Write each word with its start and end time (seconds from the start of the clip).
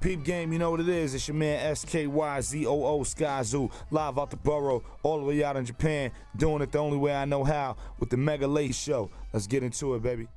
Peep 0.00 0.22
game, 0.22 0.52
you 0.52 0.60
know 0.60 0.70
what 0.70 0.78
it 0.78 0.88
is. 0.88 1.12
It's 1.12 1.26
your 1.26 1.36
man 1.36 1.74
SKYZOO 1.74 3.04
Sky 3.04 3.42
Zoo, 3.42 3.68
live 3.90 4.16
out 4.16 4.30
the 4.30 4.36
borough, 4.36 4.84
all 5.02 5.18
the 5.18 5.24
way 5.24 5.42
out 5.42 5.56
in 5.56 5.64
Japan, 5.64 6.12
doing 6.36 6.62
it 6.62 6.70
the 6.70 6.78
only 6.78 6.96
way 6.96 7.12
I 7.12 7.24
know 7.24 7.42
how 7.42 7.76
with 7.98 8.08
the 8.08 8.16
Mega 8.16 8.46
Late 8.46 8.76
Show. 8.76 9.10
Let's 9.32 9.48
get 9.48 9.64
into 9.64 9.96
it, 9.96 10.02
baby. 10.02 10.28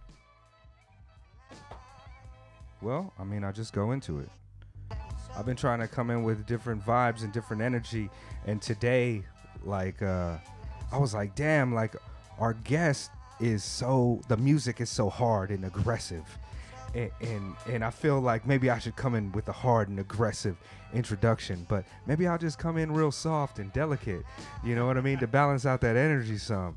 Well, 2.82 3.14
I 3.20 3.24
mean, 3.24 3.44
I 3.44 3.52
just 3.52 3.72
go 3.72 3.92
into 3.92 4.18
it. 4.18 4.30
I've 5.38 5.46
been 5.46 5.56
trying 5.58 5.80
to 5.80 5.88
come 5.88 6.10
in 6.10 6.24
with 6.24 6.48
different 6.48 6.84
vibes 6.84 7.22
and 7.24 7.32
different 7.32 7.62
energy, 7.62 8.10
and 8.48 8.60
today, 8.60 9.22
like, 9.64 10.02
uh, 10.02 10.38
I 10.92 10.98
was 10.98 11.14
like, 11.14 11.36
damn, 11.36 11.72
like, 11.72 11.96
our 12.40 12.54
guest 12.54 13.12
is 13.40 13.64
so, 13.64 14.22
the 14.28 14.38
music 14.38 14.82
is 14.82 14.90
so 14.90 15.08
hard 15.08 15.52
and 15.52 15.66
aggressive 15.66 16.26
and, 16.94 17.12
and 17.22 17.56
and 17.68 17.84
I 17.84 17.90
feel 17.90 18.20
like 18.20 18.46
maybe 18.46 18.70
I 18.70 18.80
should 18.80 18.96
come 18.96 19.16
in 19.16 19.32
with 19.32 19.48
a 19.50 19.54
hard 19.54 19.90
and 19.90 20.00
aggressive 20.00 20.58
introduction, 20.94 21.66
but 21.70 21.86
maybe 22.06 22.28
I'll 22.28 22.38
just 22.38 22.60
come 22.60 22.78
in 22.78 22.92
real 22.92 23.12
soft 23.12 23.60
and 23.60 23.72
delicate. 23.74 24.24
You 24.64 24.76
know 24.76 24.86
what 24.86 24.98
I 24.98 25.02
mean 25.02 25.20
to 25.20 25.28
balance 25.28 25.66
out 25.66 25.82
that 25.82 25.96
energy 25.96 26.38
some. 26.38 26.76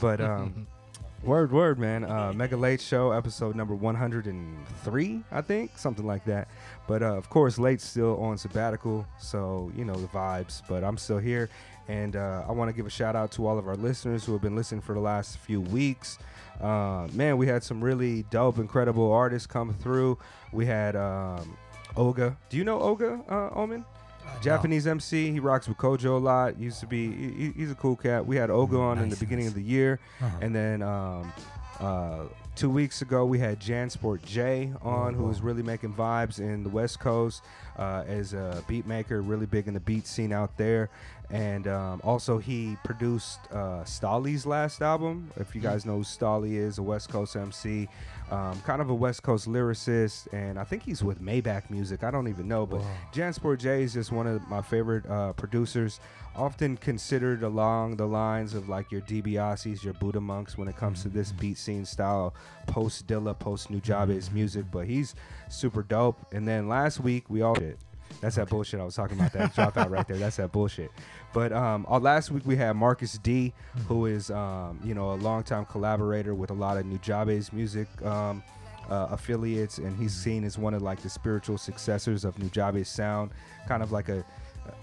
But 0.00 0.20
um, 0.20 0.66
word 1.22 1.52
word 1.52 1.78
man, 1.78 2.04
uh, 2.04 2.32
Mega 2.34 2.56
Late 2.56 2.80
Show 2.80 3.12
episode 3.12 3.54
number 3.54 3.74
103, 3.74 5.22
I 5.30 5.40
think, 5.40 5.76
something 5.76 6.06
like 6.06 6.24
that. 6.24 6.48
But 6.86 7.02
uh, 7.02 7.16
of 7.16 7.28
course, 7.30 7.58
Late's 7.58 7.84
still 7.84 8.20
on 8.22 8.38
sabbatical, 8.38 9.06
so 9.18 9.70
you 9.76 9.84
know 9.84 9.94
the 9.94 10.08
vibes. 10.08 10.62
But 10.68 10.84
I'm 10.84 10.96
still 10.96 11.18
here, 11.18 11.50
and 11.88 12.16
uh, 12.16 12.44
I 12.48 12.52
want 12.52 12.70
to 12.70 12.76
give 12.76 12.86
a 12.86 12.90
shout 12.90 13.16
out 13.16 13.32
to 13.32 13.46
all 13.46 13.58
of 13.58 13.68
our 13.68 13.76
listeners 13.76 14.24
who 14.24 14.32
have 14.32 14.42
been 14.42 14.56
listening 14.56 14.80
for 14.80 14.94
the 14.94 15.00
last 15.00 15.38
few 15.38 15.60
weeks. 15.60 16.18
Uh, 16.60 17.08
man, 17.12 17.36
we 17.36 17.46
had 17.46 17.62
some 17.62 17.82
really 17.82 18.24
dope, 18.24 18.58
incredible 18.58 19.10
artists 19.12 19.46
come 19.46 19.72
through. 19.74 20.18
We 20.52 20.66
had 20.66 20.96
um, 20.96 21.56
Oga. 21.96 22.36
Do 22.48 22.56
you 22.56 22.64
know 22.64 22.78
Oga 22.78 23.22
uh, 23.30 23.54
Omen? 23.54 23.84
Uh, 24.26 24.40
Japanese 24.40 24.86
no. 24.86 24.92
MC. 24.92 25.32
He 25.32 25.40
rocks 25.40 25.68
with 25.68 25.78
Kojo 25.78 26.16
a 26.16 26.22
lot. 26.22 26.58
Used 26.58 26.80
to 26.80 26.86
be. 26.86 27.10
He, 27.10 27.52
he's 27.56 27.70
a 27.70 27.74
cool 27.74 27.96
cat. 27.96 28.26
We 28.26 28.36
had 28.36 28.50
Oga 28.50 28.78
on 28.78 28.96
nice, 28.96 29.04
in 29.04 29.10
the 29.10 29.16
beginning 29.16 29.46
nice. 29.46 29.52
of 29.52 29.56
the 29.56 29.62
year, 29.62 30.00
uh-huh. 30.20 30.36
and 30.42 30.54
then 30.54 30.82
um, 30.82 31.32
uh, 31.80 32.24
two 32.56 32.68
weeks 32.68 33.00
ago 33.00 33.24
we 33.24 33.38
had 33.38 33.58
Jansport 33.58 34.22
J 34.22 34.72
on, 34.82 35.14
oh, 35.14 35.18
who 35.18 35.24
was 35.24 35.40
really 35.40 35.62
making 35.62 35.94
vibes 35.94 36.38
in 36.38 36.62
the 36.62 36.68
West 36.68 37.00
Coast 37.00 37.42
uh, 37.78 38.04
as 38.06 38.34
a 38.34 38.62
beat 38.68 38.86
maker, 38.86 39.22
really 39.22 39.46
big 39.46 39.66
in 39.66 39.72
the 39.72 39.80
beat 39.80 40.06
scene 40.06 40.32
out 40.32 40.56
there 40.58 40.90
and 41.30 41.68
um, 41.68 42.00
also 42.02 42.38
he 42.38 42.76
produced 42.84 43.38
uh, 43.52 43.84
Stalley's 43.84 44.46
last 44.46 44.82
album. 44.82 45.30
If 45.36 45.54
you 45.54 45.60
guys 45.60 45.86
know 45.86 45.98
who 45.98 46.04
Stolly 46.04 46.56
is, 46.56 46.78
a 46.78 46.82
West 46.82 47.08
Coast 47.08 47.36
MC, 47.36 47.88
um, 48.30 48.60
kind 48.62 48.82
of 48.82 48.90
a 48.90 48.94
West 48.94 49.22
Coast 49.22 49.48
lyricist, 49.48 50.32
and 50.32 50.58
I 50.58 50.64
think 50.64 50.82
he's 50.82 51.04
with 51.04 51.22
Maybach 51.22 51.70
Music. 51.70 52.02
I 52.02 52.10
don't 52.10 52.28
even 52.28 52.48
know, 52.48 52.66
but 52.66 52.82
Jansport 53.12 53.58
J 53.58 53.82
is 53.82 53.94
just 53.94 54.10
one 54.12 54.26
of 54.26 54.46
my 54.48 54.60
favorite 54.62 55.08
uh, 55.08 55.32
producers. 55.34 56.00
Often 56.36 56.76
considered 56.78 57.42
along 57.42 57.96
the 57.96 58.06
lines 58.06 58.54
of 58.54 58.68
like 58.68 58.90
your 58.92 59.00
DiBiase's, 59.02 59.82
your 59.84 59.94
Budamunks 59.94 60.56
when 60.56 60.68
it 60.68 60.76
comes 60.76 61.02
to 61.02 61.08
this 61.08 61.32
beat 61.32 61.58
scene 61.58 61.84
style, 61.84 62.34
post 62.66 63.06
Dilla, 63.08 63.36
post 63.36 63.70
Nujabes 63.70 64.32
music. 64.32 64.66
But 64.70 64.86
he's 64.86 65.14
super 65.48 65.82
dope. 65.82 66.32
And 66.32 66.46
then 66.46 66.68
last 66.68 67.00
week 67.00 67.28
we 67.28 67.42
all 67.42 67.54
did. 67.54 67.78
That's 68.20 68.36
that 68.36 68.48
bullshit 68.48 68.80
I 68.80 68.84
was 68.84 68.94
talking 68.94 69.18
about. 69.18 69.32
That 69.32 69.54
dropout 69.54 69.90
right 69.90 70.06
there. 70.06 70.18
That's 70.18 70.36
that 70.36 70.52
bullshit. 70.52 70.90
But 71.32 71.52
um, 71.52 71.86
uh, 71.88 71.98
last 71.98 72.30
week 72.30 72.44
we 72.44 72.56
had 72.56 72.74
Marcus 72.74 73.18
D, 73.18 73.52
who 73.86 74.06
is 74.06 74.30
um, 74.30 74.80
you 74.84 74.94
know 74.94 75.12
a 75.12 75.16
longtime 75.16 75.66
collaborator 75.66 76.34
with 76.34 76.50
a 76.50 76.54
lot 76.54 76.76
of 76.76 76.84
Nujabes 76.84 77.52
music 77.52 77.88
um, 78.04 78.42
uh, 78.88 79.08
affiliates, 79.10 79.78
and 79.78 79.96
he's 79.96 80.12
seen 80.12 80.44
as 80.44 80.58
one 80.58 80.74
of 80.74 80.82
like 80.82 81.00
the 81.00 81.10
spiritual 81.10 81.58
successors 81.58 82.24
of 82.24 82.36
Nujabes 82.36 82.86
sound, 82.86 83.30
kind 83.66 83.82
of 83.82 83.92
like 83.92 84.08
a 84.08 84.24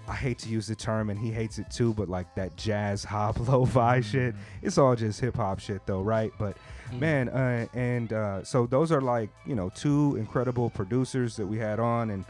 I 0.08 0.16
hate 0.16 0.40
to 0.40 0.50
use 0.50 0.68
the 0.68 0.76
term, 0.76 1.10
and 1.10 1.20
he 1.20 1.32
hates 1.32 1.60
it 1.60 1.70
too, 1.70 1.94
but 1.94 2.08
like 2.08 2.34
that 2.36 2.56
jazz 2.56 3.04
hop 3.04 3.40
lo-fi 3.48 4.00
mm-hmm. 4.00 4.10
shit. 4.10 4.36
It's 4.62 4.78
all 4.78 4.96
just 4.96 5.20
hip 5.20 5.36
hop 5.36 5.60
shit, 5.60 5.86
though, 5.86 6.02
right? 6.02 6.32
But 6.40 6.58
mm-hmm. 6.88 7.00
man, 7.00 7.30
uh, 7.30 7.68
and 7.74 8.14
uh, 8.14 8.44
so 8.44 8.66
those 8.66 8.92
are 8.92 9.02
like 9.02 9.30
you 9.46 9.56
know 9.56 9.70
two 9.70 10.16
incredible 10.18 10.70
producers 10.70 11.36
that 11.36 11.46
we 11.46 11.58
had 11.58 11.80
on, 11.80 12.10
and 12.12 12.26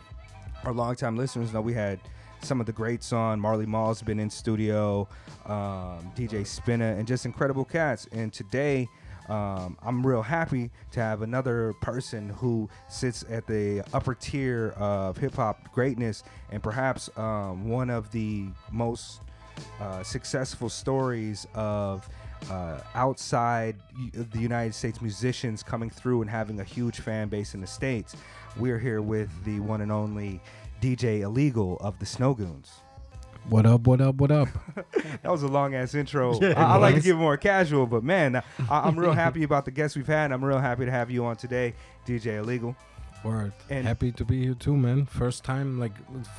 our 0.64 0.74
longtime 0.74 1.16
listeners 1.16 1.54
know 1.54 1.62
we 1.62 1.74
had 1.74 2.00
some 2.42 2.60
of 2.60 2.66
the 2.66 2.72
greats 2.72 3.14
on. 3.14 3.40
Marley 3.40 3.66
Marl's 3.66 4.02
been 4.02 4.20
in 4.20 4.30
studio, 4.30 5.08
um, 5.46 6.12
DJ 6.16 6.46
Spinna, 6.46 6.98
and 6.98 7.08
just 7.08 7.26
incredible 7.26 7.66
cats. 7.66 8.08
And 8.12 8.32
today, 8.32 8.88
um, 9.30 9.78
I'm 9.82 10.06
real 10.06 10.22
happy 10.22 10.72
to 10.92 11.00
have 11.00 11.22
another 11.22 11.74
person 11.82 12.30
who 12.30 12.70
sits 12.88 13.26
at 13.30 13.46
the 13.48 13.84
upper 13.94 14.14
tier 14.14 14.74
of 14.78 15.18
hip 15.18 15.36
hop 15.36 15.72
greatness 15.74 16.24
and 16.52 16.64
perhaps 16.64 17.10
um, 17.18 17.68
one 17.68 17.90
of 17.90 18.12
the 18.12 18.46
most 18.72 19.22
uh, 19.82 20.04
successful 20.04 20.70
stories 20.70 21.46
of 21.54 22.08
uh, 22.50 22.80
outside 22.96 23.76
the 24.14 24.40
United 24.40 24.74
States 24.74 25.02
musicians 25.02 25.64
coming 25.64 25.90
through 25.90 26.22
and 26.22 26.30
having 26.30 26.60
a 26.60 26.64
huge 26.64 27.00
fan 27.00 27.28
base 27.28 27.54
in 27.54 27.62
the 27.62 27.68
States. 27.68 28.16
We're 28.58 28.80
here 28.80 29.02
with 29.02 29.30
the 29.44 29.60
one 29.60 29.82
and 29.82 29.92
only 29.92 30.42
DJ 30.82 31.22
Illegal 31.22 31.78
of 31.82 31.98
the 32.00 32.06
Snow 32.06 32.34
Goons. 32.34 32.72
What 33.50 33.66
up? 33.66 33.88
What 33.88 34.02
up? 34.02 34.16
What 34.16 34.32
up? 34.32 34.50
that 34.76 35.32
was 35.32 35.42
a 35.44 35.48
long 35.48 35.74
ass 35.74 35.96
intro. 35.96 36.38
Yeah, 36.42 36.54
I, 36.58 36.74
I 36.74 36.78
like 36.78 36.96
to 36.96 37.02
give 37.02 37.16
it 37.16 37.20
more 37.20 37.38
casual, 37.38 37.88
but 37.88 38.04
man, 38.04 38.42
I, 38.70 38.88
am 38.88 39.00
real 39.00 39.14
happy 39.26 39.44
about 39.44 39.64
the 39.64 39.72
guests 39.72 39.96
we've 39.96 40.08
had. 40.08 40.32
I'm 40.32 40.44
real 40.44 40.60
happy 40.60 40.86
to 40.86 40.92
have 40.92 41.10
you 41.10 41.26
on 41.26 41.38
today, 41.38 41.74
DJ 42.06 42.40
Illegal. 42.40 42.76
Word. 43.28 43.52
And 43.70 43.86
Happy 43.86 44.12
to 44.14 44.26
be 44.26 44.44
here 44.44 44.54
too, 44.54 44.76
man. 44.76 45.06
First 45.06 45.44
time, 45.44 45.80
like, 45.80 45.92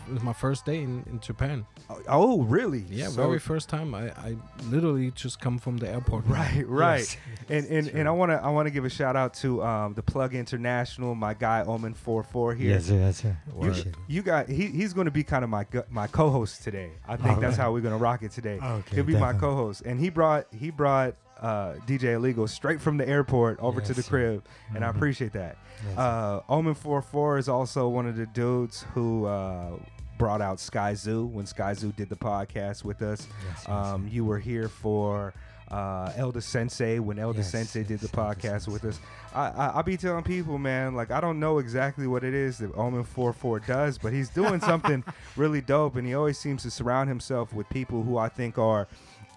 it 0.06 0.12
was 0.12 0.22
my 0.22 0.32
first 0.32 0.64
day 0.64 0.82
in, 0.82 1.04
in 1.10 1.20
Japan. 1.20 1.66
Oh, 1.90 2.00
oh 2.08 2.42
really? 2.42 2.84
Yeah, 2.90 3.08
so 3.08 3.26
very 3.26 3.38
first 3.38 3.68
time. 3.68 3.94
I, 3.94 4.10
I 4.10 4.36
literally 4.64 5.10
just 5.10 5.40
come 5.40 5.58
from 5.58 5.76
the 5.76 5.88
airport. 5.88 6.26
Right, 6.26 6.64
right. 6.66 6.98
Yes. 7.00 7.16
And 7.50 7.66
and, 7.66 7.88
and 7.88 8.06
I 8.06 8.10
wanna 8.10 8.34
I 8.34 8.50
wanna 8.50 8.68
give 8.68 8.84
a 8.84 8.90
shout 8.90 9.16
out 9.16 9.32
to 9.34 9.62
um, 9.62 9.94
the 9.94 10.02
Plug 10.02 10.34
International, 10.34 11.14
my 11.14 11.32
guy 11.32 11.62
Omen 11.62 11.94
44 11.94 12.54
here. 12.54 12.70
Yes, 12.72 12.84
sir, 12.86 12.94
yes, 12.94 13.16
sir. 13.22 13.36
You, 13.58 13.74
you 14.06 14.22
got 14.22 14.50
he, 14.50 14.66
he's 14.66 14.92
gonna 14.92 15.10
be 15.10 15.24
kind 15.24 15.44
of 15.44 15.48
my 15.48 15.64
my 15.88 16.06
co-host 16.08 16.62
today. 16.62 16.90
I 17.06 17.16
think 17.16 17.36
All 17.36 17.40
that's 17.40 17.56
right. 17.56 17.64
how 17.64 17.72
we're 17.72 17.80
gonna 17.80 17.96
rock 17.96 18.22
it 18.22 18.32
today. 18.32 18.58
Okay, 18.62 18.96
He'll 18.96 19.04
be 19.04 19.14
definitely. 19.14 19.20
my 19.20 19.40
co-host, 19.40 19.82
and 19.86 19.98
he 19.98 20.10
brought 20.10 20.46
he 20.52 20.70
brought 20.70 21.14
uh, 21.40 21.74
DJ 21.86 22.14
Illegal 22.14 22.46
straight 22.48 22.80
from 22.80 22.96
the 22.96 23.08
airport 23.08 23.58
over 23.60 23.80
yes, 23.80 23.88
to 23.88 23.94
the 23.94 24.02
crib, 24.02 24.42
mm-hmm. 24.42 24.76
and 24.76 24.84
I 24.84 24.88
mm-hmm. 24.88 24.98
appreciate 24.98 25.32
that. 25.32 25.56
Yes. 25.88 25.98
Uh, 25.98 26.40
Omen 26.48 26.74
44 26.74 27.38
is 27.38 27.48
also 27.48 27.88
one 27.88 28.06
of 28.06 28.16
the 28.16 28.26
dudes 28.26 28.84
who 28.94 29.26
uh, 29.26 29.78
brought 30.18 30.40
out 30.40 30.58
Sky 30.60 30.94
Zoo 30.94 31.26
when 31.26 31.46
Sky 31.46 31.74
Zoo 31.74 31.92
did 31.92 32.08
the 32.08 32.16
podcast 32.16 32.84
with 32.84 33.02
us. 33.02 33.26
Yes, 33.48 33.68
um, 33.68 34.08
you 34.08 34.24
were 34.24 34.38
here 34.38 34.68
for 34.68 35.32
uh, 35.70 36.12
Elder 36.16 36.40
Sensei 36.40 36.98
when 36.98 37.18
Elder 37.18 37.40
yes, 37.40 37.50
Sensei 37.50 37.84
did 37.84 38.00
the 38.00 38.08
podcast 38.08 38.68
with 38.68 38.84
us. 38.84 38.98
I, 39.34 39.48
I 39.48 39.76
will 39.76 39.82
be 39.82 39.96
telling 39.96 40.24
people, 40.24 40.58
man, 40.58 40.94
like 40.94 41.10
I 41.10 41.20
don't 41.20 41.38
know 41.38 41.58
exactly 41.58 42.06
what 42.06 42.24
it 42.24 42.34
is 42.34 42.58
that 42.58 42.74
Omen 42.74 43.04
44 43.04 43.60
does, 43.60 43.98
but 43.98 44.12
he's 44.12 44.30
doing 44.30 44.60
something 44.62 45.04
really 45.36 45.60
dope, 45.60 45.96
and 45.96 46.06
he 46.06 46.14
always 46.14 46.38
seems 46.38 46.62
to 46.62 46.70
surround 46.70 47.08
himself 47.08 47.52
with 47.52 47.68
people 47.68 48.02
who 48.02 48.18
I 48.18 48.28
think 48.28 48.58
are 48.58 48.88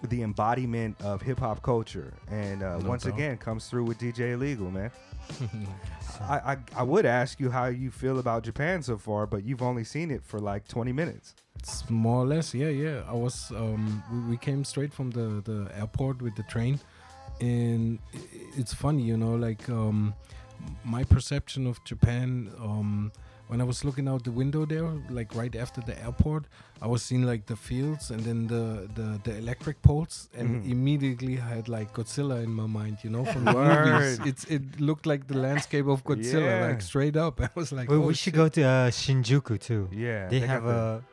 the 0.08 0.22
embodiment 0.22 1.00
of 1.02 1.22
hip 1.22 1.38
hop 1.38 1.62
culture, 1.62 2.12
and 2.28 2.62
uh, 2.62 2.78
no 2.78 2.88
once 2.88 3.06
again 3.06 3.36
comes 3.36 3.68
through 3.68 3.84
with 3.84 3.98
DJ 3.98 4.32
Illegal, 4.32 4.70
man. 4.70 4.90
I, 6.20 6.52
I, 6.52 6.56
I 6.76 6.82
would 6.82 7.06
ask 7.06 7.40
you 7.40 7.50
how 7.50 7.66
you 7.66 7.90
feel 7.90 8.18
about 8.18 8.42
Japan 8.42 8.82
so 8.82 8.98
far, 8.98 9.26
but 9.26 9.44
you've 9.44 9.62
only 9.62 9.84
seen 9.84 10.10
it 10.10 10.24
for 10.24 10.38
like 10.38 10.66
20 10.68 10.92
minutes. 10.92 11.34
It's 11.58 11.88
more 11.88 12.22
or 12.22 12.26
less, 12.26 12.54
yeah, 12.54 12.68
yeah. 12.68 13.02
I 13.08 13.12
was 13.12 13.50
um, 13.52 14.02
we, 14.12 14.32
we 14.32 14.36
came 14.36 14.64
straight 14.64 14.92
from 14.92 15.10
the 15.10 15.42
the 15.44 15.70
airport 15.76 16.20
with 16.20 16.34
the 16.34 16.42
train, 16.44 16.80
and 17.40 17.98
it's 18.56 18.74
funny, 18.74 19.02
you 19.02 19.16
know, 19.16 19.36
like 19.36 19.68
um, 19.68 20.14
my 20.84 21.04
perception 21.04 21.66
of 21.66 21.82
Japan. 21.84 22.50
Um, 22.60 23.12
when 23.52 23.60
I 23.60 23.64
was 23.64 23.84
looking 23.84 24.08
out 24.08 24.24
the 24.24 24.30
window 24.30 24.64
there, 24.64 24.88
like 25.10 25.34
right 25.34 25.54
after 25.54 25.82
the 25.82 25.94
airport, 26.02 26.44
I 26.80 26.86
was 26.86 27.02
seeing 27.02 27.24
like 27.32 27.44
the 27.44 27.54
fields 27.68 28.10
and 28.10 28.20
then 28.28 28.46
the 28.46 28.88
the, 28.98 29.08
the 29.24 29.36
electric 29.36 29.82
poles, 29.82 30.30
and 30.38 30.48
mm. 30.48 30.70
immediately 30.74 31.34
I 31.38 31.48
had 31.56 31.68
like 31.68 31.92
Godzilla 31.92 32.42
in 32.42 32.52
my 32.60 32.68
mind, 32.78 32.96
you 33.04 33.10
know, 33.10 33.24
from 33.26 33.44
the 33.50 33.52
movies. 33.52 34.20
It's 34.30 34.44
it 34.56 34.80
looked 34.80 35.04
like 35.04 35.26
the 35.26 35.36
landscape 35.36 35.86
of 35.86 36.02
Godzilla, 36.02 36.52
yeah. 36.52 36.66
like 36.66 36.80
straight 36.80 37.16
up. 37.26 37.34
I 37.48 37.50
was 37.54 37.72
like, 37.72 37.90
well, 37.90 38.02
oh, 38.02 38.06
we 38.06 38.14
should 38.14 38.36
go 38.42 38.48
to 38.48 38.62
uh, 38.62 38.90
Shinjuku 38.90 39.60
too. 39.60 39.82
Yeah, 39.92 40.28
they, 40.28 40.40
they 40.40 40.46
have 40.46 40.64
a 40.64 41.04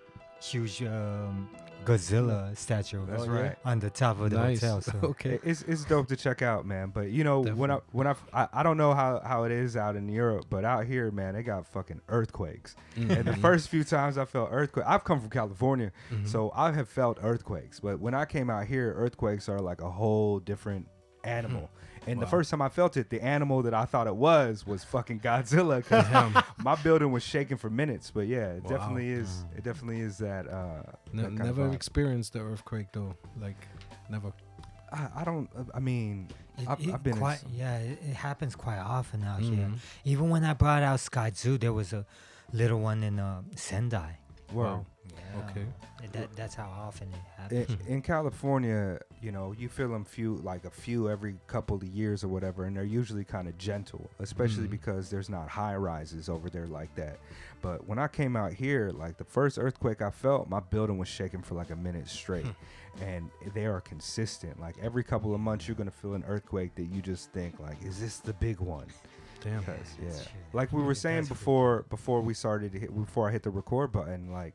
huge 0.42 0.82
um, 0.84 1.50
Godzilla 1.86 2.56
statue. 2.58 3.06
That's 3.06 3.24
oh, 3.24 3.28
right 3.28 3.56
on 3.66 3.80
the 3.80 3.90
top 3.90 4.20
of 4.20 4.30
the 4.30 4.38
nice. 4.38 4.62
hotel. 4.62 4.82
So. 4.82 5.00
okay, 5.04 5.40
it's 5.44 5.64
it's 5.64 5.86
dope 5.86 6.08
to 6.10 6.16
check 6.16 6.42
out, 6.42 6.66
man. 6.66 6.92
But 6.94 7.10
you 7.10 7.24
know 7.24 7.44
Definitely. 7.44 7.60
when 7.60 7.72
I 7.72 7.80
when 7.92 8.08
I, 8.08 8.16
I, 8.34 8.48
I 8.54 8.64
don't 8.64 8.78
know 8.78 8.94
how 8.94 9.22
how 9.24 9.44
it 9.44 9.52
is 9.52 9.76
out 9.76 9.96
in 9.96 10.10
Europe, 10.10 10.46
but 10.50 10.66
out 10.66 10.86
here, 10.86 11.12
man, 11.12 11.34
they 11.34 11.44
got 11.44 11.66
fucking 11.68 12.02
earthquakes. 12.10 12.76
Mm-hmm. 12.96 13.12
And 13.12 13.26
the 13.26 13.36
first 13.38 13.70
few 13.70 13.84
times 13.84 14.18
I 14.18 14.26
felt 14.26 14.50
earthquake, 14.52 14.86
I've 14.88 15.04
come 15.04 15.20
from 15.20 15.30
California, 15.30 15.92
mm-hmm. 16.12 16.26
so 16.26 16.52
I 16.56 16.72
have 16.72 16.90
felt 16.90 17.18
earthquakes. 17.22 17.80
But 17.80 18.00
when 18.00 18.14
I 18.14 18.26
came 18.26 18.50
out 18.50 18.66
here, 18.66 18.94
earthquakes 18.96 19.50
are 19.50 19.60
like 19.60 19.82
a 19.82 19.90
whole 19.90 20.40
different 20.40 20.88
animal. 21.24 21.70
And 22.08 22.22
the 22.22 22.26
first 22.28 22.50
time 22.50 22.62
I 22.62 22.70
felt 22.70 22.98
it, 22.98 23.10
the 23.10 23.22
animal 23.22 23.62
that 23.64 23.74
I 23.74 23.86
thought 23.86 24.08
it 24.08 24.16
was 24.16 24.66
was 24.66 24.84
fucking 24.84 25.20
Godzilla. 25.20 25.84
'cause 25.86 26.44
my 26.64 26.76
building 26.76 27.12
was 27.12 27.24
shaking 27.24 27.58
for 27.58 27.70
minutes. 27.70 28.12
But 28.12 28.28
yeah, 28.28 28.54
it 28.54 28.64
Wow. 28.64 28.70
definitely 28.70 29.10
is. 29.10 29.46
It 29.58 29.64
definitely 29.64 30.02
is 30.02 30.18
that. 30.20 30.48
Uh, 30.48 30.84
Ne- 31.14 31.24
that 31.24 31.32
never 31.34 31.72
experienced 31.72 32.34
the 32.34 32.40
earthquake 32.42 32.88
though. 32.94 33.16
Like, 33.40 33.58
never. 34.10 34.32
I, 34.92 35.08
I 35.18 35.24
don't. 35.24 35.50
I 35.74 35.80
mean, 35.80 36.28
It, 36.58 36.68
I've, 36.68 36.80
it 36.82 36.94
I've 36.94 37.04
been. 37.04 37.18
quite, 37.18 37.34
s- 37.36 37.46
yeah, 37.54 37.78
it, 37.78 38.00
it 38.02 38.16
happens 38.16 38.56
quite 38.56 38.80
often 38.80 39.24
out 39.24 39.40
here. 39.42 39.68
Mhm. 39.68 39.78
Even 40.06 40.30
when 40.30 40.44
I 40.44 40.54
brought 40.54 40.82
out 40.84 41.00
Sky 41.00 41.32
Zoo, 41.36 41.58
there 41.58 41.74
was 41.74 41.94
a 41.94 42.06
little 42.54 42.80
one 42.80 43.04
in 43.04 43.20
uh, 43.20 43.42
Sendai. 43.56 44.19
Word. 44.54 44.66
Wow. 44.66 44.86
Yeah. 45.08 45.50
Okay. 45.52 45.66
That, 46.14 46.34
that's 46.36 46.56
how 46.56 46.70
often 46.70 47.10
it 47.10 47.42
happens. 47.42 47.78
in 47.88 48.02
California, 48.02 49.00
you 49.22 49.32
know, 49.32 49.54
you 49.58 49.68
feel 49.70 49.90
them 49.90 50.06
few 50.06 50.36
like 50.38 50.64
a 50.66 50.70
few 50.70 51.10
every 51.10 51.36
couple 51.48 51.76
of 51.76 51.84
years 51.84 52.24
or 52.24 52.30
whatever, 52.30 52.64
and 52.66 52.76
they're 52.76 52.84
usually 52.84 53.24
kind 53.26 53.48
of 53.48 53.58
gentle, 53.58 54.10
especially 54.20 54.68
Mhm. 54.68 54.72
because 54.72 55.10
there's 55.10 55.30
not 55.30 55.50
high 55.50 55.76
rises 55.76 56.30
over 56.30 56.50
there 56.50 56.68
like 56.68 56.94
that. 56.96 57.20
But 57.62 57.86
when 57.86 58.00
I 58.00 58.08
came 58.08 58.36
out 58.38 58.54
here, 58.54 58.92
like 58.92 59.18
the 59.18 59.26
first 59.26 59.60
earthquake 59.60 60.02
I 60.02 60.10
felt, 60.10 60.50
my 60.50 60.62
building 60.62 60.98
was 60.98 61.10
shaking 61.10 61.42
for 61.42 61.56
like 61.56 61.70
a 61.70 61.76
minute 61.76 62.08
straight, 62.08 62.46
and 63.02 63.30
they 63.54 63.66
are 63.66 63.82
consistent. 63.82 64.60
Like 64.60 64.76
every 64.82 65.04
couple 65.04 65.34
of 65.36 65.42
months, 65.42 65.68
you're 65.68 65.76
gonna 65.76 65.92
feel 65.92 66.14
an 66.14 66.24
earthquake 66.28 66.76
that 66.76 66.86
you 66.86 67.02
just 67.02 67.32
think 67.34 67.60
like, 67.60 67.84
is 67.84 68.00
this 68.00 68.18
the 68.20 68.34
big 68.34 68.60
one? 68.62 68.88
Damn. 69.42 69.60
Because 69.60 69.96
yeah, 70.02 70.12
like 70.54 70.72
we 70.74 70.82
were 70.82 70.96
saying 70.96 71.26
before, 71.26 71.86
before 71.90 72.22
we 72.22 72.34
started, 72.34 72.74
hit, 72.74 72.96
before 72.96 73.30
I 73.30 73.32
hit 73.32 73.44
the 73.44 73.50
record 73.50 73.92
button, 73.92 74.32
like 74.32 74.54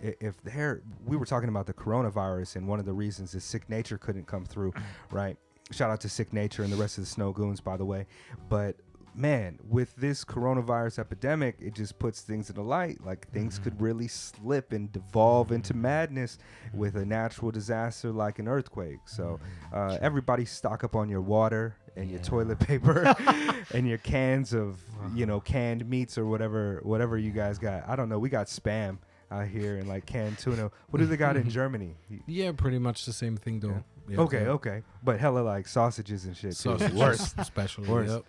if 0.00 0.40
there, 0.42 0.82
we 1.04 1.16
were 1.16 1.26
talking 1.26 1.48
about 1.48 1.66
the 1.66 1.72
coronavirus, 1.72 2.56
and 2.56 2.68
one 2.68 2.78
of 2.78 2.86
the 2.86 2.92
reasons 2.92 3.34
is 3.34 3.44
Sicknature 3.44 3.98
couldn't 3.98 4.26
come 4.26 4.44
through, 4.44 4.72
right? 5.10 5.36
Shout 5.70 5.90
out 5.90 6.00
to 6.02 6.08
Sicknature 6.08 6.64
and 6.64 6.72
the 6.72 6.76
rest 6.76 6.98
of 6.98 7.04
the 7.04 7.10
Snowgoons, 7.10 7.62
by 7.62 7.76
the 7.76 7.84
way. 7.84 8.06
But 8.48 8.76
man, 9.18 9.58
with 9.68 9.94
this 9.96 10.24
coronavirus 10.24 11.00
epidemic, 11.00 11.56
it 11.60 11.74
just 11.74 11.98
puts 11.98 12.20
things 12.20 12.48
in 12.48 12.56
the 12.56 12.62
light. 12.62 13.04
Like 13.04 13.28
things 13.30 13.58
could 13.58 13.74
mm-hmm. 13.74 13.84
really 13.84 14.08
slip 14.08 14.72
and 14.72 14.90
devolve 14.92 15.50
into 15.50 15.74
madness 15.74 16.38
with 16.72 16.96
a 16.96 17.04
natural 17.04 17.50
disaster 17.50 18.12
like 18.12 18.38
an 18.38 18.46
earthquake. 18.46 19.00
So 19.06 19.40
mm-hmm. 19.72 19.76
uh, 19.76 19.98
everybody 20.00 20.44
stock 20.44 20.84
up 20.84 20.94
on 20.94 21.08
your 21.08 21.20
water 21.20 21.76
and 21.96 22.08
your 22.10 22.20
toilet 22.20 22.60
paper 22.60 23.12
and 23.74 23.88
your 23.88 23.98
cans 23.98 24.54
of 24.54 24.78
you 25.14 25.26
know 25.26 25.38
uh-huh. 25.38 25.52
canned 25.52 25.88
meats 25.88 26.16
or 26.16 26.26
whatever 26.26 26.80
whatever 26.84 27.18
you 27.18 27.32
guys 27.32 27.58
got. 27.58 27.88
I 27.88 27.96
don't 27.96 28.08
know. 28.08 28.20
We 28.20 28.28
got 28.28 28.46
spam 28.46 28.98
out 29.30 29.48
here 29.48 29.78
and 29.78 29.88
like 29.88 30.06
canned 30.06 30.38
tuna. 30.38 30.70
What 30.90 31.00
do 31.00 31.06
they 31.06 31.16
got 31.16 31.36
in 31.36 31.50
Germany? 31.58 31.96
Yeah, 32.26 32.52
pretty 32.52 32.78
much 32.78 33.04
the 33.04 33.12
same 33.12 33.36
thing 33.36 33.60
though. 33.60 33.82
Yeah, 34.08 34.20
Okay, 34.20 34.44
yeah. 34.44 34.50
okay, 34.52 34.82
but 35.02 35.20
hella 35.20 35.40
like 35.40 35.66
sausages 35.66 36.24
and 36.24 36.34
shit. 36.36 36.52
Too. 36.52 36.78
Sausages 36.78 36.94
Worse. 36.94 37.34
especially. 37.36 37.88
Worse. 37.88 38.10
Yep. 38.10 38.24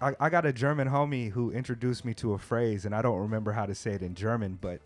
I, 0.00 0.14
I 0.20 0.28
got 0.30 0.44
a 0.44 0.52
German 0.52 0.88
homie 0.88 1.30
who 1.30 1.50
introduced 1.50 2.04
me 2.04 2.12
to 2.14 2.34
a 2.34 2.38
phrase, 2.38 2.84
and 2.84 2.94
I 2.94 3.00
don't 3.02 3.18
remember 3.18 3.52
how 3.52 3.64
to 3.66 3.74
say 3.74 3.92
it 3.92 4.02
in 4.02 4.14
German, 4.14 4.58
but 4.60 4.80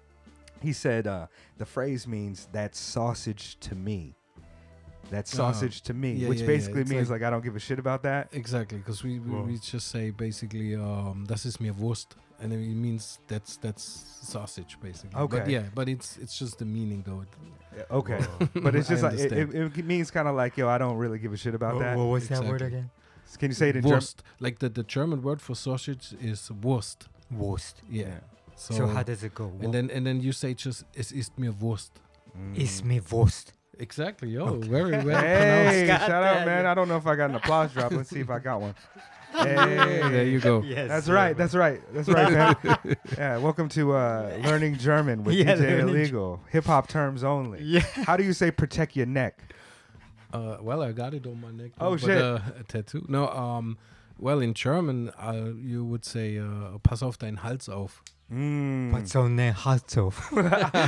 he 0.62 0.73
said 0.73 1.07
uh, 1.07 1.27
the 1.59 1.67
phrase 1.67 2.07
means 2.07 2.49
"that 2.53 2.77
sausage 2.77 3.59
to 3.61 3.75
me. 3.75 4.15
That's 5.11 5.35
Oh, 5.35 5.39
sausage 5.39 5.81
to 5.83 5.95
me, 5.95 6.12
yeah, 6.12 6.29
which 6.29 6.39
yeah, 6.39 6.45
yeah. 6.45 6.47
basically 6.57 6.81
It's 6.83 6.91
means 6.91 7.11
like- 7.11 7.21
like, 7.23 7.27
I 7.27 7.31
don't 7.31 7.43
give 7.43 7.57
a 7.57 7.59
shit 7.59 7.81
about 7.81 8.05
that. 8.05 8.29
Exactly, 8.33 8.79
because 8.79 9.03
we, 9.03 9.19
we 9.19 9.41
we 9.43 9.59
just 9.59 9.89
say 9.89 10.11
basically, 10.11 10.77
um, 10.77 11.25
das 11.27 11.45
ist 11.47 11.61
mir 11.61 11.73
Wurst, 11.73 12.15
and 12.41 12.53
it 12.53 12.59
means 12.59 13.19
that's 13.27 13.57
that's 13.57 13.83
sausage 14.23 14.77
basically. 14.81 15.11
But 15.15 15.23
Okay. 15.41 15.51
yeah, 15.53 15.62
but 15.75 15.89
it's 15.89 16.17
it's 16.19 16.39
just 16.39 16.59
the 16.61 16.65
meaning 16.65 17.03
though. 17.05 17.25
Okay, 17.91 18.21
but 18.55 18.77
it's 18.77 18.89
just 18.93 19.03
like 19.03 19.19
it, 19.19 19.33
it, 19.33 19.77
it 19.79 19.85
means 19.85 20.12
kind 20.12 20.29
of 20.29 20.37
like 20.37 20.57
yo, 20.57 20.69
I 20.69 20.79
don't 20.79 20.97
really 20.99 21.19
give 21.19 21.33
a 21.33 21.37
shit 21.37 21.57
about 21.57 21.75
What, 21.75 21.81
that. 21.83 21.97
what 21.97 22.05
was 22.05 22.29
that 22.29 22.45
word 22.45 22.62
again? 22.62 22.91
Can 23.38 23.50
you 23.50 23.55
say 23.55 23.69
it 23.71 23.77
in 23.77 23.82
German? 23.82 23.97
Wurst, 23.99 24.23
like 24.41 24.59
the, 24.59 24.69
the 24.69 24.82
German 24.82 25.23
word 25.23 25.41
for 25.41 25.55
sausage 25.55 26.15
is 26.21 26.50
Wurst. 26.62 27.09
Wurst. 27.31 27.82
Yeah. 27.91 28.21
So, 28.56 28.75
So, 28.75 28.87
how 28.87 29.03
does 29.03 29.23
it 29.25 29.35
go? 29.35 29.53
and 29.61 29.73
then 29.73 29.91
and 29.91 30.06
then 30.06 30.21
you 30.21 30.32
say 30.32 30.55
just 30.55 30.85
es 30.97 31.12
ist 31.12 31.38
mir 31.38 31.53
Wurst. 31.53 31.93
Mm. 32.37 32.56
Is 32.59 32.85
me 32.85 33.00
Wurst. 33.00 33.53
Exactly. 33.79 34.37
Oh, 34.37 34.56
very 34.61 34.91
well 35.03 35.21
Hey, 35.23 35.85
pronounced. 35.87 36.06
Shout 36.06 36.23
out, 36.23 36.44
man! 36.47 36.67
I 36.67 36.75
don't 36.75 36.87
know 36.88 36.99
if 36.99 37.06
I 37.06 37.17
got 37.17 37.31
an 37.31 37.37
applause 37.37 37.73
drop. 37.73 37.93
Let's 37.93 38.11
see 38.11 38.21
if 38.21 38.29
I 38.31 38.38
got 38.38 38.61
one. 38.61 38.75
Hey, 39.33 39.55
there 39.55 40.25
you 40.25 40.41
go. 40.41 40.61
Yes. 40.62 40.88
That's 40.88 41.06
sir. 41.06 41.15
right. 41.15 41.37
That's 41.37 41.55
right. 41.55 41.81
That's 41.94 42.09
right, 42.09 42.33
man. 42.33 42.56
yeah. 43.17 43.38
Welcome 43.38 43.69
to 43.71 43.93
uh, 43.93 44.37
learning 44.43 44.76
German 44.79 45.23
with 45.23 45.35
Yeah, 45.38 45.55
DJ 45.55 45.61
learning 45.61 45.88
Illegal. 45.91 46.41
Hip 46.50 46.65
hop 46.65 46.88
terms 46.88 47.23
only. 47.23 47.62
Yeah. 47.62 47.81
How 48.09 48.17
do 48.17 48.25
you 48.25 48.33
say 48.33 48.50
protect 48.50 48.97
your 48.97 49.06
neck? 49.06 49.55
Uh, 50.32 50.59
well, 50.61 50.82
I 50.82 50.93
got 50.93 51.15
it 51.15 51.27
on 51.27 51.41
my 51.41 51.50
neck. 51.50 51.73
Oh, 51.81 51.93
but, 51.93 52.00
shit. 52.00 52.23
Uh, 52.23 52.41
a 52.59 52.62
tattoo. 52.65 53.05
No. 53.09 53.29
Um. 53.29 53.79
Well, 54.19 54.41
in 54.41 54.53
German, 54.53 55.09
uh, 55.19 55.53
you 55.56 55.85
would 55.85 56.05
say, 56.05 56.38
uh, 56.38 56.79
"Pass 56.82 57.03
auf 57.03 57.19
deinen 57.19 57.38
Hals 57.38 57.69
auf." 57.69 58.03
Mm. 58.32 58.93
What's 58.93 59.17
on 59.17 59.35
the 59.35 59.50
Hatov? 59.50 60.15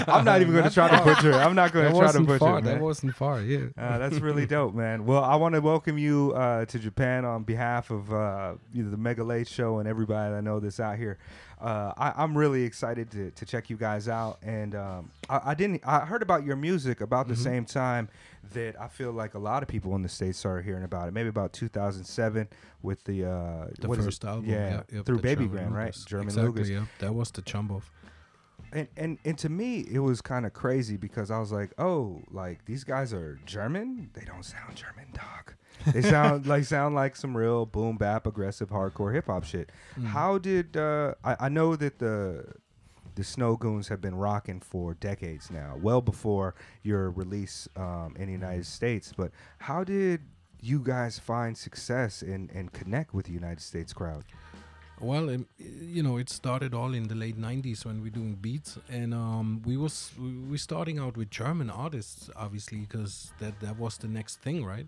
I'm 0.08 0.24
not 0.24 0.40
even 0.40 0.52
going 0.52 0.62
to 0.62 0.70
try 0.70 0.96
to 0.96 1.02
butcher. 1.02 1.32
it. 1.32 1.34
I'm 1.34 1.56
not 1.56 1.72
going 1.72 1.86
to 1.86 1.90
try 1.90 1.98
to 1.98 2.06
wasn't 2.06 2.26
butcher. 2.28 2.38
far. 2.38 2.58
it, 2.58 2.64
That 2.64 2.80
wasn't 2.80 3.16
far. 3.16 3.40
Yeah. 3.40 3.66
Uh, 3.76 3.98
that's 4.02 4.20
really 4.20 4.46
dope, 4.46 4.74
man. 4.74 5.06
Well, 5.06 5.24
I 5.24 5.34
want 5.34 5.56
to 5.56 5.60
welcome 5.60 5.98
you 5.98 6.32
uh, 6.36 6.66
to 6.66 6.78
Japan 6.78 7.24
on 7.24 7.42
behalf 7.42 7.90
of 7.90 8.12
uh, 8.12 8.54
you 8.72 8.84
know, 8.84 8.90
the 8.90 8.96
Mega 8.96 9.24
Late 9.24 9.48
Show 9.48 9.80
and 9.80 9.88
everybody 9.88 10.32
that 10.32 10.42
know 10.42 10.60
this 10.60 10.78
out 10.78 10.98
here. 10.98 11.18
Uh, 11.62 11.92
I, 11.96 12.12
I'm 12.22 12.36
really 12.36 12.64
excited 12.64 13.08
to, 13.12 13.30
to 13.30 13.46
check 13.46 13.70
you 13.70 13.76
guys 13.76 14.08
out, 14.08 14.38
and 14.42 14.74
um, 14.74 15.10
I, 15.30 15.40
I 15.50 15.54
didn't. 15.54 15.80
I 15.86 16.00
heard 16.00 16.20
about 16.20 16.44
your 16.44 16.56
music 16.56 17.00
about 17.00 17.28
the 17.28 17.34
Mhm. 17.34 17.38
same 17.44 17.64
time 17.64 18.08
that 18.52 18.74
I 18.80 18.88
feel 18.88 19.12
like 19.12 19.34
a 19.34 19.38
lot 19.38 19.62
of 19.62 19.68
people 19.68 19.94
in 19.94 20.02
the 20.02 20.08
states 20.08 20.38
started 20.38 20.64
hearing 20.64 20.82
about 20.82 21.06
it. 21.06 21.14
Maybe 21.14 21.28
about 21.28 21.52
2007 21.52 22.48
with 22.82 23.04
the 23.04 23.24
uh, 23.26 23.66
The 23.78 23.88
first 23.94 24.24
album. 24.24 24.46
yeah, 24.50 24.82
yep, 24.92 25.06
through 25.06 25.20
Babygrande, 25.20 25.72
right? 25.72 25.96
German 26.04 26.26
exactly, 26.26 26.62
Lugers. 26.64 26.68
Yeah, 26.68 26.84
that 26.98 27.14
was 27.14 27.30
the 27.30 27.42
off. 27.70 27.92
and 28.72 28.88
and 28.96 29.18
and 29.24 29.38
to 29.38 29.48
me 29.48 29.80
it 29.80 30.00
was 30.00 30.20
kind 30.20 30.44
of 30.46 30.52
crazy 30.52 30.96
because 30.96 31.30
I 31.30 31.38
was 31.38 31.52
like, 31.52 31.72
oh, 31.78 32.22
like 32.30 32.64
these 32.64 32.82
guys 32.82 33.12
are 33.12 33.38
German. 33.46 34.10
They 34.14 34.24
don't 34.24 34.44
sound 34.44 34.74
German, 34.74 35.12
dog. 35.14 35.54
They 35.86 36.02
sound 36.02 36.46
like 36.46 36.64
sound 36.64 36.94
like 36.94 37.16
some 37.16 37.36
real 37.36 37.66
boom 37.66 37.96
bap, 37.96 38.26
aggressive, 38.26 38.70
hardcore 38.70 39.12
hip 39.12 39.26
hop 39.26 39.44
shit. 39.44 39.70
Mm. 39.98 40.06
How 40.06 40.38
did 40.38 40.76
uh, 40.76 41.14
I, 41.24 41.36
I 41.40 41.48
know 41.48 41.76
that 41.76 41.98
the 41.98 42.44
the 43.14 43.22
Snowgoons 43.22 43.88
have 43.88 44.00
been 44.00 44.14
rocking 44.14 44.60
for 44.60 44.94
decades 44.94 45.50
now, 45.50 45.78
well 45.80 46.00
before 46.00 46.54
your 46.82 47.10
release 47.10 47.68
um, 47.76 48.14
in 48.18 48.26
the 48.26 48.32
United 48.32 48.66
States. 48.66 49.12
But 49.16 49.32
how 49.58 49.84
did 49.84 50.22
you 50.60 50.78
guys 50.78 51.18
find 51.18 51.58
success 51.58 52.22
and, 52.22 52.50
and 52.52 52.72
connect 52.72 53.12
with 53.12 53.26
the 53.26 53.32
United 53.32 53.60
States 53.60 53.92
crowd? 53.92 54.24
Well, 55.00 55.30
um, 55.30 55.46
you 55.58 56.02
know, 56.02 56.16
it 56.16 56.30
started 56.30 56.74
all 56.74 56.94
in 56.94 57.08
the 57.08 57.16
late 57.16 57.36
'90s 57.36 57.84
when 57.84 58.02
we 58.02 58.10
doing 58.10 58.34
beats, 58.34 58.78
and 58.88 59.12
um, 59.12 59.60
we 59.64 59.76
was 59.76 60.12
we, 60.16 60.30
we 60.32 60.58
starting 60.58 61.00
out 61.00 61.16
with 61.16 61.28
German 61.28 61.70
artists, 61.70 62.30
obviously, 62.36 62.78
because 62.78 63.32
that 63.40 63.58
that 63.60 63.78
was 63.78 63.98
the 63.98 64.06
next 64.06 64.36
thing, 64.42 64.64
right? 64.64 64.86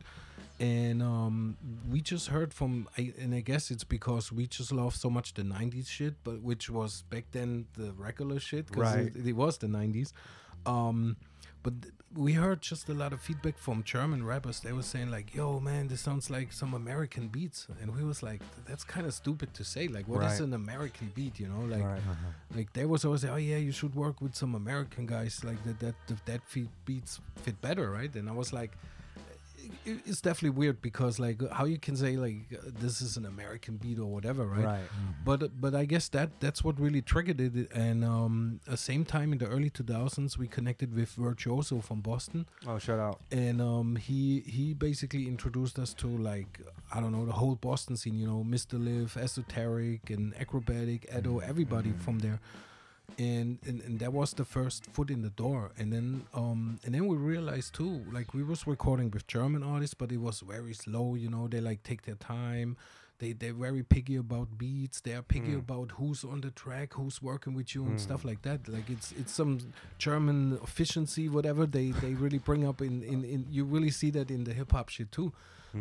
And 0.60 1.02
um, 1.02 1.56
we 1.90 2.00
just 2.00 2.28
heard 2.28 2.54
from, 2.54 2.88
I, 2.96 3.12
and 3.18 3.34
I 3.34 3.40
guess 3.40 3.70
it's 3.72 3.82
because 3.84 4.30
we 4.30 4.46
just 4.46 4.70
love 4.70 4.94
so 4.94 5.10
much 5.10 5.34
the 5.34 5.42
'90s 5.42 5.88
shit, 5.88 6.14
but 6.22 6.40
which 6.42 6.70
was 6.70 7.02
back 7.10 7.24
then 7.32 7.66
the 7.76 7.92
regular 7.92 8.38
shit, 8.38 8.66
because 8.68 8.94
Right. 8.94 9.16
it, 9.16 9.26
it 9.26 9.32
was 9.32 9.58
the 9.58 9.66
'90s. 9.66 10.12
Um, 10.64 11.16
but 11.64 11.82
th- 11.82 11.94
we 12.14 12.34
heard 12.34 12.60
just 12.62 12.88
a 12.88 12.94
lot 12.94 13.12
of 13.12 13.20
feedback 13.20 13.58
from 13.58 13.82
German 13.82 14.24
rappers. 14.24 14.60
They 14.60 14.72
were 14.72 14.82
saying 14.84 15.10
like, 15.10 15.34
"Yo, 15.34 15.58
man, 15.58 15.88
this 15.88 16.02
sounds 16.02 16.30
like 16.30 16.52
some 16.52 16.72
American 16.72 17.26
beats," 17.28 17.66
and 17.80 17.92
we 17.96 18.04
was 18.04 18.22
like, 18.22 18.40
"That's 18.68 18.84
kind 18.84 19.06
of 19.06 19.12
stupid 19.14 19.54
to 19.54 19.64
say. 19.64 19.88
Like, 19.88 20.06
what 20.06 20.22
is 20.22 20.38
Right. 20.38 20.40
an 20.48 20.54
American 20.54 21.10
beat? 21.16 21.40
You 21.40 21.48
know, 21.48 21.62
like, 21.64 21.82
Right. 21.84 22.00
like 22.54 22.72
they 22.74 22.84
was 22.86 23.04
always 23.04 23.24
oh 23.24 23.34
yeah, 23.36 23.56
you 23.56 23.72
should 23.72 23.94
work 23.96 24.20
with 24.20 24.36
some 24.36 24.54
American 24.54 25.04
guys 25.06 25.42
like 25.42 25.62
that. 25.64 25.80
That 25.80 25.94
that, 26.06 26.26
that 26.26 26.40
beats 26.84 27.20
fit 27.36 27.60
better, 27.60 27.90
right?" 27.90 28.14
And 28.14 28.28
I 28.28 28.32
was 28.32 28.52
like. 28.52 28.70
It- 29.84 30.00
It's 30.06 30.20
definitely 30.20 30.56
weird 30.58 30.80
because 30.82 31.18
like 31.18 31.38
how 31.50 31.64
you 31.64 31.78
can 31.78 31.96
say 31.96 32.16
like 32.16 32.36
uh, 32.52 32.70
this 32.80 33.00
is 33.00 33.16
an 33.16 33.24
American 33.26 33.76
beat 33.76 33.98
or 33.98 34.06
whatever, 34.06 34.44
right? 34.46 34.64
Right. 34.64 34.88
But 35.24 35.60
but 35.60 35.74
I 35.74 35.84
guess 35.84 36.08
that 36.10 36.28
that's 36.40 36.62
what 36.64 36.78
really 36.80 37.02
triggered 37.02 37.40
it. 37.40 37.70
And 37.72 38.04
um, 38.04 38.60
at 38.66 38.70
the 38.72 38.76
same 38.76 39.04
time 39.04 39.32
in 39.32 39.38
the 39.38 39.46
early 39.46 39.70
2000s, 39.70 40.36
we 40.38 40.46
connected 40.48 40.94
with 40.94 41.10
Virtuoso 41.16 41.80
from 41.80 42.00
Boston, 42.00 42.46
Oh, 42.66 42.78
shout 42.78 42.98
out. 42.98 43.20
and 43.30 43.60
um, 43.60 43.96
he 43.96 44.40
he 44.46 44.74
basically 44.74 45.26
introduced 45.28 45.78
us 45.78 45.94
to 45.94 46.08
like 46.08 46.60
I 46.94 47.00
don't 47.00 47.12
know 47.12 47.26
the 47.26 47.32
whole 47.42 47.56
Boston 47.56 47.96
scene. 47.96 48.16
You 48.18 48.26
know, 48.26 48.44
Mr. 48.56 48.74
Lif, 48.86 49.16
Esoteric, 49.16 50.10
and 50.10 50.34
Akrobatik, 50.34 51.02
Edo, 51.16 51.38
everybody 51.38 51.92
from 52.04 52.18
there. 52.20 52.40
And, 53.18 53.58
and 53.66 53.80
and 53.82 53.98
that 54.00 54.12
was 54.12 54.32
the 54.34 54.44
first 54.44 54.86
foot 54.86 55.08
in 55.10 55.22
the 55.22 55.30
door. 55.30 55.70
And 55.78 55.92
then 55.92 56.24
um 56.34 56.78
and 56.84 56.94
then 56.94 57.06
we 57.06 57.16
realized 57.16 57.74
too 57.74 58.02
like 58.12 58.34
we 58.34 58.42
was 58.42 58.66
recording 58.66 59.10
with 59.12 59.26
german 59.28 59.62
artists 59.62 59.94
but 59.94 60.10
it 60.10 60.18
was 60.18 60.40
very 60.40 60.74
slow 60.74 61.14
you 61.14 61.28
know 61.30 61.46
they 61.48 61.60
like 61.60 61.82
take 61.84 62.02
their 62.02 62.16
time. 62.16 62.76
They 63.20 63.32
they're 63.32 63.54
very 63.68 63.84
picky 63.84 64.16
about 64.16 64.58
beats. 64.58 65.00
They 65.00 65.12
are 65.14 65.22
picky 65.22 65.52
Mm. 65.54 65.60
about 65.60 65.92
who's 65.92 66.24
on 66.24 66.40
the 66.40 66.50
track 66.50 66.94
who's 66.94 67.22
working 67.22 67.54
with 67.54 67.72
you 67.74 67.84
and 67.86 68.00
stuff 68.00 68.24
like 68.24 68.42
that. 68.42 68.66
Like 68.68 68.90
it's 68.90 69.12
it's 69.12 69.32
some 69.32 69.58
german 69.98 70.58
efficiency 70.62 71.28
whatever 71.28 71.66
they 71.66 71.92
they 72.02 72.14
really 72.14 72.38
bring 72.38 72.66
up 72.66 72.80
in 72.82 73.02
in, 73.04 73.22
in 73.24 73.46
you 73.48 73.64
really 73.64 73.90
see 73.92 74.10
that 74.10 74.30
in 74.30 74.42
the 74.44 74.52
hip-hop 74.52 74.88
shit 74.88 75.12
too 75.12 75.32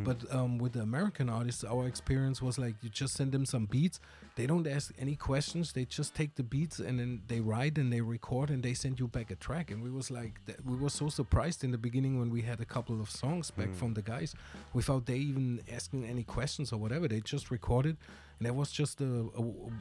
But 0.03 0.33
um, 0.33 0.57
with 0.57 0.73
the 0.73 0.81
American 0.81 1.29
artists, 1.29 1.63
our 1.63 1.88
experience 1.88 2.41
was 2.41 2.57
like 2.57 2.75
you 2.81 2.89
just 2.89 3.13
send 3.15 3.31
them 3.31 3.45
some 3.45 3.65
beats. 3.65 4.00
They 4.35 4.47
don't 4.47 4.65
ask 4.65 4.91
any 4.97 5.15
questions. 5.15 5.73
They 5.73 5.85
just 5.85 6.15
take 6.15 6.35
the 6.35 6.43
beats 6.43 6.79
and 6.79 7.00
then 7.00 7.21
they 7.27 7.39
write 7.39 7.77
and 7.77 7.93
they 7.93 8.01
record 8.01 8.50
and 8.50 8.63
they 8.63 8.73
send 8.73 9.00
you 9.00 9.07
back 9.07 9.29
a 9.29 9.35
track. 9.35 9.69
And 9.69 9.83
we 9.83 9.91
was 9.91 10.09
like, 10.09 10.39
we 10.65 10.75
were 10.75 10.89
so 10.89 11.09
surprised 11.09 11.63
in 11.63 11.71
the 11.71 11.77
beginning 11.77 12.17
when 12.19 12.31
we 12.31 12.41
had 12.41 12.59
a 12.59 12.65
couple 12.65 13.00
of 13.00 13.12
songs 13.12 13.51
back 13.51 13.73
from 13.75 13.93
the 13.93 14.01
guys, 14.01 14.33
without 14.73 15.05
they 15.05 15.17
even 15.17 15.62
asking 15.71 16.05
any 16.05 16.23
questions 16.23 16.73
or 16.73 16.77
whatever. 16.77 17.07
They 17.07 17.21
just 17.21 17.51
recorded, 17.51 17.97
and 18.39 18.47
that 18.47 18.55
was 18.55 18.71
just 18.71 19.01
a, 19.01 19.05
a- 19.05 19.41
a- 19.41 19.71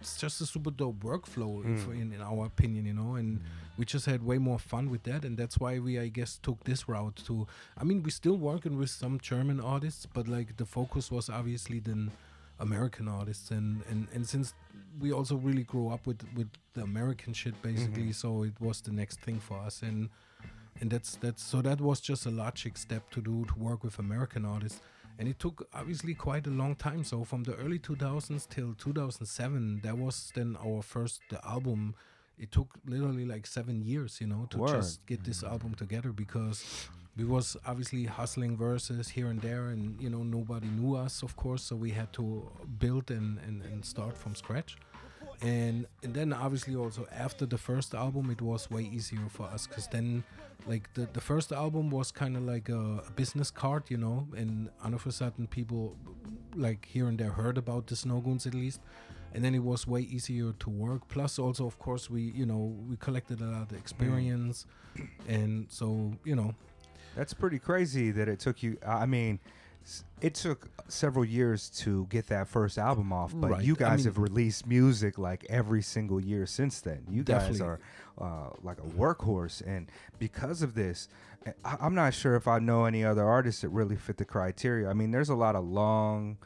it's 0.00 0.16
just 0.18 0.40
a 0.40 0.46
super 0.46 0.70
dope 0.70 1.00
workflow 1.00 1.64
if- 1.64 1.86
mm. 1.86 2.00
in, 2.00 2.12
in 2.12 2.20
our 2.20 2.46
opinion, 2.46 2.86
you 2.86 2.94
know. 2.94 3.14
And 3.14 3.40
we 3.78 3.84
just 3.84 4.06
had 4.06 4.24
way 4.24 4.38
more 4.38 4.58
fun 4.58 4.90
with 4.90 5.02
that, 5.04 5.24
and 5.24 5.36
that's 5.36 5.58
why 5.58 5.78
we, 5.78 5.98
I 5.98 6.08
guess, 6.08 6.38
took 6.42 6.62
this 6.64 6.88
route 6.88 7.16
to. 7.26 7.46
I 7.76 7.84
mean, 7.84 8.02
we're 8.02 8.10
still 8.10 8.36
working 8.36 8.76
with 8.78 8.90
some 8.90 9.18
German 9.20 9.60
artists, 9.60 10.06
but 10.06 10.28
like 10.28 10.56
the 10.56 10.66
focus 10.66 11.10
was 11.10 11.28
obviously 11.28 11.80
then 11.80 12.10
American 12.60 13.08
artists, 13.08 13.50
and 13.50 13.82
and 13.90 14.08
and 14.14 14.26
since 14.28 14.54
we 15.00 15.12
also 15.12 15.36
really 15.36 15.64
grew 15.64 15.88
up 15.88 16.06
with 16.06 16.22
with 16.36 16.48
the 16.74 16.82
American 16.82 17.32
shit 17.32 17.60
basically, 17.62 18.02
mm-hmm. 18.02 18.10
so 18.12 18.44
it 18.44 18.54
was 18.60 18.80
the 18.80 18.92
next 18.92 19.20
thing 19.20 19.40
for 19.40 19.58
us, 19.58 19.82
and 19.82 20.08
and 20.80 20.90
that's 20.90 21.16
that's 21.16 21.42
so 21.42 21.62
that 21.62 21.80
was 21.80 22.00
just 22.00 22.26
a 22.26 22.30
logic 22.30 22.76
step 22.76 23.10
to 23.10 23.20
do 23.20 23.44
to 23.46 23.54
work 23.58 23.82
with 23.82 23.98
American 23.98 24.44
artists. 24.44 24.80
And 25.18 25.28
it 25.28 25.38
took 25.38 25.68
obviously 25.72 26.14
quite 26.14 26.46
a 26.46 26.50
long 26.50 26.74
time. 26.74 27.04
So 27.04 27.24
from 27.24 27.44
the 27.44 27.54
early 27.54 27.78
2000s 27.78 28.48
till 28.48 28.74
2007, 28.74 29.80
that 29.84 29.96
was 29.96 30.32
then 30.34 30.56
our 30.64 30.82
first 30.82 31.20
the 31.30 31.44
album. 31.46 31.94
It 32.36 32.50
took 32.50 32.74
literally 32.84 33.24
like 33.24 33.46
seven 33.46 33.80
years, 33.82 34.20
you 34.20 34.26
know, 34.26 34.46
to 34.50 34.58
Word. 34.58 34.70
just 34.70 35.06
get 35.06 35.22
this 35.22 35.42
mm. 35.42 35.50
album 35.52 35.74
together 35.74 36.10
because 36.10 36.88
we 37.16 37.24
was 37.24 37.56
obviously 37.64 38.04
hustling 38.06 38.56
verses 38.56 39.08
here 39.08 39.28
and 39.28 39.40
there, 39.40 39.66
and 39.66 40.00
you 40.00 40.10
know 40.10 40.24
nobody 40.24 40.66
knew 40.66 40.96
us, 40.96 41.22
of 41.22 41.36
course. 41.36 41.62
So 41.62 41.76
we 41.76 41.90
had 41.90 42.12
to 42.14 42.50
build 42.80 43.12
and 43.12 43.38
and, 43.46 43.62
and 43.62 43.84
start 43.84 44.16
from 44.16 44.34
scratch 44.34 44.76
and 45.42 45.86
and 46.02 46.14
then 46.14 46.32
obviously 46.32 46.74
also 46.76 47.06
after 47.12 47.46
the 47.46 47.58
first 47.58 47.94
album 47.94 48.30
it 48.30 48.40
was 48.40 48.70
way 48.70 48.82
easier 48.82 49.26
for 49.28 49.46
us 49.46 49.66
because 49.66 49.86
then 49.88 50.24
like 50.66 50.92
the, 50.94 51.08
the 51.12 51.20
first 51.20 51.52
album 51.52 51.90
was 51.90 52.10
kind 52.10 52.36
of 52.36 52.42
like 52.42 52.68
a, 52.68 53.02
a 53.06 53.10
business 53.16 53.50
card 53.50 53.84
you 53.88 53.96
know? 53.96 54.26
And 54.36 54.70
all 54.84 54.94
of 54.94 55.06
a 55.06 55.12
sudden 55.12 55.46
people 55.46 55.96
like 56.54 56.86
here 56.86 57.08
and 57.08 57.18
there 57.18 57.30
heard 57.30 57.58
about 57.58 57.86
the 57.86 57.94
snowgoons 57.94 58.46
at 58.46 58.54
least. 58.54 58.80
And 59.34 59.44
then 59.44 59.54
it 59.54 59.64
was 59.64 59.86
way 59.86 60.02
easier 60.02 60.52
to 60.60 60.70
work. 60.70 61.08
Plus 61.08 61.38
also 61.38 61.66
of 61.66 61.78
course 61.78 62.08
we 62.08 62.22
you 62.22 62.46
know 62.46 62.74
we 62.88 62.96
collected 62.96 63.40
a 63.40 63.44
lot 63.44 63.62
of 63.62 63.72
experience. 63.76 64.66
And 65.28 65.66
so 65.68 66.12
you 66.24 66.36
know. 66.36 66.54
That's 67.16 67.32
pretty 67.32 67.60
crazy 67.60 68.10
that 68.10 68.28
it 68.28 68.40
took 68.40 68.60
you. 68.62 68.76
I 68.84 69.06
mean, 69.06 69.38
it 70.20 70.34
took 70.34 70.68
several 70.88 71.24
years 71.24 71.68
to 71.70 72.06
get 72.06 72.28
that 72.28 72.48
first 72.48 72.78
album 72.78 73.12
off, 73.12 73.32
but 73.34 73.50
Right. 73.50 73.64
you 73.64 73.74
I 73.74 73.78
guys 73.78 73.98
mean- 73.98 74.06
have 74.06 74.18
released 74.18 74.66
music 74.66 75.18
like 75.18 75.44
every 75.50 75.82
single 75.82 76.20
year 76.20 76.46
since 76.46 76.80
then. 76.80 77.04
You 77.10 77.22
guys 77.24 77.60
are 77.60 77.78
uh, 78.18 78.50
like 78.62 78.78
a 78.78 78.82
workhorse, 78.96 79.60
and 79.66 79.90
because 80.18 80.62
of 80.62 80.74
this, 80.74 81.08
I- 81.64 81.76
I'm 81.80 81.94
not 81.94 82.14
sure 82.14 82.36
if 82.36 82.46
I 82.48 82.58
know 82.60 82.84
any 82.86 83.04
other 83.04 83.24
artists 83.28 83.60
that 83.62 83.70
really 83.70 83.96
fit 83.96 84.16
the 84.18 84.24
criteria. 84.24 84.88
I 84.88 84.94
mean, 84.94 85.10
there's 85.10 85.28
a 85.30 85.34
lot 85.34 85.56
of 85.56 85.64
long, 85.64 86.38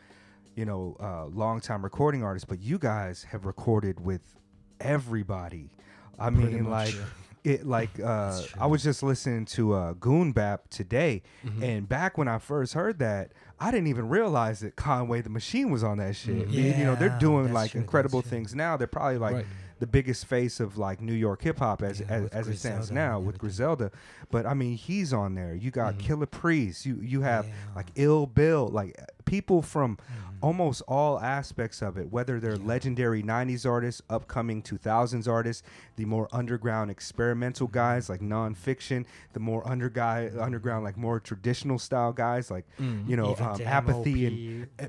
you 0.56 0.64
know, 0.64 0.96
uh, 0.98 1.26
long 1.26 1.60
time 1.60 1.82
recording 1.84 2.22
artists, 2.24 2.46
but 2.48 2.60
you 2.60 2.78
guys 2.78 3.24
have 3.24 3.44
recorded 3.44 4.00
with 4.00 4.22
everybody. 4.80 5.70
I 6.18 6.30
Pretty 6.30 6.54
mean, 6.54 6.64
much, 6.64 6.70
like 6.70 6.94
yeah. 6.94 7.04
It 7.44 7.66
like 7.66 7.98
uh 8.04 8.40
I 8.60 8.66
was 8.66 8.82
just 8.82 9.02
listening 9.02 9.44
to 9.46 9.74
uh 9.74 9.92
Goon 9.94 10.32
Bap 10.32 10.68
today 10.70 11.22
Mm-hmm. 11.46 11.62
and 11.62 11.88
back 11.88 12.18
when 12.18 12.28
I 12.28 12.38
first 12.38 12.74
heard 12.74 12.98
that 12.98 13.32
I 13.60 13.70
didn't 13.70 13.88
even 13.88 14.08
realize 14.08 14.60
that 14.60 14.76
Conway 14.76 15.20
the 15.22 15.30
Machine 15.30 15.70
was 15.70 15.82
on 15.82 15.98
that 15.98 16.14
shit. 16.16 16.48
Mhm. 16.48 16.52
You- 16.52 16.62
you 16.62 16.84
know, 16.84 16.94
they're 16.94 17.16
doing 17.18 17.52
like 17.52 17.72
true, 17.72 17.80
incredible 17.80 18.22
things 18.22 18.54
now. 18.54 18.76
They're 18.76 18.86
probably 18.86 19.18
like 19.18 19.34
Right. 19.34 19.46
The 19.80 19.86
biggest 19.86 20.26
face 20.26 20.60
of 20.60 20.76
like 20.78 21.00
New 21.00 21.12
York 21.12 21.42
hip 21.42 21.58
hop 21.58 21.82
as 21.82 22.00
Yeah, 22.00 22.06
as, 22.08 22.28
as 22.30 22.48
it 22.48 22.58
stands 22.58 22.90
now 22.90 23.20
with. 23.20 23.38
Griselda. 23.38 23.90
But 24.30 24.44
I 24.46 24.54
mean, 24.54 24.76
he's 24.76 25.12
on 25.12 25.34
there. 25.34 25.54
You 25.54 25.70
got 25.70 25.94
Mhm. 25.94 26.02
Killah 26.02 26.30
Priest. 26.30 26.84
You 26.86 26.96
you 27.00 27.20
have 27.22 27.46
Yeah. 27.46 27.52
like 27.76 27.86
Ill 27.94 28.26
Bill, 28.26 28.68
like 28.68 28.98
people 29.24 29.60
from 29.62 29.96
Mhm. 29.96 30.36
almost 30.40 30.82
all 30.88 31.20
aspects 31.20 31.82
of 31.82 31.96
it, 31.98 32.10
whether 32.10 32.40
they're 32.40 32.56
Yeah. 32.56 32.64
legendary 32.66 33.22
90s 33.22 33.66
artists, 33.66 34.00
upcoming 34.08 34.62
2000s 34.62 35.28
artists, 35.28 35.62
the 35.96 36.06
more 36.06 36.28
underground 36.32 36.90
experimental 36.90 37.66
Mm-hmm. 37.68 37.74
guys 37.74 38.08
like 38.08 38.22
Non 38.22 38.54
Phixion, 38.54 39.04
the 39.34 39.40
more 39.40 39.66
under 39.68 39.88
guy, 39.90 40.30
underground, 40.40 40.82
like 40.84 40.96
more 40.96 41.20
traditional 41.20 41.78
style 41.78 42.12
guys 42.12 42.50
like, 42.50 42.64
Mm. 42.80 43.06
you 43.08 43.16
know, 43.16 43.36
um, 43.38 43.60
apathy 43.64 44.26
and 44.26 44.88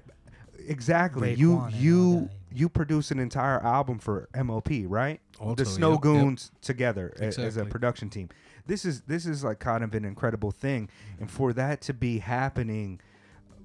exactly. 0.69 1.35
Raekwon 1.35 1.38
You 1.38 1.51
and 1.53 1.61
all 1.61 1.69
you 1.71 2.19
that. 2.21 2.29
you 2.57 2.69
produce 2.69 3.11
an 3.11 3.19
entire 3.19 3.61
album 3.63 3.99
for 3.99 4.29
MOP, 4.35 4.69
right? 4.88 5.19
Also, 5.39 5.55
the 5.55 5.65
Snow 5.65 5.89
yep, 5.91 5.95
yep. 5.97 6.01
Goons 6.03 6.51
together 6.61 7.13
a- 7.19 7.23
as 7.23 7.38
a 7.38 7.45
Exactly. 7.45 7.71
production 7.71 8.09
team. 8.09 8.29
This 8.65 8.85
is 8.85 9.01
this 9.01 9.25
is 9.25 9.43
like 9.43 9.59
kind 9.59 9.83
of 9.83 9.93
an 9.95 10.05
incredible 10.05 10.51
thing, 10.51 10.89
and 11.19 11.29
for 11.29 11.53
that 11.53 11.81
to 11.81 11.93
be 11.93 12.19
happening 12.19 12.99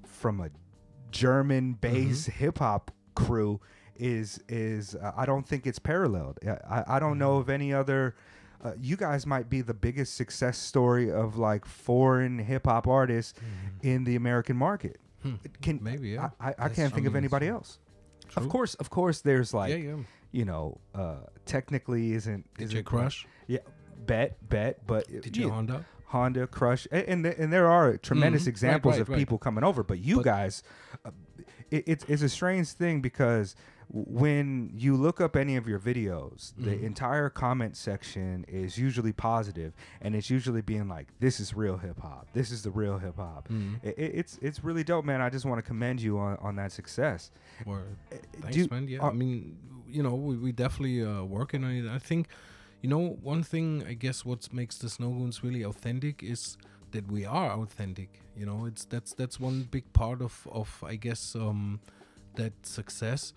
from 0.05 0.39
a 0.41 0.49
German-based 1.11 2.29
Mm-hmm. 2.29 2.39
hip 2.43 2.57
hop 2.59 2.91
crew 3.15 3.59
is 3.95 4.39
is 4.49 4.95
uh, 4.95 5.11
I 5.15 5.25
don't 5.25 5.47
think 5.47 5.65
it's 5.65 5.79
paralleled. 5.79 6.39
I 6.45 6.49
I, 6.79 6.83
I 6.95 6.99
don't 6.99 7.17
know 7.17 7.31
Mm-hmm. 7.33 7.41
of 7.41 7.49
any 7.49 7.73
other. 7.73 8.15
Uh, 8.63 8.71
you 8.81 8.97
guys 8.97 9.27
might 9.27 9.47
be 9.49 9.61
the 9.61 9.73
biggest 9.75 10.15
success 10.15 10.57
story 10.57 11.11
of 11.11 11.37
like 11.37 11.65
foreign 11.65 12.39
hip 12.39 12.65
hop 12.65 12.87
artists 12.87 13.39
in 13.83 14.05
the 14.05 14.15
American 14.15 14.57
market. 14.57 14.99
Hmm. 15.25 15.35
Can 15.61 15.79
Maybe, 15.81 16.09
yeah. 16.09 16.29
I, 16.39 16.49
I, 16.49 16.53
I 16.59 16.69
can't 16.69 16.93
think 16.93 17.07
of 17.07 17.13
true. 17.13 17.17
anybody 17.17 17.47
else. 17.47 17.79
Of 18.35 18.47
course, 18.49 18.75
of 18.75 18.89
course, 18.89 19.21
there's 19.21 19.53
like 19.53 19.69
yeah, 19.71 19.75
yeah. 19.77 19.95
you 20.31 20.45
know, 20.45 20.79
uh, 20.93 21.15
technically 21.45 22.13
isn't 22.13 22.45
DJ 22.55 22.63
isn't 22.63 22.85
Krush, 22.85 23.25
yeah, 23.47 23.59
bet, 24.05 24.37
bet, 24.49 24.85
but 24.85 25.07
did 25.07 25.35
yeah, 25.37 25.49
Honda. 25.49 25.85
Honda, 26.07 26.47
Krush, 26.47 26.85
and 26.91 27.03
and, 27.07 27.23
th- 27.23 27.35
and 27.39 27.51
there 27.53 27.67
are 27.69 27.97
tremendous 27.97 28.43
Mhm. 28.43 28.47
Examples 28.49 28.93
right, 28.95 29.01
of 29.01 29.09
right. 29.09 29.17
people 29.17 29.37
coming 29.37 29.63
over. 29.63 29.83
But 29.83 29.99
you 29.99 30.17
But- 30.17 30.25
guys, 30.25 30.63
uh, 31.05 31.11
it, 31.71 31.83
it's 31.87 32.05
it's 32.07 32.21
a 32.21 32.29
strange 32.29 32.69
thing 32.69 33.01
because 33.01 33.55
when 33.89 34.71
you 34.75 34.95
look 34.95 35.21
up 35.21 35.35
any 35.35 35.55
of 35.55 35.67
your 35.67 35.79
videos, 35.79 36.53
the 36.57 36.71
Mhm. 36.71 36.83
entire 36.83 37.29
comment 37.29 37.77
section 37.77 38.43
is 38.47 38.77
usually 38.77 39.13
positive, 39.13 39.73
and 40.01 40.15
it's 40.15 40.29
usually 40.29 40.61
being 40.61 40.87
like, 40.87 41.07
"This 41.19 41.39
is 41.39 41.53
real 41.53 41.77
hip 41.77 41.99
hop. 41.99 42.27
This 42.33 42.51
is 42.51 42.63
the 42.63 42.71
real 42.71 42.97
hip 42.99 43.15
hop." 43.17 43.47
Mm. 43.49 43.75
I- 43.83 43.87
I- 43.89 43.91
it's 44.21 44.37
it's 44.41 44.63
really 44.63 44.83
dope, 44.83 45.05
man. 45.05 45.21
I 45.21 45.29
just 45.29 45.45
want 45.45 45.59
to 45.59 45.63
commend 45.63 46.01
you 46.01 46.17
on, 46.17 46.37
on 46.37 46.55
that 46.55 46.71
success. 46.71 47.31
Word. 47.65 47.95
Uh, 48.11 48.15
Thanks, 48.41 48.55
do- 48.57 48.67
man. 48.71 48.87
Yeah, 48.87 48.99
uh, 49.03 49.09
I 49.09 49.13
mean, 49.13 49.57
you 49.87 50.03
know, 50.03 50.15
we, 50.15 50.37
we 50.37 50.51
definitely 50.51 51.03
uh, 51.03 51.23
working 51.23 51.63
on 51.63 51.71
it. 51.71 51.85
I 51.87 51.99
think, 51.99 52.27
you 52.81 52.89
know, 52.89 53.17
one 53.21 53.43
thing 53.43 53.83
I 53.87 53.93
guess 53.93 54.25
what 54.25 54.51
makes 54.53 54.77
the 54.77 54.87
Snowgoons 54.87 55.43
really 55.43 55.63
authentic 55.63 56.23
is 56.23 56.57
that 56.91 57.11
we 57.11 57.25
are 57.25 57.51
authentic. 57.51 58.21
You 58.35 58.45
know, 58.45 58.65
it's 58.65 58.83
that's 58.85 59.13
that's 59.13 59.39
one 59.39 59.67
big 59.71 59.91
part 59.93 60.21
of 60.21 60.47
of 60.51 60.83
I 60.83 60.95
guess 60.95 61.35
um, 61.35 61.79
that 62.35 62.53
success. 62.65 63.33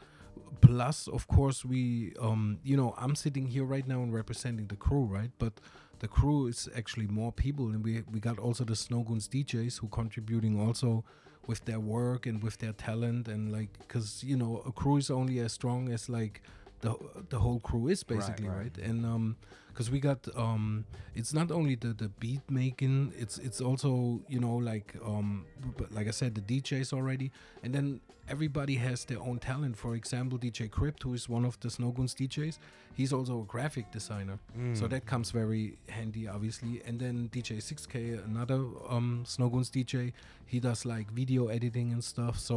Plus, 0.61 1.09
of 1.09 1.26
course, 1.28 1.64
we 1.64 2.14
um, 2.21 2.59
you 2.62 2.76
know, 2.76 2.95
I'm 2.99 3.14
sitting 3.14 3.47
here 3.47 3.64
right 3.64 3.87
now 3.87 4.02
and 4.02 4.12
representing 4.12 4.66
the 4.66 4.76
crew, 4.76 5.04
right? 5.04 5.30
But 5.38 5.61
the 6.00 6.09
crew 6.09 6.47
is 6.47 6.68
actually 6.76 7.07
more 7.07 7.33
people, 7.33 7.68
and 7.68 7.85
we 7.85 8.02
we 8.11 8.21
got 8.21 8.38
also 8.38 8.64
the 8.64 8.75
Snowgoons 8.75 9.28
DJs 9.28 9.80
who 9.80 9.88
contributing 9.88 10.61
also 10.61 11.04
with 11.47 11.64
their 11.64 11.80
work 11.80 12.26
and 12.26 12.42
with 12.42 12.59
their 12.59 12.73
talent 12.73 13.26
and 13.26 13.50
like 13.50 13.71
because 13.78 14.23
you 14.23 14.37
know 14.37 14.62
a 14.66 14.71
crew 14.71 14.99
is 14.99 15.11
only 15.11 15.38
as 15.40 15.52
strong 15.52 15.90
as 15.90 16.09
like 16.09 16.42
the 16.80 16.95
the 17.30 17.38
whole 17.38 17.59
crew 17.59 17.88
is 17.88 18.04
basically 18.04 18.47
right. 18.47 18.59
right, 18.59 18.78
and 18.78 19.04
um 19.04 19.37
because 19.78 19.92
we 19.92 20.00
got 20.00 20.26
um 20.37 20.85
it's 21.14 21.32
not 21.32 21.52
only 21.52 21.76
the 21.76 21.92
the 22.02 22.08
beat 22.18 22.42
making 22.50 23.12
it's 23.16 23.38
it's 23.38 23.61
also 23.61 24.20
you 24.28 24.40
know 24.40 24.56
like 24.56 24.88
um 25.06 25.47
but 25.76 25.88
like 25.92 26.08
i 26.08 26.11
said 26.20 26.35
the 26.35 26.40
djs 26.40 26.92
already. 26.92 27.30
And 27.62 27.73
then 27.75 28.00
everybody 28.28 28.75
has 28.75 29.04
their 29.06 29.20
own 29.28 29.38
talent. 29.38 29.76
For 29.85 29.94
example 29.94 30.37
dj 30.38 30.68
crypt 30.78 31.00
who 31.04 31.14
is 31.14 31.28
one 31.28 31.44
of 31.50 31.54
the 31.61 31.68
snowgoons 31.68 32.14
djs 32.20 32.58
he's 32.99 33.12
also 33.12 33.35
a 33.42 33.44
graphic 33.54 33.87
designer. 33.99 34.38
So 34.75 34.85
Mm. 34.87 34.90
that 34.90 35.04
comes 35.12 35.28
very 35.30 35.64
handy 35.88 36.25
obviously. 36.37 36.73
And 36.87 36.99
then 37.02 37.14
dj 37.35 37.50
6k 37.70 37.94
another 38.30 38.61
um 38.94 39.25
snowgoons 39.35 39.70
dj 39.76 40.12
he 40.52 40.58
does 40.68 40.80
like 40.94 41.06
video 41.23 41.42
editing 41.56 41.88
and 41.94 42.02
stuff. 42.12 42.37
So 42.50 42.56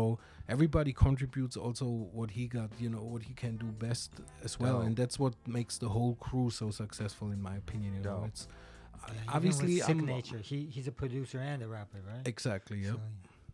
everybody 0.56 0.92
contributes 1.08 1.56
also 1.66 1.86
what 2.18 2.30
he 2.38 2.44
got 2.58 2.70
you 2.84 2.90
know 2.94 3.04
what 3.13 3.22
he 3.30 3.34
can 3.44 3.54
do 3.58 3.68
best 3.88 4.10
as 4.48 4.54
well. 4.63 4.78
Dope. 4.78 4.86
and 4.88 4.94
that's 5.01 5.18
what 5.24 5.34
makes 5.58 5.75
the 5.84 5.90
whole 5.96 6.16
crew 6.25 6.50
so 6.50 6.68
successful 6.72 7.11
in 7.22 7.41
my 7.41 7.56
opinion 7.56 7.94
you 7.96 8.01
know 8.01 8.24
it's 8.27 8.48
Yeah, 9.08 9.13
obviously 9.36 9.82
I'm 9.82 10.00
Sicknature. 10.00 10.39
He 10.39 10.65
he's 10.72 10.88
a 10.88 10.91
producer 10.91 11.39
and 11.39 11.62
a 11.63 11.68
rapper, 11.68 12.00
right? 12.08 12.27
exactly 12.27 12.80
yeah 12.80 12.91
So, 12.91 13.00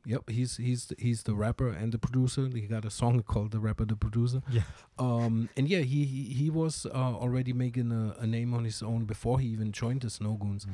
Yep, 0.05 0.29
he's 0.29 0.55
he's 0.55 0.93
he's 0.97 1.23
the 1.23 1.35
rapper 1.35 1.67
and 1.67 1.91
the 1.91 1.97
producer. 1.99 2.47
He 2.47 2.61
got 2.61 2.85
a 2.85 2.89
song 2.89 3.23
called 3.23 3.51
"The 3.51 3.59
Rapper, 3.59 3.83
the 3.83 3.97
Producer." 3.97 4.41
Yeah. 4.49 4.61
Um, 4.97 5.49
and 5.57 5.67
yeah, 5.67 5.79
he 5.79 6.05
he, 6.05 6.23
he 6.33 6.49
was 6.49 6.85
uh, 6.85 6.91
already 7.23 7.51
making 7.51 7.91
a, 7.91 8.15
a 8.23 8.25
name 8.25 8.53
on 8.53 8.63
his 8.63 8.81
own 8.81 9.03
before 9.03 9.37
he 9.41 9.47
even 9.47 9.73
joined 9.73 10.01
the 10.01 10.07
Snowgoons. 10.07 10.65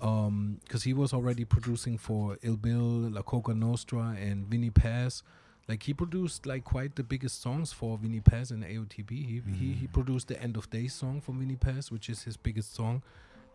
Um, 0.00 0.60
because 0.62 0.84
he 0.84 0.92
was 0.92 1.12
already 1.12 1.44
producing 1.44 1.98
for 1.98 2.38
Ill 2.42 2.56
Bill, 2.56 3.10
La 3.10 3.22
Coka 3.22 3.52
Nostra, 3.52 4.14
and 4.16 4.46
Vinnie 4.46 4.70
Paz. 4.70 5.24
Like 5.68 5.82
he 5.82 5.92
produced 5.92 6.46
like 6.46 6.64
quite 6.64 6.96
the 6.96 7.02
biggest 7.02 7.42
songs 7.42 7.72
for 7.72 7.98
Vinnie 7.98 8.20
Paz 8.20 8.50
and 8.50 8.64
AOTP. 8.64 9.10
He 9.10 9.42
he 9.46 9.72
he 9.74 9.86
mm. 9.86 9.92
produced 9.92 10.28
the 10.28 10.42
End 10.42 10.56
of 10.56 10.70
Days 10.70 10.94
song 10.94 11.20
for 11.20 11.32
Vinnie 11.32 11.56
Paz, 11.56 11.90
which 11.90 12.08
is 12.08 12.22
his 12.22 12.36
biggest 12.38 12.74
song. 12.74 13.02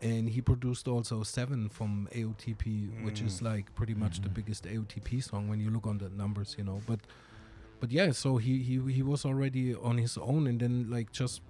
And 0.00 0.28
he 0.28 0.40
produced 0.40 0.86
also 0.86 1.22
Seven 1.22 1.68
from 1.68 2.08
AOTP, 2.12 3.04
which 3.04 3.20
is 3.20 3.40
mm. 3.40 3.46
like 3.46 3.74
pretty 3.74 3.94
much 3.94 4.20
the 4.20 4.28
mm-hmm. 4.28 4.34
biggest 4.34 4.64
AOTP 4.64 5.24
song 5.24 5.48
when 5.48 5.60
you 5.60 5.70
look 5.70 5.86
on 5.86 5.98
the 5.98 6.08
numbers, 6.10 6.54
you 6.56 6.64
know. 6.64 6.80
But 6.86 7.00
but 7.80 7.90
yeah, 7.90 8.12
so 8.12 8.36
he 8.36 8.62
he 8.62 8.80
he 8.92 9.02
was 9.02 9.24
already 9.24 9.74
on 9.74 9.98
his 9.98 10.16
own, 10.16 10.46
and 10.46 10.60
then 10.60 10.88
like 10.88 11.10
just 11.10 11.40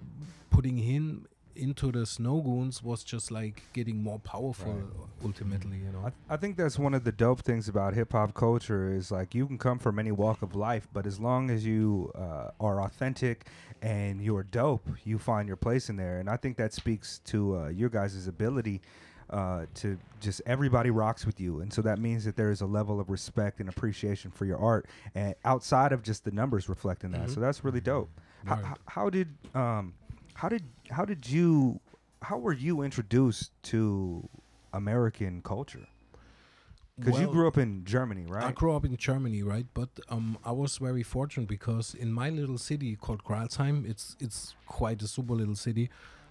putting 0.49 0.77
him 0.77 1.27
into 1.55 1.91
the 1.91 1.99
Snowgoons 1.99 2.83
was 2.83 3.03
just 3.03 3.31
like 3.31 3.63
getting 3.73 4.01
more 4.03 4.19
powerful 4.19 4.83
ultimately, 5.23 5.77
you 5.77 5.91
know. 5.91 6.03
I, 6.29 6.33
I 6.33 6.37
think 6.37 6.57
that's 6.57 6.77
one 6.77 6.93
of 6.93 7.03
the 7.03 7.11
dope 7.11 7.41
things 7.41 7.67
about 7.67 7.93
hip 7.93 8.11
hop 8.11 8.33
culture 8.33 8.91
is 8.91 9.11
like 9.11 9.33
you 9.33 9.47
can 9.47 9.57
come 9.57 9.79
from 9.79 9.99
any 9.99 10.11
walk 10.11 10.41
of 10.41 10.55
life, 10.55 10.87
but 10.93 11.05
as 11.05 11.19
long 11.19 11.49
as 11.49 11.65
you 11.65 12.11
uh, 12.15 12.51
are 12.59 12.81
authentic 12.81 13.47
and 13.81 14.21
you're 14.21 14.43
dope, 14.43 14.87
you 15.03 15.17
find 15.17 15.47
your 15.47 15.57
place 15.57 15.89
in 15.89 15.95
there. 15.95 16.19
And 16.19 16.29
I 16.29 16.37
think 16.37 16.57
that 16.57 16.73
speaks 16.73 17.19
to 17.25 17.57
uh, 17.57 17.67
your 17.69 17.89
guys' 17.89 18.27
ability 18.27 18.81
uh, 19.29 19.65
to 19.73 19.97
just 20.19 20.41
everybody 20.45 20.91
rocks 20.91 21.25
with 21.25 21.39
you, 21.39 21.61
and 21.61 21.73
so 21.73 21.81
that 21.81 21.97
means 21.97 22.25
that 22.25 22.35
there 22.35 22.51
is 22.51 22.61
a 22.61 22.65
level 22.67 22.99
of 22.99 23.09
respect 23.09 23.59
and 23.59 23.67
appreciation 23.67 24.29
for 24.29 24.45
your 24.45 24.59
art, 24.59 24.85
and 25.15 25.33
outside 25.43 25.91
of 25.91 26.03
just 26.03 26.25
the 26.25 26.31
numbers 26.31 26.69
reflecting 26.69 27.09
that. 27.11 27.31
So 27.31 27.39
that's 27.39 27.63
really 27.63 27.81
dope. 27.81 28.11
How, 28.45 28.55
Right. 28.55 28.65
how, 28.65 28.75
how 28.87 29.09
did 29.09 29.29
um, 29.55 29.95
how 30.35 30.49
did 30.49 30.63
how 30.91 31.05
did 31.05 31.29
you 31.29 31.79
how 32.21 32.37
were 32.37 32.53
you 32.53 32.81
introduced 32.81 33.51
to 33.63 34.29
American 34.73 35.41
culture? 35.41 35.87
Because 36.97 37.19
you 37.19 37.27
grew 37.27 37.45
up 37.47 37.57
in 37.57 37.83
Germany, 37.83 38.25
right? 38.25 38.45
I 38.45 38.51
grew 38.53 38.73
up 38.73 38.85
in 38.85 38.95
Germany, 38.95 39.43
right? 39.43 39.65
But 39.73 39.89
um, 40.07 40.37
I 40.45 40.53
was 40.53 40.77
very 40.77 41.03
fortunate 41.03 41.49
because 41.49 41.93
in 41.93 42.09
my 42.13 42.29
little 42.29 42.57
city 42.57 42.95
called 42.95 43.21
Gralsheim, 43.25 43.89
it's 43.89 44.15
it's 44.19 44.55
quite 44.65 45.01
a 45.01 45.07
super 45.07 45.33
little 45.33 45.55
city, 45.55 45.89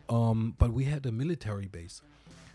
um, 0.08 0.54
but 0.58 0.72
we 0.72 0.84
had 0.84 1.04
a 1.04 1.12
military 1.12 1.66
base. 1.66 2.00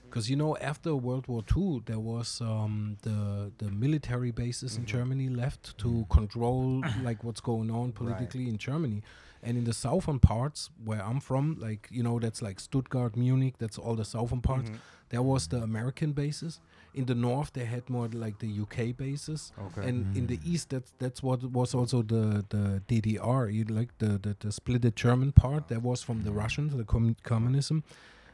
Because 0.06 0.28
you 0.28 0.36
know, 0.36 0.58
after 0.58 0.96
World 0.96 1.28
War 1.28 1.44
II, 1.56 1.84
there 1.86 2.00
was 2.00 2.42
um, 2.42 2.98
the 3.04 3.52
the 3.60 3.70
military 3.70 4.32
bases 4.32 4.76
in 4.76 4.86
Germany 4.86 5.30
left 5.30 5.78
to 5.80 6.08
control 6.10 6.84
like 7.04 7.24
what's 7.24 7.42
going 7.42 7.70
on 7.70 7.92
politically 7.92 8.48
in 8.50 8.58
Germany, 8.58 9.04
and 9.44 9.58
in 9.58 9.64
the 9.64 9.74
southern 9.74 10.20
parts 10.20 10.70
where 10.84 11.02
I'm 11.04 11.20
from, 11.20 11.58
like 11.60 11.88
you 11.92 12.04
know, 12.04 12.20
that's 12.20 12.42
like 12.42 12.60
Stuttgart, 12.60 13.16
Munich, 13.16 13.56
that's 13.58 13.78
all 13.78 13.96
the 13.96 14.06
southern 14.06 14.42
parts. 14.42 14.70
Mm-hmm. 14.70 14.80
There 15.10 15.22
was 15.22 15.48
the 15.48 15.58
American 15.58 16.12
bases. 16.14 16.60
In 16.94 17.06
the 17.06 17.16
north, 17.16 17.54
they 17.54 17.66
had 17.66 17.90
more 17.90 18.08
like 18.08 18.40
the 18.40 18.52
UK 18.62 18.98
bases, 18.98 19.52
Okay. 19.58 19.88
and 19.88 20.18
in 20.18 20.28
the 20.28 20.38
mm. 20.38 20.46
east, 20.54 20.70
that's 20.70 20.92
that's 20.98 21.22
what 21.24 21.44
was 21.44 21.74
also 21.76 22.02
the 22.02 22.44
the 22.50 22.82
DDR, 22.88 23.54
you 23.54 23.64
like 23.66 23.90
the 24.00 24.18
the, 24.26 24.36
the 24.40 24.50
splitted 24.50 24.96
German 24.96 25.32
part. 25.32 25.68
That 25.68 25.82
was 25.84 26.02
from 26.04 26.24
the 26.24 26.32
mm. 26.32 26.38
Russians, 26.38 26.76
the 26.76 26.84
com- 26.84 27.16
communism. 27.24 27.84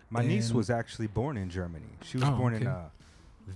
My 0.09 0.23
niece 0.25 0.51
was 0.51 0.69
actually 0.69 1.07
born 1.07 1.35
in 1.37 1.49
Germany. 1.49 1.91
She 2.03 2.17
was 2.17 2.29
Oh, 2.29 2.37
born 2.37 2.53
in 2.53 2.67
uh, 2.67 2.89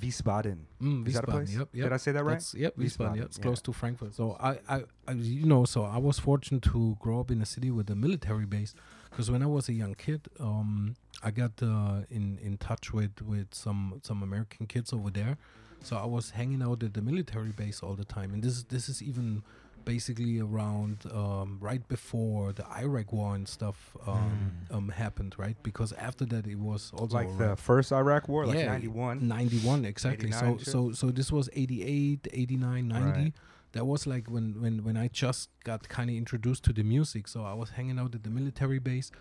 Wiesbaden. 0.01 0.57
Mm, 0.81 1.07
Is 1.07 1.13
that 1.15 1.23
a 1.23 1.27
place? 1.27 1.51
Yep, 1.55 1.69
yep. 1.73 1.83
Did 1.85 1.93
I 1.93 1.97
say 1.97 2.11
that 2.11 2.23
right? 2.23 2.33
That's, 2.33 2.53
yep, 2.53 2.75
Wiesbaden. 2.77 2.97
Wiesbaden, 2.97 3.15
Yeah, 3.17 3.23
it's 3.23 3.37
yeah. 3.37 3.43
close 3.43 3.61
to 3.63 3.73
Frankfurt. 3.73 4.13
So 4.15 4.37
I, 4.39 4.59
I, 4.69 4.83
I, 5.07 5.11
you 5.13 5.45
know, 5.45 5.65
so 5.65 5.83
I 5.83 5.97
was 5.97 6.19
fortunate 6.19 6.63
to 6.63 6.95
grow 6.99 7.19
up 7.19 7.31
in 7.31 7.41
a 7.41 7.45
city 7.45 7.71
with 7.71 7.89
a 7.89 7.95
military 7.95 8.45
base. 8.45 8.73
Because 9.09 9.31
when 9.31 9.41
I 9.41 9.47
was 9.47 9.67
a 9.69 9.73
young 9.73 9.95
kid, 9.95 10.27
um, 10.39 10.95
I 11.23 11.31
got 11.31 11.51
uh, 11.63 12.01
in 12.11 12.37
in 12.41 12.57
touch 12.57 12.93
with 12.93 13.21
with 13.21 13.53
some 13.53 13.99
some 14.03 14.21
American 14.21 14.67
kids 14.67 14.93
over 14.93 15.09
there. 15.09 15.37
So 15.81 15.97
I 15.97 16.05
was 16.05 16.31
hanging 16.31 16.61
out 16.61 16.83
at 16.83 16.93
the 16.93 17.01
military 17.01 17.51
base 17.51 17.81
all 17.81 17.95
the 17.95 18.05
time, 18.05 18.33
and 18.33 18.43
this 18.43 18.63
this 18.63 18.87
is 18.87 19.01
even 19.01 19.41
basically 19.85 20.39
around 20.39 21.05
um, 21.11 21.57
right 21.59 21.85
before 21.87 22.53
the 22.53 22.65
Iraq 22.77 23.11
War 23.13 23.35
and 23.35 23.47
stuff 23.47 23.95
um, 24.07 24.51
um, 24.71 24.89
happened, 24.89 25.35
right? 25.37 25.55
Because 25.63 25.93
after 25.93 26.25
that, 26.25 26.47
it 26.47 26.59
was 26.59 26.91
also 26.95 27.15
like 27.15 27.37
the 27.37 27.55
first 27.55 27.91
Iraq 27.91 28.27
War, 28.27 28.45
like 28.45 28.57
yeah, 28.57 28.65
91. 28.67 29.27
91 29.27 29.85
exactly 29.85 30.31
so 30.31 30.57
shit? 30.57 30.67
so 30.67 30.91
so 30.91 31.11
this 31.11 31.31
was 31.31 31.49
88 31.53 32.27
89 32.31 32.87
90 32.87 33.05
Right. 33.09 33.33
that 33.73 33.85
was 33.85 34.05
like 34.07 34.29
when 34.29 34.59
when 34.61 34.83
when 34.83 34.97
i 34.97 35.07
just 35.07 35.49
got 35.63 35.87
kind 35.89 36.09
of 36.09 36.15
introduced 36.15 36.63
to 36.65 36.73
the 36.73 36.83
music 36.83 37.27
so 37.27 37.43
i 37.43 37.53
was 37.53 37.71
hanging 37.71 37.99
out 37.99 38.13
at 38.15 38.23
the 38.23 38.29
military 38.29 38.79
base 38.79 39.11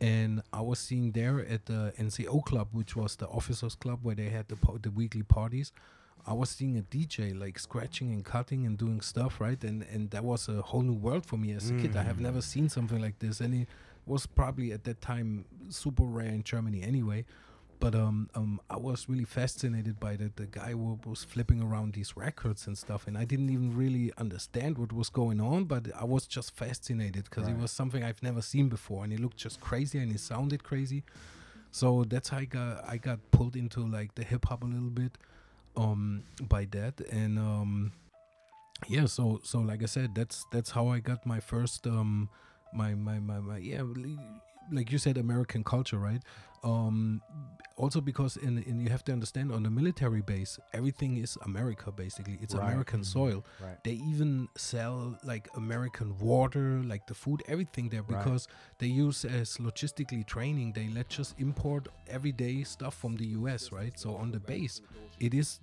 and 0.00 0.42
i 0.52 0.60
was 0.60 0.78
seeing 0.78 1.12
there 1.12 1.40
at 1.46 1.66
the 1.66 1.92
nco 1.98 2.44
club 2.44 2.68
which 2.72 2.94
was 2.96 3.16
the 3.16 3.26
officers 3.28 3.74
club 3.74 3.98
where 4.02 4.14
they 4.14 4.28
had 4.28 4.46
the 4.48 4.56
po- 4.56 4.78
the 4.78 4.90
weekly 4.90 5.22
parties 5.22 5.72
i 6.26 6.32
was 6.32 6.50
seeing 6.50 6.76
a 6.78 6.82
dj 6.82 7.38
like 7.38 7.58
scratching 7.58 8.12
and 8.12 8.24
cutting 8.24 8.66
and 8.66 8.76
doing 8.78 9.00
stuff 9.00 9.40
right 9.40 9.62
and 9.64 9.82
and 9.92 10.10
that 10.10 10.24
was 10.24 10.48
a 10.48 10.60
whole 10.62 10.82
new 10.82 10.92
world 10.94 11.24
for 11.24 11.36
me 11.36 11.52
as 11.52 11.70
a 11.70 11.74
kid 11.74 11.96
i 11.96 12.02
have 12.02 12.20
never 12.20 12.40
seen 12.42 12.68
something 12.68 13.00
like 13.00 13.18
this 13.18 13.40
and 13.40 13.54
it 13.54 13.68
was 14.06 14.26
probably 14.26 14.72
at 14.72 14.84
that 14.84 15.00
time 15.00 15.44
super 15.68 16.04
rare 16.04 16.26
in 16.28 16.42
germany 16.42 16.82
anyway 16.82 17.24
but 17.78 17.94
um, 17.94 18.30
um, 18.34 18.58
I 18.70 18.78
was 18.78 19.06
really 19.06 19.26
fascinated 19.26 20.00
by 20.00 20.16
that. 20.16 20.36
The 20.36 20.46
guy 20.46 20.72
wa- 20.72 20.96
was 21.04 21.24
flipping 21.24 21.62
around 21.62 21.92
these 21.92 22.16
records 22.16 22.66
and 22.66 22.76
stuff, 22.78 23.06
and 23.06 23.18
I 23.18 23.26
didn't 23.26 23.50
even 23.50 23.76
really 23.76 24.14
understand 24.16 24.78
what 24.78 24.94
was 24.94 25.10
going 25.10 25.42
on. 25.42 25.64
But 25.66 25.88
I 25.94 26.04
was 26.04 26.26
just 26.26 26.56
fascinated 26.56 27.24
because 27.24 27.46
it 27.48 27.58
was 27.60 27.70
something 27.70 28.02
I've 28.02 28.22
never 28.22 28.40
seen 28.40 28.70
before, 28.70 29.04
and 29.04 29.12
it 29.12 29.20
looked 29.20 29.36
just 29.36 29.60
crazy 29.60 29.98
and 29.98 30.10
it 30.10 30.20
sounded 30.20 30.64
crazy. 30.64 31.04
So 31.70 32.04
that's 32.04 32.30
how 32.30 32.38
I 32.38 32.44
got 32.46 32.82
I 32.88 32.96
got 32.96 33.18
pulled 33.30 33.56
into 33.56 33.80
like 33.86 34.14
the 34.14 34.24
hip 34.24 34.46
hop 34.46 34.62
a 34.64 34.66
little 34.66 34.88
bit, 34.88 35.18
um, 35.76 36.24
by 36.48 36.66
that, 36.72 37.00
and 37.12 37.38
um, 37.38 37.92
yeah. 38.88 39.06
So 39.06 39.40
so 39.44 39.58
like 39.60 39.82
I 39.82 39.86
said, 39.86 40.14
that's 40.14 40.44
that's 40.52 40.70
how 40.70 40.88
I 40.88 41.00
got 41.00 41.24
my 41.26 41.40
first 41.40 41.86
um, 41.86 42.28
my 42.74 42.94
my 42.94 43.18
my, 43.20 43.38
my 43.40 43.58
yeah. 43.58 43.82
Like 44.72 44.90
you 44.90 44.98
said, 44.98 45.16
American 45.16 45.62
culture, 45.64 45.98
right? 45.98 46.22
um 46.64 47.20
also 47.76 48.00
because 48.00 48.38
in, 48.38 48.58
in 48.64 48.80
you 48.80 48.88
have 48.88 49.04
to 49.04 49.12
understand 49.12 49.52
on 49.52 49.62
the 49.62 49.68
military 49.70 50.22
base 50.22 50.58
everything 50.72 51.18
is 51.18 51.36
america 51.44 51.92
basically 51.92 52.38
it's 52.40 52.54
Right. 52.54 52.68
american 52.70 53.04
soil 53.04 53.44
Right. 53.62 53.76
they 53.84 53.92
even 53.92 54.48
sell 54.56 55.16
like 55.22 55.48
american 55.54 56.16
water 56.18 56.82
like 56.82 57.06
the 57.06 57.14
food 57.14 57.42
everything 57.46 57.90
there 57.90 58.02
Right. 58.02 58.18
because 58.24 58.48
they 58.78 58.86
use 58.86 59.24
as 59.26 59.58
logistically 59.58 60.26
training 60.26 60.72
they 60.72 60.88
let 60.88 61.08
just 61.10 61.38
import 61.38 61.88
everyday 62.08 62.64
stuff 62.64 62.94
from 62.96 63.16
the 63.16 63.26
us 63.26 63.70
right 63.70 63.96
so 64.00 64.16
on 64.16 64.32
the 64.32 64.40
base 64.40 64.80
it 65.20 65.34
is 65.34 65.60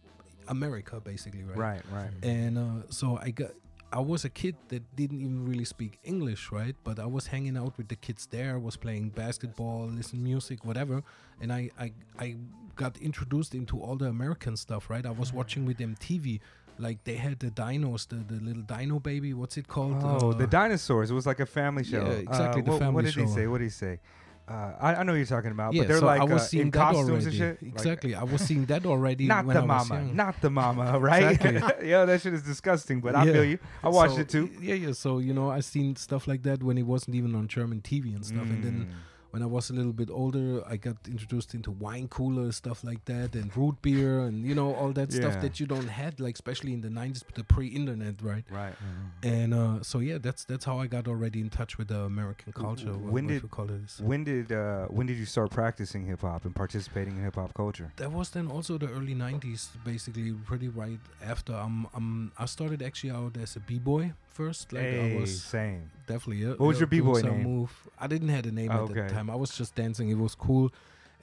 america 0.48 1.00
basically 1.00 1.44
right 1.44 1.58
Right, 1.58 1.82
right. 1.92 2.12
and 2.24 2.58
uh, 2.58 2.84
so 2.90 3.18
I 3.22 3.32
got 3.32 3.52
I 3.92 4.00
was 4.00 4.26
a 4.26 4.30
kid 4.30 4.56
that 4.70 4.82
didn't 4.96 5.22
even 5.22 5.46
really 5.48 5.66
speak 5.66 6.00
English, 6.04 6.52
right? 6.52 6.76
But 6.84 6.98
I 6.98 7.06
was 7.06 7.28
hanging 7.28 7.56
out 7.56 7.78
with 7.78 7.90
the 7.90 7.96
kids 7.96 8.26
there, 8.26 8.58
was 8.58 8.76
playing 8.76 9.10
basketball, 9.10 9.86
listen 9.88 10.24
music, 10.24 10.66
whatever, 10.66 11.04
and 11.40 11.54
I 11.54 11.70
I, 11.80 11.92
I 12.18 12.36
got 12.76 12.98
introduced 12.98 13.54
into 13.54 13.80
all 13.80 13.96
the 13.96 14.08
American 14.08 14.58
stuff, 14.58 14.90
right? 14.90 15.06
I 15.06 15.12
was 15.12 15.32
watching 15.32 15.68
with 15.68 15.78
them 15.78 15.96
TV. 16.00 16.40
Like 16.80 17.04
they 17.04 17.18
had 17.18 17.40
the 17.40 17.52
dinos, 17.52 18.08
the, 18.08 18.16
the 18.16 18.40
little 18.44 18.64
dino 18.64 18.98
baby. 19.00 19.32
What's 19.36 19.58
it 19.58 19.68
called? 19.68 19.98
Oh, 20.02 20.34
the 20.34 20.46
Uh, 20.46 20.48
dinosaurs. 20.48 21.12
It 21.12 21.14
was 21.14 21.28
like 21.28 21.40
a 21.40 21.46
family 21.46 21.84
show. 21.84 22.04
Yeah, 22.04 22.14
exactly, 22.14 22.62
Uh, 22.64 22.66
the 22.66 22.72
what, 22.72 22.80
family 22.80 22.96
what 22.96 23.06
did 23.06 23.14
he 23.14 23.28
say? 23.28 23.46
What 23.46 23.60
did 23.60 23.66
he 23.66 23.70
say? 23.70 24.00
Uh, 24.46 24.74
I, 24.80 24.96
I 24.96 25.04
know 25.04 25.14
what 25.14 25.18
you're 25.18 25.26
talking 25.26 25.52
about, 25.52 25.74
yeah, 25.74 25.84
but 25.84 25.88
they're 25.88 26.00
so 26.00 26.06
like 26.06 26.20
I 26.20 26.26
was 26.26 26.42
uh, 26.42 26.46
seeing 26.46 26.64
in 26.64 26.72
costumes 26.72 27.10
already. 27.10 27.26
and 27.28 27.34
shit. 27.34 27.64
Like, 27.64 27.72
Exactly, 27.72 28.14
I 28.16 28.24
was 28.24 28.42
seeing 28.42 28.66
that 28.66 28.86
already. 28.86 29.26
not 29.36 29.46
when 29.46 29.56
the 29.56 29.62
I 29.62 29.66
was 29.78 29.90
mama, 29.90 30.14
not 30.14 30.42
the 30.42 30.50
mama, 30.50 31.00
right? 31.00 31.32
Exactly. 31.42 31.90
yeah, 31.90 32.04
that 32.04 32.22
shit 32.22 32.34
is 32.34 32.44
disgusting, 32.44 33.00
but 33.00 33.16
I 33.16 33.24
feel 33.24 33.46
you. 33.46 33.58
I 33.82 33.88
watched 33.90 34.16
So, 34.16 34.20
it 34.22 34.30
too. 34.30 34.52
Yeah, 34.62 34.76
yeah. 34.76 34.92
So 34.92 35.20
you 35.20 35.34
know, 35.34 35.50
I 35.50 35.62
seen 35.62 35.96
stuff 35.96 36.28
like 36.28 36.44
that 36.44 36.62
when 36.62 36.78
it 36.78 36.84
wasn't 36.86 37.16
even 37.16 37.36
on 37.36 37.48
German 37.48 37.80
TV 37.82 38.14
and 38.14 38.26
stuff. 38.26 38.50
And 38.50 38.62
then 38.64 38.74
Mm. 38.74 38.88
When 39.34 39.42
I 39.42 39.48
was 39.48 39.72
a 39.72 39.74
little 39.74 39.94
bit 39.94 40.12
older, 40.12 40.64
I 40.68 40.78
got 40.78 40.96
introduced 41.08 41.56
into 41.56 41.72
wine 41.72 42.08
cooler 42.08 42.52
stuff 42.52 42.84
like 42.84 43.04
that, 43.06 43.34
and 43.34 43.56
root 43.58 43.82
beer, 43.82 44.20
and 44.20 44.46
you 44.46 44.54
know 44.54 44.76
all 44.76 44.92
that 44.94 45.12
stuff 45.12 45.42
that 45.42 45.60
you 45.60 45.66
don't 45.66 45.88
had, 45.88 46.20
like 46.20 46.36
especially 46.36 46.72
in 46.72 46.82
the 46.82 46.90
'90s, 46.90 47.24
the 47.34 47.44
pre-internet, 47.44 48.22
right? 48.22 48.46
Right. 48.52 48.76
And 49.24 49.56
uh, 49.56 49.82
so 49.82 49.98
yeah, 50.00 50.20
that's 50.20 50.46
that's 50.46 50.66
how 50.66 50.78
I 50.78 50.86
got 50.86 51.08
already 51.08 51.40
in 51.42 51.50
touch 51.50 51.80
with 51.80 51.88
the 51.88 52.02
American 52.02 52.54
culture. 52.54 52.94
when 52.94 53.26
did- 53.26 53.42
you 53.42 53.50
call 53.50 53.66
it 53.72 53.82
is. 53.84 54.00
When 54.00 54.24
did 54.24 54.52
uh, 54.52 54.86
when 54.98 55.08
did 55.08 55.18
you 55.18 55.26
start 55.26 55.50
practicing 55.50 56.06
hip 56.06 56.22
hop 56.22 56.46
and 56.46 56.56
participating 56.56 57.18
in 57.18 57.24
hip 57.24 57.36
hop 57.36 57.56
culture? 57.56 57.92
That 57.96 58.12
was 58.12 58.30
then 58.30 58.48
also 58.56 58.78
the 58.78 58.90
early 58.90 59.16
'90s, 59.16 59.70
basically, 59.84 60.32
pretty 60.46 60.68
right 60.68 61.00
after. 61.26 61.56
Um, 61.56 61.88
um, 61.96 62.32
I 62.38 62.46
started 62.46 62.84
actually 62.84 63.10
out 63.10 63.36
as 63.38 63.56
a 63.56 63.62
b-boy 63.62 64.14
first. 64.34 64.74
Like 64.74 64.92
I 64.94 65.16
was 65.16 65.44
same. 65.44 65.90
definitely. 66.08 66.44
Yeah, 66.44 66.50
What 66.52 66.68
was 66.72 66.80
your 66.80 66.88
b-boy 66.88 67.22
name? 67.22 67.44
Move. 67.44 67.72
I 68.00 68.08
didn't 68.08 68.30
have 68.30 68.46
a 68.46 68.52
name 68.52 68.72
at 68.72 68.80
Okay. 68.90 68.94
the 69.08 69.14
time. 69.14 69.30
I 69.30 69.36
was 69.36 69.52
just 69.58 69.76
dancing. 69.76 70.10
It 70.10 70.18
was 70.18 70.36
cool, 70.36 70.72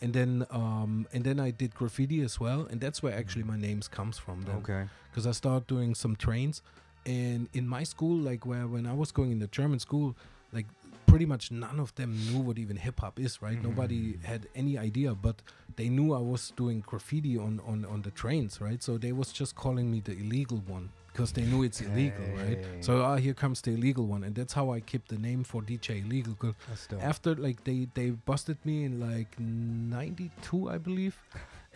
and 0.00 0.12
then 0.14 0.46
um, 0.50 1.06
and 1.12 1.24
then 1.24 1.38
I 1.40 1.50
did 1.50 1.74
graffiti 1.74 2.20
as 2.22 2.38
well, 2.40 2.66
and 2.70 2.80
that's 2.80 3.02
where 3.02 3.14
actually 3.14 3.44
my 3.44 3.56
names 3.56 3.88
comes 3.88 4.16
from. 4.18 4.42
Then 4.42 4.56
Okay. 4.56 4.84
because 5.10 5.26
I 5.26 5.32
started 5.32 5.66
doing 5.66 5.94
some 5.94 6.14
trains, 6.16 6.62
and 7.04 7.48
in 7.52 7.66
my 7.66 7.82
school, 7.84 8.16
like 8.16 8.46
where 8.46 8.66
when 8.66 8.86
I 8.86 8.94
was 8.94 9.10
going 9.12 9.30
in 9.32 9.38
the 9.40 9.48
German 9.48 9.78
school, 9.80 10.16
like 10.52 10.66
pretty 11.06 11.26
much 11.26 11.50
none 11.50 11.80
of 11.80 11.92
them 11.96 12.10
knew 12.26 12.38
what 12.38 12.56
even 12.58 12.76
hip 12.76 13.00
hop 13.00 13.18
is, 13.18 13.42
right? 13.42 13.60
Nobody 13.60 14.16
had 14.22 14.46
any 14.54 14.78
idea, 14.78 15.12
but 15.14 15.42
they 15.76 15.88
knew 15.88 16.14
I 16.14 16.20
was 16.20 16.52
doing 16.56 16.80
graffiti 16.86 17.36
on 17.36 17.60
on 17.66 17.84
on 17.84 18.02
the 18.02 18.10
trains, 18.12 18.60
right? 18.60 18.80
So 18.82 18.96
they 18.98 19.12
was 19.12 19.32
just 19.32 19.54
calling 19.56 19.90
me 19.90 20.00
the 20.00 20.12
illegal 20.12 20.58
one 20.66 20.90
because 21.12 21.32
they 21.32 21.44
knew 21.44 21.62
it's 21.62 21.80
illegal, 21.80 22.26
right? 22.36 22.58
Okay. 22.58 22.80
So 22.80 23.02
ah, 23.02 23.16
here 23.16 23.34
comes 23.34 23.60
the 23.62 23.72
illegal 23.72 24.06
one, 24.06 24.22
and 24.24 24.34
that's 24.34 24.52
how 24.52 24.70
I 24.70 24.80
kept 24.80 25.08
the 25.08 25.18
name 25.18 25.42
for 25.44 25.62
DJ 25.62 26.00
Illegal. 26.04 26.34
'cause 26.34 26.54
after 27.02 27.34
like 27.34 27.64
they 27.64 27.88
they 27.94 28.10
busted 28.10 28.58
me 28.64 28.84
in 28.84 29.00
like 29.00 29.38
92 29.38 30.70
i 30.70 30.78
believe 30.78 31.16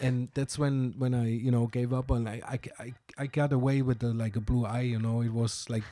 and 0.01 0.29
that's 0.35 0.59
when 0.59 0.95
when 0.99 1.15
i 1.15 1.27
you 1.29 1.51
know 1.51 1.67
gave 1.67 1.93
up 1.93 2.11
on 2.11 2.27
I, 2.27 2.37
I 2.55 2.59
i 2.85 2.89
i 3.19 3.27
got 3.27 3.53
away 3.53 3.83
with 3.83 3.99
the 4.01 4.13
like 4.13 4.35
a 4.37 4.41
blue 4.41 4.65
eye 4.65 4.87
you 4.95 4.99
know 4.99 5.21
it 5.23 5.33
was 5.33 5.53
like 5.69 5.85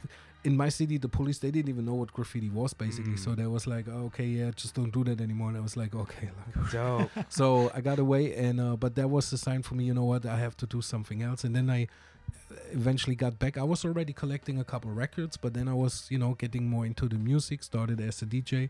in 0.45 0.57
my 0.57 0.69
city 0.71 0.99
the 0.99 1.09
police 1.09 1.39
they 1.39 1.51
didn't 1.53 1.69
even 1.69 1.85
know 1.85 1.95
what 1.95 2.13
graffiti 2.13 2.51
was 2.51 2.73
basically 2.75 3.17
so 3.17 3.31
Mm. 3.33 3.37
they 3.37 3.47
was 3.47 3.67
like 3.67 3.87
oh, 3.89 4.07
okay 4.11 4.27
yeah 4.27 4.51
just 4.63 4.75
don't 4.75 4.93
do 4.93 5.05
that 5.05 5.21
anymore 5.21 5.49
and 5.51 5.57
i 5.57 5.61
was 5.61 5.77
like 5.77 5.95
okay 5.95 6.29
like, 6.39 6.71
dope. 6.73 7.11
so 7.39 7.71
i 7.75 7.81
got 7.81 7.99
away 7.99 8.35
and 8.35 8.61
uh, 8.61 8.77
but 8.77 8.95
that 8.97 9.09
was 9.09 9.33
a 9.33 9.39
sign 9.39 9.63
for 9.63 9.75
me 9.79 9.85
you 9.85 9.95
know 9.95 10.05
what 10.13 10.27
i 10.27 10.37
have 10.37 10.57
to 10.57 10.67
do 10.67 10.81
something 10.83 11.23
else 11.23 11.45
and 11.45 11.55
then 11.55 11.71
i 11.71 11.87
eventually 12.73 13.15
got 13.17 13.39
back 13.39 13.57
i 13.57 13.63
was 13.63 13.85
already 13.85 14.13
collecting 14.13 14.59
a 14.59 14.65
couple 14.65 14.91
records 14.91 15.37
but 15.37 15.55
then 15.55 15.69
i 15.69 15.75
was 15.75 16.07
you 16.11 16.19
know 16.19 16.35
getting 16.35 16.69
more 16.69 16.85
into 16.87 17.09
the 17.09 17.17
music 17.17 17.63
started 17.63 18.01
as 18.01 18.23
a 18.23 18.27
dj 18.27 18.69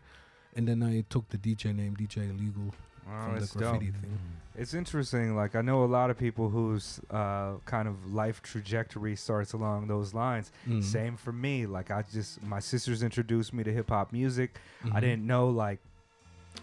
and 0.55 0.67
then 0.67 0.81
i 0.83 1.03
took 1.09 1.27
the 1.29 1.37
dj 1.37 1.75
name 1.75 1.95
dj 1.95 2.17
illegal 2.29 2.73
Wow, 3.05 3.25
from 3.25 3.39
the 3.41 3.47
graffiti 3.47 3.87
dope. 3.87 4.01
thing 4.01 4.17
It's 4.55 4.73
interesting. 4.73 5.35
Like 5.35 5.55
I 5.55 5.61
know 5.61 5.83
a 5.83 5.91
lot 5.99 6.09
of 6.09 6.17
people 6.17 6.47
whose 6.49 7.01
uh, 7.11 7.53
kind 7.65 7.87
of 7.89 8.13
life 8.13 8.41
trajectory 8.41 9.15
starts 9.17 9.51
along 9.53 9.87
those 9.87 10.13
lines. 10.13 10.51
Mhm. 10.65 10.81
Same 10.81 11.17
for 11.17 11.33
me. 11.33 11.65
Like 11.65 11.91
I 11.91 12.03
just 12.13 12.41
my 12.43 12.61
sisters 12.61 13.03
introduced 13.03 13.51
me 13.51 13.63
to 13.65 13.73
hip 13.73 13.89
hop 13.89 14.13
music. 14.13 14.55
I 14.85 14.87
Mhm. 14.87 15.01
didn't 15.01 15.27
know 15.27 15.49
like 15.49 15.79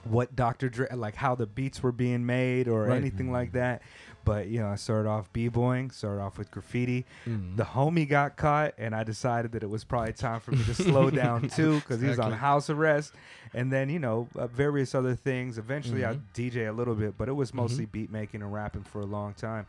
what 0.04 0.35
Dr. 0.35 0.70
Dre 0.70 0.87
like 0.94 1.16
how 1.16 1.35
the 1.35 1.46
beats 1.46 1.83
were 1.83 1.92
being 1.92 2.24
made 2.24 2.68
or 2.68 2.85
Right. 2.87 2.96
anything 2.96 3.30
like 3.33 3.52
that. 3.52 3.83
But 4.24 4.48
you 4.48 4.61
know, 4.61 4.68
I 4.68 4.76
started 4.76 5.09
off 5.09 5.33
b-boying, 5.33 5.90
started 5.90 6.20
off 6.22 6.38
with 6.38 6.50
graffiti. 6.50 7.06
Mhm. 7.26 7.56
The 7.56 7.64
homie 7.64 8.09
got 8.09 8.37
caught, 8.37 8.74
and 8.78 8.94
I 8.94 9.02
decided 9.04 9.52
that 9.52 9.62
it 9.62 9.70
was 9.70 9.83
probably 9.85 10.12
time 10.12 10.40
for 10.40 10.52
me 10.52 10.64
to 10.64 10.74
slow 10.74 11.11
down 11.11 11.48
too, 11.48 11.80
because 11.80 12.00
he 12.00 12.09
was 12.09 12.18
on 12.18 12.33
house 12.33 12.68
arrest. 12.70 13.14
And 13.54 13.72
then 13.72 13.88
you 13.90 13.98
know 13.98 14.28
uh, 14.37 14.46
various 14.46 14.94
other 14.94 15.14
things. 15.14 15.59
Eventually, 15.59 16.04
I 16.04 16.14
Mhm. 16.14 16.20
DJ 16.35 16.66
a 16.68 16.72
little 16.72 16.94
bit, 16.94 17.16
but 17.18 17.28
it 17.28 17.33
was 17.33 17.52
mostly 17.54 17.87
Mhm. 17.87 17.92
beat 17.92 18.11
making 18.12 18.42
and 18.42 18.52
rapping 18.52 18.83
for 18.85 19.00
a 19.00 19.06
long 19.06 19.35
time. 19.35 19.66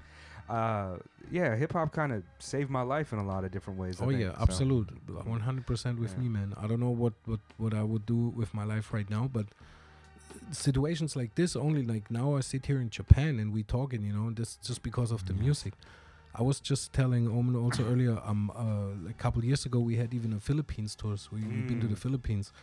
Uh, 0.50 0.98
yeah, 1.30 1.56
hip 1.56 1.72
hop 1.72 1.94
kind 1.94 2.12
of 2.12 2.24
saved 2.40 2.70
my 2.70 2.82
life 2.82 3.14
in 3.14 3.20
a 3.20 3.24
lot 3.24 3.46
of 3.46 3.52
different 3.52 3.80
ways. 3.80 4.02
I 4.02 4.06
Oh 4.06 4.10
think, 4.10 4.22
yeah, 4.22 4.36
so. 4.36 4.42
absolute, 4.42 4.90
one 5.26 5.40
hundred 5.40 5.66
percent 5.66 5.98
with 5.98 6.12
Yeah. 6.14 6.24
me, 6.24 6.30
man. 6.30 6.54
I 6.58 6.68
don't 6.68 6.80
know 6.82 6.90
what 6.90 7.14
what 7.26 7.40
what 7.58 7.74
I 7.74 7.84
would 7.84 8.06
do 8.06 8.30
with 8.36 8.54
my 8.54 8.66
life 8.66 8.92
right 8.94 9.10
now, 9.10 9.30
but 9.32 9.46
situations 10.52 11.15
like 11.15 11.36
this 11.36 11.56
only 11.56 11.84
like 11.84 12.10
now 12.12 12.36
I 12.36 12.41
sit 12.41 12.65
here 12.65 12.80
in 12.82 12.89
Japan 12.89 13.39
and 13.39 13.54
we 13.54 13.63
talking, 13.63 14.04
you 14.04 14.13
know, 14.13 14.28
and 14.28 14.36
this 14.36 14.58
just 14.58 14.84
because 14.84 15.12
of 15.12 15.26
the 15.26 15.34
music. 15.34 15.74
I 16.34 16.44
was 16.44 16.62
just 16.62 16.94
telling 16.94 17.28
Omen 17.28 17.56
also 17.58 17.84
earlier. 17.91 18.17
Um, 18.26 18.52
uh, 18.56 19.10
a 19.10 19.13
couple 19.13 19.44
years 19.44 19.65
ago 19.65 19.80
we 19.80 19.98
had 19.98 20.13
even 20.13 20.32
a 20.34 20.39
Philippines 20.39 20.96
tour. 20.96 21.17
So 21.17 21.30
we 21.34 21.41
we've 21.41 21.67
been 21.67 21.82
to 21.82 21.88
the 21.88 21.96
Mm. 21.96 22.06
Philippines, 22.06 22.54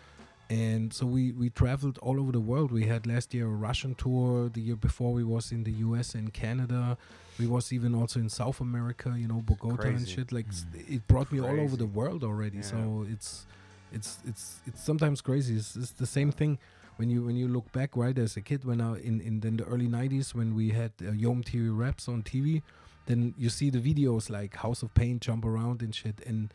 and 0.48 0.90
so 0.92 1.04
we 1.04 1.32
we 1.32 1.50
traveled 1.50 1.98
all 1.98 2.18
over 2.18 2.32
the 2.32 2.40
world. 2.40 2.72
We 2.72 2.86
had 2.86 3.06
last 3.06 3.34
year 3.34 3.46
a 3.46 3.50
Russian 3.68 3.94
tour. 3.94 4.48
The 4.48 4.62
year 4.62 4.76
before 4.76 5.12
we 5.12 5.22
was 5.22 5.52
in 5.52 5.64
the 5.64 5.72
U.S. 5.86 6.14
and 6.14 6.32
Canada. 6.32 6.96
We 7.38 7.46
was 7.46 7.72
even 7.72 7.94
also 7.94 8.18
in 8.20 8.28
South 8.30 8.58
America. 8.60 9.14
You 9.18 9.28
know, 9.28 9.42
Bogota 9.44 9.88
and 9.88 10.08
shit. 10.08 10.32
Like 10.32 10.48
s- 10.48 10.64
it 10.74 11.06
brought 11.06 11.30
me 11.30 11.38
all 11.40 11.60
over 11.60 11.76
the 11.76 11.86
world 11.98 12.24
already. 12.24 12.56
Yeah. 12.58 12.62
So 12.72 13.06
it's 13.14 13.44
it's 13.92 14.18
it's 14.26 14.60
it's 14.66 14.82
sometimes 14.82 15.20
crazy. 15.20 15.56
It's, 15.56 15.76
it's 15.76 15.90
the 15.92 16.06
same 16.06 16.32
thing 16.32 16.58
when 16.98 17.08
you 17.10 17.22
when 17.24 17.36
you 17.36 17.48
look 17.48 17.70
back 17.72 17.96
right 17.96 18.18
as 18.18 18.36
a 18.36 18.40
kid 18.40 18.64
when 18.64 18.80
I 18.80 18.90
in 19.08 19.20
in, 19.20 19.34
in 19.42 19.56
the 19.56 19.64
early 19.64 19.88
90s 19.88 20.34
when 20.34 20.54
we 20.54 20.66
had 20.70 20.92
uh, 21.02 21.12
Yo! 21.12 21.32
MTV 21.34 21.76
raps 21.84 22.08
on 22.08 22.22
TV 22.22 22.62
then 23.06 23.34
you 23.38 23.48
see 23.48 23.70
the 23.70 23.78
videos 23.80 24.28
like 24.28 24.52
House 24.56 24.82
of 24.82 24.92
Pain 24.94 25.18
jump 25.18 25.44
around 25.44 25.80
and 25.80 25.94
shit. 25.94 26.20
And 26.26 26.52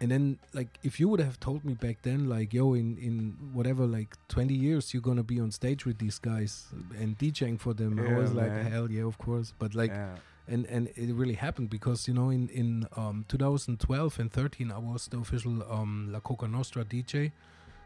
and 0.00 0.10
then 0.10 0.38
like 0.52 0.78
if 0.82 1.00
you 1.00 1.08
would 1.08 1.20
have 1.20 1.40
told 1.40 1.64
me 1.64 1.74
back 1.74 1.96
then 2.02 2.28
like 2.28 2.52
yo 2.52 2.74
in 2.74 2.96
in 2.98 3.34
whatever 3.54 3.86
like 3.86 4.14
20 4.28 4.54
years 4.54 4.92
you're 4.92 5.02
gonna 5.02 5.22
be 5.34 5.40
on 5.40 5.50
stage 5.50 5.86
with 5.86 5.98
these 5.98 6.18
guys 6.18 6.66
and 7.00 7.18
DJing 7.18 7.58
for 7.58 7.72
them 7.74 7.98
I 7.98 8.02
Yeah, 8.02 8.18
was 8.20 8.32
like 8.32 8.52
hell 8.72 8.90
yeah 8.90 9.04
of 9.04 9.16
course. 9.18 9.52
But 9.58 9.74
like 9.74 9.90
yeah. 9.90 10.16
and 10.46 10.66
and 10.66 10.88
it 10.94 11.12
really 11.14 11.34
happened 11.46 11.70
because 11.70 12.06
you 12.06 12.14
know 12.14 12.28
in 12.30 12.48
in 12.50 12.86
um 12.96 13.24
2012 13.28 14.20
and 14.20 14.30
13 14.30 14.70
I 14.70 14.78
was 14.78 15.08
the 15.08 15.18
official 15.18 15.62
um 15.72 16.10
La 16.12 16.20
Coka 16.20 16.46
Nostra 16.46 16.84
DJ 16.84 17.32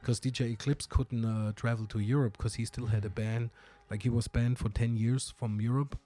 because 0.01 0.21
DJ 0.21 0.53
Eclipse 0.53 0.87
couldn't 0.87 1.25
uh, 1.25 1.53
travel 1.55 1.87
to 1.87 1.99
Europe 1.99 2.37
because 2.39 2.55
he 2.55 2.65
still 2.65 2.87
had 2.87 3.05
a 3.05 3.11
ban 3.11 3.51
like 3.91 4.03
he 4.03 4.09
was 4.11 4.29
banned 4.29 4.59
for 4.59 4.69
10 4.69 4.97
years 4.97 5.33
from 5.37 5.61
Europe 5.61 5.99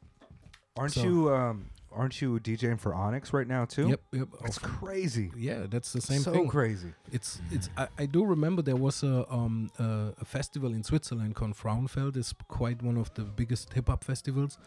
Aren't 0.76 0.92
So- 0.94 1.04
you 1.04 1.32
um 1.34 1.66
aren't 1.96 2.20
you 2.20 2.40
DJing 2.40 2.80
for 2.80 2.92
Onyx 2.92 3.32
right 3.32 3.46
now 3.46 3.64
too? 3.64 3.86
yep 3.90 4.00
yep 4.10 4.28
That's 4.42 4.56
Of- 4.56 4.64
crazy. 4.64 5.30
yeah 5.36 5.66
that's 5.70 5.92
the 5.92 6.00
same 6.00 6.20
so 6.22 6.32
thing 6.32 6.46
So 6.46 6.50
crazy. 6.50 6.92
it's 7.12 7.40
it's 7.52 7.68
I, 7.76 7.86
I 8.02 8.06
do 8.06 8.24
remember 8.24 8.60
there 8.62 8.80
was 8.88 9.04
a 9.04 9.14
um 9.32 9.70
uh, 9.78 10.10
a 10.20 10.24
festival 10.24 10.70
in 10.74 10.82
Switzerland 10.82 11.36
called 11.36 11.54
Frauenfeld 11.54 12.16
it's 12.16 12.34
quite 12.48 12.82
one 12.82 12.96
of 12.96 13.08
the 13.14 13.22
biggest 13.22 13.72
hip 13.74 13.86
hop 13.88 14.02
festivals 14.02 14.58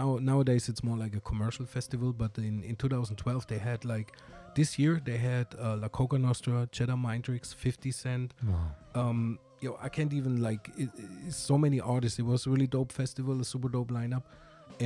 now 0.00 0.18
nowadays 0.22 0.68
it's 0.68 0.84
more 0.84 0.96
like 1.04 1.16
a 1.16 1.20
commercial 1.30 1.66
festival 1.66 2.12
but 2.12 2.38
in 2.38 2.62
in 2.62 2.76
2012 2.76 3.46
they 3.48 3.58
had 3.58 3.84
like 3.84 4.12
this 4.60 4.70
year 4.82 4.94
they 5.08 5.18
had 5.30 5.46
uh, 5.58 5.76
La 5.82 5.88
Coka 5.88 6.18
Nostra 6.26 6.58
Cheddar 6.72 6.96
Mindrix 7.06 7.54
50 7.54 7.90
Cent 8.02 8.34
Wow. 8.46 9.00
um 9.02 9.38
yo 9.60 9.70
I 9.86 9.88
can't 9.96 10.12
even 10.20 10.34
like 10.48 10.64
it, 10.82 10.88
it's 11.26 11.36
so 11.50 11.56
many 11.66 11.78
artists 11.94 12.18
it 12.18 12.26
was 12.32 12.46
a 12.46 12.50
really 12.54 12.66
dope 12.76 12.92
festival 13.02 13.40
a 13.40 13.44
super 13.52 13.70
dope 13.76 13.90
lineup 14.00 14.22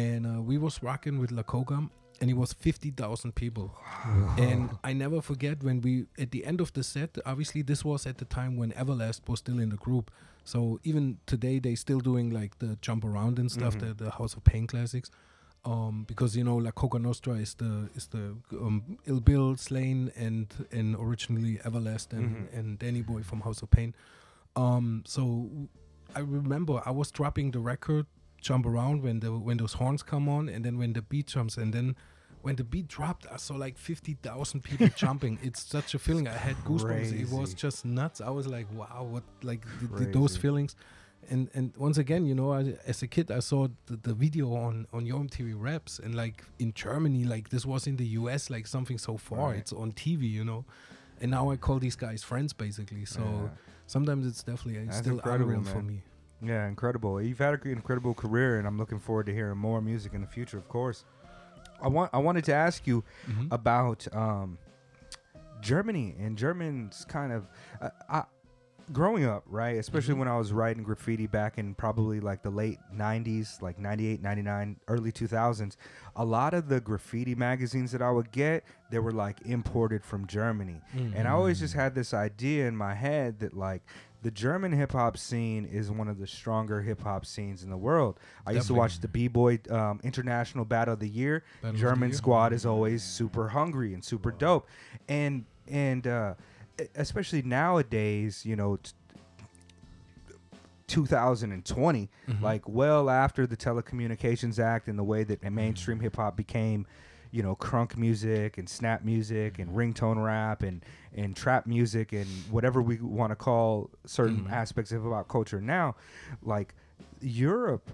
and 0.04 0.26
uh, 0.26 0.40
we 0.50 0.56
was 0.66 0.82
rocking 0.82 1.18
with 1.22 1.30
La 1.38 1.42
Coka 1.54 1.78
and 2.20 2.30
it 2.30 2.36
was 2.42 2.52
50,000 2.52 3.34
people 3.34 3.66
Wow. 4.06 4.34
and 4.38 4.70
I 4.84 4.92
never 5.04 5.20
forget 5.30 5.62
when 5.62 5.80
we 5.86 5.92
at 6.24 6.30
the 6.30 6.42
end 6.50 6.60
of 6.60 6.72
the 6.72 6.82
set. 6.84 7.10
Obviously, 7.26 7.62
this 7.62 7.84
was 7.84 8.06
at 8.06 8.16
the 8.18 8.24
time 8.38 8.52
when 8.60 8.70
Everlast 8.82 9.20
was 9.28 9.38
still 9.40 9.58
in 9.64 9.70
the 9.70 9.76
group. 9.86 10.06
So 10.44 10.78
even 10.84 11.18
today, 11.32 11.56
they 11.58 11.74
still 11.74 11.98
doing 12.10 12.30
like 12.40 12.52
the 12.60 12.70
jump 12.86 13.02
around 13.10 13.34
and 13.42 13.50
stuff, 13.50 13.74
Mhm. 13.76 13.80
the, 13.84 14.04
the 14.04 14.10
House 14.18 14.34
of 14.36 14.44
Pain 14.44 14.66
classics. 14.72 15.10
Um, 15.64 16.04
because 16.08 16.36
you 16.36 16.42
know, 16.42 16.56
La 16.56 16.72
Coka 16.72 16.98
Nostra 17.00 17.34
is 17.34 17.54
the 17.54 17.88
is 17.94 18.08
the 18.08 18.34
um, 18.52 18.98
Ill 19.06 19.20
Bill, 19.20 19.56
Slaine, 19.56 20.10
and 20.16 20.52
and 20.72 20.96
originally 20.96 21.58
Everlast 21.64 22.12
and 22.12 22.36
Mhm. 22.48 22.58
and 22.58 22.78
Danny 22.80 23.02
Boy 23.02 23.22
from 23.22 23.42
House 23.42 23.62
of 23.62 23.70
Pain. 23.70 23.94
Um, 24.56 25.02
so 25.06 25.48
I 26.16 26.20
remember 26.20 26.82
I 26.84 26.90
was 26.90 27.10
dropping 27.12 27.52
the 27.52 27.60
record 27.60 28.06
jump 28.40 28.66
around 28.66 29.02
when 29.02 29.20
the 29.20 29.30
when 29.38 29.56
those 29.58 29.74
horns 29.74 30.02
come 30.02 30.28
on, 30.28 30.48
and 30.48 30.64
then 30.64 30.78
when 30.78 30.94
the 30.94 31.02
beat 31.02 31.28
jumps, 31.28 31.56
and 31.56 31.72
then 31.72 31.94
when 32.42 32.56
the 32.56 32.64
beat 32.64 32.88
dropped, 32.88 33.24
I 33.30 33.36
saw 33.36 33.54
like 33.54 33.78
fifty 33.78 34.14
thousand 34.14 34.62
people 34.64 34.88
jumping. 34.96 35.38
It's 35.44 35.62
such 35.62 35.94
a 35.94 35.98
feeling. 36.00 36.26
I 36.26 36.32
had 36.36 36.56
goosebumps. 36.64 37.12
It 37.20 37.30
was 37.30 37.54
just 37.54 37.84
nuts. 37.84 38.20
I 38.20 38.30
was 38.30 38.48
like, 38.48 38.66
wow, 38.74 39.06
what 39.08 39.22
like 39.44 39.64
th- 39.78 39.92
th- 39.96 40.12
those 40.12 40.36
feelings. 40.36 40.74
And 41.30 41.48
and 41.54 41.72
once 41.76 41.98
again, 41.98 42.26
you 42.26 42.34
know, 42.34 42.52
I, 42.52 42.74
as 42.86 43.02
a 43.02 43.06
kid, 43.06 43.30
I 43.30 43.40
saw 43.40 43.68
the, 43.86 43.96
the 43.96 44.14
video 44.14 44.54
on 44.54 44.86
on 44.92 45.06
Yo! 45.06 45.18
MTV 45.18 45.54
Raps, 45.56 45.98
and 45.98 46.14
like 46.14 46.42
in 46.58 46.72
Germany, 46.74 47.24
like 47.24 47.48
this 47.50 47.64
was 47.64 47.86
in 47.86 47.96
the 47.96 48.06
US, 48.20 48.50
like 48.50 48.66
something 48.66 48.98
so 48.98 49.16
far. 49.16 49.50
Right. 49.50 49.58
It's 49.58 49.72
on 49.72 49.92
TV, 49.92 50.30
you 50.30 50.44
know. 50.44 50.64
And 51.20 51.30
now 51.30 51.50
I 51.50 51.56
call 51.56 51.78
these 51.78 51.94
guys 51.96 52.22
friends, 52.24 52.52
basically. 52.52 53.04
So 53.04 53.22
Yeah. 53.22 53.48
sometimes 53.86 54.26
it's 54.26 54.42
definitely 54.42 54.84
That's 54.84 54.98
still 54.98 55.14
incredible, 55.14 55.52
unreal 55.52 55.62
for 55.72 55.82
me. 55.82 56.02
Yeah, 56.44 56.66
incredible. 56.66 57.22
You've 57.22 57.38
had 57.38 57.54
an 57.64 57.70
incredible 57.70 58.14
career, 58.14 58.58
and 58.58 58.66
I'm 58.66 58.76
looking 58.76 58.98
forward 58.98 59.26
to 59.26 59.32
hearing 59.32 59.58
more 59.58 59.80
music 59.80 60.14
in 60.14 60.20
the 60.20 60.26
future. 60.26 60.58
Of 60.58 60.68
course, 60.68 61.04
I 61.80 61.86
want 61.88 62.10
I 62.12 62.18
wanted 62.18 62.44
to 62.46 62.52
ask 62.54 62.84
you 62.84 63.04
Mhm. 63.28 63.46
about 63.52 64.08
um, 64.12 64.58
Germany 65.60 66.16
and 66.18 66.36
Germans 66.36 67.04
kind 67.08 67.32
of 67.32 67.46
uh, 67.80 67.90
I, 68.08 68.24
growing 68.92 69.24
up, 69.24 69.44
right? 69.46 69.76
Especially 69.76 70.14
Mhm. 70.14 70.18
when 70.18 70.28
I 70.28 70.36
was 70.38 70.52
writing 70.52 70.82
graffiti 70.82 71.26
back 71.26 71.58
in 71.58 71.74
probably 71.74 72.20
like 72.20 72.42
the 72.42 72.50
late 72.50 72.78
90s, 72.92 73.60
like 73.62 73.78
98, 73.78 74.20
99, 74.22 74.76
early 74.88 75.10
2000s. 75.12 75.76
A 76.16 76.24
lot 76.24 76.54
of 76.54 76.68
the 76.68 76.80
graffiti 76.80 77.34
magazines 77.34 77.92
that 77.92 78.02
I 78.02 78.10
would 78.10 78.30
get, 78.32 78.64
they 78.90 78.98
were 78.98 79.12
like 79.12 79.40
imported 79.44 80.04
from 80.04 80.26
Germany. 80.26 80.80
And 80.94 81.26
I 81.26 81.30
always 81.32 81.60
just 81.60 81.74
had 81.74 81.94
this 81.94 82.12
idea 82.12 82.66
in 82.68 82.76
my 82.76 82.94
head 82.94 83.38
that 83.40 83.54
like 83.56 83.82
the 84.22 84.30
German 84.30 84.70
hip 84.70 84.92
hop 84.92 85.16
scene 85.18 85.64
is 85.64 85.90
one 85.90 86.06
of 86.06 86.18
the 86.18 86.28
stronger 86.28 86.80
hip 86.82 87.02
hop 87.02 87.26
scenes 87.26 87.64
in 87.64 87.70
the 87.70 87.76
world. 87.76 88.20
I 88.46 88.52
used 88.52 88.68
to 88.68 88.74
watch 88.74 89.00
the 89.00 89.08
B 89.08 89.26
Boy 89.26 89.58
um, 89.68 89.98
International 90.04 90.64
Battle 90.64 90.94
of 90.94 91.00
the 91.00 91.08
Year. 91.08 91.42
Battle 91.60 91.70
of 91.70 91.76
the 91.76 91.80
German 91.80 92.08
Year. 92.10 92.16
squad 92.18 92.52
is 92.52 92.64
always 92.64 93.02
super 93.02 93.48
hungry 93.48 93.94
and 93.94 94.04
super 94.04 94.30
dope, 94.30 94.68
and 95.08 95.44
and 95.66 96.06
uh, 96.06 96.34
especially 96.94 97.42
nowadays, 97.42 98.44
you 98.46 98.56
know. 98.56 98.76
T- 98.76 98.92
2020, 100.88 102.10
Mhm. 102.28 102.42
like 102.42 102.68
well 102.68 103.08
after 103.08 103.46
the 103.46 103.56
Telecommunications 103.56 104.58
Act 104.58 104.88
and 104.88 104.98
the 104.98 105.04
way 105.04 105.24
that 105.24 105.42
mainstream 105.50 106.00
hip 106.00 106.16
hop 106.16 106.36
became, 106.36 106.86
you 107.30 107.42
know, 107.42 107.56
crunk 107.56 107.96
music 107.96 108.58
and 108.58 108.68
snap 108.68 109.02
music 109.02 109.58
and 109.58 109.70
ringtone 109.70 110.22
rap 110.22 110.62
and 110.62 110.84
and 111.14 111.34
trap 111.36 111.66
music 111.66 112.12
and 112.12 112.26
whatever 112.50 112.82
we 112.82 112.96
want 112.98 113.30
to 113.30 113.36
call 113.36 113.90
certain 114.04 114.44
Mhm. 114.44 114.52
aspects 114.52 114.92
of 114.92 115.02
hip 115.02 115.12
hop 115.12 115.28
culture 115.28 115.60
now, 115.62 115.94
like 116.42 116.74
Europe 117.20 117.90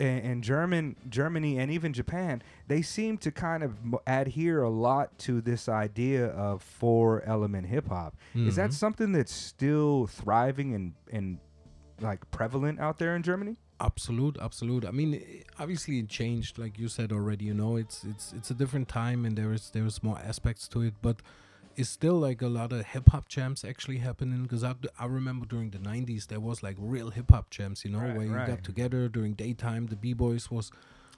and, 0.00 0.24
and 0.24 0.44
German, 0.44 0.96
Germany, 1.08 1.58
and 1.58 1.70
even 1.70 1.92
Japan, 1.92 2.42
they 2.68 2.82
seem 2.82 3.18
to 3.18 3.30
kind 3.30 3.62
of 3.62 3.74
adhere 4.06 4.62
a 4.62 4.70
lot 4.70 5.18
to 5.20 5.40
this 5.40 5.68
idea 5.68 6.26
of 6.28 6.62
four 6.62 7.22
element 7.24 7.66
hip 7.66 7.88
hop. 7.88 8.16
Is 8.34 8.56
that 8.56 8.70
Mhm. 8.70 8.74
something 8.74 9.12
that's 9.12 9.32
still 9.32 10.06
thriving 10.06 10.74
and 10.74 10.94
and 11.12 11.38
like 12.00 12.30
prevalent 12.30 12.78
out 12.78 12.98
there 12.98 13.16
in 13.16 13.22
Germany? 13.22 13.56
Absolute, 13.80 14.36
absolute. 14.40 14.84
I 14.84 14.90
mean, 14.92 15.20
obviously 15.58 15.98
it 16.00 16.08
changed, 16.08 16.58
like 16.58 16.78
you 16.78 16.88
said 16.88 17.12
already. 17.12 17.44
You 17.46 17.54
know, 17.54 17.76
it's 17.76 18.04
it's 18.04 18.32
it's 18.32 18.50
a 18.50 18.54
different 18.54 18.88
time, 18.88 19.24
and 19.24 19.36
there 19.36 19.52
is 19.52 19.70
there 19.70 19.84
is 19.86 20.02
more 20.02 20.18
aspects 20.18 20.68
to 20.68 20.82
it, 20.82 20.94
but 21.02 21.22
it's 21.78 21.88
still 21.88 22.18
like 22.28 22.42
a 22.42 22.48
lot 22.48 22.72
of 22.72 22.84
hip 22.92 23.08
hop 23.10 23.28
jams 23.28 23.64
actually 23.64 23.98
happening. 23.98 24.42
Because 24.42 24.62
I, 24.64 24.74
I 24.98 25.06
remember 25.06 25.46
during 25.46 25.70
the 25.70 25.78
'90s 25.78 26.26
there 26.26 26.40
was 26.40 26.62
like 26.62 26.76
real 26.78 27.10
hip 27.10 27.30
hop 27.30 27.50
jams, 27.50 27.84
you 27.84 27.90
know, 27.92 28.00
Right, 28.00 28.16
where 28.16 28.26
you 28.26 28.34
right. 28.34 28.48
got 28.52 28.64
together 28.64 29.08
during 29.08 29.32
daytime. 29.34 29.86
The 29.86 29.96
b 29.96 30.12
boys 30.12 30.50
was 30.50 30.70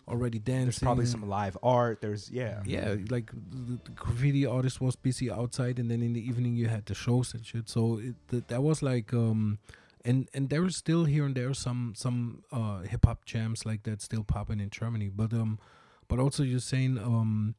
already 0.09 0.39
dancing. 0.39 0.65
There's 0.67 0.79
probably 0.81 1.07
some 1.07 1.29
live 1.29 1.57
art. 1.63 2.01
There's 2.01 2.31
yeah, 2.31 2.63
Yeah, 2.67 2.97
like 3.11 3.31
the, 3.33 3.79
the 3.87 3.91
graffiti 4.03 4.45
artist 4.47 4.81
was 4.81 4.97
busy 4.97 5.31
outside, 5.31 5.79
and 5.79 5.91
then 5.91 6.03
in 6.03 6.13
the 6.13 6.25
evening 6.31 6.57
you 6.57 6.69
had 6.69 6.85
the 6.87 6.95
shows 6.95 7.33
and 7.35 7.45
shit. 7.47 7.69
So 7.69 7.99
it, 7.99 8.15
th- 8.31 8.45
that 8.49 8.63
was 8.63 8.83
like, 8.83 9.15
um, 9.15 9.59
and 10.05 10.29
and 10.35 10.49
there 10.51 10.65
is 10.67 10.77
still 10.77 11.05
here 11.05 11.25
and 11.25 11.35
there 11.35 11.55
some 11.55 11.95
some 11.97 12.43
uh, 12.53 12.81
hip 12.93 13.05
hop 13.07 13.25
jams 13.25 13.65
like 13.65 13.83
that 13.85 14.03
still 14.03 14.25
popping 14.25 14.61
in 14.61 14.71
Germany. 14.71 15.09
But 15.09 15.33
um, 15.33 15.59
but 16.09 16.19
also 16.19 16.43
you're 16.43 16.59
saying 16.75 16.99
um, 16.99 17.55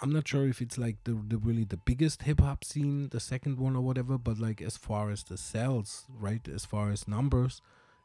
I'm 0.00 0.12
not 0.12 0.28
sure 0.28 0.46
if 0.48 0.60
it's 0.62 0.78
like 0.78 0.96
the 1.04 1.12
the 1.26 1.38
really 1.38 1.64
the 1.64 1.76
biggest 1.76 2.22
hip 2.22 2.40
hop 2.40 2.62
scene, 2.64 3.08
the 3.10 3.20
second 3.20 3.58
one 3.58 3.74
or 3.76 3.80
whatever. 3.82 4.16
But 4.18 4.38
like 4.38 4.60
as 4.62 4.76
far 4.76 5.10
as 5.10 5.24
the 5.24 5.36
sales, 5.36 6.04
right? 6.20 6.46
As 6.48 6.64
far 6.64 6.90
as 6.90 7.06
numbers. 7.08 7.60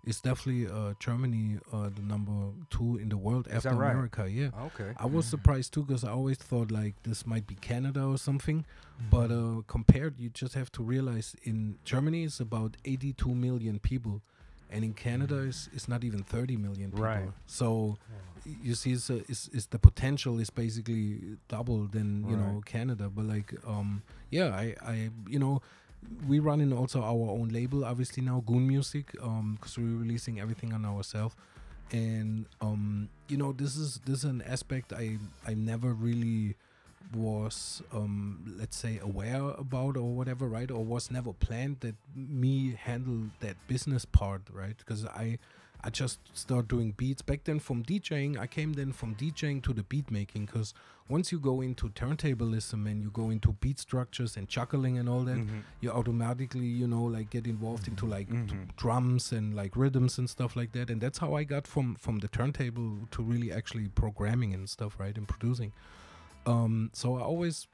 It's 0.06 0.20
definitely 0.20 0.68
uh, 0.68 0.96
Germany, 1.00 1.60
uh, 1.72 1.88
the 1.96 2.02
number 2.02 2.52
two 2.70 2.98
in 2.98 3.08
the 3.08 3.16
world 3.16 3.48
Is 3.48 3.54
after 3.66 3.70
right? 3.74 3.92
America. 3.92 4.30
Yeah, 4.30 4.50
Okay. 4.66 4.92
I 4.98 5.06
was 5.06 5.26
surprised 5.26 5.74
too 5.74 5.84
because 5.84 6.04
I 6.04 6.10
always 6.12 6.38
thought 6.38 6.72
like 6.72 6.96
this 7.04 7.26
might 7.26 7.48
be 7.48 7.56
Canada 7.56 8.04
or 8.04 8.18
something. 8.18 8.66
But 9.10 9.32
uh, 9.32 9.62
compared, 9.66 10.20
you 10.20 10.28
just 10.30 10.56
have 10.56 10.70
to 10.74 10.84
realize 10.84 11.38
in 11.44 11.78
Germany 11.86 12.26
it's 12.26 12.42
about 12.42 12.76
82 12.84 13.34
million 13.34 13.80
people, 13.80 14.22
and 14.74 14.84
in 14.84 14.94
Canada 14.94 15.38
it's, 15.50 15.70
it's 15.74 15.88
not 15.88 16.04
even 16.04 16.24
30 16.24 16.58
million 16.58 16.90
people. 16.92 17.06
Right. 17.06 17.30
So 17.46 17.98
y- 18.46 18.56
you 18.64 18.76
see, 18.76 18.92
it's, 18.94 19.10
a, 19.10 19.18
it's, 19.30 19.50
it's 19.54 19.68
the 19.68 19.80
potential 19.80 20.40
is 20.40 20.50
basically 20.50 21.38
double 21.48 21.88
than 21.88 22.28
you 22.30 22.36
know 22.36 22.62
Canada. 22.66 23.10
But 23.16 23.26
like, 23.26 23.54
um, 23.68 24.02
yeah, 24.32 24.48
I, 24.64 24.76
I, 24.86 25.10
you 25.30 25.40
know. 25.40 25.62
We 26.28 26.40
run 26.40 26.60
in 26.60 26.74
also 26.74 27.02
our 27.02 27.32
own 27.32 27.48
label, 27.48 27.86
obviously 27.86 28.22
now 28.24 28.44
Goon 28.46 28.68
Music, 28.68 29.06
because 29.14 29.78
we're 29.78 29.98
releasing 30.06 30.38
everything 30.38 30.74
on 30.74 30.84
ourselves 30.86 31.34
and 31.92 32.46
um 32.60 33.08
you 33.30 33.38
know 33.38 33.52
this 33.54 33.76
is 33.78 34.00
this 34.06 34.20
is 34.20 34.24
an 34.26 34.42
aspect 34.42 34.92
i 34.94 35.18
i 35.46 35.54
never 35.54 35.94
really 35.94 36.56
was 37.12 37.82
um 37.92 38.56
let's 38.58 38.78
say 38.78 38.98
aware 39.00 39.42
about 39.58 39.98
or 39.98 40.14
whatever 40.16 40.48
right? 40.48 40.72
Or 40.72 40.84
was 40.84 41.12
never 41.12 41.34
planned 41.34 41.82
that 41.82 41.96
me 42.16 42.76
handle 42.80 43.30
that 43.40 43.56
business 43.68 44.06
part 44.06 44.42
right? 44.52 44.78
Because 44.78 45.06
i 45.06 45.38
i 45.86 45.90
just 45.90 46.20
start 46.34 46.68
doing 46.70 46.94
beats. 46.96 47.22
Back 47.22 47.44
then 47.44 47.60
from 47.60 47.84
djing 47.84 48.38
i 48.38 48.48
came 48.48 48.74
then 48.74 48.92
from 48.94 49.16
djing 49.16 49.62
to 49.64 49.74
the 49.74 49.84
beat 49.84 50.10
making 50.10 50.46
because 50.46 50.74
once 51.10 51.32
you 51.34 51.40
go 51.40 51.60
into 51.62 51.90
turntablism 51.90 52.90
and 52.90 53.02
you 53.02 53.10
go 53.12 53.30
into 53.30 53.52
beat 53.60 53.78
structures 53.78 54.38
and 54.38 54.48
chuckling 54.48 54.98
and 54.98 55.10
all 55.10 55.24
that 55.24 55.38
Mhm. 55.40 55.64
you 55.82 55.92
automatically 55.92 56.66
you 56.66 56.88
know 56.88 57.04
like 57.04 57.30
get 57.30 57.46
involved 57.46 57.88
into 57.90 58.06
like 58.06 58.30
Mhm. 58.30 58.70
drums 58.78 59.32
and 59.34 59.54
like 59.54 59.76
rhythms 59.76 60.18
and 60.18 60.30
stuff 60.30 60.56
like 60.56 60.72
that. 60.72 60.90
And 60.90 61.02
that's 61.02 61.18
how 61.20 61.34
i 61.36 61.44
got 61.44 61.68
from 61.68 61.96
from 61.96 62.20
the 62.20 62.28
turntable 62.30 63.08
to 63.12 63.22
really 63.22 63.52
actually 63.52 63.90
programming 63.90 64.54
and 64.54 64.70
stuff 64.70 65.00
right? 65.00 65.18
And 65.18 65.28
producing 65.28 65.74
um 66.46 66.90
so 66.94 67.16
i 67.18 67.22
always 67.22 67.68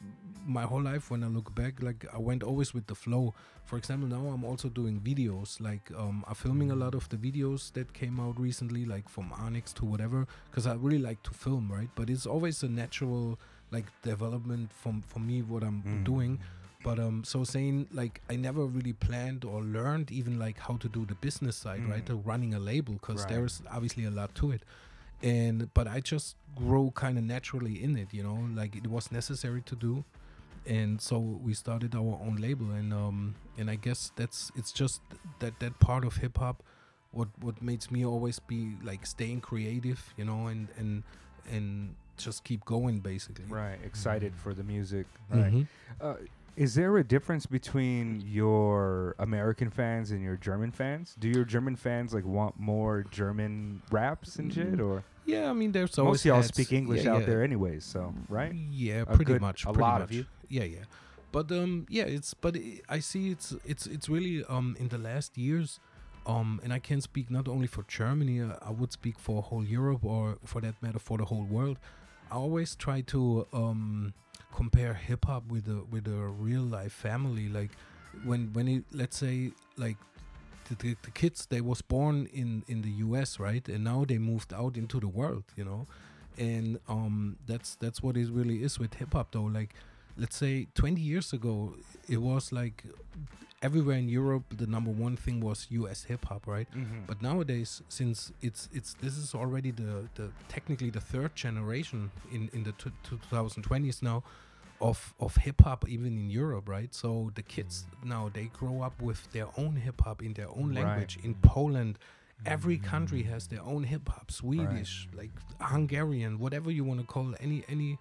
my 0.46 0.64
whole 0.64 0.82
life 0.82 1.10
when 1.12 1.24
i 1.24 1.28
look 1.28 1.54
back 1.56 1.82
like 1.82 2.06
i 2.14 2.18
went 2.18 2.44
always 2.44 2.74
with 2.74 2.86
the 2.88 2.96
flow 2.96 3.34
for 3.66 3.78
example 3.78 4.08
now 4.08 4.28
i'm 4.34 4.44
also 4.44 4.70
doing 4.70 5.00
videos 5.00 5.60
like 5.60 5.90
um 5.98 6.24
i'm 6.28 6.36
filming 6.36 6.70
a 6.72 6.76
lot 6.76 6.94
of 6.96 7.08
the 7.10 7.18
videos 7.18 7.72
that 7.74 7.92
came 7.94 8.20
out 8.20 8.40
recently 8.40 8.86
like 8.86 9.10
from 9.10 9.32
onyx 9.34 9.74
to 9.74 9.86
whatever 9.86 10.28
because 10.50 10.68
i 10.68 10.74
really 10.74 11.00
like 11.00 11.22
to 11.24 11.32
film 11.32 11.72
right 11.72 11.90
but 11.96 12.10
it's 12.10 12.26
always 12.26 12.62
a 12.64 12.70
natural 12.70 13.40
like 13.72 13.86
development 14.04 14.72
from 14.72 15.02
for 15.02 15.20
me 15.20 15.42
what 15.42 15.64
i'm 15.64 15.84
Mm. 15.84 16.04
doing 16.04 16.40
but 16.84 16.98
um 17.00 17.24
so 17.24 17.44
saying 17.44 17.88
like 17.92 18.22
i 18.30 18.36
never 18.36 18.66
really 18.66 18.94
planned 18.94 19.44
or 19.46 19.62
learned 19.64 20.12
even 20.12 20.40
like 20.40 20.60
how 20.60 20.78
to 20.78 20.88
do 20.88 21.06
the 21.06 21.16
business 21.16 21.56
side 21.56 21.86
right 21.88 22.06
Mhm. 22.06 22.14
of 22.14 22.26
running 22.28 22.54
a 22.54 22.60
label 22.60 22.94
because 22.94 23.22
Right. 23.22 23.30
there's 23.30 23.62
obviously 23.72 24.06
a 24.06 24.12
lot 24.12 24.34
to 24.36 24.52
it 24.52 24.62
and 25.22 25.74
but 25.74 25.88
i 25.88 26.00
just 26.00 26.36
grow 26.56 26.92
kind 26.92 27.18
of 27.18 27.24
naturally 27.24 27.82
in 27.84 27.98
it 27.98 28.14
you 28.14 28.24
know 28.24 28.48
like 28.56 28.76
it 28.76 28.88
was 28.88 29.12
necessary 29.12 29.62
to 29.62 29.76
do 29.76 30.04
and 30.66 31.02
so 31.02 31.18
we 31.20 31.54
started 31.54 31.96
our 31.96 32.20
own 32.26 32.36
label 32.40 32.72
and 32.72 32.94
um 32.94 33.36
and 33.58 33.70
i 33.70 33.76
guess 33.76 34.12
that's 34.16 34.52
it's 34.56 34.72
just 34.72 35.02
that 35.40 35.60
that 35.60 35.78
part 35.80 36.06
of 36.06 36.18
hip 36.18 36.38
hop 36.38 36.64
what 37.12 37.28
what 37.42 37.62
makes 37.62 37.90
me 37.90 38.06
always 38.06 38.40
be 38.40 38.76
like 38.84 39.06
staying 39.06 39.42
creative 39.42 40.14
you 40.18 40.26
know 40.26 40.48
and 40.48 40.68
and 40.78 41.04
and 41.52 41.96
just 42.18 42.44
keep 42.44 42.64
going 42.66 43.00
basically 43.00 43.46
Right. 43.48 43.80
Excited 43.84 44.36
for 44.36 44.54
the 44.54 44.64
music. 44.64 45.08
Mhm. 45.32 45.42
Right. 45.42 45.68
Uh, 46.02 46.16
is 46.66 46.76
there 46.76 46.98
a 46.98 47.04
difference 47.16 47.46
between 47.46 48.22
your 48.40 49.16
American 49.18 49.70
fans 49.70 50.12
and 50.12 50.22
your 50.22 50.36
German 50.38 50.72
fans? 50.72 51.16
Do 51.18 51.28
your 51.30 51.46
German 51.46 51.76
fans 51.78 52.14
like 52.14 52.26
want 52.26 52.60
more 52.60 53.06
German 53.20 53.82
raps 53.92 54.36
and 54.40 54.54
shit, 54.54 54.74
Mm, 54.74 54.86
or 54.88 55.04
yeah 55.26 55.50
i 55.50 55.54
mean 55.54 55.72
there's 55.72 55.98
always 56.00 56.12
most 56.12 56.22
of 56.22 56.26
y'all 56.30 56.44
speak 56.44 56.72
English 56.82 57.04
Yeah, 57.04 57.14
out 57.14 57.20
yeah. 57.22 57.26
there 57.30 57.42
anyways? 57.44 57.84
So 57.94 58.14
right. 58.28 58.54
Yeah, 58.54 59.02
A 59.02 59.06
pretty 59.06 59.26
good- 59.32 59.42
much. 59.50 59.60
a 59.64 59.68
pretty 59.68 59.82
lot 59.82 60.00
much. 60.02 60.10
of 60.10 60.16
you? 60.16 60.26
Yeah, 60.58 60.66
yeah. 60.78 60.86
But 61.32 61.48
um, 61.60 61.86
yeah, 61.98 62.08
it's 62.18 62.32
but 62.34 62.54
i 62.58 62.82
I 62.96 63.00
see 63.10 63.24
it's 63.36 63.48
it's 63.72 63.86
it's 63.96 64.08
really 64.16 64.44
um 64.56 64.76
in 64.82 64.88
the 64.90 64.98
last 65.10 65.38
years, 65.38 65.80
um, 66.34 66.60
and 66.64 66.72
I 66.78 66.80
can 66.90 67.00
speak 67.10 67.28
not 67.38 67.48
only 67.48 67.68
for 67.76 67.84
Germany. 68.00 68.38
Uh, 68.42 68.70
I 68.70 68.72
would 68.80 68.92
speak 69.00 69.18
for 69.26 69.36
whole 69.50 69.64
Europe 69.78 70.04
or 70.04 70.24
for 70.52 70.60
that 70.66 70.76
matter 70.84 71.00
for 71.00 71.18
the 71.22 71.26
whole 71.32 71.46
world. 71.58 71.78
I 72.32 72.36
always 72.36 72.70
try 72.86 73.00
to 73.14 73.22
um 73.54 74.14
compare 74.62 74.94
hip 75.08 75.24
hop 75.30 75.44
with 75.54 75.66
a 75.68 75.80
with 75.94 76.06
a 76.08 76.22
real 76.46 76.66
life 76.78 76.94
family. 77.08 77.48
Like 77.60 77.72
when 78.28 78.42
when 78.56 78.68
it 78.68 78.84
let's 79.02 79.18
say 79.26 79.36
like 79.86 79.98
the, 80.68 80.76
the, 80.84 80.90
the 81.08 81.12
kids 81.22 81.40
they 81.54 81.62
was 81.72 81.82
born 81.96 82.16
in 82.42 82.50
in 82.68 82.82
the 82.88 82.94
US 83.08 83.40
right 83.40 83.66
and 83.74 83.82
now 83.84 84.00
they 84.06 84.18
moved 84.32 84.52
out 84.62 84.74
into 84.78 84.98
the 85.00 85.12
world 85.20 85.44
you 85.60 85.66
know 85.70 85.82
and 86.48 86.80
um 86.88 87.16
that's 87.50 87.70
that's 87.84 88.00
what 88.04 88.16
it 88.18 88.28
really 88.40 88.60
is 88.68 88.80
with 88.82 88.92
hip 89.00 89.14
hop 89.14 89.28
though 89.32 89.50
like 89.60 89.72
let's 90.22 90.36
say 90.46 90.68
20 90.76 91.02
years 91.02 91.34
ago 91.34 91.54
it 92.08 92.20
was 92.22 92.52
like 92.52 92.84
everywhere 93.62 93.98
in 93.98 94.10
Europe 94.10 94.44
the 94.58 94.68
number 94.68 94.92
one 94.92 95.16
thing 95.18 95.40
was 95.42 95.68
US 95.72 96.00
hip 96.10 96.26
hop 96.30 96.44
right 96.48 96.68
Mm-hmm. 96.76 97.02
but 97.08 97.18
nowadays 97.22 97.82
since 97.90 98.32
it's 98.42 98.70
it's 98.78 98.92
this 99.04 99.16
is 99.24 99.34
already 99.36 99.72
the 99.72 100.08
the 100.16 100.26
technically 100.56 100.90
the 100.92 101.02
third 101.12 101.32
generation 101.46 102.00
in 102.32 102.50
in 102.54 102.64
the 102.64 102.74
two- 102.82 102.92
2020s 103.32 104.02
now 104.02 104.24
of 104.82 105.14
of 105.20 105.36
hip 105.38 105.62
hop 105.62 105.88
even 105.90 106.18
in 106.18 106.30
Europe 106.30 106.70
right? 106.70 106.94
So 106.96 107.32
the 107.36 107.42
kids 107.44 107.86
now 108.04 108.30
they 108.34 108.46
grow 108.46 108.82
up 108.82 109.02
with 109.02 109.30
their 109.32 109.48
own 109.58 109.76
hip 109.76 110.02
hop 110.02 110.22
in 110.22 110.34
their 110.34 110.50
own 110.50 110.70
Right. 110.70 110.84
language. 110.86 111.18
In 111.24 111.36
Poland 111.36 111.98
every 112.46 112.78
country 112.78 113.24
has 113.24 113.48
their 113.48 113.62
own 113.62 113.84
hip 113.84 114.08
hop 114.10 114.32
Swedish 114.32 115.08
like 115.14 115.32
Hungarian 115.62 116.40
whatever 116.40 116.72
you 116.72 116.84
want 116.86 117.00
to 117.02 117.06
call 117.06 117.34
it, 117.34 117.38
any 117.42 117.64
any 117.68 117.98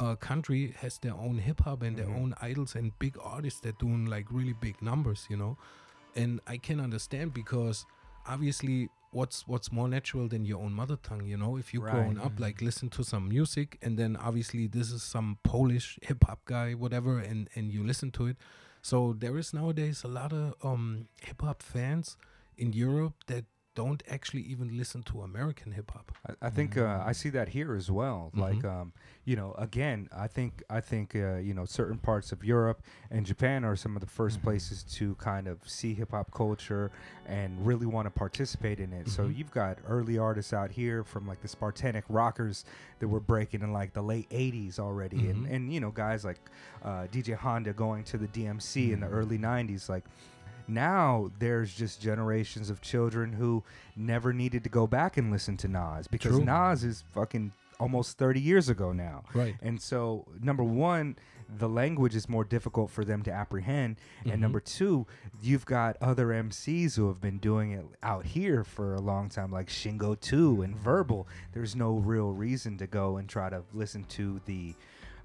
uh, 0.00 0.14
country 0.16 0.74
has 0.80 0.98
their 0.98 1.14
own 1.14 1.38
hip 1.38 1.60
hop 1.60 1.82
and 1.82 1.96
their 1.96 2.06
Mhm. 2.06 2.16
own 2.20 2.34
idols 2.40 2.74
and 2.76 2.96
big 2.98 3.16
artists 3.22 3.60
that 3.60 3.78
doing 3.78 4.06
like 4.06 4.26
really 4.30 4.52
big 4.54 4.80
numbers 4.82 5.26
you 5.30 5.36
know? 5.36 5.56
And 6.16 6.40
I 6.46 6.56
can 6.58 6.80
understand 6.80 7.32
because 7.34 7.84
obviously 8.26 8.88
what's 9.10 9.46
what's 9.48 9.72
more 9.72 9.88
natural 9.88 10.28
than 10.28 10.44
your 10.44 10.60
own 10.60 10.72
mother 10.72 10.96
tongue 10.96 11.24
you 11.26 11.36
know? 11.36 11.56
If 11.56 11.72
you 11.74 11.80
Right. 11.80 11.92
growing 11.92 12.18
up 12.18 12.38
like 12.38 12.60
listen 12.60 12.88
to 12.90 13.02
some 13.04 13.28
music 13.28 13.78
and 13.82 13.98
then 13.98 14.16
obviously 14.16 14.66
this 14.66 14.90
is 14.90 15.02
some 15.02 15.38
Polish 15.42 15.98
hip 16.02 16.24
hop 16.26 16.40
guy 16.44 16.72
whatever 16.74 17.18
and 17.18 17.48
and 17.54 17.72
you 17.72 17.84
listen 17.84 18.10
to 18.12 18.26
it. 18.26 18.36
So 18.82 19.12
there 19.12 19.36
is 19.38 19.52
nowadays 19.52 20.04
a 20.04 20.08
lot 20.08 20.32
of 20.32 20.54
um 20.62 21.08
hip 21.22 21.40
hop 21.42 21.62
fans 21.62 22.16
in 22.56 22.72
Europe 22.72 23.14
that 23.26 23.44
don't 23.78 24.02
actually 24.10 24.42
even 24.42 24.76
listen 24.76 25.04
to 25.04 25.22
American 25.22 25.70
hip 25.70 25.92
hop. 25.92 26.10
I, 26.28 26.48
I 26.48 26.50
think 26.50 26.76
uh, 26.76 27.00
I 27.06 27.12
see 27.12 27.28
that 27.28 27.48
here 27.50 27.76
as 27.76 27.88
well. 27.92 28.32
Like, 28.34 28.64
um, 28.64 28.92
you 29.24 29.36
know, 29.36 29.54
again, 29.56 30.08
I 30.10 30.26
think 30.26 30.64
I 30.68 30.80
think 30.80 31.14
uh, 31.14 31.36
you 31.36 31.54
know 31.54 31.64
certain 31.64 31.96
parts 31.96 32.32
of 32.32 32.42
Europe 32.42 32.82
and 33.12 33.24
Japan 33.24 33.64
are 33.64 33.76
some 33.76 33.94
of 33.94 34.00
the 34.00 34.08
1st 34.08 34.42
places 34.42 34.82
to 34.96 35.14
kind 35.14 35.46
of 35.46 35.58
see 35.64 35.94
hip 35.94 36.10
hop 36.10 36.32
culture 36.32 36.90
and 37.24 37.64
really 37.64 37.86
want 37.86 38.06
to 38.06 38.10
participate 38.10 38.80
in 38.80 38.92
it. 38.92 39.08
So 39.08 39.26
you've 39.26 39.52
got 39.52 39.78
early 39.86 40.18
artists 40.18 40.52
out 40.52 40.72
here 40.72 41.04
from 41.04 41.28
like 41.28 41.40
the 41.40 41.48
Spartanic 41.48 42.02
Rockers 42.08 42.64
that 42.98 43.06
were 43.06 43.20
breaking 43.20 43.62
in 43.62 43.72
like 43.72 43.92
the 43.92 44.02
late 44.02 44.28
'80s 44.30 44.80
already, 44.80 45.28
and 45.30 45.46
and 45.46 45.72
you 45.72 45.78
know 45.78 45.92
guys 45.92 46.24
like 46.24 46.40
uh, 46.82 47.06
DJ 47.12 47.36
Honda 47.36 47.72
going 47.72 48.02
to 48.10 48.18
the 48.18 48.26
DMC 48.26 48.92
in 48.92 48.98
the 48.98 49.08
early 49.08 49.38
'90s, 49.38 49.88
like 49.88 50.04
now 50.68 51.30
there's 51.38 51.74
just 51.74 52.00
generations 52.00 52.70
of 52.70 52.80
children 52.80 53.32
who 53.32 53.62
never 53.96 54.32
needed 54.32 54.64
to 54.64 54.70
go 54.70 54.86
back 54.86 55.16
and 55.16 55.32
listen 55.32 55.56
to 55.58 55.68
Nas 55.68 56.06
because 56.06 56.32
True. 56.32 56.44
Nas 56.44 56.84
is 56.84 57.04
fucking 57.12 57.52
almost 57.80 58.18
30 58.18 58.40
years 58.40 58.68
ago 58.68 58.92
now. 58.92 59.24
Right. 59.34 59.56
And 59.62 59.80
so 59.80 60.26
number 60.42 60.64
1, 60.64 61.16
the 61.58 61.68
language 61.68 62.14
is 62.14 62.28
more 62.28 62.44
difficult 62.44 62.90
for 62.90 63.04
them 63.04 63.22
to 63.22 63.32
apprehend 63.32 63.96
and 64.24 64.32
mm-hmm. 64.32 64.40
number 64.42 64.60
2, 64.60 65.06
you've 65.40 65.64
got 65.64 65.96
other 66.00 66.26
MCs 66.26 66.96
who 66.96 67.08
have 67.08 67.20
been 67.20 67.38
doing 67.38 67.72
it 67.72 67.86
out 68.02 68.26
here 68.26 68.64
for 68.64 68.94
a 68.94 69.00
long 69.00 69.28
time 69.28 69.50
like 69.50 69.68
Shing02 69.68 70.64
and 70.64 70.74
mm-hmm. 70.74 70.84
Verbal. 70.84 71.26
There's 71.52 71.74
no 71.74 71.94
real 71.94 72.32
reason 72.32 72.76
to 72.78 72.86
go 72.86 73.16
and 73.16 73.28
try 73.28 73.48
to 73.48 73.62
listen 73.72 74.04
to 74.10 74.40
the 74.44 74.74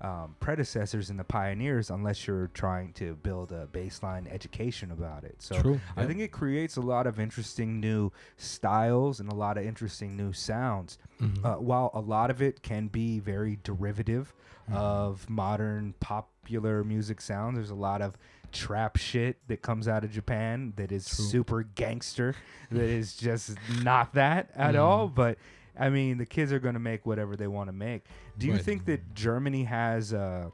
um, 0.04 0.36
predecessors 0.42 1.10
and 1.10 1.18
the 1.18 1.24
pioneers 1.24 1.90
unless 1.90 2.28
you're 2.28 2.50
trying 2.54 2.92
to 2.94 3.16
build 3.16 3.52
a 3.54 3.68
baseline 3.68 4.32
education 4.32 4.92
about 4.92 5.24
it. 5.24 5.36
So 5.42 5.56
True, 5.62 5.80
I 5.96 6.02
yeah. 6.02 6.08
think 6.08 6.20
it 6.20 6.32
creates 6.32 6.76
a 6.76 6.82
lot 6.82 7.08
of 7.08 7.20
interesting 7.20 7.80
new 7.80 8.12
styles 8.38 9.20
and 9.20 9.32
a 9.32 9.36
lot 9.36 9.58
of 9.58 9.66
interesting 9.66 10.18
new 10.18 10.34
sounds. 10.34 10.98
Mm-hmm. 11.22 11.46
Uh, 11.46 11.56
while 11.58 11.90
a 11.94 12.02
lot 12.02 12.30
of 12.30 12.42
it 12.42 12.62
can 12.62 12.88
be 12.88 13.20
very 13.20 13.60
derivative 13.64 14.34
of 14.72 15.30
modern 15.30 15.94
popular 16.00 16.84
music 16.84 17.20
sounds, 17.22 17.56
there's 17.56 17.70
a 17.70 17.76
lot 17.76 18.02
of 18.02 18.18
trap 18.52 18.98
shit 18.98 19.38
that 19.48 19.62
comes 19.62 19.88
out 19.88 20.04
of 20.04 20.12
Japan 20.12 20.74
that 20.76 20.92
is 20.92 21.08
True. 21.08 21.26
super 21.26 21.64
gangster 21.64 22.36
that 22.72 22.84
is 22.84 23.16
just 23.16 23.56
not 23.82 24.14
that 24.14 24.52
at 24.56 24.76
Mm-hmm. 24.76 24.84
all 24.84 25.08
but 25.08 25.38
I 25.78 25.90
mean, 25.90 26.20
the 26.20 26.26
kids 26.28 26.54
are 26.54 26.60
going 26.60 26.76
to 26.76 26.80
make 26.80 27.04
whatever 27.08 27.36
they 27.36 27.48
want 27.48 27.68
to 27.68 27.74
make. 27.74 28.06
Do 28.38 28.48
you 28.48 28.54
Right. 28.54 28.64
think 28.64 28.86
that 28.86 29.14
Germany 29.14 29.64
has 29.66 30.14
uh 30.14 30.50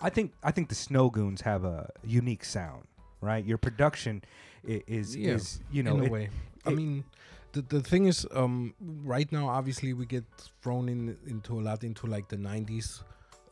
I 0.00 0.10
think 0.10 0.32
I 0.42 0.50
think 0.52 0.68
the 0.68 0.74
Snowgoons 0.74 1.42
have 1.42 1.64
a 1.64 1.90
unique 2.04 2.44
sound, 2.44 2.84
right? 3.20 3.44
Your 3.44 3.58
production 3.58 4.22
i- 4.66 4.82
is 4.86 5.16
Yeah, 5.16 5.34
is 5.34 5.60
you 5.70 5.82
know 5.82 5.96
in 5.96 6.00
a 6.00 6.04
it- 6.04 6.10
way. 6.12 6.30
I 6.64 6.70
it- 6.70 6.76
mean, 6.76 7.04
the 7.52 7.62
the 7.62 7.80
thing 7.82 8.06
is, 8.06 8.26
um, 8.32 8.74
right 9.14 9.30
now, 9.32 9.48
obviously, 9.48 9.92
we 9.92 10.06
get 10.06 10.24
thrown 10.62 10.88
in 10.88 11.16
into 11.26 11.58
a 11.58 11.62
lot 11.62 11.84
into 11.84 12.06
like 12.06 12.28
the 12.28 12.36
'90s 12.36 13.02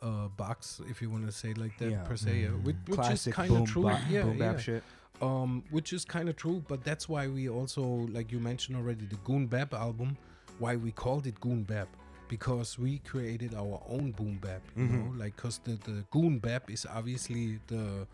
uh, 0.01 0.27
box, 0.27 0.79
if 0.87 1.01
you 1.01 1.09
want 1.09 1.25
to 1.25 1.31
say 1.31 1.53
like 1.53 1.75
that 1.79 1.89
Yeah. 1.91 2.03
per 2.03 2.15
se, 2.15 2.41
yeah, 2.43 2.49
which, 2.49 2.75
which 2.85 2.99
is 2.99 3.05
classic 3.05 3.33
kind 3.33 3.49
boom 3.49 3.63
of 3.63 3.69
true. 3.69 3.83
bap, 3.85 4.01
yeah, 4.09 4.23
boom 4.23 4.37
bap 4.37 4.55
yeah. 4.55 4.61
shit. 4.61 4.83
Um, 5.21 5.63
which 5.71 5.91
is 5.91 6.05
kind 6.05 6.29
of 6.29 6.35
true, 6.35 6.63
but 6.67 6.83
that's 6.83 7.09
why 7.09 7.27
we 7.27 7.49
also, 7.49 7.83
like 7.83 8.31
you 8.31 8.39
mentioned 8.39 8.77
already, 8.77 9.07
the 9.07 9.15
Goon 9.25 9.47
Bap 9.47 9.73
album. 9.73 10.15
Why 10.59 10.75
we 10.75 10.91
called 10.91 11.25
it 11.25 11.39
Goon 11.41 11.63
Bap 11.63 11.87
because 12.27 12.77
we 12.79 12.99
created 12.99 13.53
our 13.55 13.81
own 13.87 14.11
boom 14.11 14.37
bap. 14.41 14.61
You 14.75 14.83
Mhm. 14.87 14.91
know, 14.91 15.13
like 15.17 15.35
because 15.35 15.59
the 15.63 15.75
the 15.85 16.03
Goon 16.11 16.39
Bap 16.39 16.69
is 16.69 16.85
obviously 16.85 17.59
the 17.67 18.07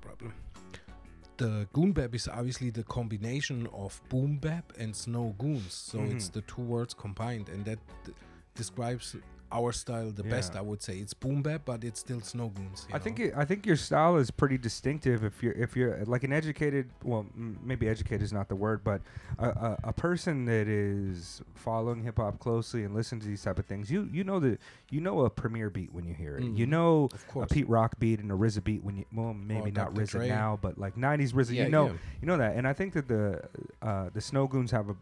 problem. 0.00 0.32
The 1.36 1.66
Goon 1.72 1.92
Bap 1.92 2.14
is 2.14 2.28
obviously 2.28 2.70
the 2.70 2.84
combination 2.84 3.66
of 3.72 4.00
boom 4.08 4.38
bap 4.38 4.72
and 4.78 4.94
snowgoons. 4.94 5.70
So 5.70 6.02
it's 6.04 6.28
Mhm. 6.28 6.32
the 6.32 6.42
two 6.42 6.62
words 6.62 6.94
combined, 6.94 7.48
and 7.48 7.64
that 7.64 7.78
d- 8.04 8.12
describes 8.54 9.16
our 9.54 9.72
style 9.72 10.10
the 10.10 10.24
best. 10.24 10.56
I 10.56 10.60
would 10.60 10.82
say 10.82 10.94
it's 10.98 11.14
boom 11.14 11.40
bap, 11.42 11.62
but 11.64 11.84
it's 11.84 12.00
still 12.00 12.20
snowgoons. 12.20 12.88
you 12.88 12.94
I 12.94 12.98
think 12.98 13.20
it, 13.20 13.32
I 13.36 13.44
think 13.44 13.64
your 13.66 13.76
style 13.76 14.16
is 14.16 14.30
pretty 14.30 14.58
distinctive. 14.58 15.22
If 15.24 15.42
you're 15.42 15.52
if 15.52 15.76
you're 15.76 16.04
like 16.06 16.24
an 16.24 16.32
educated, 16.32 16.90
well, 17.04 17.26
m- 17.36 17.58
maybe 17.62 17.88
educated 17.88 18.22
is 18.22 18.32
not 18.32 18.48
the 18.48 18.56
word, 18.56 18.82
but 18.82 19.00
a, 19.38 19.48
a, 19.48 19.78
a 19.84 19.92
person 19.92 20.44
that 20.46 20.66
is 20.68 21.40
following 21.54 22.02
hip 22.02 22.16
hop 22.16 22.38
closely 22.40 22.82
and 22.84 22.94
listen 22.94 23.20
to 23.20 23.26
these 23.26 23.42
type 23.42 23.58
of 23.58 23.66
things, 23.66 23.90
you 23.90 24.08
you 24.12 24.24
know 24.24 24.40
that 24.40 24.58
you 24.90 25.00
know 25.00 25.20
a 25.20 25.30
Premier 25.30 25.70
beat 25.70 25.92
when 25.92 26.04
you 26.04 26.14
hear 26.14 26.36
it. 26.36 26.42
You 26.44 26.66
Mhm. 26.66 26.70
know 26.70 27.08
a. 27.36 27.46
Pete 27.46 27.68
Rock 27.68 27.98
beat 28.00 28.18
and 28.20 28.32
a 28.32 28.34
RZA 28.34 28.64
beat 28.64 28.82
when 28.82 28.96
you 28.96 29.04
well 29.14 29.34
maybe 29.34 29.70
not 29.70 29.94
Dr. 29.94 30.02
RZA 30.02 30.10
Dre. 30.10 30.28
now, 30.28 30.58
but 30.60 30.78
like 30.78 30.96
'90s 30.96 31.32
RZA. 31.32 31.54
Yeah, 31.54 31.64
you 31.64 31.70
know 31.70 31.86
yeah. 31.86 31.92
you 32.22 32.26
know 32.26 32.36
that, 32.38 32.56
and 32.56 32.66
I 32.66 32.72
think 32.72 32.92
that 32.94 33.06
the 33.08 33.42
uh, 33.82 34.10
the 34.12 34.20
Snowgoons 34.20 34.70
have 34.72 34.88
a 34.90 34.96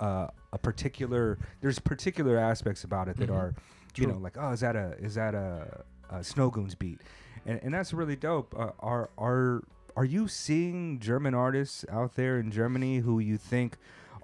uh, 0.00 0.28
a 0.52 0.58
particular 0.58 1.38
there's 1.60 1.78
particular 1.78 2.38
aspects 2.38 2.82
about 2.82 3.08
it 3.08 3.16
that 3.18 3.28
Mhm. 3.28 3.36
are 3.36 3.54
you 3.96 4.06
know 4.06 4.18
like 4.18 4.36
oh 4.38 4.52
is 4.52 4.60
that 4.60 4.76
a 4.76 4.94
is 4.98 5.14
that 5.14 5.34
a, 5.34 5.84
a 6.10 6.16
Snowgoons 6.18 6.78
beat, 6.78 7.00
and 7.46 7.60
and 7.62 7.74
that's 7.74 7.92
really 7.92 8.16
dope. 8.16 8.54
Uh, 8.58 8.70
are 8.80 9.10
are 9.18 9.62
are 9.96 10.04
you 10.04 10.28
seeing 10.28 10.98
German 10.98 11.34
artists 11.34 11.84
out 11.90 12.14
there 12.14 12.38
in 12.38 12.50
Germany 12.50 12.98
who 12.98 13.18
you 13.18 13.36
think 13.36 13.76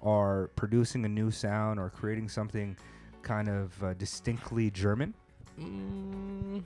are 0.03 0.51
producing 0.57 1.05
a 1.05 1.09
new 1.09 1.31
sound 1.31 1.79
or 1.79 1.91
creating 1.91 2.29
something 2.29 2.77
kind 3.23 3.49
of 3.49 3.83
uh, 3.83 3.95
distinctly 3.95 4.71
German? 4.71 5.15
Mm, 5.61 6.63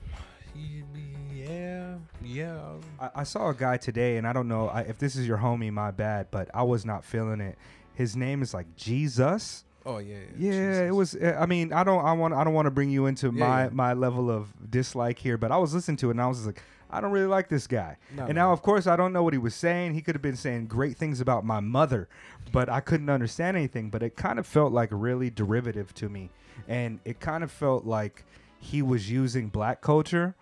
yeah, 1.33 1.95
yeah. 2.23 2.59
I, 2.99 3.09
I 3.17 3.23
saw 3.23 3.49
a 3.49 3.53
guy 3.53 3.77
today, 3.77 4.17
and 4.17 4.27
I 4.27 4.33
don't 4.33 4.47
know 4.47 4.69
I, 4.69 4.81
if 4.81 4.97
this 4.99 5.15
is 5.15 5.27
your 5.27 5.37
homie. 5.37 5.71
My 5.71 5.91
bad, 5.91 6.27
but 6.31 6.49
I 6.53 6.63
was 6.63 6.85
not 6.85 7.03
feeling 7.03 7.41
it. 7.41 7.57
His 7.93 8.15
name 8.15 8.41
is 8.41 8.53
like 8.53 8.75
Gzuz. 8.75 9.63
Oh 9.85 9.97
yeah. 9.97 10.15
Yeah, 10.37 10.83
it 10.87 10.95
was. 10.95 11.15
uh, 11.15 11.37
I 11.39 11.45
mean, 11.45 11.73
I 11.73 11.83
don't. 11.83 12.03
I 12.03 12.13
want. 12.13 12.33
I 12.33 12.43
don't 12.43 12.53
want 12.53 12.67
to 12.67 12.71
bring 12.71 12.89
you 12.89 13.05
into 13.05 13.27
Yeah, 13.27 13.31
my 13.47 13.63
yeah. 13.65 13.69
my 13.71 13.93
level 13.93 14.29
of 14.31 14.53
dislike 14.69 15.19
here, 15.19 15.37
but 15.37 15.51
I 15.51 15.57
was 15.57 15.73
listening 15.73 15.97
to 15.97 16.07
it 16.07 16.11
and 16.11 16.21
I 16.21 16.27
was 16.27 16.45
like, 16.45 16.61
I 16.89 17.01
don't 17.01 17.11
really 17.11 17.27
like 17.27 17.49
this 17.49 17.67
guy. 17.67 17.97
No, 18.15 18.23
and 18.25 18.35
no. 18.35 18.43
now, 18.43 18.53
of 18.53 18.61
course, 18.61 18.87
I 18.87 18.95
don't 18.95 19.11
know 19.11 19.23
what 19.23 19.33
he 19.33 19.39
was 19.39 19.55
saying. 19.55 19.93
He 19.93 20.01
could 20.01 20.15
have 20.15 20.21
been 20.21 20.37
saying 20.37 20.67
great 20.67 20.95
things 20.97 21.19
about 21.19 21.43
my 21.43 21.59
mother, 21.59 22.07
but 22.51 22.69
I 22.69 22.79
couldn't 22.79 23.09
understand 23.09 23.57
anything. 23.57 23.89
But 23.89 24.03
it 24.03 24.15
kind 24.15 24.39
of 24.39 24.47
felt 24.47 24.71
like 24.71 24.89
really 24.91 25.29
derivative 25.29 25.93
to 25.95 26.07
me, 26.07 26.29
and 26.67 26.99
it 27.03 27.19
kind 27.19 27.43
of 27.43 27.51
felt 27.51 27.85
like 27.85 28.23
he 28.59 28.81
was 28.81 29.11
using 29.11 29.49
black 29.49 29.81
culture 29.81 30.35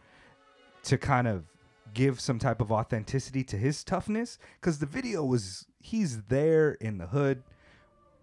to 0.84 0.97
kind 0.97 1.27
of 1.27 1.45
give 1.93 2.19
some 2.19 2.38
type 2.39 2.62
of 2.62 2.71
authenticity 2.71 3.43
to 3.43 3.58
his 3.58 3.84
toughness 3.84 4.38
because 4.60 4.80
the 4.80 4.86
video 4.86 5.25
was 5.25 5.65
he's 5.80 6.21
there 6.23 6.73
in 6.73 6.97
the 6.99 7.08
hood 7.08 7.43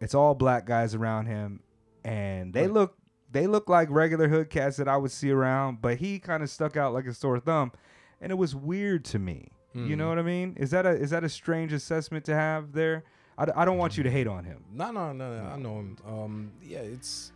it's 0.01 0.15
all 0.15 0.35
black 0.35 0.67
guys 0.67 0.95
around 0.95 1.27
him 1.27 1.61
and 2.05 2.53
they 2.53 2.63
Right. 2.63 2.73
look 2.73 2.97
they 3.31 3.47
look 3.47 3.69
like 3.69 3.91
regular 3.91 4.29
hood 4.29 4.49
cats 4.51 4.77
that 4.79 4.89
i 4.89 4.97
would 4.97 5.11
see 5.11 5.31
around 5.31 5.81
but 5.83 5.99
he 5.99 6.19
kind 6.19 6.43
of 6.43 6.49
stuck 6.51 6.77
out 6.77 6.93
like 6.95 7.07
a 7.07 7.13
sore 7.15 7.39
thumb 7.41 7.73
and 8.21 8.31
it 8.33 8.37
was 8.37 8.55
weird 8.55 9.05
to 9.07 9.19
me 9.19 9.49
you 9.75 9.95
know 9.97 10.07
Mhm. 10.07 10.09
what 10.09 10.19
i 10.19 10.23
mean 10.23 10.55
is 10.57 10.71
that 10.71 10.87
a 10.87 10.91
is 10.91 11.11
that 11.11 11.25
a 11.25 11.29
strange 11.29 11.73
assessment 11.73 12.25
to 12.25 12.35
have 12.35 12.73
there 12.73 13.05
I, 13.37 13.47
I 13.63 13.65
don't 13.65 13.79
want 13.79 13.97
you 13.97 14.03
to 14.03 14.11
hate 14.11 14.27
on 14.27 14.45
him 14.45 14.65
No, 14.73 14.91
no, 14.91 15.13
no, 15.13 15.43
no. 15.43 15.49
I 15.51 15.57
know 15.57 15.79
him. 15.81 15.97
Um, 16.07 16.51
yeah, 16.63 16.79
it's 16.81 17.31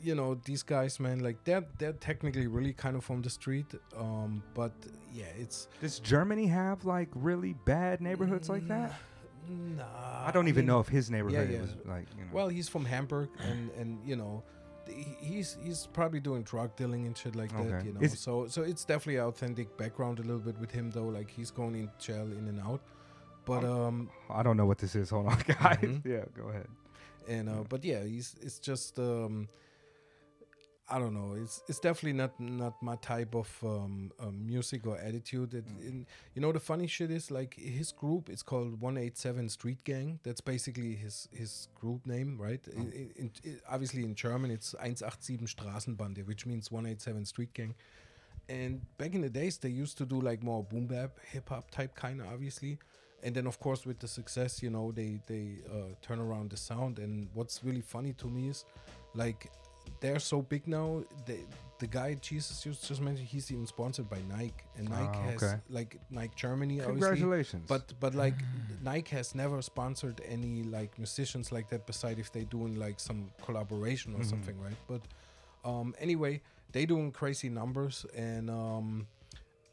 you 0.00 0.16
know 0.16 0.34
these 0.44 0.64
guys, 0.64 0.98
man. 0.98 1.20
Like 1.20 1.44
they're 1.44 1.64
they're 1.78 1.92
technically 1.92 2.48
really 2.48 2.72
kind 2.72 2.96
of 2.96 3.04
from 3.04 3.22
the 3.22 3.30
street. 3.30 3.66
Um, 3.96 4.42
but 4.52 4.72
yeah, 5.14 5.26
it's 5.38 5.68
does 5.80 6.00
germany 6.00 6.46
have 6.48 6.84
like 6.84 7.08
really 7.14 7.52
bad 7.64 8.00
neighborhoods 8.00 8.48
like 8.48 8.66
that 8.66 8.90
nah. 9.48 9.84
i 10.26 10.30
don't 10.32 10.48
even 10.48 10.60
mean, 10.62 10.66
know 10.66 10.80
if 10.80 10.88
his 10.88 11.10
neighborhood 11.10 11.50
yeah. 11.50 11.60
was 11.60 11.74
like 11.84 12.06
you 12.16 12.24
know 12.24 12.30
Well, 12.32 12.48
he's 12.48 12.68
from 12.68 12.84
Hamburg, 12.84 13.28
and 13.50 13.70
and 13.78 13.98
you 14.06 14.16
know, 14.16 14.42
th- 14.86 15.06
he's 15.20 15.56
he's 15.62 15.88
probably 15.92 16.20
doing 16.20 16.42
drug 16.42 16.74
dealing 16.76 17.06
and 17.06 17.16
shit 17.16 17.34
like 17.36 17.50
that. 17.52 17.84
You 17.84 17.92
know, 17.92 18.06
so 18.08 18.46
so 18.48 18.62
it's 18.62 18.84
definitely 18.84 19.16
an 19.16 19.24
authentic 19.26 19.76
background 19.76 20.18
a 20.18 20.22
little 20.22 20.38
bit 20.48 20.58
with 20.58 20.70
him 20.70 20.90
though. 20.90 21.08
Like 21.18 21.30
he's 21.30 21.50
going 21.50 21.74
in 21.74 21.90
jail 21.98 22.26
in 22.38 22.46
and 22.48 22.60
out, 22.60 22.80
but 23.44 23.64
um, 23.64 24.08
i 24.30 24.42
don't 24.42 24.56
know 24.56 24.66
what 24.66 24.78
this 24.78 24.94
is 24.94 25.10
hold 25.10 25.26
on 25.26 25.38
guys 25.46 25.78
Mhm. 25.82 26.06
yeah 26.06 26.24
go 26.36 26.48
ahead 26.48 26.68
and 27.28 27.48
uh, 27.48 27.62
but 27.68 27.84
yeah, 27.84 28.02
he's 28.04 28.34
it's 28.40 28.58
just 28.58 28.98
um, 28.98 29.48
I 30.92 30.98
don't 30.98 31.14
know. 31.14 31.34
It's 31.40 31.62
it's 31.68 31.78
definitely 31.78 32.12
not 32.12 32.38
not 32.38 32.74
my 32.82 32.96
type 32.96 33.34
of 33.34 33.48
um, 33.64 34.12
um 34.20 34.46
music 34.46 34.86
or 34.86 34.98
attitude. 34.98 35.54
It, 35.54 35.64
in, 35.80 36.06
you 36.34 36.42
know, 36.42 36.52
the 36.52 36.60
funny 36.60 36.86
shit 36.86 37.10
is 37.10 37.30
like 37.30 37.54
his 37.54 37.92
group. 37.92 38.28
It's 38.28 38.42
called 38.42 38.78
One 38.78 38.98
Eight 38.98 39.16
Seven 39.16 39.48
Street 39.48 39.82
Gang. 39.84 40.20
That's 40.22 40.42
basically 40.42 40.94
his 40.94 41.28
his 41.32 41.68
group 41.80 42.06
name, 42.06 42.36
right? 42.38 42.60
In, 42.68 42.92
in, 43.16 43.30
in, 43.42 43.60
obviously 43.70 44.04
in 44.04 44.14
German, 44.14 44.50
it's 44.50 44.74
187 44.74 45.46
Straßenbande, 45.46 46.26
which 46.26 46.44
means 46.44 46.70
187 46.70 47.24
Street 47.24 47.54
Gang. 47.54 47.74
And 48.50 48.82
back 48.98 49.14
in 49.14 49.22
the 49.22 49.30
days, 49.30 49.56
they 49.56 49.70
used 49.70 49.96
to 49.96 50.04
do 50.04 50.20
like 50.20 50.42
more 50.42 50.62
boom 50.62 50.86
bap, 50.86 51.12
hip 51.30 51.48
hop 51.48 51.70
type 51.70 51.94
kind 51.94 52.20
of 52.20 52.26
obviously. 52.26 52.78
And 53.22 53.34
then 53.34 53.46
of 53.46 53.58
course 53.58 53.86
with 53.86 53.98
the 53.98 54.08
success, 54.08 54.62
you 54.62 54.68
know, 54.68 54.92
they 54.92 55.20
they 55.26 55.60
uh, 55.70 55.94
turn 56.02 56.20
around 56.20 56.50
the 56.50 56.58
sound. 56.58 56.98
And 56.98 57.28
what's 57.32 57.64
really 57.64 57.80
funny 57.80 58.12
to 58.14 58.26
me 58.26 58.50
is, 58.50 58.66
like, 59.14 59.50
they're 60.00 60.18
so 60.20 60.42
big 60.42 60.66
now. 60.66 61.02
They, 61.26 61.40
the 61.78 61.86
guy 61.86 62.14
Gzuz 62.14 62.62
just, 62.62 62.86
just 62.88 63.00
mentioned, 63.00 63.26
he's 63.28 63.50
even 63.50 63.66
sponsored 63.66 64.08
by 64.08 64.20
Nike, 64.28 64.54
and 64.76 64.88
Nike 64.88 65.02
Ah, 65.04 65.30
has 65.30 65.56
like 65.68 65.98
Nike 66.10 66.32
Germany, 66.36 66.80
obviously. 66.80 67.00
Congratulations. 67.18 67.68
But 67.68 67.92
but 68.00 68.14
like 68.14 68.44
Nike 68.82 69.16
has 69.16 69.34
never 69.34 69.60
sponsored 69.62 70.20
any 70.28 70.62
like 70.62 70.96
musicians 70.98 71.50
like 71.52 71.68
that. 71.70 71.86
Beside 71.86 72.18
if 72.18 72.30
they 72.32 72.44
doing 72.44 72.76
like 72.76 73.00
some 73.00 73.30
collaboration 73.44 74.14
or 74.14 74.20
Mhm. 74.20 74.26
something, 74.26 74.56
right? 74.60 74.76
But 74.86 75.02
um, 75.68 75.94
anyway, 75.98 76.40
they 76.72 76.86
doing 76.86 77.10
crazy 77.12 77.48
numbers, 77.48 78.06
and 78.16 78.48
um, 78.50 79.06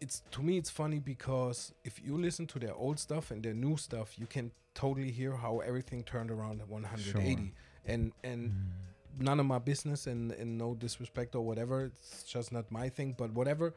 it's 0.02 0.22
to 0.32 0.42
me 0.42 0.58
it's 0.58 0.70
funny 0.70 1.00
because 1.00 1.74
if 1.84 2.02
you 2.04 2.18
listen 2.18 2.48
to 2.48 2.60
their 2.60 2.74
old 2.74 3.00
stuff 3.00 3.32
and 3.32 3.44
their 3.44 3.54
new 3.56 3.78
stuff, 3.78 4.18
you 4.18 4.26
can 4.26 4.52
totally 4.74 5.12
hear 5.12 5.34
how 5.36 5.60
everything 5.60 6.04
turned 6.04 6.32
around 6.32 6.62
at 6.62 6.68
180, 6.70 7.54
and 7.86 8.12
and 8.24 8.52
none 9.18 9.40
of 9.40 9.46
my 9.46 9.60
business 9.60 10.08
and, 10.08 10.32
and 10.32 10.58
no 10.58 10.76
disrespect 10.76 11.36
or 11.36 11.42
whatever. 11.42 11.92
It's 12.00 12.24
just 12.24 12.52
not 12.52 12.72
my 12.72 12.90
thing. 12.90 13.16
But 13.18 13.32
whatever, 13.34 13.74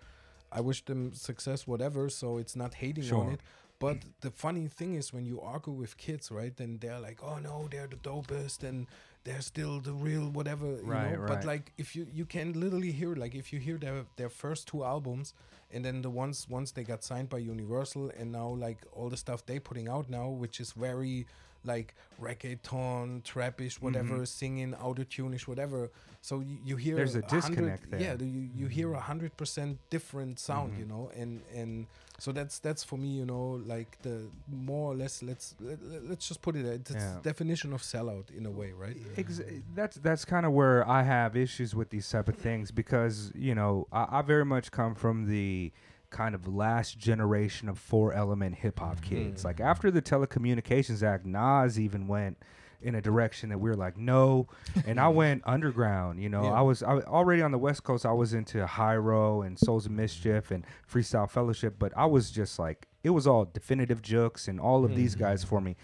I 0.50 0.60
wish 0.60 0.84
them 0.84 1.12
success, 1.14 1.66
whatever. 1.66 2.08
So 2.08 2.38
it's 2.38 2.56
not 2.56 2.74
hating 2.74 3.12
on 3.12 3.28
it. 3.28 3.40
But 3.78 3.98
the 4.20 4.30
funny 4.30 4.68
thing 4.68 4.94
is 4.94 5.12
when 5.12 5.26
you 5.26 5.40
argue 5.40 5.72
with 5.72 5.96
kids, 5.96 6.30
right? 6.30 6.56
Then 6.56 6.78
they're 6.80 7.00
like, 7.00 7.18
"Oh 7.22 7.38
no, 7.38 7.66
they're 7.70 7.88
the 7.88 7.96
dopest, 7.96 8.62
and 8.62 8.86
they're 9.24 9.40
still 9.40 9.80
the 9.80 9.92
real 9.92 10.28
whatever." 10.30 10.66
You 10.66 10.82
Right, 10.84 11.12
know? 11.12 11.18
right. 11.18 11.26
But 11.26 11.44
like, 11.44 11.72
if 11.78 11.96
you 11.96 12.06
you 12.12 12.24
can 12.24 12.52
literally 12.52 12.92
hear 12.92 13.14
like 13.16 13.34
if 13.34 13.52
you 13.52 13.58
hear 13.58 13.78
their 13.78 14.04
their 14.16 14.28
first 14.28 14.68
two 14.68 14.84
albums, 14.84 15.34
and 15.70 15.84
then 15.84 16.02
the 16.02 16.10
ones 16.10 16.46
once 16.48 16.70
they 16.72 16.84
got 16.84 17.02
signed 17.02 17.28
by 17.28 17.38
Universal, 17.38 18.10
and 18.16 18.30
now 18.32 18.48
like 18.48 18.78
all 18.92 19.08
the 19.08 19.16
stuff 19.16 19.44
they're 19.46 19.60
putting 19.60 19.88
out 19.88 20.08
now, 20.08 20.28
which 20.28 20.60
is 20.60 20.72
very 20.72 21.26
like 21.64 21.94
reggaeton, 22.20 23.22
trappish, 23.22 23.80
whatever, 23.80 24.14
mm-hmm. 24.14 24.24
singing, 24.24 24.72
autotune-ish, 24.74 25.46
whatever. 25.46 25.90
So 26.20 26.40
you, 26.40 26.58
you 26.64 26.76
hear 26.76 26.96
There's 26.96 27.16
a 27.16 27.22
disconnect 27.22 27.90
there. 27.90 28.00
Yeah, 28.00 28.14
you 28.20 28.48
you 28.54 28.66
hear 28.66 28.92
a 28.92 28.96
mm-hmm. 28.96 29.02
hundred 29.02 29.36
percent 29.36 29.78
different 29.90 30.38
sound, 30.38 30.72
mm-hmm. 30.72 30.80
you 30.80 30.86
know, 30.86 31.10
and 31.16 31.40
and 31.54 31.86
so 32.18 32.30
that's 32.30 32.60
that's 32.60 32.84
for 32.84 32.96
me, 32.96 33.08
you 33.08 33.26
know, 33.26 33.60
like 33.66 33.98
the 34.02 34.28
more 34.48 34.92
or 34.92 34.94
less 34.94 35.22
let's 35.22 35.56
let, 35.60 35.82
let- 35.82 36.04
let's 36.08 36.28
just 36.28 36.40
put 36.40 36.54
it 36.54 36.64
it's 36.64 36.92
Yeah. 36.92 37.18
definition 37.22 37.72
of 37.72 37.82
sellout 37.82 38.30
in 38.30 38.46
a 38.46 38.50
way, 38.50 38.70
right? 38.72 38.96
Ex- 39.16 39.40
that's 39.74 39.96
that's 39.96 40.24
kind 40.24 40.46
of 40.46 40.52
where 40.52 40.88
I 40.88 41.02
have 41.02 41.36
issues 41.36 41.74
with 41.74 41.90
these 41.90 42.08
type 42.08 42.28
of 42.28 42.36
things 42.36 42.70
because 42.70 43.32
you 43.34 43.56
know 43.56 43.88
I, 43.92 44.18
I 44.18 44.22
very 44.22 44.44
much 44.44 44.70
come 44.70 44.94
from 44.94 45.26
the 45.26 45.72
kind 46.12 46.34
of 46.34 46.46
last 46.46 46.98
generation 46.98 47.68
of 47.68 47.78
four 47.78 48.12
element 48.12 48.54
hip 48.56 48.78
hop 48.78 49.00
mm-hmm. 49.00 49.14
kids. 49.14 49.44
Like 49.44 49.60
after 49.60 49.90
the 49.90 50.00
Telecommunications 50.00 51.02
Act, 51.02 51.26
Nas 51.26 51.80
even 51.80 52.06
went 52.06 52.38
in 52.80 52.94
a 52.96 53.00
direction 53.00 53.48
that 53.48 53.58
we 53.58 53.70
were 53.70 53.76
like 53.76 53.96
no, 53.96 54.48
and 54.86 55.00
I 55.00 55.08
went 55.08 55.42
underground. 55.46 56.22
You 56.22 56.28
know, 56.28 56.44
Yeah. 56.44 56.52
I 56.52 56.60
was 56.60 56.82
I, 56.82 56.98
already 57.00 57.42
on 57.42 57.50
the 57.50 57.58
West 57.58 57.82
Coast. 57.82 58.06
I 58.06 58.12
was 58.12 58.34
into 58.34 58.66
Hiero 58.66 59.42
and 59.42 59.58
Souls 59.58 59.86
of 59.86 59.92
Mischief 59.92 60.50
and 60.52 60.64
Freestyle 60.88 61.28
Fellowship, 61.28 61.76
but 61.78 61.92
I 61.96 62.06
was 62.06 62.30
just 62.30 62.58
like 62.58 62.86
it 63.02 63.10
was 63.10 63.26
all 63.26 63.44
Definitive 63.44 64.02
Jux 64.02 64.46
and 64.46 64.60
all 64.60 64.84
of 64.84 64.94
these 64.94 65.14
mm-hmm. 65.14 65.24
guys 65.24 65.42
for 65.42 65.60
me 65.60 65.76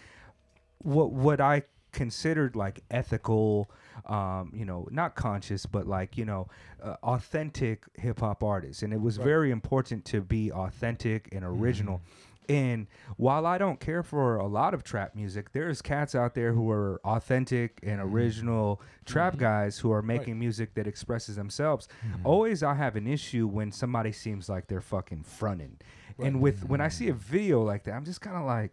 what 0.82 1.12
what 1.12 1.40
I 1.40 1.62
considered 1.99 2.55
like 2.55 2.84
ethical, 2.92 3.68
um, 4.07 4.53
you 4.55 4.64
know, 4.64 4.86
not 4.92 5.16
conscious, 5.16 5.66
but 5.66 5.84
like 5.88 6.16
you 6.16 6.24
know, 6.24 6.46
uh, 6.80 6.94
authentic 7.03 7.84
hip 7.94 8.20
hop 8.20 8.44
artists, 8.44 8.84
and 8.84 8.92
it 8.92 9.01
was 9.01 9.18
Right. 9.18 9.24
very 9.24 9.51
important 9.51 10.05
to 10.12 10.20
be 10.20 10.53
authentic 10.53 11.28
and 11.34 11.44
original. 11.44 11.99
Mm-hmm. 11.99 12.24
And 12.51 12.86
while 13.16 13.44
I 13.44 13.59
don't 13.59 13.78
care 13.78 14.03
for 14.03 14.36
a 14.36 14.46
lot 14.46 14.72
of 14.74 14.82
trap 14.82 15.14
music, 15.14 15.53
there's 15.53 15.82
cats 15.82 16.14
out 16.14 16.34
there 16.34 16.53
who 16.53 16.70
are 16.70 16.99
authentic 17.05 17.80
and 17.82 18.01
mm-hmm. 18.01 18.14
original 18.14 18.80
trap 19.05 19.32
mm-hmm. 19.32 19.40
guys 19.40 19.78
who 19.80 19.90
are 19.92 20.03
making 20.03 20.38
music 20.38 20.74
that 20.74 20.86
expresses 20.86 21.34
themselves. 21.36 21.88
Always, 22.24 22.62
I 22.62 22.74
have 22.74 22.94
an 22.96 23.07
issue 23.07 23.46
when 23.49 23.72
somebody 23.72 24.12
seems 24.12 24.49
like 24.49 24.68
they're 24.68 24.80
fucking 24.80 25.24
fronting. 25.24 25.76
And 26.20 26.40
with 26.40 26.64
when 26.64 26.80
I 26.80 26.88
see 26.88 27.09
a 27.09 27.12
video 27.12 27.62
like 27.62 27.82
that, 27.84 27.92
I'm 27.92 28.05
just 28.05 28.20
kind 28.20 28.36
of 28.36 28.44
like, 28.44 28.72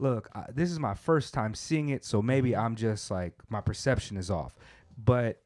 look, 0.00 0.28
uh, 0.34 0.44
this 0.52 0.70
is 0.70 0.78
my 0.78 0.94
first 0.94 1.34
time 1.34 1.54
seeing 1.54 1.90
it, 1.90 2.04
so 2.04 2.22
maybe 2.22 2.50
mm-hmm. 2.50 2.60
I'm 2.60 2.76
just 2.76 3.10
like 3.10 3.34
my 3.48 3.60
perception 3.60 4.16
is 4.16 4.30
off. 4.30 4.56
But 5.02 5.40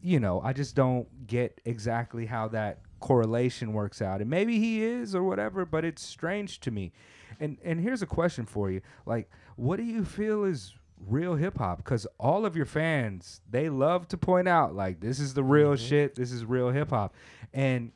you 0.00 0.20
know, 0.20 0.40
I 0.42 0.52
just 0.52 0.74
don't 0.74 1.26
get 1.26 1.60
exactly 1.64 2.26
how 2.26 2.48
that 2.48 2.80
correlation 3.00 3.72
works 3.72 4.02
out. 4.02 4.20
And 4.20 4.28
maybe 4.28 4.58
he 4.58 4.82
is 4.82 5.14
or 5.14 5.22
whatever, 5.22 5.64
but 5.64 5.84
it's 5.84 6.02
strange 6.02 6.60
to 6.60 6.70
me. 6.70 6.92
And 7.40 7.58
and 7.64 7.80
here's 7.80 8.02
a 8.02 8.06
question 8.06 8.46
for 8.46 8.70
you. 8.70 8.80
Like, 9.06 9.30
what 9.56 9.76
do 9.76 9.82
you 9.82 10.04
feel 10.04 10.44
is 10.44 10.74
real 11.06 11.36
hip 11.36 11.58
hop? 11.58 11.84
Cuz 11.84 12.06
all 12.18 12.46
of 12.46 12.56
your 12.56 12.66
fans, 12.66 13.40
they 13.48 13.68
love 13.68 14.08
to 14.08 14.16
point 14.16 14.48
out 14.48 14.74
like 14.74 15.00
this 15.00 15.18
is 15.18 15.34
the 15.34 15.44
real 15.44 15.74
mm-hmm. 15.74 15.86
shit, 15.86 16.14
this 16.14 16.32
is 16.32 16.44
real 16.44 16.70
hip 16.70 16.90
hop. 16.90 17.14
And 17.52 17.92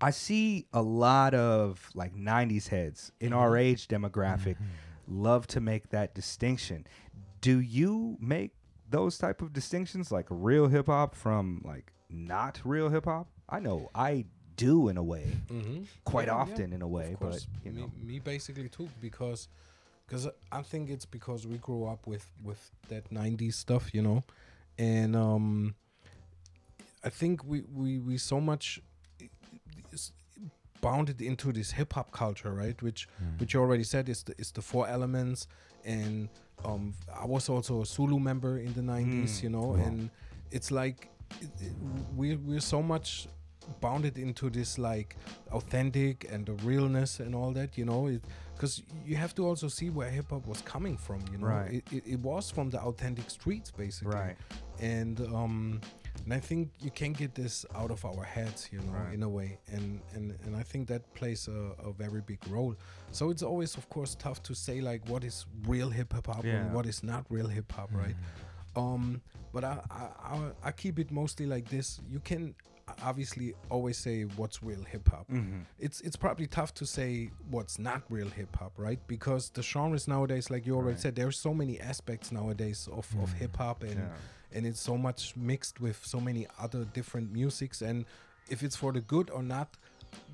I 0.00 0.10
see 0.10 0.66
a 0.72 0.82
lot 0.82 1.32
of 1.32 1.88
like 1.94 2.14
90s 2.16 2.68
heads 2.68 3.12
in 3.20 3.32
our 3.32 3.56
age 3.56 3.86
demographic 3.86 4.56
mm-hmm. 4.56 4.64
Love 5.06 5.46
to 5.48 5.60
make 5.60 5.90
that 5.90 6.14
distinction. 6.14 6.86
Do 7.40 7.58
you 7.60 8.16
make 8.20 8.52
those 8.88 9.18
type 9.18 9.42
of 9.42 9.52
distinctions 9.52 10.12
like 10.12 10.26
real 10.30 10.68
hip 10.68 10.86
hop 10.86 11.14
from 11.14 11.60
like 11.64 11.92
not 12.10 12.60
real 12.64 12.88
hip 12.90 13.04
hop? 13.06 13.28
I 13.48 13.58
know 13.60 13.90
I 13.94 14.26
do 14.56 14.88
in 14.88 14.96
a 14.96 15.02
way, 15.02 15.26
Mm-hmm. 15.50 15.82
quite 16.04 16.28
Yeah, 16.28 16.34
yeah, 16.34 16.40
often 16.54 16.72
in 16.72 16.82
a 16.82 16.88
way, 16.88 17.14
of 17.14 17.20
but 17.20 17.46
you 17.64 17.72
me, 17.72 17.82
know. 17.82 17.90
me 18.02 18.18
basically 18.18 18.68
too 18.68 18.88
because 19.00 19.48
because 20.06 20.28
I 20.50 20.62
think 20.62 20.90
it's 20.90 21.06
because 21.06 21.46
we 21.46 21.56
grew 21.58 21.86
up 21.86 22.06
with 22.06 22.30
with 22.44 22.70
that 22.88 23.10
90s 23.10 23.54
stuff, 23.54 23.94
you 23.94 24.02
know, 24.02 24.22
and 24.78 25.16
um 25.16 25.74
I 27.04 27.08
think 27.08 27.44
we 27.44 27.62
we 27.62 27.98
we 27.98 28.18
so 28.18 28.40
much 28.40 28.80
bounded 30.82 31.22
into 31.22 31.50
this 31.52 31.70
hip 31.72 31.94
hop 31.94 32.10
culture, 32.12 32.52
right? 32.52 32.80
Which 32.82 33.08
which 33.38 33.54
you 33.54 33.60
already 33.60 33.84
said 33.84 34.08
is 34.10 34.22
the 34.24 34.34
is 34.38 34.52
the 34.52 34.60
four 34.62 34.86
elements 34.86 35.46
and 35.84 36.28
um 36.64 36.92
I 37.22 37.24
was 37.26 37.48
also 37.48 37.80
a 37.80 37.86
Zulu 37.86 38.18
member 38.18 38.58
in 38.58 38.72
the 38.74 38.82
90s, 38.82 39.40
Mm, 39.40 39.42
you 39.42 39.48
know, 39.50 39.68
wow. 39.68 39.84
and 39.86 40.10
it's 40.50 40.70
like 40.70 41.08
it, 41.40 41.50
it, 41.60 41.72
we're 42.14 42.38
we're 42.48 42.60
so 42.60 42.82
much 42.82 43.26
bounded 43.80 44.18
into 44.18 44.50
this 44.50 44.76
like 44.78 45.16
authentic 45.52 46.26
and 46.32 46.44
the 46.46 46.52
realness 46.68 47.20
and 47.20 47.32
all 47.34 47.52
that 47.52 47.78
you 47.78 47.84
know 47.84 48.10
because 48.54 48.82
you 49.06 49.14
have 49.16 49.32
to 49.36 49.46
also 49.46 49.68
see 49.68 49.88
where 49.88 50.10
hip-hop 50.10 50.44
was 50.48 50.60
coming 50.62 50.96
from 50.96 51.20
you 51.32 51.38
know 51.38 51.46
Right. 51.46 51.74
it, 51.76 51.84
it, 51.96 52.02
it 52.14 52.18
was 52.20 52.50
from 52.50 52.70
the 52.70 52.80
authentic 52.80 53.30
streets 53.30 53.70
basically 53.70 54.16
Right. 54.18 54.36
and 54.80 55.20
um 55.20 55.80
and 56.24 56.32
i 56.34 56.38
think 56.40 56.70
you 56.80 56.90
can 56.90 57.12
get 57.12 57.34
this 57.34 57.64
out 57.74 57.90
of 57.90 58.04
our 58.04 58.24
heads 58.24 58.68
you 58.72 58.78
know 58.80 58.92
Right. 58.92 59.14
in 59.14 59.22
a 59.22 59.28
way 59.28 59.58
and 59.74 60.00
and 60.14 60.34
and 60.44 60.56
i 60.56 60.62
think 60.62 60.88
that 60.88 61.02
plays 61.14 61.48
a, 61.48 61.60
a 61.88 61.92
very 61.92 62.20
big 62.20 62.38
role 62.48 62.74
so 63.10 63.30
it's 63.30 63.42
always 63.42 63.76
of 63.76 63.88
course 63.88 64.14
tough 64.14 64.42
to 64.44 64.54
say 64.54 64.80
like 64.80 65.02
what 65.08 65.24
is 65.24 65.46
real 65.66 65.90
hip-hop 65.90 66.44
Yeah. 66.44 66.52
and 66.60 66.72
what 66.74 66.86
is 66.86 67.02
not 67.02 67.24
real 67.28 67.48
hip-hop 67.48 67.90
right 67.92 68.16
um 68.76 69.20
but 69.52 69.64
I, 69.64 69.78
I 69.90 70.04
I 70.34 70.50
I 70.68 70.72
keep 70.72 70.98
it 70.98 71.10
mostly 71.10 71.46
like 71.46 71.68
this 71.68 72.00
you 72.10 72.20
can 72.20 72.54
obviously 73.02 73.54
always 73.70 73.96
say 73.96 74.22
what's 74.36 74.62
real 74.62 74.82
hip 74.82 75.08
hop 75.08 75.26
Mhm. 75.30 75.64
it's 75.78 76.00
it's 76.00 76.16
probably 76.16 76.46
tough 76.46 76.72
to 76.74 76.84
say 76.86 77.30
what's 77.50 77.78
not 77.78 78.02
real 78.10 78.28
hip 78.28 78.54
hop 78.56 78.72
right 78.76 78.98
because 79.06 79.50
the 79.50 79.62
genres 79.62 80.08
nowadays 80.08 80.50
like 80.50 80.66
you 80.66 80.74
already 80.74 80.94
Right. 80.94 81.00
said 81.02 81.14
there's 81.16 81.38
so 81.38 81.52
many 81.54 81.78
aspects 81.80 82.32
nowadays 82.32 82.88
of, 82.92 83.06
of 83.22 83.32
hip 83.34 83.56
hop 83.56 83.82
and 83.82 83.96
Yeah. 84.00 84.16
And 84.54 84.66
it's 84.66 84.80
so 84.80 84.96
much 84.96 85.34
mixed 85.36 85.80
with 85.80 85.98
so 86.04 86.20
many 86.20 86.46
other 86.58 86.84
different 86.84 87.32
musics 87.32 87.82
and 87.82 88.04
if 88.48 88.62
it's 88.62 88.76
for 88.76 88.92
the 88.92 89.00
good 89.00 89.30
or 89.30 89.42
not 89.42 89.76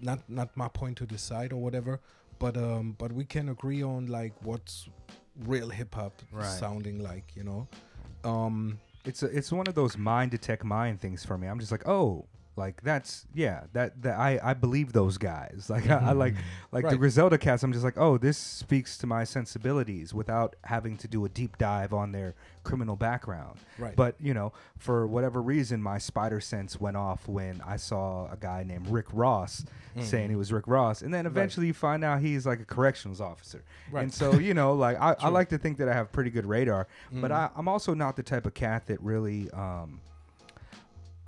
not 0.00 0.18
not 0.28 0.48
my 0.56 0.68
point 0.68 0.96
to 0.96 1.06
decide 1.06 1.52
or 1.52 1.60
whatever 1.60 2.00
but 2.38 2.56
um 2.56 2.94
but 2.98 3.12
we 3.12 3.24
can 3.24 3.48
agree 3.48 3.82
on 3.82 4.06
like 4.06 4.32
what's 4.42 4.88
real 5.46 5.68
hip 5.68 5.94
hop 5.94 6.14
Right. 6.32 6.44
sounding 6.46 6.98
like 7.02 7.24
you 7.36 7.44
know 7.44 7.68
um 8.24 8.78
It's 9.04 9.22
a, 9.22 9.26
it's 9.26 9.50
one 9.52 9.66
of 9.68 9.74
those 9.74 9.96
mind 9.96 10.30
detect 10.32 10.64
mind 10.64 11.00
things 11.00 11.24
for 11.24 11.38
me. 11.38 11.46
I'm 11.48 11.58
just 11.60 11.72
like, 11.72 11.86
oh, 11.88 12.26
like 12.58 12.82
that's 12.82 13.24
yeah, 13.34 13.64
that 13.72 14.02
that 14.02 14.18
I 14.18 14.38
I 14.42 14.52
believe 14.54 14.92
those 14.92 15.16
guys. 15.16 15.66
Like 15.70 15.88
I, 15.88 16.08
I 16.08 16.12
like 16.12 16.34
like 16.72 16.82
the 16.84 16.90
Right. 16.90 16.98
Griselda 16.98 17.38
cats. 17.38 17.62
I'm 17.62 17.72
just 17.72 17.84
like, 17.84 17.96
oh, 17.96 18.18
this 18.18 18.36
speaks 18.36 18.98
to 18.98 19.06
my 19.06 19.24
sensibilities 19.24 20.12
without 20.12 20.56
having 20.64 20.96
to 20.98 21.08
do 21.08 21.24
a 21.24 21.28
deep 21.28 21.56
dive 21.56 21.94
on 21.94 22.12
their 22.12 22.34
criminal 22.64 22.96
background. 22.96 23.58
Right. 23.78 23.94
But 23.96 24.16
you 24.20 24.34
know, 24.34 24.52
for 24.76 25.06
whatever 25.06 25.40
reason, 25.40 25.82
my 25.82 25.98
spider 25.98 26.40
sense 26.40 26.80
went 26.80 26.96
off 26.96 27.26
when 27.28 27.62
I 27.66 27.76
saw 27.76 28.30
a 28.30 28.36
guy 28.36 28.64
named 28.64 28.88
Rick 28.88 29.06
Ross 29.12 29.64
saying 30.00 30.30
he 30.30 30.36
was 30.36 30.52
Rick 30.52 30.68
Ross, 30.68 31.02
and 31.02 31.12
then 31.12 31.26
eventually 31.26 31.66
you 31.66 31.72
find 31.74 32.04
out 32.04 32.20
he's 32.20 32.46
like 32.46 32.60
a 32.60 32.64
corrections 32.64 33.20
officer. 33.20 33.64
Right. 33.90 34.02
And 34.02 34.12
so 34.14 34.34
you 34.38 34.54
know, 34.54 34.74
like 34.74 34.96
I, 35.00 35.16
I 35.20 35.28
like 35.28 35.48
to 35.48 35.58
think 35.58 35.78
that 35.78 35.88
I 35.88 35.92
have 35.94 36.12
pretty 36.12 36.30
good 36.30 36.46
radar, 36.46 36.86
but 37.12 37.30
Mm. 37.30 37.34
I, 37.34 37.50
I'm 37.56 37.66
also 37.68 37.94
not 37.94 38.14
the 38.16 38.22
type 38.22 38.46
of 38.46 38.54
cat 38.54 38.86
that 38.86 39.00
really. 39.02 39.50
Um, 39.52 40.00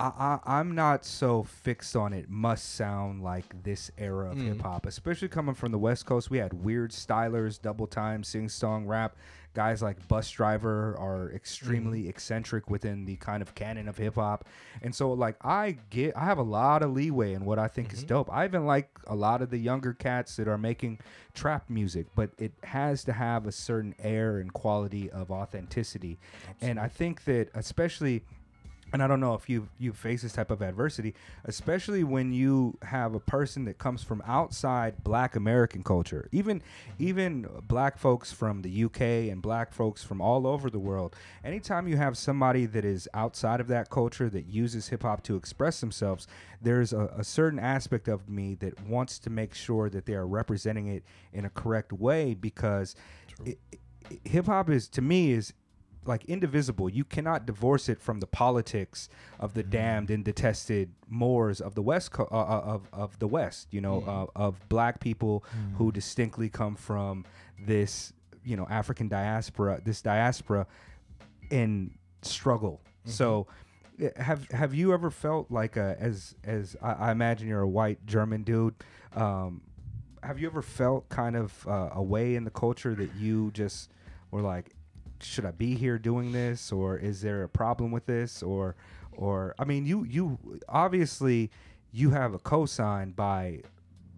I, 0.01 0.39
I, 0.47 0.59
I'm 0.59 0.75
not 0.75 1.05
so 1.05 1.43
fixed 1.43 1.95
on 1.95 2.13
it 2.13 2.29
must 2.31 2.75
sound 2.75 3.23
like 3.23 3.63
this 3.63 3.91
era 3.99 4.31
of 4.31 4.39
Mm. 4.39 4.47
hip 4.47 4.63
hop, 4.63 4.87
especially 4.87 5.29
coming 5.29 5.55
from 5.55 5.73
the 5.73 5.79
West 5.79 6.07
Coast. 6.07 6.31
We 6.31 6.39
had 6.39 6.53
weird 6.65 6.91
stylers, 6.91 7.61
double 7.61 7.87
time, 7.87 8.25
sing 8.25 8.49
song, 8.49 8.87
rap 8.87 9.17
guys 9.53 9.83
like 9.83 10.07
Busdriver 10.07 10.97
are 11.01 11.33
extremely 11.35 12.09
eccentric 12.09 12.71
within 12.71 13.05
the 13.05 13.17
kind 13.17 13.43
of 13.43 13.53
canon 13.57 13.89
of 13.89 13.99
hip 13.99 14.15
hop. 14.15 14.45
And 14.81 14.95
so 14.95 15.13
like 15.13 15.35
I 15.45 15.77
get 15.91 16.17
I 16.17 16.25
have 16.25 16.39
a 16.39 16.43
lot 16.45 16.83
of 16.85 16.93
leeway 16.93 17.33
in 17.35 17.45
what 17.45 17.59
I 17.59 17.67
think 17.67 17.93
is 17.93 18.05
dope. 18.05 18.31
I 18.33 18.45
even 18.45 18.65
like 18.65 18.89
a 19.09 19.15
lot 19.17 19.43
of 19.43 19.51
the 19.51 19.59
younger 19.59 19.93
cats 19.93 20.37
that 20.37 20.47
are 20.47 20.57
making 20.57 21.01
trap 21.35 21.69
music, 21.69 22.07
but 22.15 22.31
it 22.39 22.53
has 22.63 23.03
to 23.05 23.13
have 23.13 23.47
a 23.47 23.53
certain 23.53 23.95
air 23.99 24.39
and 24.39 24.53
quality 24.53 25.11
of 25.11 25.33
authenticity. 25.33 26.21
And 26.61 26.79
I 26.79 26.87
think 26.87 27.25
that 27.25 27.49
especially 27.55 28.23
and 28.93 29.03
I 29.03 29.07
don't 29.07 29.21
know 29.21 29.35
if 29.35 29.49
you 29.49 29.69
you 29.79 29.93
face 29.93 30.23
this 30.23 30.33
type 30.33 30.51
of 30.51 30.63
adversity, 30.63 31.15
especially 31.45 32.05
when 32.05 32.33
you 32.33 32.77
have 32.83 33.15
a 33.15 33.21
person 33.21 33.65
that 33.67 33.79
comes 33.79 34.03
from 34.03 34.23
outside 34.27 35.03
Black 35.05 35.37
American 35.37 35.83
culture, 35.83 36.29
even 36.33 36.63
even 36.99 37.47
Black 37.67 37.99
folks 37.99 38.33
from 38.33 38.63
the 38.63 38.85
UK 38.85 39.01
and 39.31 39.41
Black 39.41 39.73
folks 39.73 40.03
from 40.03 40.21
all 40.21 40.47
over 40.47 40.71
the 40.71 40.79
world. 40.79 41.15
Anytime 41.45 41.87
you 41.87 41.97
have 41.97 42.19
somebody 42.19 42.67
that 42.67 42.85
is 42.85 43.09
outside 43.15 43.61
of 43.61 43.69
that 43.69 43.91
culture 43.91 44.29
that 44.29 44.47
uses 44.47 44.89
hip 44.89 45.03
hop 45.03 45.23
to 45.25 45.37
express 45.37 45.81
themselves, 45.81 46.27
there's 46.61 46.93
a, 46.93 47.13
a 47.17 47.25
certain 47.25 47.59
aspect 47.59 48.09
of 48.09 48.29
me 48.29 48.55
that 48.57 48.81
wants 48.87 49.19
to 49.21 49.31
make 49.31 49.55
sure 49.55 49.89
that 49.91 50.07
they 50.07 50.15
are 50.15 50.27
representing 50.27 50.89
it 50.89 51.05
in 51.33 51.45
a 51.45 51.51
correct 51.51 51.93
way 51.93 52.35
because 52.35 52.97
hip 54.25 54.47
hop 54.47 54.69
is 54.69 54.89
to 54.89 55.03
me 55.03 55.33
is 55.33 55.53
like 56.07 56.25
indivisible. 56.25 56.89
You 56.89 57.05
cannot 57.05 57.45
divorce 57.47 57.89
it 57.89 58.01
from 58.01 58.21
the 58.21 58.27
politics 58.27 59.09
of 59.39 59.55
the 59.55 59.63
damned 59.63 60.11
and 60.11 60.25
detested 60.25 60.91
Moors 61.09 61.61
of 61.61 61.75
the 61.75 61.83
West 61.83 62.11
co- 62.13 62.29
uh, 62.31 62.35
uh, 62.37 62.63
of 62.75 62.89
of 62.93 63.19
the 63.19 63.27
West. 63.29 63.69
You 63.71 63.81
know, 63.83 64.03
uh, 64.07 64.27
of 64.35 64.69
black 64.69 65.01
people 65.01 65.45
who 65.77 65.93
distinctly 65.93 66.49
come 66.49 66.75
from 66.77 67.25
this 67.59 68.13
you 68.45 68.57
know 68.57 68.67
African 68.71 69.09
diaspora, 69.09 69.81
this 69.85 70.01
diaspora 70.03 70.67
in 71.51 71.93
struggle. 72.23 72.81
So. 73.05 73.47
eh, 74.01 74.11
Have 74.17 74.51
have 74.51 74.75
you 74.75 74.93
ever 74.95 75.11
felt 75.11 75.51
like 75.51 75.77
a, 75.77 75.97
as 76.01 76.35
as 76.45 76.77
I, 76.83 76.93
I 76.93 77.11
imagine 77.13 77.49
you're 77.49 77.61
a 77.61 77.69
white 77.69 78.05
German 78.07 78.43
dude? 78.45 78.75
Um, 79.15 79.61
have 80.23 80.39
you 80.39 80.47
ever 80.47 80.63
felt 80.63 81.09
kind 81.11 81.37
of 81.37 81.67
uh, 81.69 81.91
a 81.93 82.03
way 82.03 82.35
in 82.35 82.45
the 82.45 82.51
culture 82.51 82.95
that 82.95 83.15
you 83.17 83.51
just 83.53 83.91
were 84.31 84.43
like, 84.43 84.71
should 85.23 85.45
I 85.45 85.51
be 85.53 85.75
here 85.75 85.99
doing 85.99 86.33
this, 86.33 86.73
or 86.73 86.97
is 86.97 87.21
there 87.23 87.43
a 87.43 87.49
problem 87.49 87.91
with 87.91 88.07
this, 88.07 88.43
or 88.43 88.75
or 89.17 89.55
I 89.59 89.65
mean, 89.65 89.87
you 89.87 90.05
you 90.05 90.39
obviously 90.69 91.51
you 91.93 92.11
have 92.11 92.35
a 92.35 92.39
cosign 92.39 93.15
by 93.17 93.61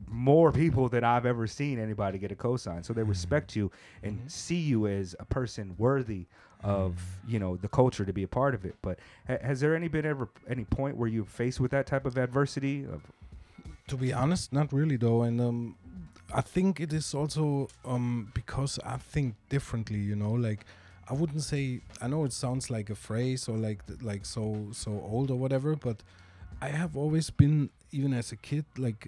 more 0.08 0.52
people 0.52 0.88
than 0.88 1.04
I've 1.04 1.24
ever 1.24 1.46
seen 1.46 1.78
anybody 1.78 2.18
get 2.18 2.30
a 2.32 2.36
cosign, 2.36 2.84
so 2.84 2.92
they 2.92 3.02
respect 3.02 3.56
you 3.56 3.70
and 4.02 4.20
see 4.30 4.56
you 4.56 4.86
as 4.86 5.16
a 5.18 5.24
person 5.24 5.74
worthy 5.78 6.26
of 6.62 7.00
you 7.26 7.38
know 7.40 7.56
the 7.56 7.68
culture 7.68 8.04
to 8.04 8.12
be 8.12 8.22
a 8.22 8.28
part 8.28 8.54
of 8.54 8.64
it. 8.64 8.76
But 8.82 8.98
ha- 9.26 9.38
has 9.42 9.60
there 9.60 9.74
any 9.74 9.88
been 9.88 10.06
ever 10.06 10.28
any 10.48 10.64
point 10.64 10.96
where 10.96 11.08
you're 11.08 11.24
faced 11.24 11.60
with 11.60 11.70
that 11.72 11.86
type 11.86 12.04
of 12.06 12.16
adversity? 12.16 12.84
Of, 12.84 13.02
To 13.88 13.96
be 13.96 14.12
honest, 14.12 14.52
not 14.52 14.72
really 14.72 14.96
though, 14.96 15.22
and 15.22 15.40
um, 15.40 15.76
I 16.32 16.40
think 16.40 16.80
it 16.80 16.92
is 16.92 17.14
also 17.14 17.68
um 17.84 18.30
because 18.34 18.78
I 18.84 18.96
think 18.98 19.34
differently. 19.48 19.98
You 19.98 20.16
know, 20.16 20.32
like 20.32 20.64
I 21.12 21.14
wouldn't 21.20 21.42
say 21.52 21.62
I 22.00 22.06
know 22.12 22.24
it 22.24 22.32
sounds 22.32 22.64
like 22.76 22.88
a 22.90 22.94
phrase 23.08 23.42
or 23.50 23.56
like 23.68 23.80
like 24.10 24.24
so 24.36 24.42
so 24.72 24.90
old 25.12 25.28
or 25.30 25.38
whatever, 25.44 25.70
but 25.76 25.98
I 26.66 26.68
have 26.82 26.92
always 27.02 27.28
been 27.42 27.56
even 27.98 28.12
as 28.20 28.32
a 28.32 28.36
kid, 28.48 28.64
like 28.78 29.00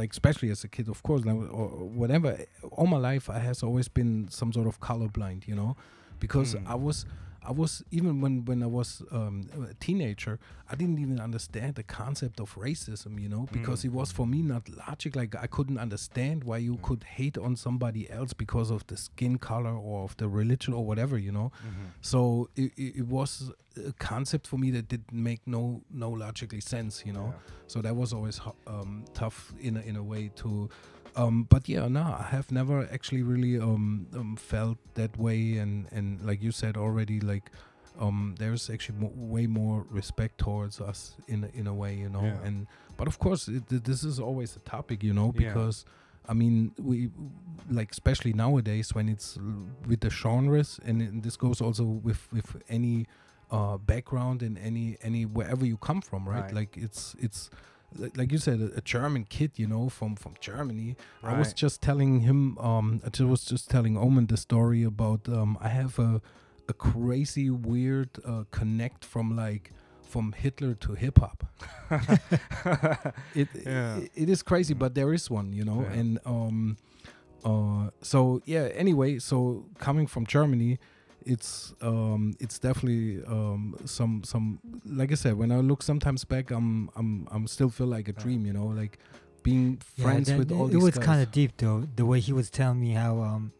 like 0.00 0.10
especially 0.12 0.50
as 0.50 0.62
a 0.64 0.68
kid, 0.68 0.86
of 0.88 1.02
course, 1.02 1.22
like, 1.28 1.34
or 1.60 1.68
whatever. 2.02 2.30
All 2.76 2.86
my 2.86 2.98
life, 3.10 3.28
I 3.28 3.40
has 3.50 3.62
always 3.68 3.88
been 3.88 4.28
some 4.30 4.52
sort 4.52 4.68
of 4.68 4.76
colorblind. 4.88 5.40
You 5.50 5.56
know, 5.60 5.76
because 6.20 6.54
Mm. 6.54 6.66
I 6.74 6.76
was. 6.86 7.06
I 7.48 7.52
was 7.52 7.82
even 7.90 8.20
when 8.20 8.44
when 8.44 8.62
I 8.62 8.66
was 8.66 9.02
um, 9.10 9.36
a 9.70 9.74
teenager, 9.86 10.38
I 10.70 10.74
didn't 10.80 10.98
even 10.98 11.18
understand 11.18 11.70
the 11.76 11.82
concept 11.82 12.40
of 12.40 12.54
racism, 12.56 13.12
you 13.24 13.28
know, 13.34 13.44
because 13.56 13.84
it 13.88 13.92
was 13.92 14.12
for 14.12 14.26
me 14.26 14.42
not 14.42 14.68
logic. 14.86 15.16
Like 15.16 15.34
I 15.34 15.46
couldn't 15.46 15.78
understand 15.78 16.44
why 16.44 16.58
you 16.58 16.76
could 16.82 17.04
hate 17.04 17.38
on 17.38 17.56
somebody 17.56 18.02
else 18.10 18.32
because 18.34 18.70
of 18.70 18.86
the 18.88 18.96
skin 18.96 19.38
color 19.38 19.74
or 19.74 20.04
of 20.04 20.14
the 20.18 20.28
religion 20.28 20.74
or 20.74 20.84
whatever, 20.84 21.16
you 21.16 21.32
know. 21.32 21.50
So 22.02 22.50
it, 22.54 22.70
it, 22.76 22.96
it 23.00 23.06
was 23.06 23.50
a 23.76 23.92
concept 23.92 24.46
for 24.46 24.58
me 24.58 24.70
that 24.72 24.88
didn't 24.88 25.12
make 25.12 25.40
no 25.46 25.62
no 25.90 26.10
logically 26.10 26.60
sense, 26.60 26.94
you 27.06 27.12
know. 27.14 27.28
So 27.66 27.80
that 27.82 27.94
was 27.96 28.12
always 28.12 28.38
ho- 28.38 28.56
um, 28.66 29.04
tough 29.14 29.54
in 29.60 29.76
a, 29.78 29.80
in 29.80 29.96
a 29.96 30.02
way 30.02 30.30
to. 30.42 30.68
Um, 31.18 31.44
but 31.48 31.68
yeah, 31.68 31.88
no, 31.88 32.02
I 32.02 32.26
have 32.30 32.52
never 32.52 32.88
actually 32.92 33.22
really 33.22 33.58
um, 33.58 34.06
um, 34.14 34.36
felt 34.36 34.78
that 34.94 35.16
way, 35.18 35.58
and 35.62 35.86
and 35.92 36.20
like 36.28 36.40
you 36.42 36.52
said 36.52 36.76
already, 36.76 37.18
like 37.20 37.50
um, 37.98 38.34
there's 38.38 38.70
actually 38.70 38.98
mo- 39.00 39.12
way 39.16 39.46
more 39.48 39.84
respect 39.90 40.38
towards 40.38 40.80
us 40.80 41.16
in 41.26 41.44
a- 41.44 41.58
in 41.60 41.66
a 41.66 41.74
way, 41.74 41.94
you 41.96 42.08
know. 42.08 42.22
Yeah. 42.24 42.46
And 42.46 42.66
but 42.96 43.06
of 43.08 43.18
course, 43.18 43.48
it, 43.48 43.68
th- 43.68 43.82
this 43.82 44.04
is 44.04 44.20
always 44.20 44.56
a 44.56 44.60
topic, 44.60 45.02
you 45.02 45.12
know, 45.12 45.32
Yeah. 45.34 45.48
because 45.48 45.84
I 46.30 46.34
mean, 46.34 46.72
we 46.78 47.10
like 47.70 47.90
especially 47.90 48.32
nowadays 48.32 48.94
when 48.94 49.08
it's 49.08 49.36
l- 49.38 49.66
with 49.88 50.00
the 50.00 50.10
genres, 50.10 50.78
and, 50.86 51.02
it- 51.02 51.22
this 51.22 51.36
goes 51.36 51.60
also 51.60 51.84
with 51.84 52.28
with 52.32 52.62
any 52.68 53.06
uh, 53.50 53.76
background 53.78 54.42
and 54.42 54.56
any 54.58 54.96
any 55.02 55.24
wherever 55.26 55.64
you 55.66 55.78
come 55.78 56.00
from, 56.02 56.28
right? 56.28 56.42
Right. 56.44 56.54
Like 56.54 56.76
it's 56.76 57.16
it's 57.18 57.50
like 58.16 58.30
you 58.32 58.38
said, 58.38 58.60
a, 58.60 58.76
a 58.76 58.80
German 58.80 59.24
kid, 59.24 59.52
you 59.56 59.66
know, 59.66 59.88
from 59.88 60.16
from 60.16 60.34
Germany. 60.40 60.96
I 61.22 61.38
was 61.38 61.52
just 61.52 61.80
telling 61.82 62.20
him, 62.20 62.58
um, 62.58 63.00
I 63.04 63.24
was 63.24 63.44
just 63.44 63.70
telling 63.70 63.96
Omen 63.96 64.26
the 64.26 64.36
story 64.36 64.82
about 64.82 65.28
um, 65.28 65.56
I 65.60 65.68
have 65.68 65.98
a 65.98 66.20
a 66.68 66.72
crazy 66.74 67.48
weird 67.50 68.10
uh, 68.26 68.44
connect 68.50 69.04
from 69.04 69.34
like 69.36 69.72
from 70.02 70.32
Hitler 70.32 70.74
to 70.74 70.94
hip 70.94 71.18
hop. 71.18 71.44
it, 73.34 73.48
Yeah. 73.66 73.96
it 73.98 74.10
it 74.14 74.28
is 74.28 74.42
crazy, 74.42 74.74
but 74.74 74.94
there 74.94 75.12
is 75.14 75.30
one, 75.30 75.52
you 75.52 75.64
know, 75.64 75.82
Yeah. 75.82 75.98
and 76.00 76.18
um, 76.26 76.76
uh, 77.44 77.90
so 78.02 78.40
yeah. 78.44 78.68
Anyway, 78.74 79.18
so 79.18 79.64
coming 79.78 80.06
from 80.06 80.26
Germany, 80.26 80.78
it's 81.34 81.74
um, 81.82 82.34
it's 82.40 82.58
definitely 82.58 83.22
um, 83.26 83.76
some 83.84 84.22
some 84.24 84.58
like 84.84 85.12
I 85.12 85.14
said. 85.16 85.34
When 85.36 85.52
I 85.52 85.60
look 85.70 85.82
sometimes 85.82 86.24
back, 86.24 86.50
I'm 86.50 86.88
I'm 86.96 87.28
I'm 87.30 87.46
still 87.46 87.70
feel 87.70 87.86
like 87.86 88.08
a 88.08 88.12
dream, 88.12 88.46
you 88.46 88.52
know, 88.52 88.66
like 88.66 88.98
being 89.42 89.80
Yeah, 89.96 90.04
friends 90.04 90.28
that- 90.30 90.38
with 90.38 90.50
all 90.52 90.66
it 90.68 90.72
these 90.74 90.82
was 90.82 90.98
kind 90.98 91.20
of 91.22 91.30
deep 91.30 91.52
though. 91.58 91.84
The 92.00 92.06
way 92.06 92.20
he 92.20 92.32
was 92.32 92.48
telling 92.50 92.80
me 92.80 92.92
how, 92.92 93.20
um, 93.20 93.52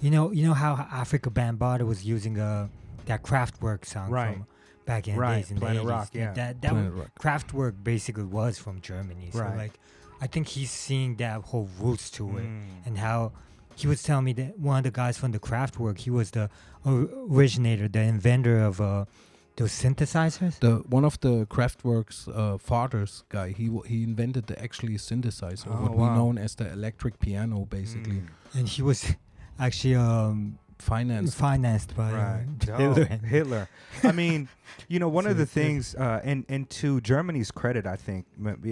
you 0.00 0.10
know, 0.10 0.30
you 0.32 0.46
know 0.46 0.54
how 0.54 0.76
Afrika 0.76 1.30
Bambaataa 1.32 1.86
was 1.86 2.04
using 2.04 2.38
uh 2.38 2.68
that 3.06 3.22
Kraftwerk 3.22 3.84
song 3.86 4.10
Right. 4.10 4.34
from 4.36 4.46
back 4.86 5.08
in 5.08 5.14
the 5.14 5.20
Right, 5.20 5.36
days 5.42 5.50
in 5.50 5.56
Planet 5.58 5.76
the 5.82 5.82
80s. 5.82 5.88
Rock, 5.90 6.08
yeah. 6.12 6.32
That 6.34 6.60
that 6.62 6.72
Planet 6.72 6.92
was, 6.92 7.00
Rock. 7.00 7.10
Kraftwerk 7.22 7.74
basically 7.82 8.24
was 8.24 8.58
from 8.58 8.80
Germany. 8.80 9.30
So 9.32 9.40
Right. 9.40 9.56
like, 9.56 9.74
I 10.20 10.26
think 10.26 10.48
he's 10.48 10.70
seeing 10.70 11.16
that 11.16 11.40
whole 11.50 11.68
roots 11.80 12.10
to 12.18 12.24
it 12.38 12.46
Mm. 12.46 12.86
and 12.86 12.98
how. 12.98 13.32
He 13.80 13.86
was 13.86 14.02
telling 14.02 14.24
me 14.24 14.32
that 14.34 14.58
one 14.58 14.78
of 14.78 14.84
the 14.84 14.90
guys 14.90 15.16
from 15.18 15.30
the 15.32 15.38
Kraftwerk, 15.38 15.98
he 15.98 16.10
was 16.10 16.30
the 16.32 16.50
originator, 16.86 17.88
the 17.88 18.00
inventor 18.02 18.58
of 18.58 18.80
uh, 18.80 19.04
those 19.56 19.72
synthesizers. 19.72 20.58
the 20.60 20.76
one 20.88 21.04
of 21.04 21.18
the 21.20 21.46
Kraftwerk's 21.46 22.28
uh, 22.28 22.58
fathers 22.58 23.24
guy. 23.28 23.50
He 23.50 23.66
w- 23.66 23.82
he 23.82 24.02
invented 24.02 24.46
the 24.46 24.60
actually 24.62 24.96
synthesizer, 24.98 25.66
Oh, 25.68 25.82
what 25.82 25.96
we 25.96 26.04
known 26.06 26.38
as 26.38 26.54
the 26.54 26.70
electric 26.72 27.18
piano, 27.18 27.64
basically 27.70 28.22
Mm. 28.22 28.28
And 28.58 28.68
he 28.68 28.82
was 28.82 29.04
actually 29.58 29.96
um, 29.96 30.58
financed. 30.78 31.36
financed 31.36 31.94
by 31.96 32.12
right 32.12 32.46
uh, 32.70 32.76
Hitler. 32.94 33.04
Hitler. 33.26 33.68
I 34.02 34.12
mean, 34.12 34.48
you 34.88 34.98
know, 34.98 35.08
one 35.08 35.26
of 35.26 35.36
the 35.36 35.46
things, 35.46 35.94
uh, 35.94 36.20
and 36.24 36.44
and 36.48 36.68
to 36.70 37.00
Germany's 37.00 37.50
credit, 37.50 37.86
I 37.86 37.96
think, 37.96 38.26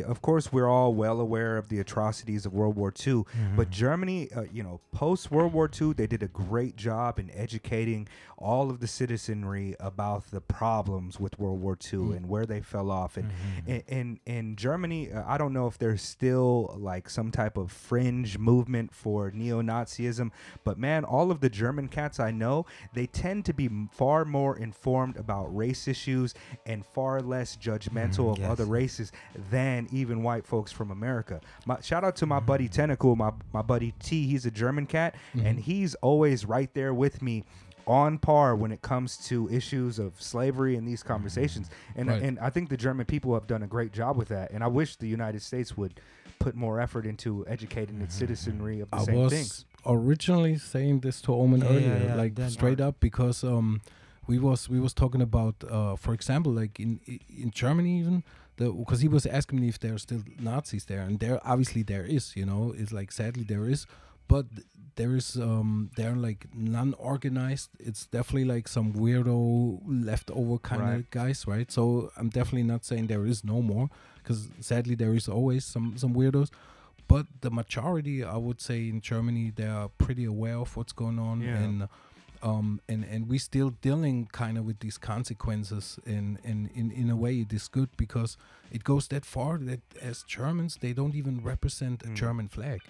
of 0.06 0.22
course, 0.22 0.52
we're 0.52 0.68
all 0.68 0.94
well 0.94 1.20
aware 1.20 1.56
of 1.56 1.68
the 1.68 1.78
atrocities 1.80 2.46
of 2.46 2.52
World 2.52 2.76
War 2.76 2.88
II. 3.06 3.14
Mm-hmm. 3.14 3.56
But 3.56 3.70
Germany, 3.70 4.30
uh, 4.32 4.44
you 4.52 4.62
know, 4.62 4.80
post 4.92 5.30
World 5.30 5.52
War 5.52 5.70
II, 5.80 5.92
they 5.94 6.06
did 6.06 6.22
a 6.22 6.28
great 6.28 6.76
job 6.76 7.18
in 7.18 7.30
educating 7.32 8.08
all 8.38 8.68
of 8.70 8.80
the 8.80 8.86
citizenry 8.86 9.74
about 9.80 10.30
the 10.30 10.40
problems 10.40 11.18
with 11.18 11.38
World 11.38 11.60
War 11.60 11.76
II 11.82 11.96
Mm. 11.98 12.16
and 12.16 12.28
where 12.28 12.44
they 12.46 12.60
fell 12.60 12.90
off. 12.90 13.16
And 13.16 13.30
Mm-hmm. 13.30 13.70
in, 13.70 13.82
in 13.88 14.20
in 14.26 14.56
Germany, 14.56 15.10
uh, 15.12 15.22
I 15.26 15.38
don't 15.38 15.52
know 15.52 15.66
if 15.66 15.78
there's 15.78 16.02
still 16.02 16.74
like 16.78 17.08
some 17.08 17.30
type 17.30 17.56
of 17.56 17.72
fringe 17.72 18.38
movement 18.38 18.94
for 18.94 19.30
neo-Nazism, 19.30 20.30
but 20.64 20.78
man, 20.78 21.04
all 21.04 21.30
of 21.30 21.40
the 21.40 21.48
German 21.48 21.88
cats 21.88 22.20
I 22.20 22.30
know, 22.30 22.66
they 22.94 23.06
tend 23.06 23.44
to 23.46 23.54
be 23.54 23.68
far 23.92 24.24
more 24.24 24.56
informed 24.56 25.16
about 25.16 25.54
race 25.86 25.96
issues 25.96 26.34
and 26.66 26.84
far 26.84 27.20
less 27.20 27.56
judgmental 27.56 28.26
Mhm, 28.26 28.32
of 28.32 28.38
yes. 28.38 28.50
other 28.50 28.64
races 28.64 29.12
than 29.50 29.86
even 29.90 30.22
white 30.22 30.46
folks 30.46 30.72
from 30.72 30.90
America. 30.90 31.40
My, 31.66 31.80
shout 31.80 32.04
out 32.04 32.16
to 32.16 32.26
my 32.26 32.40
buddy 32.40 32.68
Tentacle, 32.68 33.16
my 33.16 33.32
my 33.52 33.62
buddy 33.62 33.92
T. 34.00 34.26
He's 34.26 34.46
a 34.46 34.50
German 34.50 34.86
cat, 34.86 35.14
and 35.34 35.58
he's 35.60 35.94
always 35.96 36.44
right 36.44 36.72
there 36.74 36.92
with 36.94 37.22
me. 37.22 37.44
On 37.88 38.18
par 38.18 38.56
when 38.56 38.72
it 38.72 38.82
comes 38.82 39.16
to 39.28 39.48
issues 39.48 40.00
of 40.00 40.20
slavery 40.20 40.74
and 40.74 40.88
these 40.88 41.04
conversations, 41.04 41.70
and 41.94 42.08
Right. 42.08 42.20
and 42.20 42.36
I 42.40 42.50
think 42.50 42.68
the 42.68 42.76
German 42.76 43.06
people 43.06 43.32
have 43.34 43.46
done 43.46 43.62
a 43.62 43.68
great 43.68 43.92
job 43.92 44.16
with 44.16 44.26
that. 44.26 44.50
And 44.50 44.64
I 44.64 44.66
wish 44.66 44.96
the 44.96 45.06
United 45.06 45.40
States 45.40 45.76
would 45.76 46.00
put 46.40 46.56
more 46.56 46.80
effort 46.80 47.06
into 47.06 47.46
educating 47.46 48.00
its 48.02 48.16
citizenry 48.16 48.80
of 48.80 48.90
the 48.90 48.96
I 48.96 49.04
same 49.04 49.14
was 49.14 49.32
things. 49.32 49.64
originally 49.86 50.58
saying 50.58 50.98
this 51.02 51.20
to 51.22 51.32
Omen 51.32 51.60
Yeah, 51.60 51.66
earlier, 51.68 52.02
yeah, 52.08 52.14
like 52.16 52.32
straight 52.50 52.78
part. 52.78 52.88
up, 52.88 52.98
because 52.98 53.44
um, 53.44 53.80
we 54.26 54.38
was 54.38 54.68
we 54.68 54.80
was 54.80 54.92
talking 54.94 55.22
about, 55.22 55.54
uh, 55.70 55.96
for 55.96 56.12
example, 56.14 56.52
like 56.52 56.78
in 56.80 57.00
in 57.44 57.50
Germany 57.50 57.98
even, 58.00 58.22
because 58.56 59.00
he 59.00 59.08
was 59.08 59.26
asking 59.26 59.60
me 59.60 59.68
if 59.68 59.78
there 59.78 59.94
are 59.94 59.98
still 59.98 60.22
Nazis 60.40 60.84
there, 60.86 61.02
and 61.02 61.18
there 61.20 61.40
obviously 61.44 61.82
there 61.82 62.04
is, 62.04 62.34
you 62.36 62.46
know, 62.46 62.74
it's 62.76 62.92
like 62.92 63.12
sadly 63.12 63.44
there 63.44 63.68
is, 63.68 63.86
but 64.28 64.46
there 64.96 65.14
is 65.16 65.36
um 65.36 65.90
they're 65.96 66.16
like 66.16 66.46
non-organized. 66.54 67.70
It's 67.78 68.06
definitely 68.06 68.44
like 68.54 68.68
some 68.68 68.92
weirdo 68.92 69.80
leftover 69.86 70.58
kind 70.58 70.82
of 70.96 71.10
guys, 71.10 71.46
right? 71.46 71.70
So 71.70 72.10
I'm 72.16 72.28
definitely 72.30 72.64
not 72.64 72.84
saying 72.84 73.06
there 73.08 73.26
is 73.26 73.44
no 73.44 73.62
more, 73.62 73.88
because 74.22 74.48
sadly 74.60 74.94
there 74.94 75.14
is 75.14 75.28
always 75.28 75.64
some 75.64 75.96
some 75.98 76.14
weirdos 76.14 76.50
but 77.08 77.26
the 77.40 77.50
majority 77.52 78.24
i 78.24 78.36
would 78.36 78.60
say 78.60 78.88
in 78.88 79.00
germany 79.00 79.52
they 79.54 79.66
are 79.66 79.88
pretty 79.96 80.24
aware 80.24 80.56
of 80.56 80.76
what's 80.76 80.92
going 80.92 81.20
on 81.20 81.40
Yeah. 81.40 81.56
and 81.62 81.88
um 82.42 82.80
and 82.88 83.04
and 83.04 83.28
we 83.28 83.38
still 83.38 83.70
dealing 83.80 84.28
kind 84.32 84.58
of 84.58 84.64
with 84.64 84.78
these 84.80 84.98
consequences 84.98 85.98
and 86.06 86.38
and 86.44 86.70
in 86.74 86.90
in 86.90 87.10
a 87.10 87.16
way 87.16 87.34
it 87.40 87.52
is 87.52 87.68
good 87.68 87.88
because 87.96 88.36
it 88.70 88.82
goes 88.84 89.08
that 89.08 89.24
far 89.24 89.58
that 89.58 89.80
as 90.02 90.22
germans 90.22 90.78
they 90.80 90.92
don't 90.92 91.14
even 91.14 91.42
represent 91.42 92.02
a 92.02 92.08
Mm. 92.08 92.14
german 92.14 92.48
flag 92.48 92.80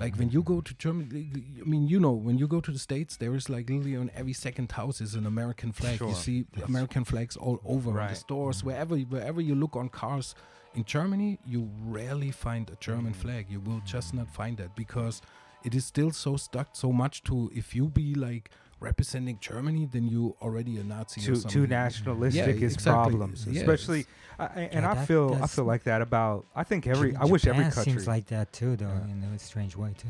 like 0.00 0.16
when 0.16 0.30
you 0.30 0.42
go 0.42 0.60
to 0.60 0.74
Germany, 0.74 1.30
I 1.62 1.64
mean, 1.64 1.86
you 1.86 2.00
know, 2.00 2.10
when 2.10 2.38
you 2.38 2.48
go 2.48 2.60
to 2.60 2.72
the 2.72 2.78
states, 2.78 3.16
there 3.18 3.36
is 3.36 3.48
like 3.48 3.70
literally 3.70 3.96
on 3.96 4.10
every 4.16 4.32
second 4.32 4.72
house 4.72 5.00
is 5.00 5.14
an 5.14 5.26
American 5.26 5.70
flag. 5.70 5.98
Sure. 5.98 6.08
You 6.08 6.14
see 6.16 6.44
American 6.64 7.04
flags 7.04 7.36
all 7.36 7.60
over 7.64 7.92
Right. 7.92 8.08
the 8.08 8.16
stores, 8.16 8.64
wherever 8.64 8.96
wherever 8.98 9.40
you 9.40 9.54
look 9.54 9.76
on 9.76 9.88
cars. 9.88 10.34
In 10.74 10.84
Germany, 10.84 11.38
you 11.46 11.70
rarely 11.98 12.32
find 12.32 12.68
a 12.68 12.76
German 12.88 13.12
Mhm. 13.12 13.22
flag. 13.22 13.42
You 13.48 13.60
will 13.60 13.80
just 13.94 14.12
not 14.12 14.28
find 14.28 14.56
that 14.58 14.74
because 14.74 15.22
it 15.62 15.72
is 15.74 15.84
still 15.86 16.10
so 16.10 16.36
stuck 16.36 16.68
so 16.72 16.90
much 16.92 17.22
to 17.22 17.50
if 17.54 17.72
you 17.76 17.88
be 17.88 18.14
like 18.28 18.50
representing 18.80 19.38
Germany, 19.40 19.88
then 19.90 20.06
you 20.06 20.36
already 20.42 20.76
a 20.78 20.84
Nazi. 20.84 21.20
or 21.20 21.24
Too 21.24 21.34
something. 21.36 21.50
too 21.62 21.66
nationalistic 21.66 22.56
is 22.62 22.74
exactly. 22.74 22.90
problems, 22.92 23.46
Yes. 23.46 23.56
especially. 23.62 24.06
I, 24.38 24.44
I- 24.44 24.48
and 24.72 24.82
Yeah, 24.82 24.90
I 24.90 24.94
that- 24.94 25.06
feel 25.08 25.38
I 25.42 25.46
feel 25.46 25.64
like 25.64 25.84
that 25.84 26.02
about. 26.02 26.46
I 26.54 26.62
think 26.64 26.86
every. 26.86 27.16
I 27.16 27.24
wish 27.24 27.46
every 27.46 27.64
country. 27.64 27.84
seems 27.84 28.06
like 28.06 28.26
that 28.26 28.52
too, 28.52 28.76
though, 28.76 28.86
Yeah. 28.86 29.12
in 29.12 29.22
a 29.34 29.38
strange 29.38 29.76
way 29.76 29.94
too. 29.96 30.08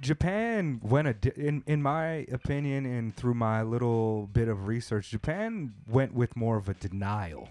Japan 0.00 0.80
went 0.82 1.08
a 1.08 1.14
di- 1.14 1.32
in 1.36 1.62
in 1.66 1.82
my 1.82 2.26
opinion 2.32 2.84
and 2.84 3.14
through 3.14 3.34
my 3.34 3.62
little 3.62 4.28
bit 4.32 4.48
of 4.48 4.66
research, 4.66 5.10
Japan 5.10 5.74
went 5.86 6.14
with 6.14 6.36
more 6.36 6.56
of 6.56 6.68
a 6.68 6.74
denial 6.74 7.48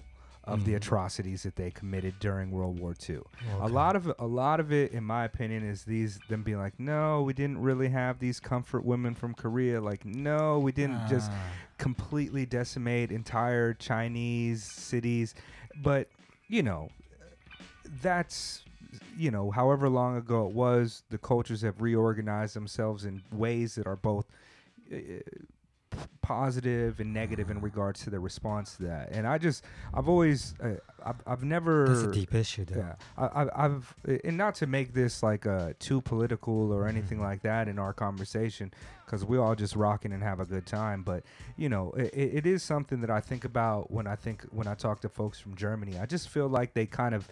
of 0.47 0.63
the 0.65 0.71
Mhm. 0.71 0.77
atrocities 0.77 1.43
that 1.43 1.55
they 1.57 1.69
committed 1.69 2.15
during 2.19 2.51
World 2.51 2.79
War 2.79 2.95
II. 3.07 3.19
A 3.59 3.67
lot 3.67 3.95
of 3.95 4.11
a 4.17 4.25
lot 4.25 4.59
of 4.59 4.71
it, 4.71 4.93
in 4.93 5.03
my 5.03 5.25
opinion, 5.25 5.63
is 5.63 5.83
these 5.83 6.19
them 6.29 6.41
being 6.43 6.57
like, 6.57 6.79
no, 6.79 7.21
we 7.21 7.33
didn't 7.33 7.59
really 7.61 7.89
have 7.89 8.19
these 8.19 8.39
comfort 8.39 8.85
women 8.85 9.13
from 9.13 9.33
Korea. 9.33 9.81
Like, 9.81 10.05
no, 10.05 10.57
we 10.59 10.71
didn't 10.71 11.05
just 11.07 11.29
Ah. 11.31 11.51
completely 11.77 12.45
decimate 12.45 13.11
entire 13.11 13.73
Chinese 13.73 14.63
cities. 14.63 15.35
But, 15.83 16.07
you 16.47 16.63
know, 16.63 16.89
that's, 18.01 18.63
you 19.17 19.31
know, 19.31 19.51
however 19.51 19.89
long 19.89 20.15
ago 20.17 20.47
it 20.47 20.53
was, 20.53 21.03
the 21.09 21.17
cultures 21.17 21.61
have 21.61 21.81
reorganized 21.81 22.55
themselves 22.55 23.05
in 23.05 23.21
ways 23.31 23.75
that 23.75 23.85
are 23.85 23.95
both 23.97 24.25
uh, 24.91 24.97
positive 26.21 26.99
and 26.99 27.13
negative 27.13 27.49
in 27.49 27.61
regards 27.61 28.03
to 28.03 28.09
the 28.09 28.19
response 28.19 28.75
to 28.77 28.83
that. 28.83 29.11
And 29.11 29.25
I 29.27 29.37
just, 29.37 29.63
I've 29.93 30.09
always, 30.09 30.53
uh, 30.61 30.75
I've, 31.05 31.21
I've 31.25 31.43
never. 31.43 31.87
That's 31.87 32.01
a 32.07 32.11
deep 32.11 32.33
issue, 32.35 32.65
though. 32.65 32.79
Yeah, 32.79 32.95
I, 33.17 33.47
I've 33.55 33.93
and 34.23 34.37
not 34.37 34.55
to 34.55 34.67
make 34.67 34.93
this 34.93 35.23
like 35.23 35.45
uh, 35.45 35.73
too 35.79 36.01
political 36.01 36.71
or 36.71 36.81
Mm-hmm. 36.87 36.97
anything 36.97 37.21
like 37.21 37.41
that 37.41 37.67
in 37.67 37.79
our 37.79 37.93
conversation, 37.93 38.73
because 39.05 39.25
we're 39.25 39.41
all 39.41 39.55
just 39.55 39.75
rocking 39.75 40.13
and 40.13 40.23
have 40.23 40.39
a 40.39 40.45
good 40.45 40.65
time. 40.65 41.03
But 41.03 41.23
you 41.57 41.69
know, 41.69 41.91
it, 41.93 42.13
it 42.13 42.45
is 42.45 42.63
something 42.63 43.01
that 43.01 43.09
I 43.09 43.19
think 43.19 43.45
about 43.45 43.91
when 43.91 44.07
I 44.07 44.15
think 44.15 44.43
when 44.51 44.67
I 44.67 44.75
talk 44.75 45.01
to 45.01 45.09
folks 45.09 45.39
from 45.39 45.55
Germany. 45.55 45.97
I 45.99 46.05
just 46.05 46.29
feel 46.29 46.47
like 46.47 46.73
they 46.73 46.85
kind 46.85 47.13
of 47.15 47.27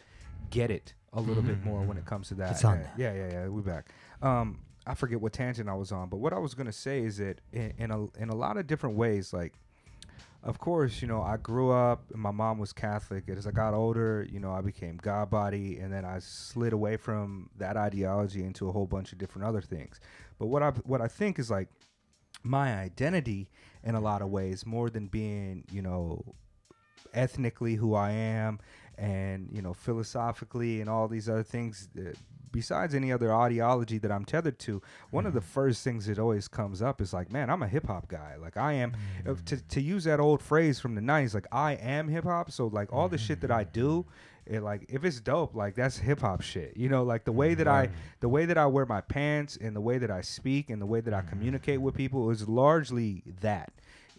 get 0.49 0.71
it 0.71 0.93
a 1.13 1.21
little 1.21 1.41
bit 1.43 1.63
more 1.63 1.81
when 1.81 1.97
it 1.97 2.05
comes 2.05 2.27
to 2.29 2.35
that. 2.35 2.43
Mm-hmm. 2.45 2.53
It's 2.55 2.65
on 2.65 2.79
yeah, 2.97 3.13
yeah, 3.13 3.27
yeah, 3.27 3.31
yeah. 3.43 3.47
We 3.47 3.61
back. 3.61 3.87
Um, 4.21 4.59
I 4.87 4.93
forget 4.93 5.19
what 5.19 5.33
tangent 5.33 5.67
I 5.69 5.73
was 5.73 5.91
on, 5.91 6.09
but 6.09 6.17
what 6.17 6.33
I 6.33 6.39
was 6.39 6.53
gonna 6.53 6.71
say 6.71 6.99
is 7.01 7.17
that 7.17 7.41
in, 7.51 7.73
in 7.77 7.91
a 7.91 8.05
in 8.17 8.29
a 8.29 8.35
lot 8.35 8.57
of 8.57 8.67
different 8.67 8.97
ways, 8.97 9.33
like 9.33 9.53
of 10.45 10.59
course, 10.59 11.01
you 11.01 11.07
know, 11.07 11.23
I 11.23 11.37
grew 11.37 11.71
up, 11.71 12.11
and 12.13 12.21
my 12.21 12.29
mom 12.29 12.59
was 12.59 12.71
Catholic. 12.71 13.27
As 13.29 13.47
I 13.47 13.51
got 13.51 13.73
older, 13.73 14.27
you 14.31 14.39
know, 14.39 14.51
I 14.51 14.61
became 14.61 14.97
God 14.97 15.31
body, 15.31 15.79
and 15.79 15.91
then 15.91 16.05
I 16.05 16.19
slid 16.19 16.71
away 16.71 16.97
from 16.97 17.49
that 17.57 17.77
ideology 17.77 18.43
into 18.43 18.69
a 18.69 18.71
whole 18.71 18.85
bunch 18.85 19.11
of 19.11 19.17
different 19.17 19.47
other 19.47 19.61
things. 19.61 19.99
But 20.37 20.45
what 20.47 20.61
I 20.61 20.69
what 20.83 21.01
I 21.01 21.07
think 21.07 21.39
is 21.39 21.49
like 21.49 21.69
my 22.43 22.75
identity 22.75 23.49
in 23.83 23.95
a 23.95 23.99
lot 23.99 24.21
of 24.21 24.29
ways, 24.29 24.67
more 24.67 24.91
than 24.91 25.07
being, 25.07 25.63
you 25.71 25.81
know, 25.81 26.35
ethnically 27.11 27.75
who 27.75 27.95
I 27.95 28.11
am, 28.11 28.59
and 28.97 29.49
you 29.51 29.61
know, 29.61 29.73
philosophically, 29.73 30.81
and 30.81 30.89
all 30.89 31.07
these 31.07 31.29
other 31.29 31.43
things. 31.43 31.89
Uh, 31.97 32.11
besides 32.55 32.95
any 32.95 33.11
other 33.11 33.33
ideology 33.35 33.97
that 33.97 34.11
I'm 34.13 34.23
tethered 34.23 34.57
to, 34.59 34.81
one 35.11 35.25
of 35.25 35.33
the 35.33 35.41
mm. 35.41 35.43
first 35.43 35.83
things 35.83 36.05
that 36.05 36.17
always 36.17 36.47
comes 36.47 36.81
up 36.81 37.01
is 37.01 37.13
like, 37.13 37.29
man, 37.29 37.49
I'm 37.49 37.61
a 37.61 37.67
hip 37.67 37.85
hop 37.85 38.07
guy. 38.07 38.35
Like 38.39 38.55
I 38.55 38.73
am 38.73 38.93
if- 39.25 39.43
to 39.45 39.57
to 39.61 39.81
use 39.81 40.05
that 40.05 40.19
old 40.19 40.41
phrase 40.41 40.79
from 40.79 40.95
the 40.95 41.01
'90s, 41.01 41.33
like 41.33 41.47
I 41.51 41.73
am 41.73 42.07
hip 42.07 42.23
hop. 42.23 42.51
So 42.51 42.67
like 42.67 42.93
all 42.93 43.09
the 43.09 43.17
shit 43.17 43.41
that 43.41 43.51
I 43.51 43.65
do, 43.65 44.05
mm. 44.47 44.55
it 44.55 44.61
like 44.61 44.85
if 44.87 45.03
it's 45.03 45.19
dope, 45.19 45.53
like 45.53 45.75
that's 45.75 45.97
hip 45.97 46.21
hop 46.21 46.41
shit. 46.41 46.77
You 46.77 46.87
know, 46.87 47.03
like 47.03 47.25
the 47.25 47.33
way 47.33 47.53
that 47.55 47.67
I 47.67 47.89
the 48.21 48.29
way 48.29 48.45
that 48.45 48.57
I 48.57 48.65
wear 48.67 48.85
my 48.85 49.01
pants 49.01 49.57
and 49.59 49.75
the 49.75 49.81
way 49.81 49.97
that 49.97 50.09
I 50.09 50.21
speak 50.21 50.69
and 50.69 50.81
the 50.81 50.85
way 50.85 51.01
that 51.01 51.13
I 51.13 51.19
mm-hmm. 51.19 51.29
communicate 51.29 51.81
with 51.81 51.93
people 51.93 52.29
is 52.31 52.47
largely 52.47 53.23
that. 53.41 53.73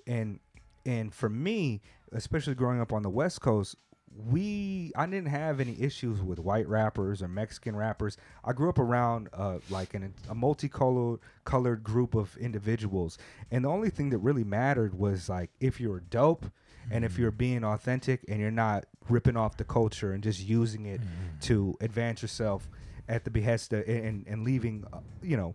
And 0.07 0.41
and 0.85 1.13
for 1.13 1.29
me, 1.29 1.81
especially 2.13 2.55
growing 2.55 2.81
up 2.81 2.93
on 2.93 3.03
the 3.03 3.11
West 3.11 3.41
Coast, 3.41 3.77
we 4.15 4.93
I 4.97 5.07
didn't 5.07 5.29
have 5.29 5.61
any 5.61 5.81
issues 5.81 6.23
with 6.23 6.39
white 6.39 6.69
rappers 6.69 7.23
or 7.23 7.29
Mexican 7.29 7.77
rappers. 7.77 8.17
I 8.45 8.53
grew 8.53 8.69
up 8.69 8.79
around 8.79 9.29
uh, 9.33 9.59
like 9.71 9.95
an, 9.95 10.15
a 10.29 10.35
multicolored 10.35 11.21
colored 11.45 11.83
group 11.85 12.15
of 12.15 12.37
individuals, 12.39 13.19
and 13.51 13.65
the 13.65 13.69
only 13.69 13.91
thing 13.91 14.11
that 14.11 14.19
really 14.19 14.45
mattered 14.45 14.99
was 14.99 15.29
like 15.29 15.51
if 15.61 15.81
you're 15.81 16.01
dope 16.01 16.47
and 16.91 17.05
if 17.05 17.19
you're 17.19 17.33
being 17.33 17.65
authentic 17.65 18.25
and 18.29 18.41
you're 18.41 18.51
not 18.51 18.87
ripping 19.09 19.37
off 19.37 19.57
the 19.57 19.65
culture 19.65 20.13
and 20.13 20.23
just 20.23 20.41
using 20.41 20.87
it 20.87 21.01
to 21.41 21.77
advance 21.81 22.23
yourself 22.23 22.69
at 23.09 23.25
the 23.25 23.31
behest 23.31 23.73
of, 23.73 23.87
and 23.89 24.27
and 24.27 24.45
leaving 24.45 24.85
uh, 24.93 24.99
you 25.23 25.37
know 25.37 25.55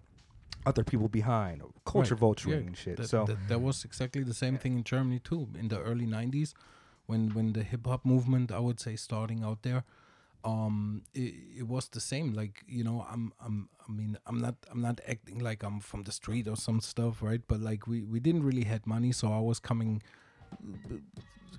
other 0.65 0.83
people 0.83 1.07
behind, 1.07 1.61
culture 1.85 2.15
Right. 2.15 2.21
vulturing 2.21 2.47
Yeah, 2.47 2.67
and 2.67 2.77
shit. 2.77 2.97
That, 2.97 3.07
so 3.07 3.25
that, 3.25 3.47
that 3.47 3.59
was 3.59 3.83
exactly 3.83 4.23
the 4.23 4.33
same 4.33 4.57
thing 4.57 4.77
in 4.77 4.83
Germany 4.83 5.19
too 5.19 5.47
in 5.57 5.69
the 5.69 5.79
early 5.81 6.05
'90s, 6.05 6.53
when 7.11 7.23
when 7.35 7.53
the 7.53 7.63
hip 7.63 7.85
hop 7.85 8.05
movement, 8.05 8.51
I 8.51 8.59
would 8.59 8.79
say, 8.79 8.95
starting 8.95 9.43
out 9.43 9.61
there. 9.63 9.83
Um, 10.43 11.03
it, 11.13 11.33
it 11.59 11.67
was 11.67 11.87
the 11.89 11.99
same. 11.99 12.33
Like 12.33 12.63
you 12.67 12.83
know, 12.83 13.05
I'm 13.11 13.33
I'm 13.45 13.69
I 13.87 13.91
mean 13.91 14.17
I'm 14.25 14.39
not 14.41 14.55
I'm 14.71 14.81
not 14.81 15.01
acting 15.07 15.39
like 15.39 15.63
I'm 15.63 15.79
from 15.79 16.03
the 16.03 16.11
street 16.11 16.47
or 16.47 16.57
some 16.57 16.79
stuff, 16.81 17.21
right? 17.21 17.41
But 17.47 17.59
like 17.69 17.87
we 17.87 18.01
we 18.13 18.19
didn't 18.19 18.43
really 18.43 18.63
had 18.73 18.87
money, 18.87 19.11
so 19.11 19.31
I 19.31 19.39
was 19.39 19.59
coming 19.59 20.01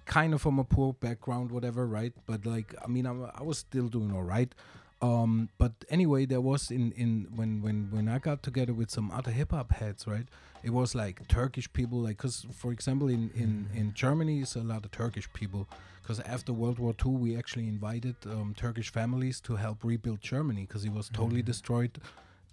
kind 0.05 0.35
of 0.35 0.43
from 0.43 0.59
a 0.59 0.65
poor 0.65 0.93
background, 0.95 1.51
whatever, 1.51 1.87
right? 1.87 2.13
But 2.27 2.45
like, 2.47 2.75
I 2.83 2.89
mean, 2.89 3.07
I'm, 3.07 3.29
I 3.35 3.43
was 3.43 3.59
still 3.59 3.89
doing 3.89 4.13
all 4.13 4.23
right. 4.23 4.53
Um, 5.01 5.49
but 5.59 5.73
anyway, 5.91 6.27
there 6.27 6.41
was 6.41 6.71
in 6.71 6.93
in 6.93 7.27
when 7.35 7.61
when 7.63 7.89
when 7.91 8.09
I 8.09 8.19
got 8.19 8.43
together 8.43 8.73
with 8.73 8.91
some 8.91 9.11
other 9.11 9.33
hip 9.33 9.51
hop 9.51 9.73
heads, 9.73 10.07
right? 10.07 10.27
It 10.63 10.71
was 10.71 10.95
like 10.95 11.27
Turkish 11.29 11.73
people, 11.73 11.99
like, 11.99 12.19
cause 12.19 12.47
for 12.53 12.73
example, 12.73 13.09
in 13.09 13.31
in 13.35 13.69
in 13.75 13.93
Germany, 13.95 14.41
it's 14.41 14.57
a 14.57 14.61
lot 14.61 14.85
of 14.85 14.91
Turkish 14.91 15.29
people. 15.33 15.69
Because 16.03 16.19
after 16.21 16.53
World 16.53 16.79
War 16.81 16.95
II, 17.05 17.13
we 17.13 17.37
actually 17.37 17.69
invited 17.69 18.17
um, 18.27 18.55
Turkish 18.57 18.91
families 18.91 19.41
to 19.43 19.55
help 19.55 19.85
rebuild 19.85 20.21
Germany 20.21 20.63
because 20.67 20.85
it 20.85 20.93
was 20.93 21.09
totally 21.09 21.43
destroyed, 21.43 21.97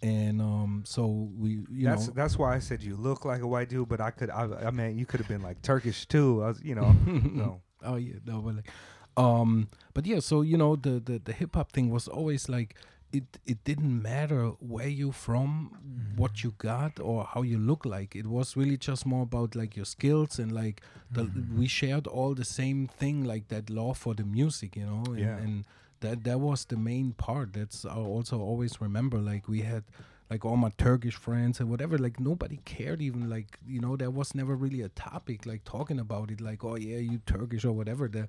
and 0.04 0.40
um, 0.40 0.84
so 0.86 1.30
we, 1.38 1.64
you 1.72 1.86
that's 1.86 2.08
know, 2.08 2.14
that's 2.14 2.38
why 2.38 2.56
I 2.56 2.60
said 2.60 2.84
you 2.84 2.96
look 2.96 3.26
like 3.26 3.42
a 3.42 3.48
white 3.48 3.70
dude, 3.70 3.90
but 3.90 4.00
I 4.00 4.12
could 4.12 4.30
I, 4.30 4.44
I 4.68 4.72
mean 4.72 5.00
you 5.00 5.06
could 5.06 5.20
have 5.20 5.28
been 5.28 5.42
like 5.42 5.62
Turkish 5.64 6.06
too. 6.06 6.44
I 6.44 6.48
was 6.50 6.62
you 6.64 6.76
know 6.76 6.92
no. 7.06 7.62
Oh 7.84 7.96
yeah, 7.96 8.16
no, 8.26 8.42
but 8.42 8.56
like, 8.56 8.70
um, 9.18 9.68
but 9.94 10.06
yeah, 10.06 10.20
so 10.20 10.42
you 10.42 10.58
know, 10.58 10.76
the 10.76 11.00
the, 11.00 11.20
the 11.24 11.34
hip 11.34 11.56
hop 11.56 11.72
thing 11.72 11.90
was 11.90 12.08
always 12.08 12.50
like, 12.50 12.76
it 13.12 13.40
it 13.46 13.64
didn't 13.64 14.02
matter 14.02 14.48
where 14.60 14.88
you 14.88 15.12
from, 15.12 16.14
what 16.16 16.34
mm. 16.34 16.44
you 16.44 16.54
got, 16.58 17.00
or 17.00 17.24
how 17.26 17.42
you 17.42 17.58
look 17.58 17.86
like. 17.86 18.16
It 18.16 18.28
was 18.28 18.56
really 18.56 18.78
just 18.78 19.06
more 19.06 19.24
about 19.24 19.56
like 19.56 19.76
your 19.76 19.86
skills 19.86 20.40
and 20.40 20.52
like 20.52 20.82
the 21.12 21.24
mm. 21.24 21.58
we 21.58 21.68
shared 21.68 22.08
all 22.08 22.36
the 22.36 22.46
same 22.46 22.88
thing, 22.88 23.24
like 23.24 23.48
that 23.50 23.70
love 23.70 23.98
for 23.98 24.14
the 24.14 24.24
music, 24.24 24.76
you 24.76 24.86
know, 24.86 25.04
and, 25.08 25.20
Yeah. 25.20 25.38
and 25.38 25.66
that 26.02 26.24
that 26.24 26.40
was 26.40 26.66
the 26.66 26.78
main 26.78 27.14
part. 27.14 27.54
That's 27.54 27.86
I 27.86 27.96
also 27.96 28.40
always 28.40 28.80
remember. 28.82 29.18
Like 29.18 29.48
we 29.48 29.62
had 29.62 29.84
like 30.30 30.46
all 30.46 30.58
my 30.58 30.72
Turkish 30.78 31.16
friends 31.16 31.60
and 31.60 31.70
whatever, 31.70 31.98
like 31.98 32.20
nobody 32.20 32.60
cared 32.66 33.02
even 33.02 33.30
like 33.30 33.58
you 33.68 33.80
know 33.80 33.96
there 33.98 34.12
was 34.12 34.36
never 34.36 34.56
really 34.56 34.82
a 34.82 34.90
topic 34.90 35.46
like 35.46 35.64
talking 35.64 36.00
about 36.00 36.30
it 36.32 36.42
like 36.42 36.64
oh 36.64 36.76
yeah 36.76 36.98
you 36.98 37.20
Turkish 37.26 37.66
or 37.66 37.72
whatever. 37.74 38.08
The 38.08 38.28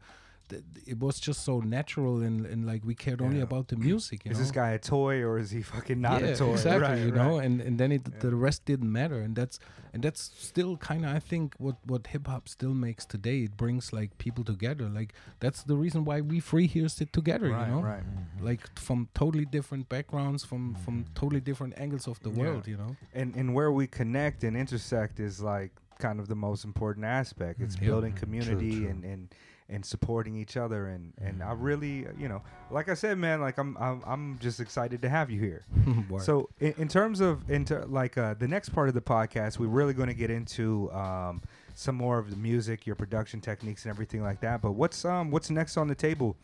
th- 0.51 0.62
it 0.86 0.98
was 0.98 1.18
just 1.20 1.44
so 1.44 1.61
natural 1.61 2.20
and, 2.22 2.44
and 2.46 2.66
like 2.66 2.82
we 2.84 2.94
cared 2.94 3.20
only 3.22 3.38
Yeah. 3.38 3.44
about 3.51 3.68
the 3.68 3.76
music. 3.76 4.24
You 4.24 4.32
is 4.32 4.38
know? 4.38 4.42
this 4.44 4.51
guy 4.53 4.70
a 4.70 4.78
toy 4.78 5.16
or 5.22 5.38
is 5.38 5.51
he 5.51 5.62
fucking 5.62 6.01
not 6.01 6.20
yeah, 6.22 6.28
a 6.28 6.36
toy? 6.36 6.53
exactly. 6.53 6.88
Right, 6.88 6.98
you 6.98 7.12
right. 7.12 7.14
know, 7.22 7.38
and 7.38 7.61
and 7.61 7.78
then 7.80 7.90
it 7.92 8.03
Yeah. 8.05 8.18
the 8.20 8.34
rest 8.46 8.64
didn't 8.70 8.92
matter, 9.01 9.18
and 9.20 9.34
that's 9.34 9.59
and 9.92 10.03
that's 10.05 10.22
still 10.51 10.76
kind 10.76 11.05
of 11.07 11.11
I 11.14 11.20
think 11.30 11.55
what 11.59 11.76
what 11.86 12.07
hip 12.09 12.26
hop 12.26 12.48
still 12.48 12.74
makes 12.74 13.05
today. 13.07 13.38
It 13.48 13.57
brings 13.57 13.92
like 13.92 14.11
people 14.18 14.44
together. 14.44 14.86
Like 14.88 15.11
that's 15.38 15.62
the 15.70 15.76
reason 15.84 16.05
why 16.05 16.20
we 16.20 16.40
free 16.40 16.66
here 16.66 16.88
sit 16.88 17.12
together. 17.12 17.51
right, 17.51 17.68
you 17.68 17.74
know, 17.74 17.82
right. 17.82 18.03
Mm-hmm. 18.05 18.44
like 18.51 18.62
from 18.78 19.09
totally 19.14 19.46
different 19.57 19.88
backgrounds, 19.88 20.44
from 20.44 20.74
from 20.84 20.94
mm-hmm. 21.05 21.14
totally 21.20 21.40
different 21.40 21.74
angles 21.84 22.07
of 22.12 22.18
the 22.24 22.30
Yeah. 22.30 22.42
world. 22.42 22.64
You 22.72 22.76
know. 22.82 22.96
and 23.14 23.28
and 23.40 23.55
where 23.57 23.70
we 23.80 23.86
connect 23.86 24.44
and 24.44 24.57
intersect 24.57 25.20
is 25.20 25.40
like 25.40 25.72
kind 25.98 26.18
of 26.20 26.26
the 26.28 26.40
most 26.48 26.64
important 26.64 27.05
aspect. 27.05 27.61
It's 27.61 27.74
mm-hmm. 27.76 27.84
Yeah. 27.84 27.90
building 27.90 28.12
True, 28.12 28.20
community 28.22 28.76
true. 28.80 28.88
and 28.90 29.05
and 29.05 29.22
and 29.71 29.85
supporting 29.85 30.37
each 30.37 30.57
other 30.57 30.87
and 30.89 31.12
and 31.21 31.43
I 31.43 31.53
really 31.53 32.07
uh, 32.07 32.11
you 32.18 32.29
know 32.29 32.43
like 32.71 32.89
I 32.89 32.95
said 32.95 33.18
man 33.18 33.41
like 33.41 33.59
I'm 33.59 33.77
I'm, 33.79 34.03
I'm 34.07 34.39
just 34.41 34.61
excited 34.61 35.01
to 35.03 35.09
have 35.09 35.31
you 35.31 35.41
here. 35.41 35.64
So 36.23 36.49
in, 36.59 36.75
in 36.79 36.89
terms 36.89 37.21
of 37.21 37.49
into 37.51 37.85
like 37.87 38.18
uh, 38.18 38.35
the 38.35 38.49
next 38.49 38.71
part 38.71 38.89
of 38.89 38.95
the 38.95 39.01
podcast, 39.01 39.59
we're 39.59 39.68
really 39.68 39.95
going 39.95 40.09
to 40.09 40.14
get 40.14 40.31
into 40.31 40.91
um, 40.93 41.43
some 41.75 41.95
more 41.95 42.18
of 42.18 42.31
the 42.31 42.37
music, 42.37 42.87
your 42.87 42.97
production 42.97 43.41
techniques, 43.41 43.85
and 43.85 43.91
everything 43.91 44.23
like 44.23 44.41
that. 44.41 44.61
But 44.61 44.73
what's 44.73 45.05
um 45.05 45.31
what's 45.31 45.51
next 45.51 45.77
on 45.77 45.89
the 45.89 45.95
table 45.95 46.37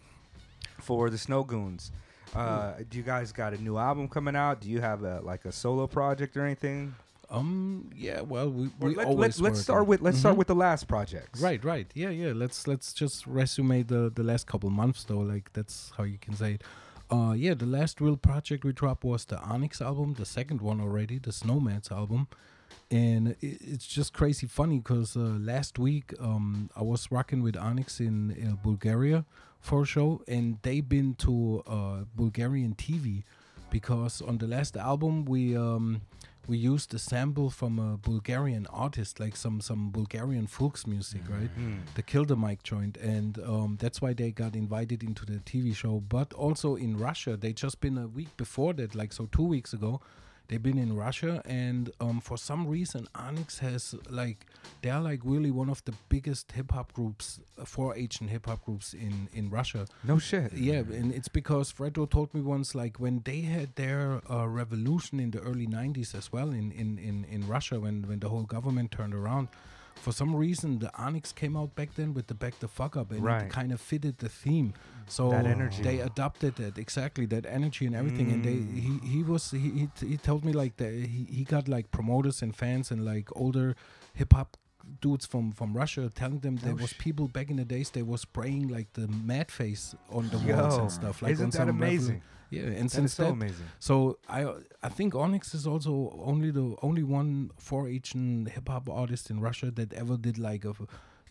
for 0.79 1.11
the 1.11 1.16
Snowgoons? 1.16 1.91
Uh, 2.35 2.74
do 2.91 2.99
you 2.99 3.03
guys 3.05 3.33
got 3.33 3.55
a 3.55 3.62
new 3.62 3.79
album 3.79 4.09
coming 4.09 4.37
out? 4.37 4.61
Do 4.61 4.68
you 4.68 4.81
have 4.81 5.03
a 5.03 5.20
like 5.20 5.45
a 5.45 5.53
solo 5.53 5.87
project 5.87 6.37
or 6.37 6.45
anything? 6.45 6.95
Um 7.31 7.91
yeah 7.95 8.20
well 8.20 8.49
we, 8.51 8.70
we 8.81 8.95
let, 8.95 9.07
always 9.07 9.41
let, 9.41 9.53
us 9.55 9.62
start 9.62 9.87
with 9.87 10.01
let's 10.01 10.18
start 10.18 10.35
Mhm. 10.35 10.39
with 10.39 10.47
the 10.49 10.55
last 10.55 10.87
projects. 10.87 11.41
Right, 11.41 11.62
right. 11.64 11.91
Yeah, 11.95 12.11
yeah. 12.11 12.33
Let's 12.35 12.66
let's 12.68 12.93
just 12.93 13.27
resume 13.27 13.83
the 13.83 14.11
the 14.14 14.22
last 14.22 14.47
couple 14.47 14.70
months 14.70 15.05
though. 15.05 15.18
Like 15.20 15.53
that's 15.53 15.93
how 15.97 16.05
you 16.05 16.18
can 16.18 16.35
say 16.35 16.55
it. 16.55 16.62
Uh, 17.11 17.33
yeah, 17.37 17.55
the 17.55 17.66
last 17.66 18.01
real 18.01 18.16
project 18.16 18.64
we 18.64 18.72
dropped 18.72 19.05
was 19.05 19.24
the 19.27 19.39
Onyx 19.41 19.81
album, 19.81 20.14
the 20.14 20.24
second 20.24 20.61
one 20.61 20.81
already, 20.81 21.18
the 21.20 21.31
SnowMads 21.31 21.93
album, 21.93 22.27
and 22.91 23.29
it, 23.41 23.59
it's 23.61 23.87
just 23.87 24.12
crazy 24.12 24.47
funny 24.49 24.79
because 24.79 25.16
uh, 25.16 25.20
last 25.53 25.79
week 25.79 26.12
um 26.20 26.68
I 26.77 26.83
was 26.83 27.11
rocking 27.11 27.43
with 27.43 27.57
Onyx 27.57 28.01
in 28.01 28.16
uh, 28.33 28.57
Bulgaria 28.62 29.24
for 29.61 29.83
a 29.83 29.87
show, 29.87 30.22
and 30.29 30.59
they've 30.62 30.89
been 30.89 31.14
to 31.27 31.62
uh, 31.66 32.05
Bulgarian 32.14 32.74
TV 32.74 33.22
because 33.70 34.22
on 34.22 34.39
the 34.39 34.47
last 34.47 34.77
album 34.77 35.24
we 35.24 35.57
um 35.57 36.01
we 36.47 36.57
used 36.57 36.94
a 36.94 36.99
sample 36.99 37.51
from 37.51 37.78
a 37.78 37.97
Bulgarian 37.97 38.66
artist, 38.70 39.18
like 39.18 39.36
some 39.36 39.61
some 39.61 39.90
Bulgarian 39.90 40.47
folks 40.47 40.86
music, 40.86 41.22
right? 41.28 41.51
Hmm. 41.51 41.78
The 41.94 42.03
Kill 42.03 42.24
the 42.24 42.36
Mic 42.36 42.62
joint, 42.62 42.97
and 42.99 43.38
um, 43.40 43.76
that's 43.80 44.01
why 44.01 44.12
they 44.12 44.30
got 44.30 44.55
invited 44.55 45.03
into 45.03 45.24
the 45.24 45.38
TV 45.40 45.74
show. 45.74 46.01
But 46.01 46.32
also 46.32 46.76
in 46.76 46.97
Russia, 46.97 47.36
they 47.36 47.53
just 47.53 47.80
been 47.80 47.99
a 47.99 48.07
week 48.07 48.36
before 48.36 48.72
that, 48.74 48.94
like 48.94 49.12
so 49.12 49.26
two 49.26 49.44
weeks 49.44 49.72
ago. 49.72 50.01
They've 50.49 50.62
been 50.62 50.78
in 50.78 50.94
Russia, 50.97 51.42
and 51.44 51.90
um, 52.01 52.20
for 52.20 52.38
some 52.38 52.66
reason, 52.66 53.09
Onyx 53.14 53.59
has 53.59 53.94
like 54.09 54.47
they're 54.82 55.01
like 55.01 55.20
really 55.24 55.51
one 55.51 55.68
of 55.68 55.84
the 55.84 55.94
biggest 56.09 56.53
hip 56.53 56.70
hop 56.72 56.92
groups, 56.92 57.40
uh, 57.59 57.64
for 57.64 57.97
Asian 57.97 58.28
hip 58.28 58.47
hop 58.47 58.64
groups 58.64 58.94
in 58.94 59.28
in 59.32 59.51
Russia. 59.51 59.86
No 60.05 60.18
shit. 60.18 60.53
Yeah, 60.53 60.82
and 60.99 61.12
it's 61.12 61.28
because 61.28 61.72
Fredro 61.72 62.09
told 62.09 62.32
me 62.32 62.40
once, 62.40 62.74
like 62.74 62.99
when 62.99 63.22
they 63.24 63.40
had 63.40 63.74
their 63.74 64.20
uh, 64.30 64.47
revolution 64.47 65.18
in 65.18 65.30
the 65.32 65.40
early 65.40 65.66
'90s 65.66 66.14
as 66.14 66.32
well 66.32 66.51
in 66.51 66.70
in 66.72 66.99
in, 66.99 67.24
in 67.24 67.49
Russia, 67.49 67.80
when 67.80 68.07
when 68.09 68.20
the 68.20 68.28
whole 68.28 68.44
government 68.44 68.90
turned 68.92 69.14
around. 69.14 69.49
For 69.97 70.12
some 70.12 70.36
reason, 70.36 70.78
the 70.78 70.90
Onyx 70.97 71.32
came 71.32 71.57
out 71.57 71.74
back 71.74 71.94
then 71.94 72.14
with 72.14 72.26
the 72.28 72.34
Bacdafucup, 72.34 73.11
and 73.11 73.22
Right. 73.22 73.44
it 73.44 73.51
kind 73.51 73.72
of 73.72 73.80
fitted 73.80 74.18
the 74.18 74.28
theme. 74.28 74.72
So 75.09 75.30
That 75.30 75.47
energy. 75.47 75.82
they 75.82 76.01
adopted 76.01 76.57
that 76.57 76.78
exactly 76.78 77.26
that 77.26 77.44
energy 77.47 77.86
and 77.86 77.94
everything. 77.94 78.30
And 78.32 78.44
they 78.44 78.57
Mm. 78.57 78.78
he 78.78 79.09
he 79.09 79.22
was 79.22 79.51
he 79.51 79.59
he, 79.70 79.86
t- 79.99 80.07
he 80.09 80.16
told 80.16 80.44
me 80.44 80.53
like 80.53 80.76
that 80.76 80.92
he, 80.92 81.24
he 81.30 81.44
got 81.44 81.66
like 81.68 81.90
promoters 81.90 82.42
and 82.42 82.55
fans 82.55 82.90
and 82.90 83.05
like 83.05 83.28
older 83.36 83.74
hip 84.14 84.32
hop 84.32 84.57
dudes 85.01 85.26
from 85.26 85.51
from 85.53 85.76
Russia 85.76 86.11
telling 86.14 86.40
them 86.40 86.57
there 86.57 86.74
No 86.74 86.82
was 86.82 86.92
people 86.92 87.26
back 87.28 87.51
in 87.51 87.57
the 87.57 87.64
days 87.64 87.90
they 87.90 88.03
was 88.03 88.20
spraying 88.20 88.68
like 88.68 88.92
the 88.92 89.09
mad 89.09 89.51
face 89.51 89.94
on 90.11 90.28
the 90.28 90.38
walls 90.38 90.76
and 90.78 90.90
stuff 90.92 91.22
like 91.22 91.30
on 91.30 91.32
isn't 91.34 91.51
that 91.53 91.57
some 91.59 91.68
revolu- 91.68 91.82
amazing? 91.86 92.22
Yeah 92.51 92.62
and 92.62 92.74
That 92.74 92.84
is 92.86 92.92
since 92.92 93.14
so 93.14 93.24
that 93.24 93.32
amazing. 93.32 93.66
so 93.78 94.18
I 94.28 94.40
I 94.82 94.88
think 94.88 95.14
Onyx 95.14 95.55
is 95.55 95.66
also 95.66 95.92
only 96.24 96.51
the 96.51 96.76
only 96.82 97.03
one 97.03 97.51
for 97.59 97.88
Asian 97.88 98.47
hip 98.47 98.68
hop 98.68 98.88
artist 98.88 99.30
in 99.30 99.40
Russia 99.40 99.70
that 99.72 99.92
ever 99.92 100.16
did 100.16 100.38
like 100.38 100.64
a 100.64 100.74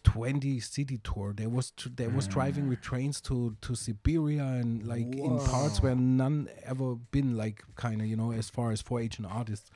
20 0.04 0.60
city 0.60 1.00
tour. 1.04 1.34
They 1.34 1.48
was 1.48 1.72
tr- 1.72 1.90
they 1.96 2.08
was 2.08 2.28
driving 2.28 2.68
with 2.70 2.82
trains 2.82 3.20
to 3.22 3.56
to 3.62 3.74
Siberia 3.76 4.44
and 4.62 4.86
like 4.86 5.16
in 5.16 5.40
parts 5.40 5.82
where 5.82 5.96
none 5.96 6.48
ever 6.64 6.96
been 7.12 7.36
like 7.36 7.64
kind 7.76 8.02
of 8.02 8.08
you 8.08 8.16
know 8.16 8.32
as 8.32 8.50
far 8.50 8.72
as 8.72 8.82
for 8.82 9.00
Asian 9.00 9.26
artists. 9.26 9.72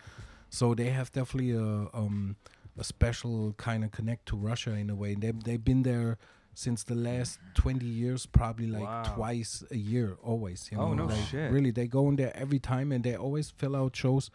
So 0.49 0.75
they 0.75 0.89
have 0.91 1.11
definitely 1.11 1.51
a 1.51 1.87
um 1.93 2.35
a 2.77 2.83
special 2.83 3.53
kind 3.57 3.83
of 3.83 3.91
connect 3.91 4.25
to 4.27 4.37
Russia 4.37 4.71
in 4.75 4.89
a 4.89 4.95
way. 4.95 5.15
They 5.15 5.31
they've 5.31 5.63
been 5.63 5.83
there 5.83 6.17
since 6.53 6.83
the 6.83 6.95
last 6.95 7.39
20 7.55 7.85
years 7.85 8.25
probably 8.25 8.67
like 8.67 8.83
Wow. 8.83 9.03
twice 9.15 9.63
a 9.71 9.77
year 9.77 10.17
always 10.21 10.69
you 10.71 10.77
know 10.77 10.83
Oh, 10.85 10.93
no 10.93 11.05
like, 11.05 11.25
shit. 11.27 11.51
really 11.51 11.71
they 11.71 11.87
go 11.87 12.09
in 12.09 12.15
there 12.17 12.35
every 12.35 12.59
time 12.59 12.91
and 12.91 13.03
they 13.03 13.15
always 13.15 13.49
fill 13.51 13.75
out 13.75 13.95
shows 13.95 14.29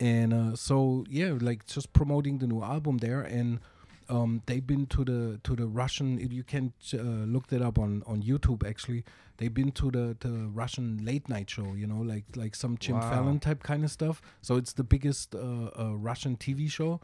and 0.00 0.32
uh, 0.32 0.56
so 0.56 1.04
yeah 1.10 1.34
like 1.40 1.66
just 1.66 1.92
promoting 1.92 2.38
the 2.38 2.46
new 2.46 2.62
album 2.62 2.98
there 2.98 3.22
and 3.22 3.58
um, 4.10 4.40
they've 4.46 4.66
been 4.66 4.86
to 4.86 5.04
the 5.04 5.38
to 5.44 5.54
the 5.54 5.66
Russian. 5.66 6.16
You 6.32 6.42
can 6.42 6.72
uh, 6.94 6.96
look 7.26 7.48
that 7.48 7.60
up 7.60 7.78
on 7.78 8.02
on 8.06 8.22
YouTube, 8.22 8.66
actually, 8.66 9.04
they've 9.36 9.52
been 9.52 9.70
to 9.72 9.90
the 9.90 10.16
the 10.20 10.48
Russian 10.50 11.04
late 11.04 11.28
night 11.28 11.50
show. 11.50 11.74
You 11.74 11.86
know, 11.86 12.00
like 12.00 12.24
like 12.34 12.54
some 12.54 12.78
Jim 12.78 12.96
Wow. 12.96 13.10
Fallon 13.10 13.38
type 13.38 13.62
kind 13.62 13.84
of 13.84 13.90
stuff. 13.90 14.22
So 14.40 14.56
it's 14.56 14.72
the 14.72 14.82
biggest 14.82 15.34
uh, 15.34 15.38
uh, 15.78 15.94
Russian 15.94 16.38
TV 16.38 16.70
show. 16.70 17.02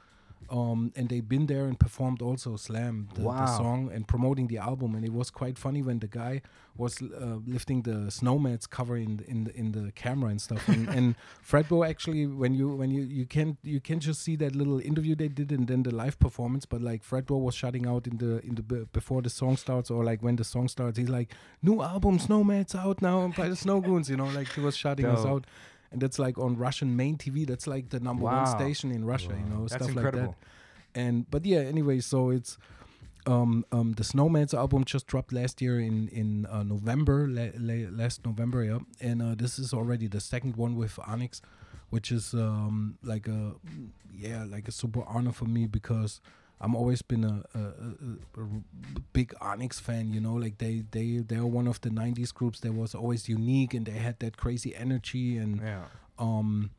Um, 0.51 0.93
and 0.97 1.09
they've 1.09 1.29
been 1.29 1.47
there 1.47 1.65
and 1.67 1.79
performed 1.79 2.23
also 2.23 2.57
Slam, 2.57 3.09
the, 3.15 3.23
the 3.23 3.57
song, 3.57 3.91
and 3.93 4.07
promoting 4.07 4.47
the 4.49 4.59
album. 4.59 4.95
And 4.95 5.05
it 5.05 5.13
was 5.13 5.31
quite 5.31 5.59
funny 5.59 5.83
when 5.83 5.99
the 5.99 6.07
guy 6.07 6.43
was 6.77 7.01
uh, 7.01 7.39
lifting 7.47 7.83
the 7.83 8.11
SnowMads 8.11 8.69
cover 8.69 8.97
in 8.97 9.19
the, 9.19 9.31
in 9.31 9.45
the, 9.45 9.57
in 9.57 9.73
the 9.73 9.93
camera 9.93 10.31
and 10.31 10.41
stuff. 10.41 10.69
And, 10.69 10.89
and 10.89 11.15
Fredro 11.49 11.89
actually, 11.89 12.27
when 12.27 12.55
you 12.55 12.69
when 12.75 12.91
you 12.91 13.03
you 13.03 13.27
can 13.27 13.57
you 13.63 13.81
can 13.81 14.01
just 14.01 14.23
see 14.23 14.37
that 14.37 14.55
little 14.57 14.81
interview 14.81 15.15
they 15.15 15.29
did 15.29 15.53
and 15.53 15.67
then 15.69 15.83
the 15.85 15.95
live 15.95 16.19
performance. 16.19 16.67
But 16.67 16.81
like 16.83 17.05
Fredro 17.05 17.41
was 17.41 17.55
shutting 17.55 17.87
out 17.87 18.07
in 18.07 18.19
the 18.19 18.41
in 18.45 18.57
the 18.57 18.63
b- 18.63 18.87
before 18.93 19.23
the 19.23 19.31
song 19.31 19.57
starts 19.57 19.91
or 19.91 20.05
like 20.05 20.23
when 20.23 20.37
the 20.37 20.45
song 20.45 20.69
starts, 20.69 20.99
he's 20.99 21.09
like, 21.09 21.33
"New 21.63 21.81
album, 21.83 22.19
SnowMads 22.19 22.75
out 22.75 23.01
now 23.03 23.29
by 23.37 23.49
the 23.49 23.55
Snowgoons." 23.55 24.09
You 24.09 24.17
know, 24.17 24.27
like 24.27 24.49
he 24.53 24.61
was 24.61 24.77
shouting 24.77 25.07
us 25.07 25.25
out. 25.25 25.47
And 25.95 26.03
that's 26.03 26.19
like 26.19 26.37
on 26.39 26.57
Russian 26.59 26.97
main 26.97 27.17
TV. 27.17 27.47
That's 27.47 27.67
like 27.67 27.89
the 27.89 28.01
number 28.01 28.25
one 28.25 28.47
station 28.47 28.91
in 28.91 29.05
Russia. 29.05 29.31
You 29.39 29.49
know, 29.55 29.61
That's 29.63 29.85
stuff 29.85 29.89
incredible. 29.97 30.27
like 30.27 30.41
that. 30.93 31.01
And 31.01 31.31
but 31.31 31.47
yeah, 31.47 31.61
anyway, 31.61 32.01
so 32.01 32.31
it's 32.31 32.59
um, 33.27 33.65
um, 33.73 33.93
the 33.93 34.03
SnowMads 34.03 34.53
album 34.55 34.85
just 34.85 35.07
dropped 35.07 35.33
last 35.33 35.63
year 35.63 35.81
in 35.81 36.09
in 36.09 36.47
uh, 36.47 36.63
November, 36.63 37.27
la- 37.29 37.57
la- 37.59 37.89
last 37.91 38.27
November, 38.27 38.65
yeah. 38.65 38.79
And 39.01 39.23
uh, 39.23 39.35
this 39.35 39.59
is 39.59 39.73
already 39.73 40.09
the 40.09 40.21
second 40.21 40.57
one 40.57 40.77
with 40.77 40.99
Onyx, 41.07 41.41
which 41.91 42.13
is 42.13 42.35
um, 42.35 42.99
like 43.03 43.27
a 43.29 43.53
yeah, 44.17 44.45
like 44.45 44.69
a 44.69 44.73
super 44.73 45.03
honor 45.07 45.33
for 45.33 45.47
me 45.47 45.67
because 45.67 46.21
I'm 46.61 46.75
always 46.75 47.03
been 47.03 47.25
a, 47.25 47.43
a, 47.55 47.61
a, 47.61 48.43
a 48.43 49.01
big 49.13 49.35
Onyx 49.41 49.81
fan. 49.81 50.13
You 50.13 50.21
know, 50.21 50.35
like 50.35 50.59
they 50.59 50.85
they 50.91 51.19
they 51.19 51.37
are 51.37 51.47
one 51.47 51.67
of 51.67 51.81
the 51.81 51.91
'90s 51.91 52.33
groups 52.33 52.61
that 52.61 52.73
was 52.73 52.95
always 52.95 53.29
unique 53.29 53.75
and 53.75 53.85
they 53.87 53.93
had 53.99 54.19
that 54.21 54.37
crazy 54.37 54.75
energy 54.75 55.37
and 55.37 55.61
Yeah. 55.61 55.85
um 56.19 56.71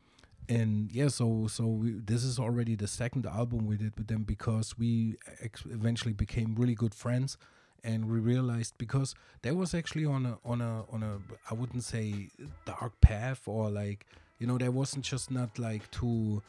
and 0.48 0.92
yeah 0.92 1.08
so 1.08 1.48
so 1.48 1.66
we, 1.66 1.92
this 2.06 2.24
is 2.24 2.38
already 2.38 2.76
the 2.76 2.88
second 2.88 3.26
album 3.26 3.66
we 3.66 3.78
did 3.78 3.98
with 3.98 4.06
them 4.08 4.22
because 4.24 4.78
we 4.78 5.16
ex- 5.42 5.66
eventually 5.66 6.14
became 6.14 6.54
really 6.56 6.76
good 6.76 6.94
friends 6.94 7.36
and 7.84 8.06
we 8.12 8.20
realized 8.20 8.76
because 8.78 9.16
they 9.42 9.52
was 9.52 9.74
actually 9.74 10.06
on 10.06 10.24
a 10.28 10.38
on 10.46 10.62
a 10.62 10.84
on 10.94 11.02
a 11.02 11.18
i 11.50 11.54
wouldn't 11.56 11.84
say 11.84 12.30
dark 12.66 12.94
path 13.02 13.42
or 13.48 13.72
like 13.72 14.06
you 14.38 14.46
know 14.46 14.58
they 14.60 14.70
wasn't 14.70 15.04
just 15.04 15.32
not 15.32 15.58
like 15.58 15.90
too 15.90 16.44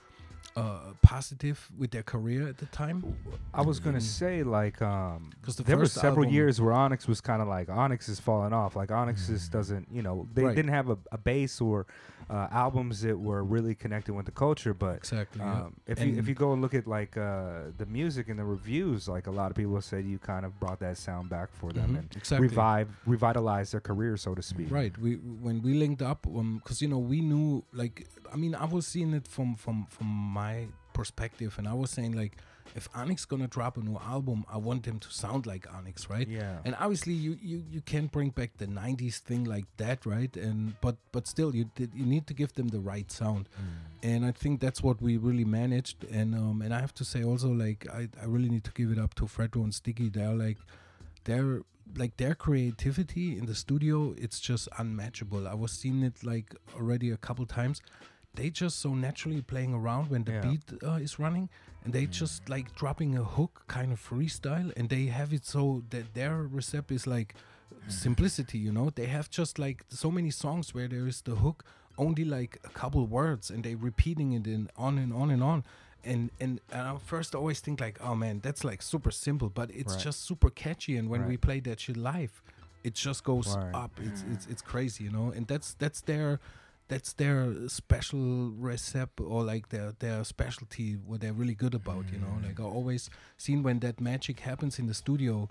uh 0.55 0.93
positive 1.03 1.71
with 1.79 1.91
their 1.91 2.03
career 2.03 2.49
at 2.49 2.57
the 2.59 2.67
time 2.67 3.17
I 3.53 3.63
was 3.63 3.79
gonna 3.81 3.99
Mm. 3.99 4.03
say 4.03 4.43
like 4.43 4.81
um 4.83 5.31
'Cause 5.43 5.57
the 5.57 5.63
there 5.65 5.77
were 5.77 5.87
several 5.87 6.27
years 6.27 6.61
where 6.61 6.73
Onyx 6.73 7.07
was 7.09 7.21
kind 7.21 7.41
of 7.43 7.49
like 7.49 7.69
Onyx 7.69 8.09
is 8.09 8.21
falling 8.21 8.53
off. 8.53 8.77
Like 8.77 8.91
Onyx 8.91 9.27
just 9.29 9.53
doesn't 9.53 9.89
you 9.91 10.03
know 10.03 10.29
they 10.35 10.45
Right. 10.45 10.55
didn't 10.57 10.73
have 10.73 10.89
a, 10.91 10.99
a 11.13 11.19
base 11.19 11.61
or 11.61 11.87
uh, 12.29 12.49
albums 12.51 13.03
that 13.03 13.17
were 13.17 13.45
really 13.45 13.75
connected 13.75 14.13
with 14.13 14.27
the 14.27 14.33
culture. 14.33 14.75
But 14.75 14.97
exactly 14.97 15.41
yeah. 15.43 15.63
um, 15.67 15.75
if 15.87 16.03
you 16.05 16.15
if 16.17 16.27
you 16.29 16.35
go 16.35 16.53
and 16.53 16.61
look 16.63 16.75
at 16.75 16.87
like 16.87 17.17
uh, 17.17 17.71
the 17.79 17.87
music 17.87 18.29
and 18.29 18.39
the 18.39 18.45
reviews, 18.45 19.09
like 19.09 19.27
a 19.29 19.31
lot 19.31 19.51
of 19.51 19.57
people 19.57 19.81
said 19.81 20.05
you 20.05 20.19
kind 20.19 20.45
of 20.45 20.59
brought 20.59 20.81
that 20.81 20.97
sound 20.99 21.29
back 21.29 21.51
for 21.53 21.73
them 21.73 21.91
Mhm, 21.95 21.99
and 22.01 22.17
exactly 22.17 22.49
revive 22.49 22.89
revitalized 23.07 23.73
their 23.75 23.81
career, 23.81 24.17
so 24.17 24.35
to 24.35 24.43
speak. 24.43 24.71
Right. 24.71 24.97
We 24.99 25.15
when 25.47 25.63
we 25.63 25.75
linked 25.75 26.03
up, 26.03 26.23
because 26.23 26.83
you 26.83 26.89
know 26.89 26.99
we 26.99 27.21
knew 27.21 27.63
like 27.73 28.07
I 28.33 28.37
mean 28.37 28.55
I 28.57 28.65
was 28.65 28.87
seeing 28.89 29.13
it 29.15 29.27
from 29.29 29.55
from 29.55 29.87
from 29.89 30.07
my 30.43 30.55
perspective, 30.93 31.53
and 31.59 31.67
I 31.73 31.75
was 31.83 31.91
saying 31.97 32.13
like 32.23 32.35
if 32.75 32.89
Onyx 32.95 33.25
gonna 33.25 33.47
drop 33.47 33.77
a 33.77 33.81
new 33.81 33.99
album, 34.15 34.45
I 34.55 34.59
want 34.69 34.83
them 34.85 34.99
to 35.07 35.11
sound 35.11 35.47
like 35.47 35.65
Onyx, 35.77 36.11
right? 36.11 36.29
Yeah. 36.29 36.59
And 36.65 36.77
obviously, 36.79 37.15
you, 37.15 37.33
you, 37.51 37.65
you 37.75 37.81
can't 37.81 38.11
bring 38.17 38.31
back 38.31 38.51
the 38.59 38.67
'90s 38.67 39.19
thing 39.19 39.45
like 39.45 39.67
that, 39.79 40.05
right? 40.05 40.35
And 40.37 40.59
but 40.81 40.97
but 41.15 41.27
still, 41.27 41.55
you 41.59 41.65
did, 41.75 41.91
you 41.95 42.07
need 42.15 42.27
to 42.27 42.35
give 42.35 42.53
them 42.59 42.69
the 42.69 42.81
right 42.81 43.11
sound, 43.11 43.49
and 44.03 44.25
I 44.31 44.33
think 44.33 44.61
that's 44.61 44.83
what 44.83 45.01
we 45.01 45.17
really 45.17 45.45
managed. 45.63 46.05
And 46.19 46.35
um 46.35 46.61
and 46.65 46.75
I 46.75 46.81
have 46.81 46.95
to 47.01 47.05
say 47.13 47.23
also, 47.25 47.49
like 47.49 47.87
I, 48.01 48.03
I 48.23 48.27
really 48.35 48.51
need 48.55 48.65
to 48.65 48.73
give 48.73 48.91
it 48.95 48.99
up 48.99 49.15
to 49.15 49.25
Fredro 49.25 49.63
and 49.65 49.75
Sticky. 49.75 50.09
They're 50.17 50.35
like 50.47 50.59
their 51.25 51.63
like 51.97 52.17
their 52.17 52.35
creativity 52.35 53.39
in 53.39 53.47
the 53.47 53.55
studio. 53.55 54.15
It's 54.19 54.41
just 54.41 54.69
unmatchable. 54.79 55.49
I 55.49 55.55
was 55.55 55.73
seeing 55.73 56.03
it 56.03 56.17
like 56.23 56.55
already 56.77 57.11
a 57.11 57.17
couple 57.17 57.47
times. 57.47 57.81
They 58.37 58.51
just 58.51 58.79
so 58.79 58.95
naturally 58.95 59.43
playing 59.43 59.75
around 59.75 60.11
when 60.11 60.25
the 60.25 60.33
Yeah. 60.33 60.41
beat 60.47 60.67
uh, 60.83 60.93
is 61.07 61.19
running, 61.19 61.49
and 61.85 61.93
they 61.93 62.07
mm. 62.07 62.11
just 62.21 62.49
like 62.49 62.75
dropping 62.75 63.17
a 63.17 63.25
hook 63.25 63.65
kind 63.67 63.93
of 63.93 64.01
freestyle, 64.01 64.73
and 64.77 64.89
they 64.89 65.07
have 65.07 65.33
it 65.33 65.45
so 65.45 65.83
that 65.91 66.15
their 66.15 66.43
recipe 66.43 66.95
is 66.95 67.07
like 67.07 67.35
mm. 67.35 67.91
simplicity. 67.91 68.59
You 68.59 68.73
know, 68.73 68.91
they 68.91 69.07
have 69.07 69.29
just 69.31 69.59
like 69.59 69.85
so 69.89 70.11
many 70.11 70.31
songs 70.31 70.75
where 70.75 70.89
there 70.89 71.07
is 71.07 71.23
the 71.23 71.37
hook 71.37 71.65
only 71.99 72.25
like 72.25 72.61
a 72.65 72.69
couple 72.69 73.07
words, 73.07 73.51
and 73.51 73.65
they 73.65 73.75
repeating 73.75 74.33
it 74.33 74.47
in 74.47 74.69
on 74.77 74.99
and 74.99 75.13
on 75.13 75.31
and 75.31 75.43
on. 75.43 75.65
And, 76.05 76.31
and 76.39 76.61
and 76.71 76.83
I 76.89 76.97
first 76.99 77.35
always 77.35 77.59
think 77.61 77.81
like, 77.81 77.99
oh 78.01 78.15
man, 78.15 78.41
that's 78.41 78.63
like 78.63 78.81
super 78.83 79.11
simple, 79.11 79.49
but 79.49 79.71
it's 79.71 79.95
Right. 79.95 80.03
just 80.05 80.25
super 80.25 80.51
catchy. 80.51 80.97
And 80.97 81.09
when 81.09 81.27
we 81.27 81.37
play 81.37 81.59
that 81.61 81.81
shit 81.81 81.97
live, 81.97 82.43
it 82.85 82.95
just 82.95 83.25
goes 83.25 83.49
Right. 83.57 83.75
up. 83.75 83.93
It's 84.01 84.23
it's 84.33 84.47
mm. 84.47 84.53
it's 84.53 84.63
crazy, 84.63 85.05
you 85.05 85.11
know. 85.11 85.33
And 85.37 85.47
that's 85.49 85.75
that's 85.75 86.01
their 86.03 86.39
that's 86.89 87.13
their 87.15 87.69
special 87.69 88.51
recipe 88.53 89.23
or 89.25 89.43
like 89.43 89.69
their 89.71 89.93
their 89.99 90.25
specialty 90.25 90.95
what 90.95 91.21
they're 91.21 91.33
really 91.33 91.55
good 91.55 91.75
about, 91.75 92.13
you 92.13 92.19
know. 92.19 92.39
Like 92.43 92.61
I 92.61 92.65
always 92.65 93.11
seen 93.37 93.63
when 93.63 93.81
that 93.81 94.01
magic 94.01 94.41
happens 94.41 94.79
in 94.79 94.87
the 94.87 94.95
studio, 94.95 95.49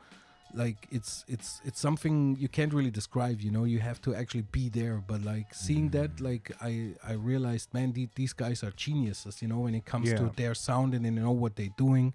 like 0.53 0.87
it's 0.91 1.25
it's 1.27 1.59
it's 1.65 1.79
something 1.79 2.37
you 2.39 2.47
can't 2.47 2.73
really 2.73 2.91
describe, 2.91 3.41
you 3.41 3.51
know. 3.51 3.65
You 3.65 3.79
have 3.79 3.99
to 4.03 4.15
actually 4.15 4.45
be 4.51 4.69
there. 4.69 5.03
But 5.05 5.23
like 5.23 5.53
seeing 5.53 5.89
that, 5.89 6.21
like 6.21 6.51
I 6.61 6.93
I 7.03 7.13
realized, 7.13 7.73
man, 7.73 7.91
the, 7.93 8.07
these 8.15 8.33
guys 8.33 8.63
are 8.63 8.71
geniuses, 8.71 9.41
you 9.41 9.47
know, 9.47 9.59
when 9.59 9.75
it 9.75 9.85
comes 9.85 10.09
Yeah. 10.09 10.17
to 10.17 10.31
their 10.35 10.53
sound 10.55 10.93
and 10.93 11.03
they 11.05 11.09
know 11.09 11.31
what 11.31 11.55
they're 11.57 11.75
doing. 11.77 12.13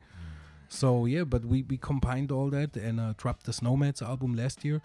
So 0.68 1.04
yeah, 1.06 1.24
but 1.24 1.44
we 1.44 1.62
we 1.62 1.76
combined 1.76 2.30
all 2.30 2.48
that 2.50 2.76
and 2.76 3.00
uh, 3.00 3.14
dropped 3.16 3.44
the 3.44 3.52
SnowMads 3.52 4.00
album 4.02 4.34
last 4.34 4.64
year, 4.64 4.80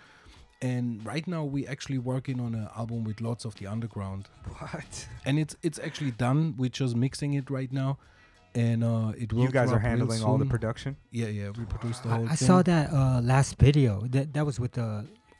and 0.67 0.83
right 1.11 1.25
now 1.35 1.43
we 1.55 1.59
actually 1.73 1.99
working 2.13 2.37
on 2.45 2.51
an 2.61 2.67
album 2.81 2.99
with 3.07 3.17
Lords 3.25 3.43
of 3.49 3.53
the 3.59 3.65
Underground, 3.75 4.23
What? 4.59 4.93
and 5.27 5.33
it's 5.43 5.55
it's 5.67 5.79
actually 5.87 6.11
done. 6.25 6.39
We're 6.59 6.75
just 6.81 6.95
mixing 7.05 7.31
it 7.39 7.47
right 7.57 7.71
now, 7.81 7.91
and 8.65 8.79
uh, 8.83 9.11
it 9.23 9.29
will. 9.33 9.43
You 9.47 9.51
guys 9.59 9.71
are 9.71 9.83
handling 9.89 10.21
all 10.23 10.37
the 10.43 10.49
production? 10.55 10.91
Yeah, 11.21 11.27
yeah, 11.39 11.49
we 11.59 11.63
produced 11.75 12.01
the 12.03 12.09
I, 12.09 12.15
whole 12.15 12.25
I 12.33 12.35
thing. 12.35 12.47
saw 12.49 12.57
that 12.71 12.85
uh, 13.01 13.19
last 13.33 13.51
video. 13.67 13.91
That 14.15 14.25
that 14.35 14.45
was 14.49 14.57
with 14.63 14.73
the 14.79 14.89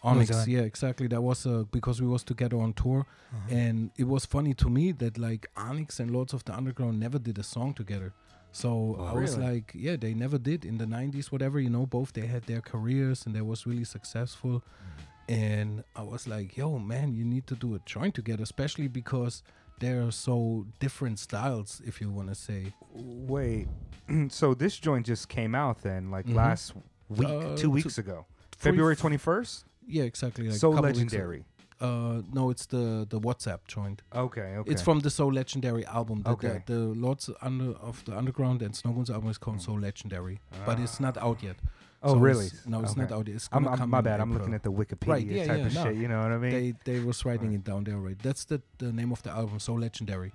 Onyx, 0.04 0.30
was 0.30 0.38
on- 0.44 0.50
yeah, 0.56 0.62
exactly. 0.72 1.08
That 1.14 1.22
was 1.30 1.40
uh, 1.46 1.64
because 1.78 1.98
we 2.04 2.08
was 2.16 2.24
together 2.24 2.58
on 2.66 2.74
tour, 2.74 3.00
uh-huh. 3.34 3.56
and 3.62 3.78
it 3.98 4.08
was 4.16 4.24
funny 4.36 4.54
to 4.64 4.68
me 4.70 4.86
that 5.02 5.14
like 5.18 5.44
Onyx 5.70 6.00
and 6.02 6.12
Lords 6.12 6.34
of 6.34 6.42
the 6.48 6.54
Underground 6.60 7.00
never 7.06 7.20
did 7.28 7.38
a 7.40 7.44
song 7.56 7.74
together. 7.82 8.12
So 8.52 8.70
Oh, 8.98 9.04
I 9.12 9.14
was 9.24 9.36
really? 9.38 9.48
like, 9.52 9.68
yeah, 9.86 9.98
they 9.98 10.14
never 10.14 10.38
did 10.50 10.64
in 10.64 10.78
the 10.78 10.86
'90s, 10.86 11.26
whatever. 11.34 11.58
You 11.60 11.70
know, 11.76 11.86
both 11.86 12.10
they 12.14 12.28
had 12.36 12.44
their 12.52 12.62
careers 12.62 13.26
and 13.26 13.32
they 13.36 13.42
was 13.42 13.66
really 13.70 13.84
successful. 13.98 14.56
And 15.28 15.84
I 15.96 16.04
was 16.04 16.28
like, 16.28 16.56
yo, 16.56 16.78
man, 16.78 17.14
you 17.14 17.26
need 17.26 17.48
to 17.48 17.56
do 17.56 17.76
a 17.76 17.80
joint 17.86 18.14
together, 18.16 18.44
especially 18.44 18.88
because 18.88 19.42
they're 19.80 20.12
so 20.12 20.66
different 20.80 21.20
styles, 21.20 21.82
if 21.86 22.00
you 22.00 22.10
want 22.12 22.30
to 22.30 22.36
say. 22.36 22.74
Wait. 22.94 23.68
so 24.30 24.54
this 24.54 24.78
joint 24.78 25.06
just 25.08 25.28
came 25.30 25.56
out 25.56 25.82
then, 25.82 26.12
like 26.12 26.28
Mhm. 26.28 26.36
last 26.36 26.74
week, 27.10 27.28
Uh, 27.30 27.56
two 27.56 27.70
weeks 27.72 27.98
ago. 27.98 28.26
February 28.58 28.96
21st? 28.96 29.66
Yeah, 29.88 30.04
exactly. 30.04 30.48
Like 30.50 30.58
so 30.60 30.72
couple 30.72 30.86
weeks 30.86 30.98
ago. 31.00 31.04
legendary. 31.06 31.46
Uh, 31.82 32.22
no, 32.32 32.50
it's 32.52 32.68
the 32.68 33.06
the 33.10 33.20
WhatsApp 33.20 33.60
joint. 33.68 34.02
Okay, 34.16 34.56
okay. 34.60 34.72
It's 34.72 34.82
from 34.82 35.00
the 35.02 35.10
So 35.10 35.28
Legendary 35.28 35.86
album. 35.88 36.22
The, 36.24 36.30
Okay. 36.32 36.64
The, 36.66 36.74
the 36.74 36.80
Lords 36.80 37.30
under 37.42 37.74
of 37.74 38.04
the 38.06 38.18
Underground 38.18 38.62
and 38.62 38.74
Snowgoons 38.74 39.10
album 39.10 39.30
is 39.30 39.38
called 39.38 39.62
So 39.62 39.74
Legendary, 39.74 40.40
but 40.66 40.80
it's 40.80 41.00
not 41.02 41.18
out 41.18 41.44
yet. 41.44 41.58
Oh, 42.04 42.14
So 42.14 42.20
really? 42.20 42.46
it's- 42.48 42.66
no, 42.68 42.82
it's 42.82 42.96
not 42.96 43.06
Okay. 43.06 43.16
out 43.16 43.28
yet. 43.28 43.36
It's 43.38 43.50
I'm, 43.52 43.68
I'm- 43.68 43.90
my 43.90 44.02
bad. 44.02 44.20
I'm 44.20 44.34
looking 44.34 44.54
at 44.54 44.64
the 44.64 44.72
Wikipedia 44.72 45.08
Right, 45.08 45.26
yeah, 45.26 45.46
type 45.48 45.58
yeah, 45.60 45.66
of 45.66 45.74
no. 45.74 45.84
shit. 45.84 45.96
You 45.96 46.08
know 46.08 46.22
what 46.22 46.32
I 46.32 46.38
mean? 46.38 46.52
They 46.52 46.74
they 46.94 47.00
was 47.00 47.26
writing 47.26 47.54
it 47.54 47.64
down 47.64 47.84
there, 47.84 47.98
right? 47.98 48.18
That's 48.20 48.46
the 48.46 48.62
the 48.78 48.92
name 48.94 49.12
of 49.12 49.22
the 49.24 49.32
album, 49.32 49.60
So 49.60 49.74
Legendary. 49.74 50.32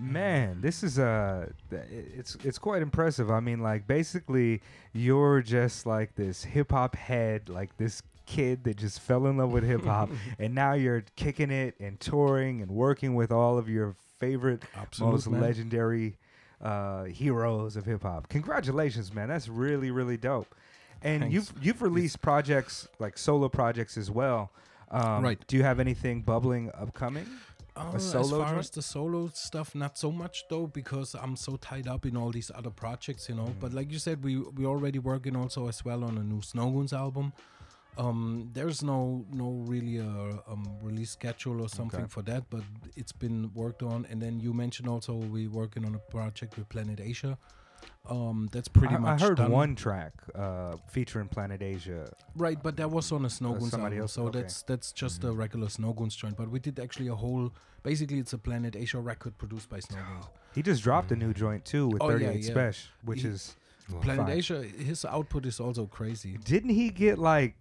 Man, 0.00 0.60
this 0.60 0.82
is 0.82 0.98
uh 0.98 1.50
it's 1.70 2.36
it's 2.42 2.58
quite 2.58 2.82
impressive. 2.82 3.30
I 3.30 3.40
mean, 3.40 3.60
like 3.60 3.86
basically, 3.86 4.60
you're 4.92 5.40
just 5.40 5.86
like 5.86 6.16
this 6.16 6.42
hip 6.44 6.72
hop 6.72 6.96
head, 6.96 7.48
like 7.48 7.76
this 7.76 8.02
kid 8.26 8.64
that 8.64 8.76
just 8.78 8.98
fell 9.00 9.26
in 9.26 9.36
love 9.36 9.52
with 9.52 9.62
hip 9.64 9.84
hop, 9.84 10.08
and 10.38 10.54
now 10.54 10.72
you're 10.72 11.04
kicking 11.14 11.50
it 11.50 11.74
and 11.78 12.00
touring 12.00 12.60
and 12.62 12.70
working 12.72 13.14
with 13.14 13.30
all 13.30 13.56
of 13.58 13.68
your 13.68 13.94
favorite, 14.18 14.64
Absolute, 14.74 15.10
most 15.12 15.30
man. 15.30 15.40
legendary 15.42 16.16
uh, 16.60 17.04
heroes 17.04 17.76
of 17.76 17.84
hip 17.84 18.02
hop. 18.02 18.28
Congratulations, 18.30 19.12
man! 19.14 19.28
That's 19.28 19.48
really 19.48 19.90
really 19.92 20.16
dope. 20.16 20.54
And 21.04 21.22
Thanks. 21.22 21.34
you've 21.34 21.52
you've 21.64 21.82
released 21.82 22.20
projects 22.22 22.88
like 22.98 23.18
solo 23.18 23.48
projects 23.48 23.96
as 23.98 24.10
well. 24.10 24.50
Um, 24.90 25.22
Right. 25.22 25.38
Do 25.46 25.56
you 25.56 25.62
have 25.62 25.78
anything 25.80 26.22
bubbling 26.22 26.70
upcoming? 26.74 27.26
Uh, 27.76 27.90
as 27.96 28.12
far 28.12 28.22
joint? 28.22 28.58
as 28.58 28.70
the 28.70 28.82
solo 28.82 29.28
stuff, 29.34 29.74
not 29.74 29.98
so 29.98 30.12
much 30.12 30.44
though, 30.48 30.66
because 30.68 31.14
I'm 31.14 31.36
so 31.36 31.56
tied 31.56 31.88
up 31.88 32.06
in 32.06 32.16
all 32.16 32.30
these 32.30 32.50
other 32.54 32.70
projects, 32.70 33.28
you 33.28 33.34
know. 33.34 33.46
Mm. 33.46 33.60
But 33.60 33.72
like 33.74 33.90
you 33.92 33.98
said, 33.98 34.22
we 34.24 34.38
we 34.38 34.64
already 34.64 34.98
working 34.98 35.36
also 35.36 35.68
as 35.68 35.84
well 35.84 36.04
on 36.04 36.16
a 36.16 36.22
new 36.22 36.40
Snowgoons 36.40 36.92
album. 36.92 37.32
Um, 37.98 38.50
there's 38.52 38.82
no 38.82 39.24
no 39.32 39.50
really 39.66 39.98
a 39.98 40.08
um, 40.48 40.64
release 40.82 41.10
schedule 41.10 41.60
or 41.60 41.68
something 41.68 42.00
Okay. 42.06 42.08
for 42.08 42.22
that, 42.22 42.44
but 42.50 42.62
it's 42.96 43.12
been 43.12 43.50
worked 43.54 43.82
on. 43.82 44.06
And 44.10 44.22
then 44.22 44.40
you 44.40 44.52
mentioned 44.54 44.88
also 44.88 45.14
we 45.14 45.48
working 45.48 45.84
on 45.84 45.94
a 45.94 46.02
project 46.10 46.56
with 46.56 46.68
Planet 46.68 47.00
Asia. 47.00 47.36
Um, 48.08 48.48
that's 48.52 48.68
pretty 48.68 48.94
I, 48.94 48.98
much 48.98 49.22
I 49.22 49.26
heard 49.26 49.38
done. 49.38 49.50
one 49.50 49.74
track 49.74 50.12
uh, 50.34 50.76
featuring 50.88 51.28
Planet 51.28 51.62
Asia. 51.62 52.12
Right, 52.36 52.62
but 52.62 52.76
that 52.76 52.90
was 52.90 53.10
on 53.12 53.24
a 53.24 53.28
Snowgoons 53.28 53.70
somebody 53.70 53.96
album, 53.96 54.00
else? 54.02 54.12
so 54.12 54.22
Okay. 54.26 54.30
Mm-hmm. 54.30 54.40
that's 54.42 54.62
that's 54.62 54.92
just 54.92 55.24
a 55.24 55.32
regular 55.32 55.68
Snowgoons 55.68 56.16
joint. 56.16 56.36
But 56.36 56.50
we 56.50 56.58
did 56.58 56.78
actually 56.78 57.08
a 57.08 57.14
whole. 57.14 57.50
Basically, 57.82 58.18
it's 58.18 58.32
a 58.34 58.38
Planet 58.38 58.76
Asia 58.76 59.00
record 59.00 59.36
produced 59.38 59.68
by 59.70 59.78
Snowgoons. 59.80 60.28
He 60.54 60.62
just 60.62 60.82
dropped 60.84 61.10
a 61.10 61.16
new 61.16 61.32
joint 61.34 61.64
too 61.64 61.88
with 61.88 62.00
Oh, 62.00 62.10
yeah, 62.10 62.28
38 62.28 62.44
yeah. 62.44 62.50
Special, 62.50 62.90
which 63.04 63.22
He- 63.22 63.28
is 63.28 63.56
Planet 64.02 64.26
Fine. 64.26 64.36
Asia, 64.38 64.62
his 64.62 65.04
output 65.04 65.46
is 65.46 65.58
also 65.58 65.86
crazy. 65.86 66.38
didn't 66.44 66.70
he 66.70 66.90
get 66.90 67.18
like 67.18 67.56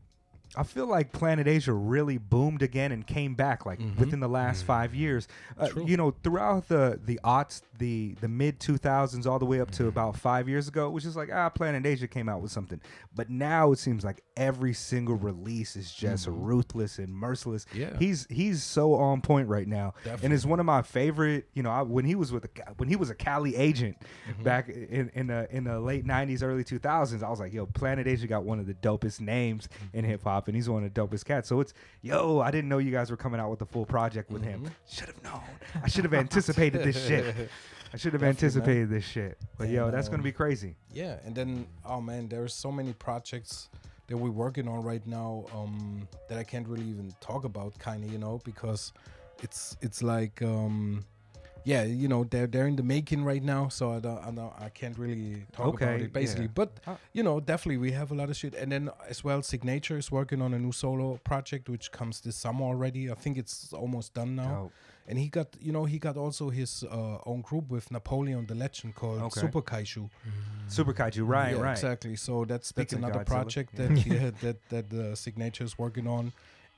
I 0.56 0.64
feel 0.64 0.86
like 0.86 1.12
Planet 1.12 1.48
Asia 1.48 1.74
really 1.74 2.18
boomed 2.18 2.62
again 2.62 2.92
and 2.92 3.06
came 3.08 3.34
back 3.34 3.66
like 3.66 3.80
Mhm. 3.80 3.98
within 3.98 4.20
the 4.20 4.28
last 4.30 4.64
five 4.66 4.94
years. 4.94 5.28
Uh, 5.58 5.68
True. 5.68 5.86
you 5.86 5.98
know, 5.98 6.12
throughout 6.24 6.68
the 6.68 7.00
the 7.04 7.20
aughts, 7.24 7.62
the 7.80 8.16
the 8.22 8.28
mid 8.28 8.60
two 8.60 8.78
thousands, 8.78 9.26
all 9.26 9.40
the 9.40 9.46
way 9.46 9.60
up 9.60 9.72
to 9.72 9.88
about 9.88 10.16
five 10.18 10.48
years 10.48 10.68
ago, 10.68 10.90
which 10.92 11.06
is 11.06 11.16
like 11.16 11.30
ah, 11.34 11.50
Planet 11.50 11.86
Asia 11.86 12.08
came 12.08 12.30
out 12.30 12.42
with 12.42 12.52
something. 12.52 12.80
But 13.16 13.30
now 13.30 13.72
it 13.72 13.80
seems 13.80 14.04
like 14.04 14.24
every 14.38 14.74
single 14.74 15.16
release 15.16 15.76
is 15.76 15.92
just 15.94 16.28
Mhm. 16.28 16.34
ruthless 16.38 17.00
and 17.00 17.14
merciless. 17.16 17.66
Yeah. 17.74 17.98
he's 17.98 18.28
he's 18.30 18.62
so 18.64 18.94
on 18.96 19.22
point 19.22 19.48
right 19.50 19.68
now, 19.68 19.94
and 20.04 20.12
Definitely. 20.14 20.36
it's 20.36 20.46
one 20.46 20.60
of 20.60 20.66
my 20.68 20.82
favorite. 20.84 21.48
You 21.54 21.64
know, 21.64 21.72
I, 21.72 21.82
when 21.82 22.06
he 22.06 22.16
was 22.16 22.32
with 22.32 22.46
a, 22.46 22.50
when 22.78 22.90
he 22.90 22.96
was 22.96 23.10
a 23.10 23.16
Cali 23.16 23.56
agent 23.56 23.98
Mm-hmm. 24.30 24.44
back 24.44 24.70
in 24.70 25.10
in 25.16 25.28
the 25.28 25.48
in 25.56 25.64
the 25.64 25.80
late 25.80 26.06
'90s, 26.06 26.44
early 26.44 26.64
2000s, 26.64 27.24
I 27.24 27.30
was 27.30 27.40
like, 27.40 27.54
yo, 27.54 27.66
Planet 27.66 28.06
Asia 28.08 28.28
got 28.28 28.44
one 28.44 28.60
of 28.60 28.68
the 28.68 28.74
dopest 28.76 29.20
names 29.20 29.68
Mm-hmm. 29.68 29.98
in 29.98 30.06
hip 30.06 30.24
hop, 30.24 30.43
and 30.48 30.56
he's 30.56 30.70
one 30.70 30.84
of 30.84 30.94
the 30.94 31.02
dopest 31.02 31.26
cats. 31.26 31.50
So 31.50 31.60
it's 31.60 31.74
yo, 32.02 32.40
I 32.40 32.52
didn't 32.52 32.70
know 32.70 32.78
you 32.78 32.92
guys 32.92 33.12
were 33.12 33.18
coming 33.18 33.40
out 33.40 33.50
with 33.50 33.62
a 33.62 33.66
full 33.66 33.86
project 33.86 34.32
with 34.32 34.44
him. 34.44 34.64
Mhm. 34.66 34.72
Should 34.88 35.08
have 35.08 35.24
known. 35.24 35.42
I 35.84 35.88
should 35.88 36.04
have 36.04 36.14
anticipated 36.14 36.84
this 36.84 37.06
shit. 37.08 37.50
I 37.94 37.98
should 37.98 38.14
have 38.14 38.22
man. 38.22 38.30
anticipated 38.32 38.90
this 38.90 39.06
shit. 39.06 39.38
But 39.58 39.70
yo, 39.70 39.86
And, 39.86 39.94
that's 39.94 40.08
gonna 40.10 40.18
um, 40.20 40.24
be 40.24 40.32
crazy. 40.32 40.76
Yeah, 40.92 41.18
and 41.26 41.36
then 41.36 41.68
oh 41.86 42.02
man, 42.02 42.28
there's 42.28 42.54
so 42.54 42.72
many 42.72 42.94
projects 42.94 43.70
that 44.08 44.18
we're 44.18 44.32
working 44.32 44.68
on 44.68 44.84
right 44.84 45.06
now 45.08 45.46
um, 45.56 46.08
that 46.28 46.38
I 46.38 46.44
can't 46.44 46.68
really 46.68 46.86
even 46.86 47.14
talk 47.22 47.46
about, 47.46 47.78
kind 47.80 48.04
of, 48.04 48.12
you 48.12 48.18
know, 48.18 48.42
because 48.44 48.92
it's 49.42 49.78
it's 49.82 50.04
like 50.04 50.42
um, 50.42 51.06
yeah, 51.66 51.84
you 51.84 52.08
know, 52.08 52.24
they're 52.24 52.48
they're 52.48 52.68
in 52.68 52.76
the 52.76 52.84
making 52.84 53.24
right 53.24 53.44
now, 53.44 53.70
so 53.70 53.92
I 53.94 54.00
don't 54.00 54.20
I, 54.20 54.32
don't, 54.32 54.54
I 54.60 54.70
can't 54.70 54.98
really 54.98 55.46
talk 55.52 55.82
about 55.82 56.02
it 56.02 56.14
basically. 56.14 56.46
yeah. 56.46 56.52
But 56.56 56.80
Uh, 56.86 56.96
you 57.14 57.24
know, 57.24 57.40
definitely 57.40 57.78
we 57.78 57.92
have 57.92 58.12
a 58.12 58.16
lot 58.16 58.30
of 58.30 58.36
shit, 58.36 58.54
and 58.56 58.72
then 58.72 58.90
as 59.10 59.24
well, 59.24 59.42
Sicknature 59.42 59.98
is 59.98 60.12
working 60.12 60.42
on 60.42 60.54
a 60.54 60.60
new 60.60 60.72
solo 60.72 61.20
project 61.24 61.70
which 61.70 61.92
comes 61.92 62.22
this 62.22 62.36
summer 62.36 62.66
already. 62.66 63.10
I 63.12 63.16
think 63.16 63.38
it's 63.38 63.74
almost 63.74 64.14
done 64.14 64.36
now. 64.36 64.64
Dope. 64.64 64.72
And 65.06 65.20
he 65.20 65.28
got, 65.28 65.48
you 65.60 65.74
know, 65.74 65.84
he 65.84 66.00
got 66.00 66.16
also 66.16 66.50
his 66.50 66.86
uh, 66.90 67.18
own 67.26 67.42
group 67.42 67.70
with 67.70 67.92
Napoleon 67.92 68.46
Da 68.46 68.56
Legend 68.56 68.96
called 68.96 69.22
Okay. 69.24 69.42
Super 69.42 69.62
Kaiju. 69.62 70.10
Super 70.70 70.94
Kaiju, 70.94 71.28
right, 71.28 71.56
yeah, 71.56 71.62
right. 71.62 71.72
Exactly. 71.74 72.16
So 72.16 72.46
that's 72.46 72.72
that's 72.72 72.92
Speaking 72.92 73.04
another 73.04 73.26
project 73.26 73.76
that 73.76 73.92
yeah, 74.06 74.32
that 74.42 74.58
that 74.70 74.90
the 74.90 75.16
Sicknature 75.16 75.66
is 75.66 75.78
working 75.78 76.08
on, 76.08 76.32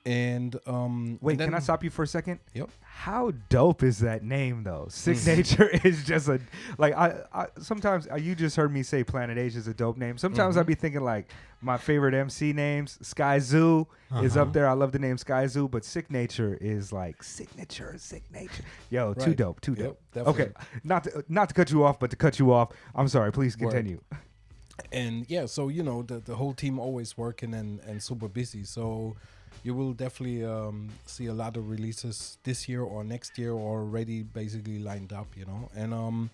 And 0.05 0.55
um, 0.67 1.17
Wait, 1.19 1.33
and 1.33 1.47
can 1.49 1.53
I 1.55 1.59
stop 1.59 1.83
you 1.83 1.89
for 1.89 2.03
a 2.03 2.07
second? 2.07 2.39
Yep. 2.53 2.69
How 2.83 3.31
dope 3.49 3.81
is 3.81 3.97
that 3.99 4.23
name 4.23 4.63
though? 4.63 4.85
Sicknature 4.89 5.69
is 5.83 6.03
just 6.03 6.27
a 6.27 6.39
like 6.77 6.93
I, 6.95 7.21
I 7.33 7.47
sometimes 7.59 8.07
uh, 8.11 8.15
you 8.15 8.35
just 8.35 8.55
heard 8.55 8.71
me 8.71 8.83
say 8.83 9.03
Planet 9.03 9.37
Age 9.39 9.55
is 9.55 9.67
a 9.67 9.73
dope 9.73 9.97
name. 9.97 10.19
Sometimes 10.19 10.55
Mhm. 10.55 10.59
I'd 10.59 10.65
be 10.67 10.75
thinking 10.75 11.01
like 11.01 11.31
my 11.59 11.77
favorite 11.77 12.13
MC 12.13 12.53
names, 12.53 12.99
Skyzoo 13.01 13.87
is 14.21 14.37
Uh-huh. 14.37 14.41
up 14.45 14.53
there. 14.53 14.67
I 14.67 14.73
love 14.73 14.91
the 14.91 14.99
name 14.99 15.15
Skyzoo, 15.17 15.71
but 15.71 15.83
Sicknature 15.83 16.55
is 16.61 16.93
like 16.93 17.23
signature, 17.23 17.95
signature. 17.97 18.63
Yo, 18.91 19.15
too 19.15 19.33
dope, 19.33 19.59
too 19.61 19.73
dope. 19.73 19.99
definitely. 20.13 20.43
Okay, 20.43 20.53
not 20.83 21.05
to, 21.05 21.25
not 21.27 21.49
to 21.49 21.55
cut 21.55 21.71
you 21.71 21.83
off, 21.83 21.99
but 21.99 22.11
to 22.11 22.15
cut 22.15 22.37
you 22.37 22.53
off. 22.53 22.69
I'm 22.93 23.07
sorry. 23.07 23.31
Please 23.31 23.57
Word. 23.57 23.71
continue. 23.71 24.01
and 24.91 25.25
yeah 25.29 25.45
so 25.45 25.69
you 25.69 25.81
know 25.81 26.01
the, 26.03 26.19
the 26.19 26.35
whole 26.35 26.53
team 26.53 26.77
always 26.79 27.17
working 27.17 27.53
and, 27.53 27.79
and 27.87 28.03
super 28.03 28.27
busy 28.27 28.65
so 28.65 29.15
you 29.63 29.73
will 29.73 29.93
definitely 29.93 30.43
um, 30.45 30.89
see 31.05 31.27
a 31.27 31.33
lot 31.33 31.57
of 31.57 31.69
releases 31.69 32.37
this 32.43 32.67
year 32.69 32.81
or 32.81 33.03
next 33.03 33.37
year 33.37 33.51
already 33.51 34.23
basically 34.23 34.79
lined 34.79 35.13
up 35.13 35.27
you 35.35 35.45
know 35.45 35.69
and 35.75 35.93
um, 35.93 36.29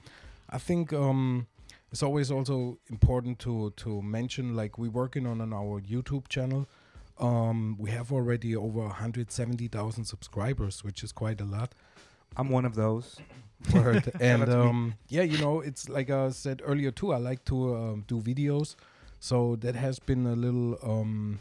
i 0.50 0.58
think 0.58 0.94
um, 0.94 1.48
it's 1.92 2.04
always 2.04 2.32
also 2.32 2.78
important 2.90 3.40
to 3.40 3.72
to 3.78 4.02
mention 4.02 4.56
like 4.56 4.78
we're 4.78 4.90
working 4.90 5.26
on 5.26 5.42
on 5.42 5.54
our 5.54 5.82
youtube 5.82 6.28
channel 6.28 6.68
um, 7.20 7.76
we 7.78 7.92
have 7.92 8.12
already 8.12 8.56
over 8.56 8.80
170000 8.80 10.06
subscribers 10.06 10.84
which 10.84 11.04
is 11.04 11.12
quite 11.12 11.40
a 11.40 11.46
lot 11.46 11.74
I'm 12.38 12.50
one 12.50 12.66
of 12.66 12.76
those. 12.76 13.18
And 14.20 14.42
out 14.42 14.46
to 14.46 14.58
me. 14.58 14.70
um, 14.70 14.94
yeah, 15.10 15.22
you 15.22 15.38
know, 15.38 15.60
it's 15.62 15.88
like 15.88 16.10
I 16.10 16.30
said 16.32 16.62
earlier 16.66 16.92
too. 16.92 17.14
I 17.14 17.18
like 17.18 17.46
to 17.46 17.76
um, 17.76 18.06
do 18.08 18.20
videos, 18.20 18.76
so 19.20 19.56
that 19.58 19.76
has 19.76 20.00
been 20.00 20.26
a 20.26 20.36
little 20.36 20.80
um, 20.82 21.40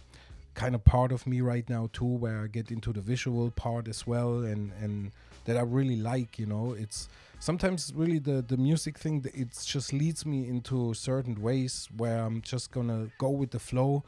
kind 0.55 0.75
of 0.75 0.85
part 0.85 1.13
of 1.13 1.27
me 1.27 1.41
right 1.41 1.69
now 1.69 1.89
too, 1.93 2.05
where 2.05 2.43
I 2.43 2.47
get 2.47 2.71
into 2.71 2.93
the 2.93 3.01
visual 3.01 3.51
part 3.51 3.89
as 3.89 4.07
well, 4.07 4.39
and 4.45 4.73
and 4.81 5.13
that 5.45 5.57
I 5.57 5.63
really 5.63 5.97
like. 5.97 6.39
You 6.39 6.47
know, 6.47 6.73
it's 6.73 7.09
sometimes 7.39 7.93
really 7.95 8.19
the 8.19 8.43
the 8.43 8.57
music 8.57 8.99
thing. 8.99 9.25
It 9.35 9.57
just 9.65 9.93
leads 9.93 10.25
me 10.27 10.49
into 10.49 10.95
certain 10.95 11.41
ways 11.41 11.89
where 11.97 12.19
I'm 12.19 12.41
just 12.43 12.71
gonna 12.73 13.09
go 13.19 13.31
with 13.31 13.51
the 13.51 13.59
flow. 13.61 14.05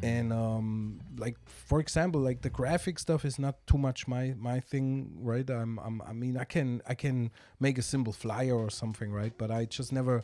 And 0.00 0.32
um 0.32 1.00
like 1.18 1.36
for 1.46 1.80
example 1.80 2.20
like 2.20 2.42
the 2.42 2.50
graphic 2.50 3.00
stuff 3.00 3.24
is 3.24 3.36
not 3.36 3.56
too 3.66 3.78
much 3.78 4.06
my 4.06 4.32
my 4.38 4.60
thing 4.60 5.10
right? 5.20 5.50
I'm, 5.50 5.76
I'm 5.80 6.00
i 6.06 6.12
mean 6.12 6.36
i 6.36 6.44
can 6.44 6.80
i 6.86 6.94
can 6.94 7.32
make 7.58 7.78
a 7.78 7.82
simple 7.82 8.12
flyer 8.12 8.54
or 8.54 8.70
something 8.70 9.10
right? 9.12 9.32
But 9.36 9.50
i 9.50 9.64
just 9.64 9.90
never 9.92 10.22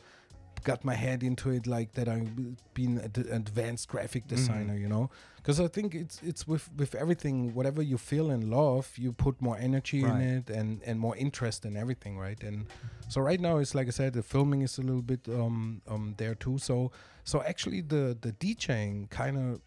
got 0.63 0.85
my 0.85 0.95
head 0.95 1.23
into 1.25 1.51
it 1.51 1.67
like 1.67 1.93
that 1.95 2.09
i've 2.09 2.31
been 2.75 2.99
an 2.99 3.27
advanced 3.33 3.89
graphic 3.89 4.27
designer 4.29 4.77
you 4.77 4.89
know 4.89 5.09
because 5.49 5.61
i 5.61 5.67
think 5.67 5.95
it's 5.95 6.21
it's 6.23 6.47
with 6.47 6.69
with 6.77 6.95
everything 6.95 7.55
whatever 7.55 7.81
you 7.81 7.97
feel 7.97 8.31
and 8.31 8.51
love 8.51 8.87
you 8.99 9.11
put 9.13 9.41
more 9.41 9.57
energy 9.57 10.05
Right. 10.05 10.21
in 10.21 10.21
it 10.37 10.51
and 10.51 10.83
and 10.85 11.01
more 11.01 11.17
interest 11.17 11.65
in 11.65 11.75
everything 11.75 12.19
right? 12.19 12.41
And 12.49 12.67
so 13.09 13.23
right 13.23 13.41
now 13.41 13.57
it's 13.57 13.75
like 13.75 13.87
i 13.87 13.91
said 13.91 14.13
the 14.13 14.23
filming 14.23 14.61
is 14.61 14.77
a 14.79 14.83
little 14.83 15.07
bit 15.13 15.27
um 15.29 15.81
um 15.93 16.15
there 16.19 16.35
too. 16.35 16.59
So 16.59 16.93
so 17.25 17.43
actually 17.53 17.81
the 17.95 18.05
the 18.21 18.33
djing 18.33 19.09
kind 19.09 19.37
of 19.39 19.61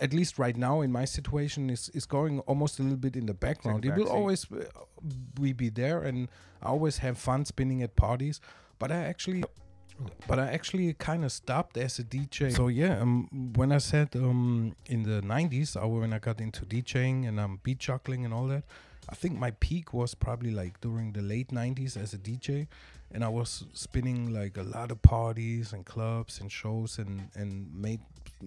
at 0.00 0.12
least 0.12 0.38
right 0.38 0.56
now 0.68 0.82
in 0.82 0.92
my 0.92 1.06
situation 1.06 1.70
is 1.70 1.88
is 1.98 2.04
going 2.16 2.40
almost 2.40 2.78
a 2.80 2.82
little 2.82 3.02
bit 3.06 3.16
in 3.16 3.24
the 3.26 3.38
background. 3.46 3.84
It 3.86 3.94
will 3.96 4.12
always 4.18 4.40
uh, 4.52 4.64
we 5.40 5.54
be 5.54 5.70
there 5.70 5.98
and 6.08 6.28
i 6.62 6.66
always 6.66 6.96
have 6.98 7.16
fun 7.16 7.44
spinning 7.52 7.82
at 7.82 7.92
parties. 7.96 8.36
But 8.78 8.90
i 8.92 9.00
actually 9.12 9.44
but 10.26 10.38
I 10.38 10.46
actually 10.48 10.92
kind 10.94 11.24
of 11.24 11.32
stopped 11.32 11.76
as 11.76 11.98
a 11.98 12.04
DJ. 12.04 12.54
So 12.54 12.68
yeah, 12.68 13.00
um, 13.00 13.52
when 13.54 13.72
I 13.72 13.78
said 13.78 14.14
um, 14.16 14.74
in 14.86 15.02
the 15.02 15.22
'90s, 15.22 15.80
uh, 15.80 15.86
when 15.86 16.12
I 16.12 16.18
got 16.18 16.40
into 16.40 16.64
DJing 16.64 17.26
and 17.28 17.40
um, 17.40 17.60
beat 17.62 17.78
juggling 17.78 18.24
and 18.24 18.34
all 18.34 18.46
that, 18.48 18.64
I 19.08 19.14
think 19.14 19.38
my 19.38 19.52
peak 19.52 19.92
was 19.92 20.14
probably 20.14 20.50
like 20.50 20.80
during 20.80 21.12
the 21.12 21.22
late 21.22 21.48
'90s 21.48 21.96
as 21.96 22.12
a 22.14 22.18
DJ, 22.18 22.66
and 23.12 23.24
I 23.24 23.28
was 23.28 23.64
spinning 23.72 24.32
like 24.32 24.56
a 24.56 24.62
lot 24.62 24.90
of 24.90 25.00
parties 25.02 25.72
and 25.72 25.84
clubs 25.84 26.40
and 26.40 26.50
shows 26.50 26.98
and 26.98 27.30
and 27.34 27.74
made 27.74 28.00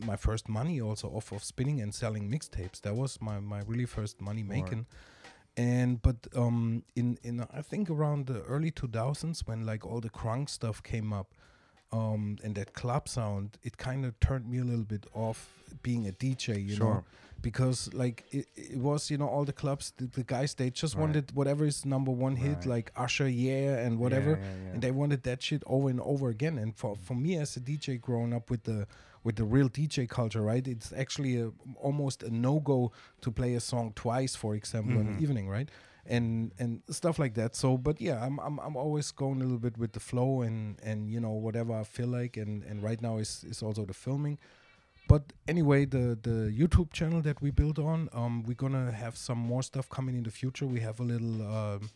my 0.06 0.16
first 0.16 0.48
money 0.48 0.80
also 0.80 1.08
off 1.10 1.32
of 1.32 1.44
spinning 1.44 1.82
and 1.82 1.94
selling 1.94 2.30
mixtapes. 2.30 2.82
That 2.82 2.96
was 2.96 3.20
my 3.22 3.40
my 3.40 3.62
really 3.66 3.86
first 3.86 4.22
money 4.22 4.44
making 4.44 4.86
and 5.58 6.02
but 6.02 6.16
um 6.36 6.84
in 6.96 7.18
in 7.24 7.46
i 7.54 7.62
think 7.62 7.90
around 7.90 8.28
the 8.28 8.42
early 8.44 8.72
2000s 8.72 9.46
when 9.48 9.66
like 9.66 9.86
all 9.86 10.00
the 10.00 10.10
crunk 10.10 10.50
stuff 10.50 10.82
came 10.82 11.12
up 11.12 11.34
um 11.92 12.38
and 12.44 12.56
that 12.56 12.74
club 12.74 13.08
sound 13.10 13.58
it 13.64 13.78
kind 13.78 14.06
of 14.06 14.20
turned 14.20 14.48
me 14.50 14.60
a 14.60 14.64
little 14.64 14.84
bit 14.84 15.06
off 15.14 15.50
being 15.82 16.08
a 16.08 16.12
dj 16.12 16.48
you 16.70 16.78
know 16.78 17.04
because 17.42 17.92
like 17.94 18.26
it, 18.32 18.46
it 18.56 18.78
was 18.78 19.10
you 19.10 19.18
know 19.18 19.28
all 19.28 19.46
the 19.46 19.54
clubs 19.54 19.94
the, 19.98 20.06
the 20.08 20.24
guys 20.24 20.54
they 20.56 20.70
just 20.70 20.96
Right. 20.96 21.02
wanted 21.02 21.32
whatever 21.34 21.66
is 21.66 21.86
number 21.86 22.12
one 22.12 22.36
hit 22.36 22.58
Right. 22.58 22.66
like 22.66 22.92
usher 22.96 23.28
yeah 23.28 23.78
and 23.86 23.98
whatever 23.98 24.32
Yeah, 24.32 24.36
yeah, 24.38 24.64
yeah. 24.66 24.72
and 24.74 24.82
they 24.84 24.92
wanted 24.92 25.24
that 25.24 25.42
shit 25.42 25.64
over 25.66 25.90
and 25.90 26.02
over 26.02 26.30
again 26.30 26.58
and 26.58 26.76
for 26.76 26.96
for 27.02 27.16
me 27.16 27.38
as 27.38 27.56
a 27.58 27.60
dj 27.62 28.00
growing 28.00 28.34
up 28.34 28.50
with 28.52 28.64
the 28.64 28.86
with 29.24 29.36
the 29.38 29.44
real 29.46 29.70
dj 29.70 30.08
culture 30.08 30.42
right 30.42 30.68
it's 30.68 30.92
actually 30.94 31.40
a, 31.42 31.52
almost 31.82 32.24
a 32.24 32.30
no-go 32.30 32.92
to 33.22 33.32
play 33.32 33.54
a 33.56 33.60
song 33.60 33.94
twice 33.96 34.36
for 34.36 34.54
example 34.56 35.00
in 35.00 35.08
Mhm. 35.08 35.18
the 35.18 35.24
evening 35.24 35.50
right 35.50 35.70
and 36.10 36.52
and 36.60 36.82
stuff 36.90 37.20
like 37.20 37.36
that. 37.36 37.56
So 37.56 37.78
but 37.78 38.02
yeah 38.02 38.24
I'm, 38.26 38.40
I'm 38.40 38.60
i'm 38.60 38.76
always 38.76 39.12
going 39.12 39.40
a 39.42 39.44
little 39.44 39.60
bit 39.60 39.78
with 39.78 39.94
the 39.94 40.00
flow 40.00 40.42
and 40.42 40.78
and 40.84 41.10
you 41.10 41.20
know 41.20 41.32
whatever 41.32 41.74
i 41.74 41.84
feel 41.84 42.08
like. 42.08 42.36
And 42.36 42.64
and 42.64 42.84
right 42.84 43.02
now 43.02 43.18
is 43.18 43.46
is 43.48 43.62
also 43.64 43.86
the 43.86 43.94
filming. 43.94 44.38
But 45.08 45.24
anyway 45.48 45.86
the 45.86 46.18
the 46.22 46.52
youtube 46.52 46.92
channel 46.92 47.22
that 47.22 47.42
we 47.42 47.52
built 47.52 47.80
on 47.80 48.10
um 48.14 48.44
we're 48.44 48.54
gonna 48.66 48.92
have 48.92 49.16
some 49.18 49.38
more 49.38 49.64
stuff 49.64 49.88
coming 49.90 50.16
in 50.16 50.24
the 50.24 50.32
future. 50.32 50.66
We 50.66 50.80
have 50.82 51.00
a 51.00 51.04
little 51.04 51.42
um 51.56 51.90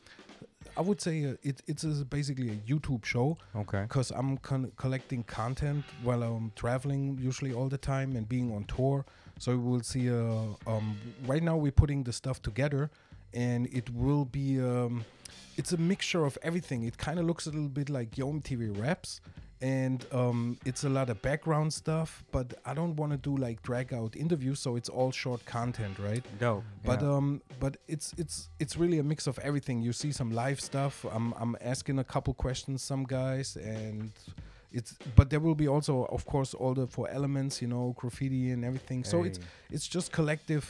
i 0.77 0.81
would 0.81 1.01
say 1.01 1.25
uh, 1.25 1.35
it, 1.43 1.61
it's 1.67 1.83
a, 1.83 2.05
basically 2.05 2.49
a 2.49 2.55
youtube 2.71 3.03
show. 3.05 3.37
Okay. 3.55 3.81
because 3.81 4.11
i'm 4.11 4.37
con- 4.37 4.71
collecting 4.77 5.23
content 5.23 5.83
while 6.03 6.23
i'm 6.23 6.51
traveling 6.55 7.17
usually 7.19 7.53
all 7.53 7.67
the 7.67 7.77
time 7.77 8.15
and 8.15 8.29
being 8.29 8.51
on 8.53 8.63
tour. 8.65 9.05
So 9.39 9.57
we'll 9.57 9.81
see 9.81 10.09
uh, 10.09 10.45
um 10.67 10.97
right 11.25 11.43
now 11.43 11.57
we're 11.57 11.71
putting 11.83 12.03
the 12.03 12.13
stuff 12.13 12.41
together 12.41 12.89
and 13.33 13.67
it 13.67 13.89
will 13.93 14.25
be 14.25 14.61
um 14.61 15.05
it's 15.57 15.71
a 15.71 15.77
mixture 15.77 16.25
of 16.25 16.37
everything 16.41 16.83
it 16.83 16.97
kind 16.97 17.19
of 17.19 17.25
looks 17.25 17.45
a 17.47 17.51
little 17.51 17.69
bit 17.69 17.89
like 17.89 18.17
Yo! 18.17 18.31
MTV 18.31 18.81
raps 18.81 19.21
and 19.63 20.05
um, 20.11 20.57
it's 20.65 20.83
a 20.83 20.89
lot 20.89 21.09
of 21.09 21.21
background 21.21 21.73
stuff 21.73 22.23
but 22.31 22.53
i 22.65 22.73
don't 22.73 22.95
want 22.97 23.11
to 23.13 23.17
do 23.17 23.35
like 23.37 23.61
drag 23.63 23.93
out 23.93 24.13
interviews 24.15 24.59
so 24.59 24.75
it's 24.75 24.89
all 24.89 25.09
short 25.09 25.43
content 25.45 25.97
right 25.99 26.25
Dope. 26.37 26.63
but 26.83 27.01
yeah. 27.01 27.15
um 27.15 27.41
but 27.61 27.77
it's 27.87 28.13
it's 28.17 28.49
it's 28.59 28.75
really 28.75 28.99
a 28.99 29.03
mix 29.03 29.25
of 29.25 29.39
everything 29.39 29.81
you 29.81 29.93
see 29.93 30.11
some 30.11 30.31
live 30.31 30.59
stuff 30.59 31.05
i'm 31.13 31.33
i'm 31.39 31.55
asking 31.61 31.97
a 31.99 32.03
couple 32.03 32.33
questions 32.33 32.83
some 32.83 33.05
guys 33.05 33.55
and 33.55 34.11
it's 34.73 34.97
but 35.15 35.29
there 35.29 35.39
will 35.39 35.55
be 35.55 35.67
also 35.67 36.05
of 36.05 36.25
course 36.25 36.53
all 36.53 36.73
the 36.73 36.85
four 36.85 37.09
elements 37.09 37.61
you 37.61 37.67
know 37.67 37.93
graffiti 37.97 38.51
and 38.51 38.65
everything 38.65 39.03
so 39.05 39.23
it's 39.23 39.39
it's 39.71 39.87
just 39.87 40.11
collective 40.11 40.65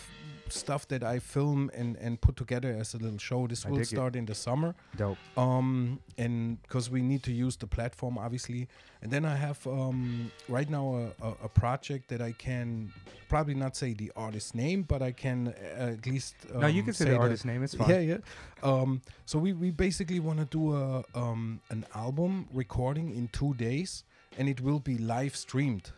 stuff 0.50 0.88
that 0.88 1.04
i 1.04 1.20
film 1.20 1.70
and 1.74 1.96
and 1.98 2.20
put 2.22 2.36
together 2.36 2.76
as 2.80 2.94
a 2.94 2.98
little 2.98 3.18
show 3.18 3.48
this 3.48 3.66
I 3.66 3.70
will 3.70 3.78
dig 3.78 3.84
it. 3.84 3.96
start 3.96 4.16
in 4.16 4.26
the 4.26 4.36
summer 4.36 4.76
dope. 4.98 5.18
um 5.38 6.00
and 6.18 6.62
because 6.64 6.90
we 6.90 7.02
need 7.02 7.24
to 7.24 7.32
use 7.32 7.56
the 7.58 7.68
platform 7.68 8.18
obviously 8.18 8.68
and 9.02 9.12
then 9.12 9.26
i 9.26 9.36
have 9.36 9.66
um 9.68 10.32
right 10.50 10.70
now 10.70 10.96
a, 10.96 11.26
a, 11.26 11.30
a 11.46 11.50
project 11.50 12.10
that 12.10 12.22
i 12.22 12.32
can 12.34 12.92
probably 13.30 13.56
not 13.56 13.76
say 13.76 13.94
the 13.94 14.12
artist 14.16 14.54
name 14.54 14.84
but 14.84 15.02
i 15.02 15.12
can 15.12 15.54
at 15.78 16.06
least 16.06 16.36
um, 16.54 16.62
no, 16.62 16.68
you 16.68 16.84
can 16.84 16.94
say 16.94 17.06
the 17.06 17.18
artist 17.18 17.46
name. 17.46 17.64
It's 17.64 17.74
fine. 17.80 17.90
yeah 17.90 18.00
yeah 18.00 18.18
um 18.62 19.02
so 19.26 19.40
we 19.40 19.54
we 19.54 19.72
basically 19.72 20.20
want 20.20 20.40
to 20.40 20.46
do 20.46 20.76
a 20.76 21.04
um 21.16 21.60
an 21.70 21.86
album 21.96 22.48
recording 22.54 23.16
in 23.16 23.28
two 23.30 23.54
days 23.56 24.04
and 24.38 24.48
it 24.50 24.62
will 24.62 24.80
be 24.80 24.98
live 24.98 25.36
streamed 25.36 25.92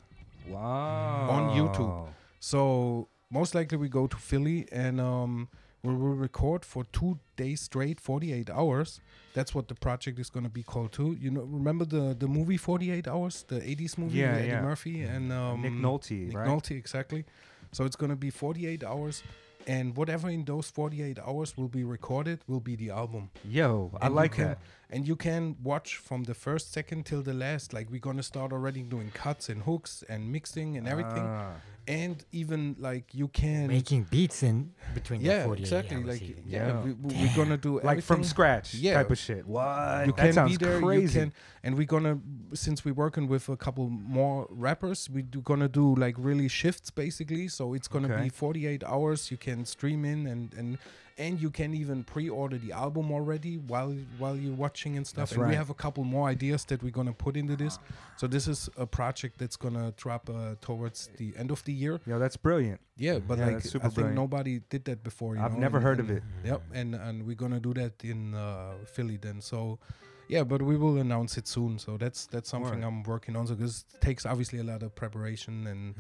Wow. 0.48 1.28
On 1.30 1.44
YouTube. 1.58 2.08
so 2.40 3.08
most 3.30 3.56
likely 3.56 3.78
we 3.78 3.90
go 3.90 4.08
to 4.08 4.18
Philly 4.18 4.68
and 4.72 5.00
um, 5.02 5.50
we 5.84 5.94
will 5.94 6.16
record 6.16 6.64
for 6.66 6.84
two 6.92 7.20
days 7.36 7.62
straight, 7.62 8.00
48 8.00 8.50
hours. 8.50 9.00
That's 9.34 9.54
what 9.54 9.68
the 9.68 9.76
project 9.76 10.20
is 10.20 10.30
going 10.30 10.46
to 10.46 10.50
be 10.50 10.64
called 10.64 10.92
too. 10.94 11.16
You 11.20 11.32
know, 11.32 11.42
remember 11.42 11.86
the 11.86 12.16
the 12.18 12.28
movie 12.28 12.58
48 12.58 13.08
Hours, 13.08 13.44
the 13.48 13.60
80s 13.60 13.98
movie 13.98 14.20
Yeah, 14.20 14.32
with 14.32 14.40
Eddie 14.42 14.48
yeah. 14.50 14.62
Murphy 14.62 15.02
and 15.04 15.32
um, 15.32 15.62
Nick 15.62 15.74
Nolte, 15.74 16.28
Nick 16.28 16.38
right? 16.38 16.48
Nolte, 16.48 16.72
exactly. 16.72 17.26
So 17.72 17.84
it's 17.84 17.96
going 17.98 18.12
to 18.12 18.16
be 18.16 18.30
48 18.30 18.84
hours, 18.86 19.22
and 19.68 19.98
whatever 19.98 20.30
in 20.30 20.46
those 20.46 20.70
48 20.70 21.20
hours 21.20 21.58
will 21.58 21.68
be 21.68 21.84
recorded 21.84 22.40
will 22.48 22.62
be 22.62 22.76
the 22.78 22.92
album. 22.92 23.30
Yo, 23.44 23.92
I 24.02 24.06
And 24.06 24.14
you 24.14 24.16
like 24.22 24.32
can- 24.34 24.48
that. 24.48 24.60
And 24.92 25.06
you 25.08 25.16
can 25.18 25.58
watch 25.64 25.98
from 25.98 26.24
the 26.24 26.34
first 26.36 26.72
second 26.72 27.06
till 27.08 27.22
the 27.24 27.34
last. 27.34 27.74
Like 27.74 27.90
we're 27.92 28.00
gonna 28.00 28.24
start 28.24 28.54
already 28.54 28.82
doing 28.84 29.10
cuts 29.12 29.50
and 29.50 29.64
hooks 29.64 30.04
and 30.08 30.32
mixing 30.32 30.78
and 30.78 30.88
everything 30.88 31.24
Ah, 31.26 31.56
and 31.88 32.24
even 32.32 32.76
like 32.80 33.14
you 33.14 33.28
can 33.28 33.68
Making 33.68 34.04
beats 34.10 34.42
in 34.44 34.72
between 34.94 35.22
the 35.22 35.28
yeah 35.28 35.44
48 35.46 35.62
exactly 35.62 35.98
hours 35.98 36.06
like 36.08 36.22
even. 36.22 36.44
yeah, 36.48 36.68
Yeah. 36.68 36.82
we, 36.82 36.92
we- 36.94 37.14
we're 37.16 37.36
gonna 37.36 37.58
do 37.58 37.80
like 37.84 38.02
from 38.02 38.24
scratch 38.24 38.74
Yeah. 38.74 38.96
type 38.96 39.12
of 39.12 39.18
shit. 39.18 39.46
What? 39.46 40.08
you 40.08 40.14
that 40.14 40.18
can 40.18 40.34
sounds 40.34 40.52
be 40.58 40.66
there 40.66 40.80
crazy. 40.82 41.04
you 41.20 41.26
can 41.26 41.34
and 41.64 41.78
we're 41.78 41.86
gonna 41.86 42.20
since 42.54 42.84
we're 42.86 42.94
working 42.96 43.28
with 43.28 43.50
a 43.50 43.58
couple 43.58 43.90
more 43.90 44.48
rappers 44.50 45.10
we 45.10 45.22
do 45.22 45.42
gonna 45.42 45.68
do 45.70 45.96
like 45.96 46.16
really 46.18 46.48
shifts 46.48 46.90
basically 46.90 47.48
so 47.48 47.74
it's 47.74 47.88
gonna 47.88 48.12
Okay. 48.12 48.24
be 48.24 48.30
48 48.30 48.84
hours 48.84 49.30
you 49.32 49.38
can 49.38 49.66
stream 49.66 50.06
in 50.06 50.26
and 50.28 50.54
and 50.56 50.78
and 51.18 51.40
you 51.42 51.50
can 51.50 51.74
even 51.74 52.04
pre-order 52.04 52.58
the 52.58 52.72
album 52.74 53.10
already 53.12 53.56
while 53.58 53.96
while 54.18 54.36
you're 54.36 54.54
watching 54.54 54.98
and 54.98 55.08
stuff 55.08 55.30
That's 55.30 55.40
and 55.40 55.48
we 55.50 55.56
have 55.56 55.70
a 55.70 55.74
couple 55.74 56.04
more 56.04 56.28
ideas 56.28 56.66
that 56.66 56.84
we're 56.84 56.92
gonna 57.00 57.14
put 57.14 57.38
into 57.38 57.56
this 57.56 57.80
so 58.18 58.28
this 58.28 58.48
is 58.48 58.70
a 58.78 58.86
project 58.86 59.38
that's 59.38 59.56
gonna 59.56 59.94
drop 59.96 60.30
uh, 60.30 60.56
towards 60.60 61.10
the 61.18 61.34
end 61.38 61.52
of 61.52 61.64
the 61.64 61.72
year 61.74 62.00
Yeah, 62.06 62.18
that's 62.18 62.36
brilliant. 62.38 62.82
yeah 62.98 63.20
but 63.20 63.38
Yeah, 63.38 63.46
like 63.46 63.56
i 63.58 63.60
think 63.62 63.94
brilliant. 63.94 64.16
nobody 64.16 64.60
did 64.70 64.84
that 64.86 65.04
before 65.04 65.36
you 65.36 65.42
I've 65.42 65.54
know, 65.54 65.60
never 65.60 65.78
and- 65.78 65.86
heard 65.88 66.00
of 66.02 66.10
it. 66.10 66.24
Yep, 66.44 66.62
and 66.74 66.96
and 66.96 67.26
we're 67.26 67.36
gonna 67.44 67.60
do 67.62 67.74
that 67.76 67.94
in 68.04 68.34
uh, 68.36 68.74
Philly 68.94 69.18
then. 69.18 69.40
So, 69.42 69.80
yeah, 70.28 70.44
but 70.44 70.62
we 70.62 70.76
will 70.78 70.98
announce 70.98 71.38
it 71.38 71.48
soon. 71.48 71.80
So 71.80 71.98
that's 71.98 72.26
that's 72.34 72.50
something 72.50 72.80
Word. 72.82 72.88
I'm 72.88 73.04
working 73.04 73.36
on. 73.38 73.48
So 73.48 73.56
because 73.56 73.86
it 73.94 74.02
takes 74.02 74.26
obviously 74.26 74.60
a 74.60 74.64
lot 74.64 74.82
of 74.84 74.90
preparation 74.96 75.66
and 75.68 75.96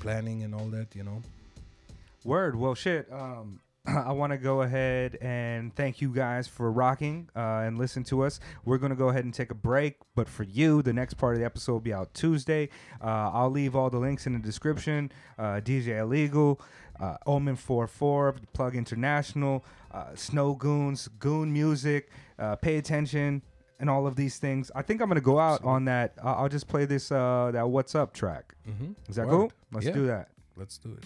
planning 0.00 0.42
and 0.44 0.52
all 0.54 0.68
that, 0.76 0.88
you 0.96 1.04
know. 1.04 1.22
Word. 2.24 2.56
Well, 2.56 2.74
shit. 2.74 3.06
Um, 3.12 3.60
I 4.06 4.12
want 4.12 4.32
to 4.32 4.38
go 4.38 4.62
ahead 4.62 5.16
and 5.20 5.74
thank 5.74 6.00
you 6.00 6.12
guys 6.12 6.46
for 6.48 6.70
rocking 6.70 7.28
uh, 7.34 7.62
and 7.64 7.78
listen 7.78 8.04
to 8.04 8.22
us. 8.22 8.40
We're 8.64 8.78
going 8.78 8.90
to 8.90 8.96
go 8.96 9.08
ahead 9.08 9.24
and 9.24 9.32
take 9.32 9.50
a 9.50 9.54
break, 9.54 9.96
but 10.14 10.28
for 10.28 10.42
you, 10.42 10.82
the 10.82 10.92
next 10.92 11.14
part 11.14 11.34
of 11.34 11.40
the 11.40 11.46
episode 11.46 11.72
will 11.72 11.80
be 11.80 11.92
out 11.92 12.12
Tuesday. 12.14 12.68
Uh, 13.02 13.30
I'll 13.32 13.50
leave 13.50 13.74
all 13.74 13.90
the 13.90 13.98
links 13.98 14.26
in 14.26 14.32
the 14.34 14.38
description. 14.38 15.10
Uh, 15.38 15.60
DJ 15.60 15.98
Illegal, 16.00 16.60
uh, 17.00 17.16
Omen 17.26 17.56
44, 17.56 18.34
Plug 18.52 18.74
International, 18.76 19.64
uh, 19.92 20.06
Snowgoons, 20.14 21.08
Goon 21.18 21.52
Music. 21.52 22.10
Uh, 22.38 22.56
pay 22.56 22.76
attention 22.78 23.42
and 23.80 23.88
all 23.88 24.06
of 24.06 24.16
these 24.16 24.38
things. 24.38 24.70
I 24.74 24.82
think 24.82 25.00
I'm 25.00 25.08
going 25.08 25.16
to 25.16 25.20
go 25.20 25.38
out 25.38 25.62
on 25.64 25.84
that. 25.86 26.14
I'll 26.22 26.48
just 26.48 26.68
play 26.68 26.84
this 26.84 27.10
uh, 27.12 27.50
that 27.52 27.68
What's 27.68 27.94
Up 27.94 28.12
track. 28.12 28.54
Mm-hmm. 28.68 28.92
Is 29.08 29.16
that 29.16 29.28
cool? 29.28 29.50
Let's 29.72 29.86
Yeah. 29.86 29.92
do 29.92 30.06
that. 30.08 30.28
Let's 30.56 30.78
do 30.78 30.90
it. 30.92 31.04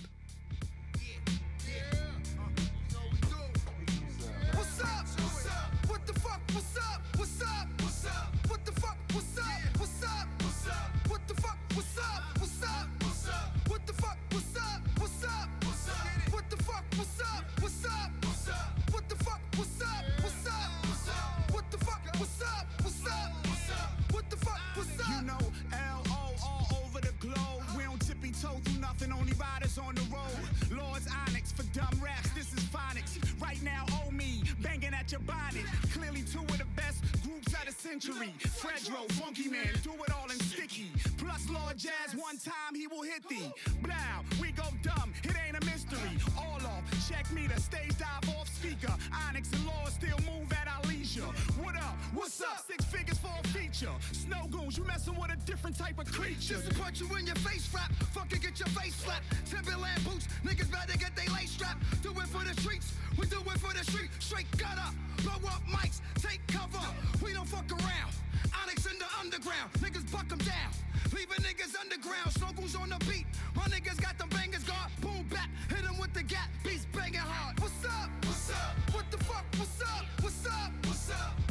Century. 37.83 38.33
Fredro, 38.39 39.11
Funky 39.13 39.49
Man, 39.49 39.67
do 39.83 39.91
it 39.91 40.13
all 40.15 40.31
in 40.31 40.39
sticky. 40.39 40.93
Plus 41.19 41.51
Lord 41.51 41.77
Jazz, 41.77 42.15
one 42.15 42.39
time 42.39 42.75
he 42.77 42.87
will 42.87 43.03
hit 43.03 43.29
thee. 43.29 43.51
Blow, 43.83 43.95
we 44.41 44.53
go 44.53 44.63
dumb, 44.83 45.13
it 45.25 45.35
ain't 45.45 45.57
a 45.61 45.67
mystery. 45.67 46.15
All 46.39 46.63
off, 46.63 46.85
check 47.09 47.31
me 47.33 47.49
the 47.49 47.61
stage 47.61 47.99
dive 47.99 48.29
off 48.39 48.49
speaker. 48.49 48.95
Onyx 49.29 49.51
and 49.53 49.67
Lord 49.67 49.91
still 49.91 50.19
move 50.31 50.53
at 50.53 50.69
our 50.69 50.83
leisure. 50.89 51.27
What's 52.23 52.41
up? 52.41 52.63
Six 52.71 52.85
figures 52.85 53.19
for 53.19 53.35
a 53.35 53.49
feature. 53.49 53.91
Snowgoons, 54.15 54.79
you 54.79 54.85
messing 54.85 55.19
with 55.19 55.33
a 55.33 55.37
different 55.45 55.77
type 55.77 55.99
of 55.99 56.07
creature. 56.07 56.55
Just 56.55 56.71
to 56.71 56.75
punch 56.79 57.01
you 57.01 57.11
in 57.17 57.27
your 57.27 57.35
face, 57.43 57.67
rap. 57.75 57.91
Fucking 58.15 58.39
get 58.39 58.61
your 58.61 58.69
face 58.69 58.95
slapped. 58.95 59.27
Timberland 59.51 60.05
boots, 60.05 60.29
niggas 60.47 60.71
better 60.71 60.97
get 60.97 61.17
they 61.17 61.27
lace 61.35 61.51
strapped. 61.51 61.83
Do 62.01 62.11
it 62.11 62.29
for 62.31 62.45
the 62.47 62.55
streets, 62.61 62.95
we 63.19 63.27
do 63.27 63.41
it 63.41 63.59
for 63.59 63.75
the 63.75 63.83
street. 63.91 64.09
Straight 64.21 64.47
gutter, 64.57 64.87
blow 65.25 65.35
up 65.51 65.67
mics, 65.67 65.99
take 66.15 66.39
cover. 66.47 66.87
We 67.25 67.33
don't 67.33 67.49
fuck 67.49 67.67
around. 67.73 68.15
Onyx 68.63 68.87
in 68.87 69.01
the 69.01 69.11
underground, 69.19 69.73
niggas 69.83 70.07
buck 70.13 70.29
them 70.29 70.39
down. 70.47 70.71
Leaving 71.11 71.43
niggas 71.43 71.75
underground, 71.75 72.31
snuggles 72.39 72.77
on 72.77 72.91
the 72.91 73.03
beat. 73.11 73.27
My 73.57 73.67
niggas 73.67 74.01
got 74.01 74.17
them 74.19 74.29
bangers 74.29 74.63
guard, 74.63 74.93
boom 75.01 75.27
back, 75.27 75.51
hit 75.69 75.83
'em 75.85 75.99
with 75.99 76.15
the 76.15 76.23
gap, 76.23 76.51
beats 76.63 76.87
banging 76.95 77.19
hard. 77.19 77.59
What's 77.59 77.85
up? 77.85 78.09
What's 78.23 78.51
up? 78.51 78.95
What 78.95 79.11
the 79.11 79.19
fuck? 79.25 79.45
What's 79.59 79.83
up? 79.83 80.07
What's 80.23 80.47
up? 80.47 80.71
What's 80.87 81.11
up? 81.11 81.42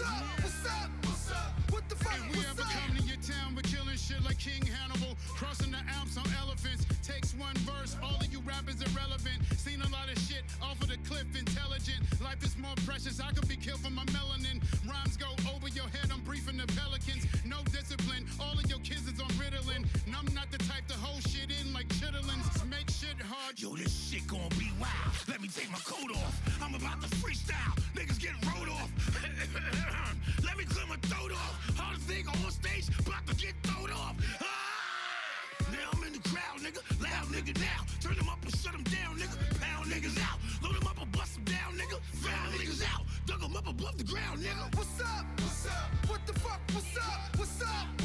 What's 0.00 0.16
up? 0.16 0.24
What's 0.40 0.64
up? 0.64 0.90
What's 1.04 1.30
up? 1.30 1.52
What 1.68 1.88
the 1.90 1.96
fuck? 1.96 2.16
If 2.16 2.32
we 2.32 2.38
What's 2.40 2.56
ever 2.56 2.62
up? 2.62 2.72
come 2.72 2.96
to 2.96 3.02
your 3.04 3.20
town, 3.20 3.52
we're 3.54 3.68
killing 3.68 3.96
shit 4.00 4.24
like 4.24 4.38
King 4.38 4.64
Hannibal. 4.64 5.12
Crossing 5.36 5.72
the 5.72 5.82
Alps 5.92 6.16
on 6.16 6.24
elephants. 6.40 6.86
Takes 7.04 7.34
one 7.36 7.52
verse, 7.68 7.96
all 8.02 8.16
of 8.16 8.32
you 8.32 8.40
rappers 8.40 8.80
irrelevant. 8.80 9.44
Seen 9.60 9.82
a 9.82 9.88
lot 9.92 10.08
of 10.08 10.16
shit 10.24 10.44
off 10.62 10.80
of 10.80 10.88
the 10.88 10.96
cliff, 11.04 11.28
intelligent. 11.36 12.00
Life 12.24 12.40
is 12.42 12.56
more 12.56 12.72
precious, 12.86 13.20
I 13.20 13.32
could 13.32 13.46
be 13.46 13.56
killed 13.56 13.80
for 13.80 13.90
my 13.90 14.04
melanin. 14.08 14.64
Rhymes 14.88 15.18
go 15.18 15.36
over 15.52 15.68
your 15.68 15.88
head, 15.92 16.08
I'm 16.08 16.24
briefing 16.24 16.56
the 16.56 16.66
pelicans. 16.80 17.28
No 17.44 17.60
discipline, 17.68 18.24
all 18.40 18.56
of 18.56 18.64
your 18.72 18.80
kids 18.80 19.04
is 19.04 19.20
on 19.20 19.28
Ritalin. 19.36 19.84
And 20.08 20.16
I'm 20.16 20.32
not 20.32 20.50
the 20.50 20.58
type 20.64 20.86
to 20.88 20.96
hold 20.96 21.28
shit 21.28 21.52
in 21.52 21.74
like 21.76 21.88
chitlins. 22.00 22.48
Make 22.72 22.88
shit 22.88 23.20
hard. 23.20 23.60
Yo, 23.60 23.76
this 23.76 23.92
shit 23.92 24.24
gon' 24.26 24.48
be 24.56 24.72
wild. 24.80 25.12
Let 25.28 25.42
me 25.42 25.48
take 25.48 25.68
my 25.70 25.82
coat 25.84 26.08
off. 26.16 26.40
I'm 26.62 26.74
about 26.74 27.02
to 27.02 27.08
freestyle. 27.20 27.76
Niggas 27.92 28.16
get 28.20 28.32
rode 28.48 28.70
off. 28.70 28.88
Let 30.44 30.56
me 30.58 30.64
clear 30.64 30.86
my 30.86 30.96
throat 31.08 31.32
off. 31.32 31.76
Hardest 31.76 32.06
thing 32.06 32.26
on 32.28 32.50
stage, 32.50 32.88
about 33.00 33.26
to 33.26 33.34
get 33.34 33.54
throwed 33.62 33.90
off. 33.90 34.14
Ah! 34.40 34.60
Now 35.72 35.88
I'm 35.92 36.02
in 36.04 36.12
the 36.12 36.24
crowd, 36.28 36.58
nigga. 36.60 36.80
Loud 37.02 37.26
nigga 37.28 37.58
now. 37.60 37.84
Turn 38.00 38.16
them 38.16 38.28
up 38.28 38.42
and 38.42 38.54
shut 38.56 38.72
them 38.72 38.84
down, 38.84 39.18
nigga. 39.18 39.36
Pound 39.60 39.86
niggas 39.86 40.18
out. 40.20 40.38
Load 40.62 40.74
them 40.80 40.86
up 40.86 41.00
and 41.00 41.12
bust 41.12 41.34
them 41.34 41.44
down, 41.44 41.78
nigga. 41.78 42.00
Found 42.24 42.54
niggas 42.54 42.82
out. 42.92 43.04
Dug 43.26 43.40
them 43.40 43.56
up 43.56 43.68
above 43.68 43.96
the 43.98 44.04
ground, 44.04 44.40
nigga. 44.40 44.76
What's 44.76 45.00
up? 45.00 45.24
What's 45.38 45.66
up? 45.66 45.90
What 46.08 46.26
the 46.26 46.32
fuck? 46.40 46.60
What's 46.72 46.96
up? 46.96 47.36
What's 47.36 47.62
up? 47.62 47.99